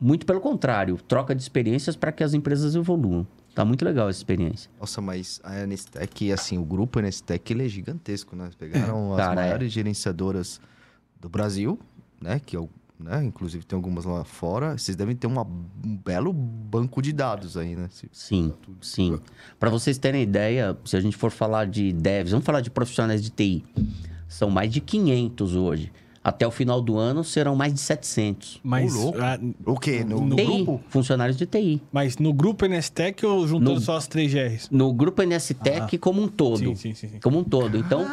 Muito 0.00 0.24
pelo 0.24 0.40
contrário, 0.40 0.96
troca 1.08 1.34
de 1.34 1.42
experiências 1.42 1.96
para 1.96 2.12
que 2.12 2.22
as 2.22 2.32
empresas 2.32 2.76
evoluam. 2.76 3.26
Tá 3.58 3.64
muito 3.64 3.84
legal 3.84 4.08
essa 4.08 4.20
experiência. 4.20 4.70
Nossa, 4.78 5.00
mas 5.00 5.40
a 5.42 5.52
Anestec, 5.62 6.30
assim, 6.30 6.58
o 6.58 6.64
grupo 6.64 7.00
Anestec, 7.00 7.52
ele 7.52 7.66
é 7.66 7.68
gigantesco, 7.68 8.36
né? 8.36 8.50
Pegaram 8.56 9.12
as 9.14 9.18
Cara, 9.18 9.40
é. 9.40 9.44
maiores 9.46 9.72
gerenciadoras 9.72 10.60
do 11.20 11.28
Brasil, 11.28 11.76
né? 12.22 12.38
Que 12.38 12.54
é 12.54 12.60
o 12.60 12.68
né? 13.00 13.24
Inclusive 13.24 13.64
tem 13.66 13.76
algumas 13.76 14.04
lá 14.04 14.22
fora. 14.22 14.78
Vocês 14.78 14.96
devem 14.96 15.16
ter 15.16 15.26
uma, 15.26 15.42
um 15.42 15.96
belo 15.96 16.32
banco 16.32 17.02
de 17.02 17.12
dados 17.12 17.56
aí, 17.56 17.74
né? 17.74 17.88
Se- 17.90 18.08
Sim, 18.12 18.52
sim. 18.80 19.18
Para 19.58 19.70
vocês 19.70 19.98
terem 19.98 20.22
ideia, 20.22 20.78
se 20.84 20.96
a 20.96 21.00
gente 21.00 21.16
for 21.16 21.32
falar 21.32 21.66
de 21.66 21.92
devs, 21.92 22.30
vamos 22.30 22.46
falar 22.46 22.60
de 22.60 22.70
profissionais 22.70 23.20
de 23.22 23.30
TI. 23.30 23.64
São 24.28 24.50
mais 24.50 24.70
de 24.72 24.80
500 24.80 25.56
hoje. 25.56 25.92
Até 26.28 26.46
o 26.46 26.50
final 26.50 26.80
do 26.80 26.98
ano 26.98 27.24
serão 27.24 27.56
mais 27.56 27.72
de 27.72 27.80
700. 27.80 28.60
Mas, 28.62 28.94
Ô, 28.94 28.98
louco. 29.04 29.18
ah, 29.20 29.38
O 29.64 29.78
quê? 29.78 30.04
No, 30.04 30.20
No 30.20 30.36
TI, 30.36 30.44
grupo? 30.44 30.80
funcionários 30.88 31.36
de 31.38 31.46
TI. 31.46 31.80
mas 31.90 32.18
no 32.18 32.32
grupo 32.32 32.66
Nestec 32.66 33.24
ou 33.24 33.46
juntando 33.48 33.74
No- 33.76 33.80
só 33.80 33.96
as 33.96 34.06
três 34.06 34.32
GRs? 34.32 34.68
No 34.70 34.92
grupo 34.92 35.22
NSTEC 35.22 35.96
como 35.98 36.20
um 36.22 36.28
todo. 36.28 36.58
Sim, 36.58 36.74
sim, 36.74 36.94
sim, 36.94 37.08
sim. 37.08 37.20
Como 37.22 37.38
um 37.38 37.44
todo. 37.44 37.76
Então, 37.78 38.04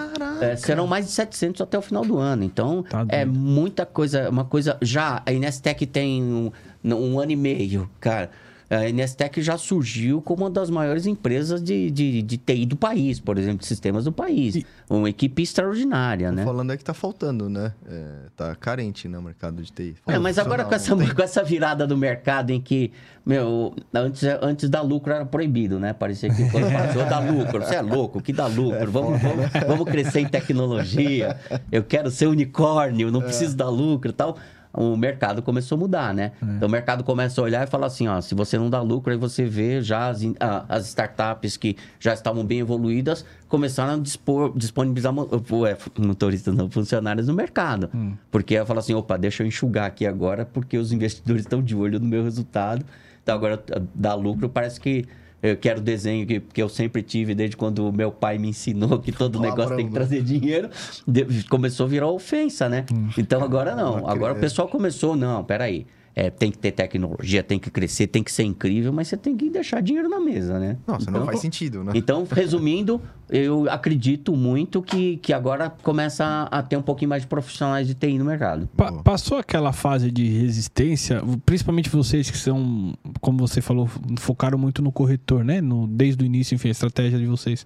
é, 0.42 0.56
serão 0.56 0.88
mais 0.88 1.06
de 1.08 1.12
700 1.12 1.62
até 1.62 1.78
o 1.78 1.82
final 1.82 2.06
do 2.06 2.18
ano. 2.18 2.44
Então, 2.44 2.84
Tá 2.84 3.06
é 3.10 3.26
muita 3.26 3.86
coisa. 3.86 4.30
Uma 4.30 4.46
coisa. 4.46 4.78
Já 4.82 5.22
a 5.26 5.32
Inestec 5.34 5.86
tem 5.86 6.24
um, 6.24 6.52
um 6.84 7.20
ano 7.20 7.32
e 7.32 7.36
meio, 7.36 7.90
cara. 8.00 8.30
A 8.70 8.88
Inestec 8.90 9.42
já 9.42 9.58
surgiu 9.58 10.22
como 10.22 10.44
uma 10.44 10.50
das 10.50 10.70
maiores 10.70 11.06
empresas 11.06 11.62
de, 11.64 11.92
de, 11.92 12.22
de 12.22 12.38
TI 12.38 12.66
do 12.66 12.76
país, 12.76 13.20
por 13.20 13.38
exemplo, 13.38 13.60
de 13.60 13.68
sistemas 13.68 14.06
do 14.06 14.12
país. 14.12 14.56
E- 14.56 14.66
Uma 14.90 15.10
equipe 15.10 15.44
extraordinária, 15.44 16.32
né? 16.32 16.44
falando 16.44 16.74
é 16.74 16.78
que 16.78 16.84
tá 16.84 16.94
faltando, 16.94 17.48
né? 17.48 17.72
É, 17.88 18.06
tá 18.36 18.56
carente, 18.56 19.08
né? 19.08 19.18
O 19.18 19.22
mercado 19.22 19.62
de 19.62 19.72
TI. 19.72 19.96
É, 20.08 20.18
mas 20.18 20.40
agora 20.40 20.66
com 20.66 20.74
essa, 20.74 20.96
tem. 20.96 21.08
com 21.14 21.22
essa 21.22 21.44
virada 21.44 21.86
do 21.86 21.96
mercado 21.96 22.50
em 22.52 22.60
que, 22.60 22.92
meu, 23.26 23.76
antes, 23.94 24.24
antes 24.42 24.70
da 24.70 24.82
lucro 24.82 25.14
era 25.14 25.26
proibido, 25.26 25.80
né? 25.80 25.94
Parecia 25.94 26.34
que 26.34 26.50
quando 26.50 26.72
passou 26.72 27.06
dá 27.06 27.20
lucro. 27.20 27.64
Você 27.64 27.76
é 27.76 27.82
louco, 27.82 28.22
que 28.22 28.34
dá 28.34 28.48
lucro? 28.48 28.92
vamos, 28.92 29.22
vamos, 29.22 29.46
vamos 29.68 29.86
crescer 29.86 30.22
em 30.22 30.28
tecnologia. 30.28 31.38
Eu 31.72 31.84
quero 31.84 32.10
ser 32.10 32.28
unicórnio, 32.28 33.12
não 33.12 33.22
preciso 33.22 33.56
dar 33.56 33.70
lucro 33.70 34.10
e 34.10 34.14
tal. 34.14 34.38
O 34.78 34.98
mercado 34.98 35.42
começou 35.42 35.78
a 35.78 35.80
mudar, 35.80 36.14
né? 36.14 36.34
Então 36.42 36.68
o 36.68 36.72
mercado 36.72 37.04
começa 37.04 37.40
a 37.40 37.44
olhar 37.44 37.66
e 37.66 37.70
falar 37.70 37.88
assim: 37.88 38.08
ó, 38.08 38.20
se 38.20 38.36
você 38.36 38.58
não 38.58 38.70
dá 38.70 38.82
lucro, 38.82 39.12
aí 39.12 39.18
você 39.18 39.46
vê 39.46 39.82
já 39.82 40.10
as, 40.10 40.22
as 40.68 40.88
startups 40.88 41.58
que 41.58 41.78
já 42.00 42.14
estavam 42.14 42.44
bem 42.46 42.60
evoluídas 42.60 43.26
começaram 43.48 43.94
a 43.94 43.98
dispor, 43.98 44.52
disponibilizar 44.58 45.14
ué, 45.14 45.78
motoristas, 45.98 46.54
não, 46.54 46.70
funcionários 46.70 47.28
no 47.28 47.34
mercado. 47.34 47.90
Porque 48.30 48.56
ela 48.56 48.66
fala 48.66 48.80
assim: 48.80 48.94
opa, 48.94 49.18
deixa 49.18 49.44
eu 49.44 49.48
enxugar 49.48 49.86
aqui 49.86 50.06
agora, 50.06 50.46
porque 50.46 50.78
os 50.78 50.92
investidores 50.92 51.44
estão 51.44 51.62
de 51.64 51.76
olho 51.76 52.00
no 52.00 52.06
meu 52.06 52.24
resultado. 52.24 52.86
Então 53.24 53.34
agora 53.34 53.64
dá 53.94 54.14
lucro, 54.14 54.50
parece 54.50 54.80
que. 54.80 55.06
Eu 55.46 55.58
quero 55.58 55.80
desenho 55.82 56.26
que, 56.26 56.40
que 56.40 56.62
eu 56.62 56.68
sempre 56.70 57.02
tive 57.02 57.36
desde 57.36 57.56
quando 57.56 57.92
meu 57.92 58.12
pai 58.12 58.38
me 58.38 58.50
ensinou 58.50 59.00
que 59.00 59.12
todo 59.14 59.40
negócio 59.40 59.76
tem 59.76 59.88
que 59.88 59.94
trazer 59.94 60.22
dinheiro. 60.22 60.70
De- 61.08 61.44
começou 61.50 61.86
a 61.86 61.90
virar 61.90 62.08
ofensa, 62.08 62.68
né? 62.68 62.86
Então 63.18 63.44
agora 63.44 63.76
não. 63.76 63.98
Não 63.98 64.10
Agora 64.10 64.34
o 64.34 64.40
pessoal 64.40 64.68
começou, 64.68 65.16
não, 65.16 65.44
peraí. 65.44 65.86
É, 66.18 66.30
tem 66.30 66.50
que 66.50 66.58
ter 66.58 66.72
tecnologia, 66.72 67.44
tem 67.44 67.60
que 67.60 67.70
crescer, 67.70 68.08
tem 68.08 68.24
que 68.24 68.32
ser 68.32 68.44
incrível, 68.44 68.94
mas 68.94 69.10
você 69.10 69.18
tem 69.18 69.36
que 69.36 69.50
deixar 69.50 69.82
dinheiro 69.82 70.08
na 70.08 70.18
mesa, 70.18 70.58
né? 70.58 70.78
Nossa, 70.88 71.10
então, 71.10 71.20
não 71.20 71.26
faz 71.26 71.42
sentido, 71.42 71.84
né? 71.84 71.92
Então, 71.94 72.26
resumindo, 72.32 73.02
eu 73.30 73.70
acredito 73.70 74.34
muito 74.34 74.82
que, 74.82 75.18
que 75.18 75.34
agora 75.34 75.70
começa 75.84 76.24
a, 76.24 76.60
a 76.60 76.64
ter 76.64 76.78
um 76.78 76.82
pouquinho 76.82 77.10
mais 77.10 77.24
de 77.24 77.28
profissionais 77.28 77.86
de 77.86 77.94
TI 77.96 78.18
no 78.18 78.24
mercado. 78.24 78.70
Pa- 78.78 78.94
passou 79.04 79.38
aquela 79.38 79.74
fase 79.74 80.10
de 80.10 80.26
resistência, 80.26 81.22
principalmente 81.46 81.90
vocês 81.90 82.32
que 82.32 82.38
são, 82.38 82.94
como 83.20 83.38
você 83.46 83.60
falou, 83.60 83.90
focaram 84.18 84.58
muito 84.58 84.82
no 84.82 84.94
corretor, 84.94 85.44
né? 85.44 85.60
No, 85.60 85.86
desde 85.86 86.24
o 86.24 86.26
início, 86.26 86.56
enfim, 86.56 86.70
a 86.70 86.72
estratégia 86.72 87.20
de 87.20 87.26
vocês. 87.26 87.66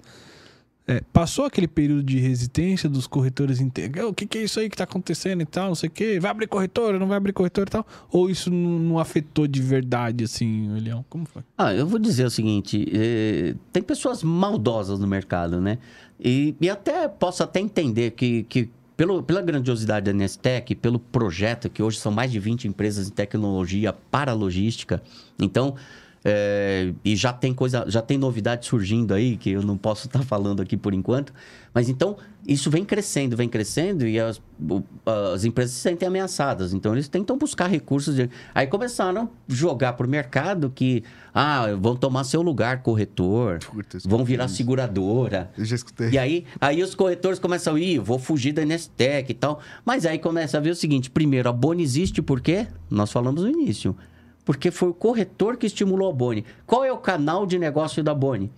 É, 0.92 1.04
passou 1.14 1.46
aquele 1.46 1.68
período 1.68 2.02
de 2.02 2.18
resistência 2.18 2.90
dos 2.90 3.06
corretores 3.06 3.62
inte- 3.62 3.92
O 4.02 4.12
que, 4.12 4.26
que 4.26 4.40
é 4.40 4.44
isso 4.44 4.60
aí 4.60 4.68
que 4.68 4.76
tá 4.76 4.86
acontecendo 4.86 5.40
e 5.42 5.46
tal, 5.46 5.68
não 5.68 5.76
sei 5.76 5.88
o 5.88 5.92
quê. 5.92 6.20
Vai 6.20 6.32
abrir 6.32 6.48
corretora, 6.48 6.98
não 6.98 7.06
vai 7.08 7.18
abrir 7.18 7.32
corretora 7.32 7.70
e 7.70 7.72
tal? 7.72 7.86
Ou 8.12 8.28
isso 8.28 8.50
não, 8.50 8.80
não 8.80 8.98
afetou 8.98 9.46
de 9.46 9.62
verdade, 9.62 10.24
assim, 10.24 10.76
Elião? 10.76 11.06
Como 11.08 11.28
foi? 11.28 11.44
Ah, 11.56 11.72
eu 11.76 11.86
vou 11.86 12.00
dizer 12.00 12.26
o 12.26 12.30
seguinte: 12.32 12.88
eh, 12.92 13.54
tem 13.72 13.84
pessoas 13.84 14.24
maldosas 14.24 14.98
no 15.00 15.06
mercado, 15.06 15.62
né? 15.62 15.78
E, 16.20 16.56
e 16.60 16.68
até 16.68 17.08
posso 17.08 17.44
até 17.44 17.60
entender 17.60 18.10
que, 18.12 18.42
que 18.50 18.68
pelo, 18.98 19.22
pela 19.22 19.44
grandiosidade 19.44 20.08
da 20.08 20.14
Nestec, 20.14 20.74
pelo 20.74 20.98
projeto, 20.98 21.70
que 21.70 21.84
hoje 21.84 22.00
são 22.00 22.12
mais 22.12 22.32
de 22.32 22.40
20 22.40 22.68
empresas 22.68 23.08
em 23.08 23.12
tecnologia 23.12 23.94
para 23.94 24.34
logística, 24.34 25.04
então. 25.40 25.76
Eh, 26.24 26.93
e 27.03 27.15
já 27.15 27.32
tem 27.32 27.53
coisa, 27.53 27.86
já 27.88 28.01
tem 28.01 28.17
novidade 28.17 28.65
surgindo 28.65 29.13
aí 29.13 29.38
que 29.38 29.51
eu 29.51 29.61
não 29.61 29.78
posso 29.78 30.07
estar 30.07 30.24
falando 30.26 30.61
aqui 30.61 30.76
por 30.76 30.93
enquanto, 30.93 31.34
mas 31.74 31.88
então 31.88 32.17
isso 32.47 32.70
vem 32.70 32.84
crescendo, 32.84 33.38
vem 33.38 33.47
crescendo 33.47 34.07
e 34.07 34.20
as, 34.20 34.41
as 35.34 35.45
empresas 35.45 35.76
se 35.76 35.82
sentem 35.82 36.07
ameaçadas. 36.07 36.74
Então 36.74 36.93
eles 36.93 37.07
tentam 37.07 37.38
buscar 37.38 37.67
recursos. 37.67 38.15
De... 38.15 38.30
Aí 38.55 38.65
começaram 38.65 39.24
a 39.24 39.28
jogar 39.53 39.93
para 39.93 40.07
o 40.07 40.09
mercado 40.09 40.72
que 40.74 41.03
ah, 41.34 41.67
vão 41.80 41.95
tomar 41.95 42.24
seu 42.24 42.41
lugar 42.41 42.82
corretor, 42.82 43.59
Puta, 43.59 43.99
vão 44.03 44.26
virar 44.26 44.45
isso. 44.45 44.55
seguradora. 44.55 45.51
Eu 45.57 45.65
já 45.65 45.76
escutei. 45.76 46.09
E 46.09 46.17
aí, 46.17 46.45
aí 46.59 46.82
os 46.82 46.95
corretores 46.95 47.39
começam 47.39 47.76
a 47.76 47.80
ir, 47.80 47.99
vou 47.99 48.17
fugir 48.17 48.51
da 48.51 48.65
Nestec 48.65 49.32
e 49.32 49.36
tal. 49.36 49.59
Mas 49.86 50.05
aí 50.05 50.17
começa 50.17 50.57
a 50.57 50.61
ver 50.61 50.72
o 50.72 50.76
seguinte: 50.76 51.09
primeiro, 51.09 51.49
a 51.49 51.53
Boni 51.53 51.84
existe 51.84 52.22
por 52.22 52.41
quê? 52.41 52.67
Nós 52.89 53.11
falamos 53.11 53.43
no 53.43 53.49
início. 53.49 53.95
Porque 54.46 54.72
foi 54.72 54.90
o 54.90 54.94
corretor 54.94 55.58
que 55.58 55.68
estimulou 55.68 56.10
a 56.10 56.14
Boni. 56.14 56.46
Qual 56.66 56.84
é 56.84 56.92
o 56.92 56.98
canal 56.98 57.46
de 57.46 57.60
negócio 57.60 58.04
da 58.04 58.14
Boni? 58.14 58.52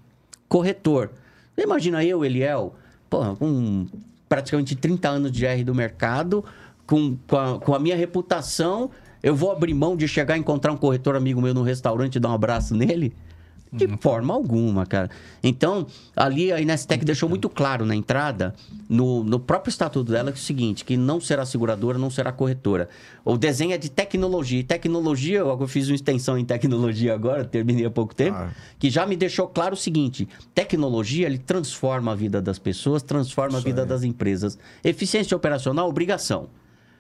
Corretor. 0.48 1.12
Imagina 1.58 2.04
eu, 2.04 2.24
Eliel, 2.24 2.74
com 3.10 3.88
praticamente 4.28 4.76
30 4.76 5.10
anos 5.10 5.32
de 5.32 5.46
R 5.46 5.64
do 5.64 5.76
mercado, 5.76 6.46
com, 6.88 7.18
com, 7.28 7.38
a, 7.38 7.60
com 7.60 7.76
a 7.76 7.80
minha 7.80 7.96
reputação, 7.96 8.90
eu 9.22 9.36
vou 9.36 9.52
abrir 9.52 9.74
mão 9.74 9.96
de 9.96 10.08
chegar 10.08 10.38
e 10.38 10.40
encontrar 10.40 10.72
um 10.72 10.78
corretor 10.78 11.16
amigo 11.16 11.42
meu 11.42 11.54
no 11.54 11.62
restaurante 11.62 12.16
e 12.16 12.20
dar 12.20 12.30
um 12.30 12.34
abraço 12.34 12.76
nele? 12.76 13.14
De 13.74 13.88
forma 14.02 14.34
alguma, 14.34 14.86
cara. 14.86 15.10
Então, 15.42 15.88
ali 16.14 16.52
a 16.52 16.60
Inestec 16.60 17.06
deixou 17.06 17.30
muito 17.30 17.48
claro 17.48 17.86
na 17.86 17.96
entrada, 17.96 18.54
no, 18.90 19.24
no 19.24 19.40
próprio 19.40 19.70
estatuto 19.70 20.12
dela, 20.12 20.30
que 20.30 20.38
é 20.38 20.42
o 20.42 20.44
seguinte, 20.44 20.84
que 20.84 20.98
não 20.98 21.22
será 21.22 21.46
seguradora, 21.46 21.98
não 21.98 22.10
será 22.10 22.34
corretora. 22.34 22.90
O 23.24 23.38
desenho 23.38 23.72
é 23.72 23.78
de 23.78 23.90
tecnologia. 23.90 24.60
E 24.60 24.64
tecnologia, 24.64 25.40
eu 25.40 25.68
fiz 25.68 25.88
uma 25.88 25.96
extensão 25.96 26.38
em 26.38 26.44
tecnologia 26.44 27.14
agora, 27.14 27.46
terminei 27.46 27.86
há 27.86 27.90
pouco 27.90 28.14
tempo, 28.14 28.38
Ah. 28.38 28.50
que 28.78 28.90
já 28.90 29.06
me 29.06 29.16
deixou 29.16 29.48
claro 29.48 29.74
o 29.74 29.78
seguinte, 29.78 30.28
tecnologia, 30.54 31.26
ele 31.26 31.38
transforma 31.38 32.12
a 32.12 32.16
vida 32.16 32.42
das 32.42 32.60
pessoas, 32.60 33.02
transforma 33.02 33.58
a 33.58 33.62
vida 33.62 33.86
das 33.86 34.04
empresas. 34.04 34.60
Eficiência 34.84 35.36
operacional, 35.38 35.88
obrigação. 35.88 36.50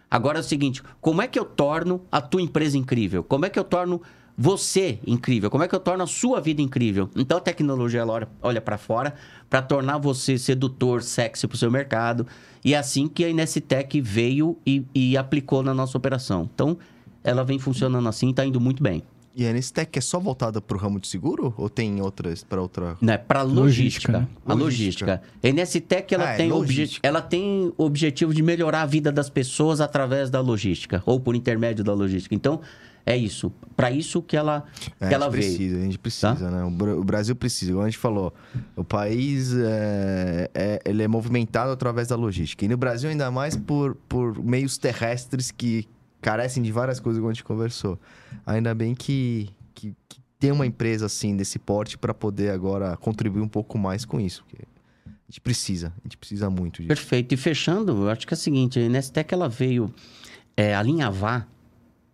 Agora 0.09 0.39
é 0.39 0.41
o 0.41 0.43
seguinte, 0.43 0.81
como 0.99 1.21
é 1.21 1.27
que 1.27 1.39
eu 1.39 1.45
torno 1.45 2.01
a 2.11 2.21
tua 2.21 2.41
empresa 2.41 2.77
incrível? 2.77 3.23
Como 3.23 3.45
é 3.45 3.49
que 3.49 3.57
eu 3.59 3.63
torno 3.63 4.01
você 4.37 4.99
incrível? 5.05 5.49
Como 5.49 5.63
é 5.63 5.67
que 5.67 5.75
eu 5.75 5.79
torno 5.79 6.03
a 6.03 6.07
sua 6.07 6.39
vida 6.39 6.61
incrível? 6.61 7.09
Então 7.15 7.37
a 7.37 7.41
tecnologia 7.41 8.01
ela 8.01 8.13
olha, 8.13 8.27
olha 8.41 8.61
para 8.61 8.77
fora 8.77 9.13
para 9.49 9.61
tornar 9.61 9.97
você 9.97 10.37
sedutor, 10.37 11.03
sexy 11.03 11.47
para 11.47 11.55
o 11.55 11.57
seu 11.57 11.69
mercado. 11.69 12.25
E 12.63 12.73
é 12.73 12.77
assim 12.77 13.07
que 13.07 13.23
a 13.25 13.29
Inestec 13.29 13.99
veio 14.01 14.57
e, 14.65 14.85
e 14.95 15.17
aplicou 15.17 15.61
na 15.61 15.73
nossa 15.73 15.97
operação. 15.97 16.49
Então 16.53 16.77
ela 17.23 17.43
vem 17.43 17.59
funcionando 17.59 18.07
assim, 18.07 18.29
está 18.29 18.45
indo 18.45 18.59
muito 18.59 18.81
bem. 18.81 19.03
E 19.35 19.47
a 19.47 19.53
Nestec 19.53 19.97
é 19.97 20.01
só 20.01 20.19
voltada 20.19 20.59
para 20.59 20.75
o 20.75 20.79
ramo 20.79 20.99
de 20.99 21.07
seguro 21.07 21.53
ou 21.57 21.69
tem 21.69 22.01
outras 22.01 22.43
para 22.43 22.61
outra? 22.61 22.97
Não, 22.99 23.13
é 23.13 23.17
para 23.17 23.41
logística. 23.41 24.11
logística 24.11 24.11
né? 24.11 24.27
A 24.45 24.53
logística. 24.53 25.21
A 25.41 25.51
Nestec 25.51 26.13
ela, 26.13 26.29
ah, 26.29 26.33
é 26.33 26.37
tem 26.37 26.51
obje... 26.51 26.99
ela 27.01 27.21
tem 27.21 27.73
o 27.77 27.85
objetivo 27.85 28.33
de 28.33 28.43
melhorar 28.43 28.81
a 28.81 28.85
vida 28.85 29.11
das 29.11 29.29
pessoas 29.29 29.79
através 29.79 30.29
da 30.29 30.41
logística 30.41 31.01
ou 31.05 31.19
por 31.19 31.33
intermédio 31.33 31.83
da 31.83 31.93
logística. 31.93 32.35
Então, 32.35 32.59
é 33.05 33.15
isso. 33.15 33.51
Para 33.75 33.91
isso 33.91 34.21
que 34.21 34.37
ela, 34.37 34.63
é, 34.99 35.07
que 35.07 35.13
ela 35.13 35.29
veio. 35.29 35.43
Precisa, 35.43 35.77
a 35.77 35.81
gente 35.81 35.99
precisa, 35.99 36.35
tá? 36.35 36.51
né? 36.51 36.63
O 36.63 37.03
Brasil 37.03 37.35
precisa. 37.35 37.71
Como 37.71 37.83
a 37.83 37.89
gente 37.89 37.97
falou, 37.97 38.33
o 38.75 38.83
país 38.83 39.53
é, 39.55 40.49
é, 40.53 40.81
ele 40.85 41.03
é 41.03 41.07
movimentado 41.07 41.71
através 41.71 42.07
da 42.07 42.15
logística. 42.15 42.63
E 42.63 42.67
no 42.67 42.77
Brasil, 42.77 43.09
ainda 43.09 43.31
mais 43.31 43.55
por, 43.55 43.95
por 44.07 44.43
meios 44.43 44.77
terrestres 44.77 45.51
que 45.51 45.87
carecem 46.21 46.61
de 46.61 46.71
várias 46.71 46.99
coisas, 46.99 47.19
como 47.19 47.31
a 47.31 47.33
gente 47.33 47.43
conversou. 47.43 47.99
Ainda 48.45 48.75
bem 48.75 48.93
que, 48.93 49.49
que, 49.73 49.95
que 50.07 50.21
tem 50.39 50.51
uma 50.51 50.65
empresa 50.65 51.07
assim 51.07 51.35
desse 51.35 51.57
porte 51.57 51.97
para 51.97 52.13
poder 52.13 52.51
agora 52.51 52.95
contribuir 52.97 53.41
um 53.41 53.47
pouco 53.47 53.77
mais 53.77 54.05
com 54.05 54.19
isso. 54.19 54.43
A 54.53 55.31
gente 55.31 55.41
precisa, 55.41 55.93
a 55.99 56.03
gente 56.03 56.17
precisa 56.17 56.49
muito 56.49 56.77
disso. 56.77 56.87
Perfeito. 56.87 57.33
E 57.33 57.37
fechando, 57.37 57.91
eu 58.03 58.09
acho 58.09 58.27
que 58.27 58.33
é 58.33 58.35
o 58.35 58.37
seguinte, 58.37 58.79
a 58.79 58.89
Nestec 58.89 59.33
ela 59.33 59.47
veio 59.47 59.93
é, 60.57 60.75
alinhavar, 60.75 61.47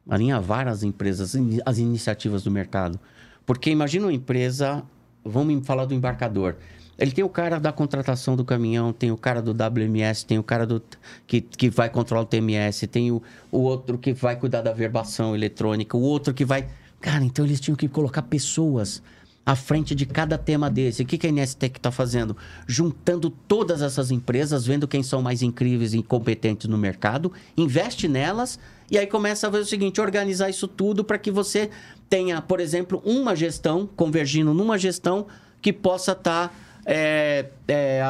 alinhavar 0.10 0.68
as 0.68 0.84
empresas, 0.84 1.36
as 1.66 1.78
iniciativas 1.78 2.44
do 2.44 2.52
mercado. 2.52 3.00
Porque 3.46 3.70
imagina 3.70 4.06
uma 4.06 4.14
empresa, 4.14 4.84
vamos 5.24 5.66
falar 5.66 5.86
do 5.86 5.94
embarcador. 5.94 6.56
Ele 6.98 7.12
tem 7.12 7.24
o 7.24 7.30
cara 7.30 7.60
da 7.60 7.72
contratação 7.72 8.36
do 8.36 8.44
caminhão, 8.44 8.92
tem 8.92 9.12
o 9.12 9.18
cara 9.18 9.42
do 9.42 9.52
WMS, 9.52 10.26
tem 10.26 10.40
o 10.40 10.44
cara 10.44 10.66
do, 10.66 10.82
que, 11.28 11.42
que 11.42 11.70
vai 11.70 11.90
controlar 11.90 12.24
o 12.24 12.26
TMS, 12.26 12.88
tem 12.88 13.12
o, 13.12 13.22
o 13.52 13.60
outro 13.60 13.98
que 13.98 14.14
vai 14.14 14.36
cuidar 14.36 14.62
da 14.62 14.74
verbação 14.74 15.36
eletrônica, 15.36 15.96
o 15.96 16.02
outro 16.02 16.34
que 16.34 16.44
vai. 16.44 16.68
Cara, 17.00 17.24
então 17.24 17.46
eles 17.46 17.60
tinham 17.60 17.76
que 17.76 17.88
colocar 17.88 18.24
pessoas 18.24 19.04
à 19.46 19.56
frente 19.56 19.94
de 19.94 20.06
cada 20.08 20.38
tema 20.38 20.70
desse. 20.70 21.04
O 21.04 21.06
que, 21.06 21.18
que 21.20 21.28
a 21.28 21.30
Inestec 21.30 21.78
está 21.78 21.92
fazendo? 21.92 22.36
Juntando 22.66 23.30
todas 23.30 23.84
essas 23.84 24.10
empresas, 24.10 24.66
vendo 24.66 24.88
quem 24.88 25.04
são 25.04 25.22
mais 25.22 25.44
incríveis 25.44 25.94
e 25.94 26.02
competentes 26.02 26.68
no 26.68 26.78
mercado, 26.78 27.32
investe 27.56 28.08
nelas 28.08 28.60
e 28.90 28.98
aí 28.98 29.08
começa 29.08 29.48
a 29.48 29.50
ver 29.50 29.60
o 29.60 29.66
seguinte: 29.66 30.00
organizar 30.00 30.50
isso 30.50 30.68
tudo 30.68 31.04
para 31.04 31.18
que 31.18 31.32
você 31.32 31.70
tenha, 32.10 32.42
por 32.42 32.60
exemplo, 32.60 33.02
uma 33.06 33.36
gestão, 33.36 33.88
convergindo 33.96 34.54
numa 34.54 34.78
gestão 34.78 35.28
que 35.62 35.74
possa 35.74 36.14
estar. 36.14 36.50
Tá 36.50 36.68
é, 36.90 37.48
é, 37.68 38.02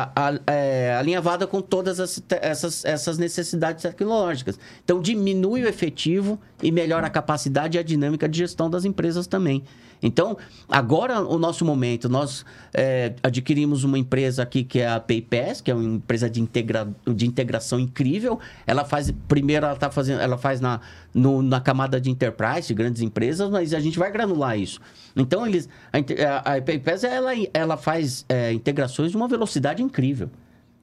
é, 0.46 0.96
alinhavada 1.00 1.48
com 1.48 1.60
todas 1.64 2.00
as, 2.00 2.22
essas, 2.30 2.86
essas 2.86 3.18
necessidades 3.18 3.82
tecnológicas. 3.82 4.60
Então, 4.86 5.02
diminui 5.02 5.64
o 5.64 5.68
efetivo 5.68 6.40
e 6.62 6.72
melhora 6.72 7.08
a 7.08 7.10
capacidade 7.10 7.76
e 7.76 7.80
a 7.80 7.84
dinâmica 7.84 8.30
de 8.30 8.38
gestão 8.38 8.70
das 8.70 8.86
empresas 8.86 9.26
também. 9.26 9.64
Então, 10.02 10.38
agora 10.70 11.22
o 11.22 11.38
nosso 11.40 11.66
momento, 11.66 12.08
nós 12.08 12.46
é, 12.74 13.14
adquirimos 13.24 13.84
uma 13.84 13.98
empresa 13.98 14.44
aqui 14.44 14.64
que 14.64 14.80
é 14.80 14.88
a 14.88 15.00
PayPass, 15.00 15.62
que 15.62 15.72
é 15.72 15.74
uma 15.74 15.84
empresa 15.84 16.30
de, 16.30 16.42
integra, 16.42 16.88
de 17.06 17.26
integração 17.26 17.80
incrível. 17.80 18.40
Ela 18.66 18.86
faz, 18.86 19.12
primeiro 19.28 19.66
ela 19.66 19.76
tá 19.76 19.90
fazendo, 19.90 20.22
ela 20.22 20.38
faz 20.38 20.62
na, 20.62 20.80
no, 21.14 21.42
na 21.42 21.60
camada 21.60 22.00
de 22.00 22.10
enterprise, 22.10 22.68
de 22.68 22.74
grandes 22.74 23.02
empresas, 23.02 23.50
mas 23.50 23.74
a 23.74 23.80
gente 23.80 23.98
vai 23.98 24.12
granular 24.12 24.58
isso. 24.58 24.80
Então, 25.16 25.46
eles, 25.46 25.68
a, 25.92 26.56
a 26.56 26.62
PayPass, 26.62 27.04
ela, 27.04 27.32
ela 27.54 27.78
faz 27.78 28.26
é, 28.30 28.54
integrações 28.54 29.12
de 29.12 29.18
uma 29.18 29.28
velocidade 29.28 29.82
incrível. 29.82 30.30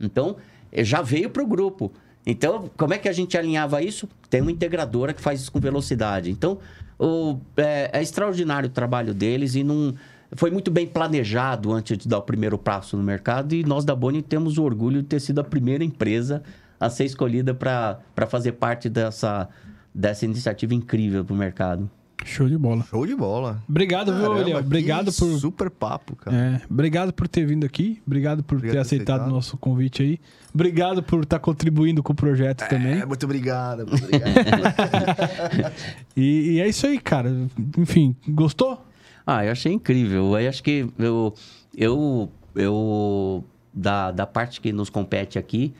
Então, 0.00 0.36
já 0.78 1.02
veio 1.02 1.30
para 1.30 1.42
o 1.42 1.46
grupo. 1.46 1.92
Então, 2.26 2.70
como 2.76 2.94
é 2.94 2.98
que 2.98 3.08
a 3.08 3.12
gente 3.12 3.36
alinhava 3.36 3.82
isso? 3.82 4.08
Tem 4.30 4.40
uma 4.40 4.50
integradora 4.50 5.12
que 5.12 5.20
faz 5.20 5.40
isso 5.42 5.52
com 5.52 5.60
velocidade. 5.60 6.30
Então, 6.30 6.58
o, 6.98 7.38
é, 7.56 7.90
é, 7.92 8.02
extraordinário 8.02 8.68
o 8.68 8.72
trabalho 8.72 9.12
deles 9.12 9.54
e 9.54 9.64
não 9.64 9.94
foi 10.36 10.50
muito 10.50 10.70
bem 10.70 10.86
planejado 10.86 11.72
antes 11.72 11.96
de 11.96 12.08
dar 12.08 12.18
o 12.18 12.22
primeiro 12.22 12.58
passo 12.58 12.96
no 12.96 13.02
mercado. 13.02 13.54
E 13.54 13.62
nós 13.64 13.84
da 13.84 13.94
Boni 13.94 14.22
temos 14.22 14.58
o 14.58 14.64
orgulho 14.64 15.02
de 15.02 15.08
ter 15.08 15.20
sido 15.20 15.40
a 15.40 15.44
primeira 15.44 15.84
empresa 15.84 16.42
a 16.78 16.90
ser 16.90 17.04
escolhida 17.04 17.54
para 17.54 18.26
fazer 18.28 18.52
parte 18.52 18.88
dessa, 18.88 19.48
dessa 19.94 20.24
iniciativa 20.24 20.74
incrível 20.74 21.24
para 21.24 21.34
o 21.34 21.36
mercado. 21.36 21.90
Show 22.24 22.48
de 22.48 22.56
bola. 22.56 22.84
Show 22.84 23.06
de 23.06 23.14
bola. 23.14 23.62
Obrigado, 23.68 24.12
Caramba, 24.12 24.34
viu, 24.36 24.54
Léo? 24.54 24.58
Obrigado 24.58 25.12
por. 25.12 25.38
Super 25.38 25.70
papo, 25.70 26.16
cara. 26.16 26.36
É, 26.36 26.62
obrigado 26.70 27.12
por 27.12 27.28
ter 27.28 27.46
vindo 27.46 27.66
aqui. 27.66 28.00
Obrigado 28.06 28.42
por 28.42 28.56
obrigado 28.56 28.74
ter 28.74 28.80
aceitado 28.80 29.26
o 29.26 29.30
nosso 29.30 29.56
convite 29.56 30.02
aí. 30.02 30.20
Obrigado 30.54 31.02
por 31.02 31.22
estar 31.22 31.38
tá 31.38 31.44
contribuindo 31.44 32.02
com 32.02 32.12
o 32.12 32.16
projeto 32.16 32.62
é, 32.64 32.66
também. 32.66 33.04
Muito 33.04 33.24
obrigado, 33.24 33.86
muito 33.86 34.04
obrigado. 34.04 34.32
e, 36.16 36.52
e, 36.52 36.60
é 36.60 36.68
isso 36.68 36.86
aí, 36.86 36.98
cara. 36.98 37.30
Enfim, 37.76 38.16
gostou? 38.28 38.84
Ah, 39.26 39.44
eu 39.44 39.52
achei 39.52 39.72
incrível. 39.72 40.38
Eu 40.38 40.48
acho 40.48 40.62
que 40.62 40.86
eu. 40.98 41.34
Eu. 41.76 42.30
eu 42.54 43.44
da, 43.74 44.12
da 44.12 44.26
parte 44.26 44.60
que 44.60 44.72
nos 44.72 44.88
compete 44.88 45.38
aqui. 45.38 45.74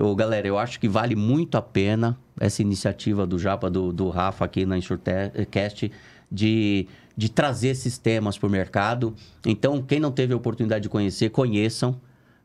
Eu, 0.00 0.16
galera, 0.16 0.48
eu 0.48 0.56
acho 0.56 0.80
que 0.80 0.88
vale 0.88 1.14
muito 1.14 1.58
a 1.58 1.62
pena 1.62 2.16
essa 2.40 2.62
iniciativa 2.62 3.26
do 3.26 3.38
Japa, 3.38 3.68
do, 3.68 3.92
do 3.92 4.08
Rafa 4.08 4.46
aqui 4.46 4.64
na 4.64 4.78
Insurecast, 4.78 5.92
de, 6.32 6.88
de 7.14 7.28
trazer 7.28 7.68
esses 7.68 7.98
temas 7.98 8.38
para 8.38 8.46
o 8.46 8.50
mercado. 8.50 9.14
Então, 9.44 9.82
quem 9.82 10.00
não 10.00 10.10
teve 10.10 10.32
a 10.32 10.36
oportunidade 10.38 10.84
de 10.84 10.88
conhecer, 10.88 11.28
conheçam, 11.28 12.00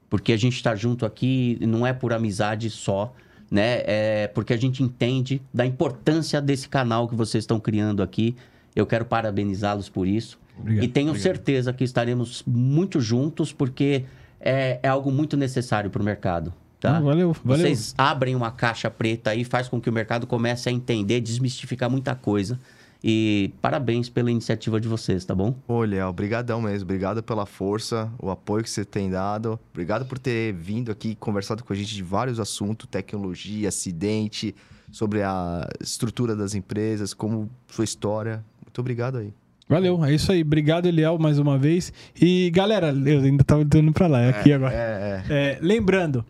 porque 0.09 0.33
a 0.33 0.37
gente 0.37 0.57
está 0.57 0.75
junto 0.75 1.05
aqui, 1.05 1.57
não 1.61 1.87
é 1.87 1.93
por 1.93 2.11
amizade 2.11 2.69
só, 2.69 3.13
né? 3.49 3.83
É 3.85 4.27
porque 4.27 4.51
a 4.51 4.57
gente 4.57 4.83
entende 4.83 5.41
da 5.53 5.65
importância 5.65 6.41
desse 6.41 6.67
canal 6.67 7.07
que 7.07 7.15
vocês 7.15 7.43
estão 7.43 7.57
criando 7.57 8.03
aqui. 8.03 8.35
Eu 8.75 8.85
quero 8.85 9.05
parabenizá-los 9.05 9.87
por 9.87 10.05
isso. 10.05 10.37
Obrigado, 10.59 10.83
e 10.83 10.87
tenho 10.89 11.11
obrigado. 11.11 11.23
certeza 11.23 11.71
que 11.71 11.85
estaremos 11.85 12.43
muito 12.45 12.99
juntos, 12.99 13.53
porque 13.53 14.03
é, 14.41 14.77
é 14.83 14.89
algo 14.89 15.09
muito 15.09 15.37
necessário 15.37 15.89
para 15.89 16.01
o 16.01 16.05
mercado. 16.05 16.53
Tá? 16.85 16.99
Valeu, 16.99 17.35
valeu. 17.43 17.63
Vocês 17.63 17.93
abrem 17.97 18.35
uma 18.35 18.51
caixa 18.51 18.89
preta 18.89 19.31
aí, 19.31 19.43
faz 19.43 19.67
com 19.67 19.81
que 19.81 19.89
o 19.89 19.93
mercado 19.93 20.27
comece 20.27 20.69
a 20.69 20.71
entender, 20.71 21.19
desmistificar 21.21 21.89
muita 21.89 22.15
coisa. 22.15 22.59
E 23.03 23.51
parabéns 23.61 24.09
pela 24.09 24.31
iniciativa 24.31 24.81
de 24.81 24.87
vocês, 24.87 25.23
tá 25.23 25.35
bom? 25.35 25.53
Olha, 25.67 26.07
obrigadão 26.07 26.61
mesmo. 26.61 26.85
Obrigado 26.85 27.21
pela 27.21 27.45
força, 27.45 28.09
o 28.19 28.31
apoio 28.31 28.63
que 28.63 28.69
você 28.69 28.83
tem 28.83 29.11
dado. 29.11 29.59
Obrigado 29.71 30.05
por 30.05 30.17
ter 30.17 30.53
vindo 30.53 30.91
aqui 30.91 31.13
conversado 31.13 31.63
com 31.63 31.71
a 31.71 31.75
gente 31.75 31.93
de 31.93 32.01
vários 32.01 32.39
assuntos, 32.39 32.87
tecnologia, 32.89 33.69
acidente, 33.69 34.55
sobre 34.91 35.21
a 35.21 35.69
estrutura 35.79 36.35
das 36.35 36.55
empresas, 36.55 37.13
como 37.13 37.49
sua 37.67 37.83
história. 37.83 38.43
Muito 38.63 38.79
obrigado 38.79 39.17
aí. 39.17 39.31
Valeu, 39.67 40.03
é 40.05 40.13
isso 40.13 40.31
aí. 40.31 40.41
Obrigado, 40.41 40.87
Eliel, 40.87 41.17
mais 41.17 41.39
uma 41.39 41.57
vez. 41.57 41.91
E 42.19 42.51
galera, 42.51 42.89
eu 43.05 43.21
ainda 43.21 43.43
tava 43.43 43.61
indo 43.61 43.93
para 43.93 44.07
lá, 44.07 44.21
é 44.21 44.29
aqui 44.29 44.51
é, 44.51 44.55
agora. 44.55 44.73
É, 44.73 45.23
é. 45.29 45.33
É, 45.33 45.59
lembrando, 45.61 46.25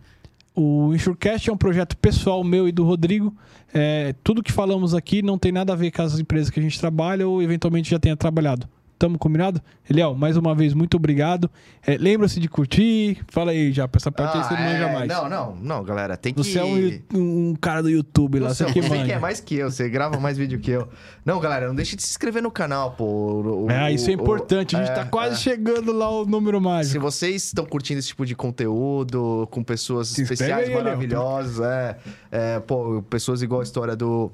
o 0.56 0.94
Insurecast 0.94 1.50
é 1.50 1.54
um 1.54 1.58
projeto 1.58 1.98
pessoal 1.98 2.44
meu 2.44 2.68
e 2.68 2.72
do 2.72 2.84
Rodrigo. 2.84 3.36
É, 3.74 4.16
tudo 4.24 4.42
que 4.42 4.52
falamos 4.52 4.94
aqui 4.94 5.22
não 5.22 5.38
tem 5.38 5.52
nada 5.52 5.74
a 5.74 5.76
ver 5.76 5.92
com 5.92 6.02
as 6.02 6.18
empresas 6.18 6.50
que 6.50 6.60
a 6.60 6.64
gente 6.64 6.80
trabalha 6.80 7.28
ou 7.28 7.42
eventualmente 7.42 7.90
já 7.92 8.00
tenha 8.00 8.16
trabalhado. 8.16 8.68
Tamo 9.06 9.20
combinado? 9.20 9.62
Eliel, 9.88 10.16
mais 10.16 10.36
uma 10.36 10.56
vez, 10.56 10.74
muito 10.74 10.98
obrigado. 10.98 11.48
É, 11.86 11.96
Lembra-se 11.96 12.40
de 12.40 12.50
curtir. 12.50 13.20
Fala 13.28 13.52
aí, 13.52 13.72
já, 13.72 13.88
essa 13.94 14.12
parte 14.12 14.36
ah, 14.36 14.42
aí 14.42 14.48
você 14.48 14.54
não 14.56 14.60
é... 14.62 14.74
manja 14.74 14.94
mais. 14.94 15.08
Não, 15.08 15.30
não, 15.30 15.56
não, 15.58 15.84
galera. 15.84 16.18
Tem 16.18 16.34
que. 16.34 16.44
Você 16.44 16.58
é 16.58 16.64
um, 16.64 17.52
um 17.52 17.56
cara 17.56 17.84
do 17.84 17.90
YouTube 17.92 18.40
lá, 18.40 18.52
você, 18.52 18.64
você 18.64 18.74
que 18.74 18.82
manja. 18.82 19.14
é 19.14 19.20
mais 19.20 19.40
que 19.40 19.58
eu, 19.58 19.70
você 19.70 19.88
grava 19.88 20.20
mais 20.20 20.40
vídeo 20.40 20.60
que 20.60 20.72
eu. 20.72 20.90
Não, 21.24 21.40
galera, 21.40 21.68
não 21.68 21.76
deixe 21.76 21.96
de 21.96 22.02
se 22.02 22.10
inscrever 22.10 22.42
no 22.42 22.50
canal, 22.50 22.94
pô. 22.94 23.66
O, 23.66 23.70
é, 23.70 23.94
isso 23.94 24.10
é 24.10 24.14
importante. 24.14 24.74
O, 24.76 24.80
a 24.80 24.82
gente 24.82 24.92
é, 24.92 24.96
tá 24.96 25.06
quase 25.06 25.36
é. 25.36 25.38
chegando 25.38 25.94
lá 25.94 26.10
o 26.10 26.26
número 26.26 26.60
mágico. 26.60 26.94
Se 26.94 26.98
vocês 26.98 27.46
estão 27.46 27.64
curtindo 27.64 28.00
esse 28.00 28.08
tipo 28.08 28.26
de 28.26 28.36
conteúdo, 28.36 29.48
com 29.52 29.64
pessoas 29.64 30.08
se 30.08 30.24
especiais, 30.24 30.68
aí, 30.68 30.74
maravilhosas, 30.74 31.60
é, 31.60 31.98
é, 32.32 32.60
pô, 32.60 33.04
pessoas 33.04 33.44
igual 33.44 33.62
a 33.62 33.64
história 33.64 33.96
do 33.96 34.32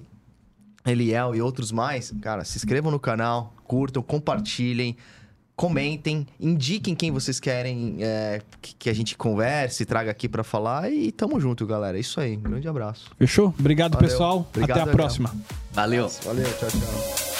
Eliel 0.86 1.36
e 1.36 1.42
outros 1.42 1.72
mais, 1.72 2.12
cara, 2.22 2.44
se 2.44 2.58
inscrevam 2.58 2.90
no 2.90 3.00
canal, 3.00 3.54
curtam, 3.72 4.04
compartilhem, 4.04 4.98
comentem, 5.56 6.28
indiquem 6.38 6.94
quem 6.94 7.10
vocês 7.10 7.40
querem 7.40 8.00
é, 8.02 8.42
que 8.78 8.90
a 8.90 8.94
gente 8.94 9.16
converse, 9.16 9.86
traga 9.86 10.12
aqui 10.12 10.28
para 10.28 10.44
falar 10.44 10.92
e 10.92 11.10
tamo 11.10 11.40
junto, 11.40 11.66
galera. 11.66 11.96
É 11.96 12.02
isso 12.02 12.20
aí. 12.20 12.36
Um 12.36 12.42
grande 12.42 12.68
abraço. 12.68 13.10
Fechou? 13.18 13.56
Obrigado, 13.58 13.94
Valeu. 13.94 14.10
pessoal. 14.10 14.48
Obrigado, 14.54 14.82
Até 14.82 14.90
a 14.90 14.94
próxima. 14.94 15.34
Valeu. 15.72 16.10
Valeu, 16.26 16.52
tchau, 16.58 16.70
tchau. 16.70 17.31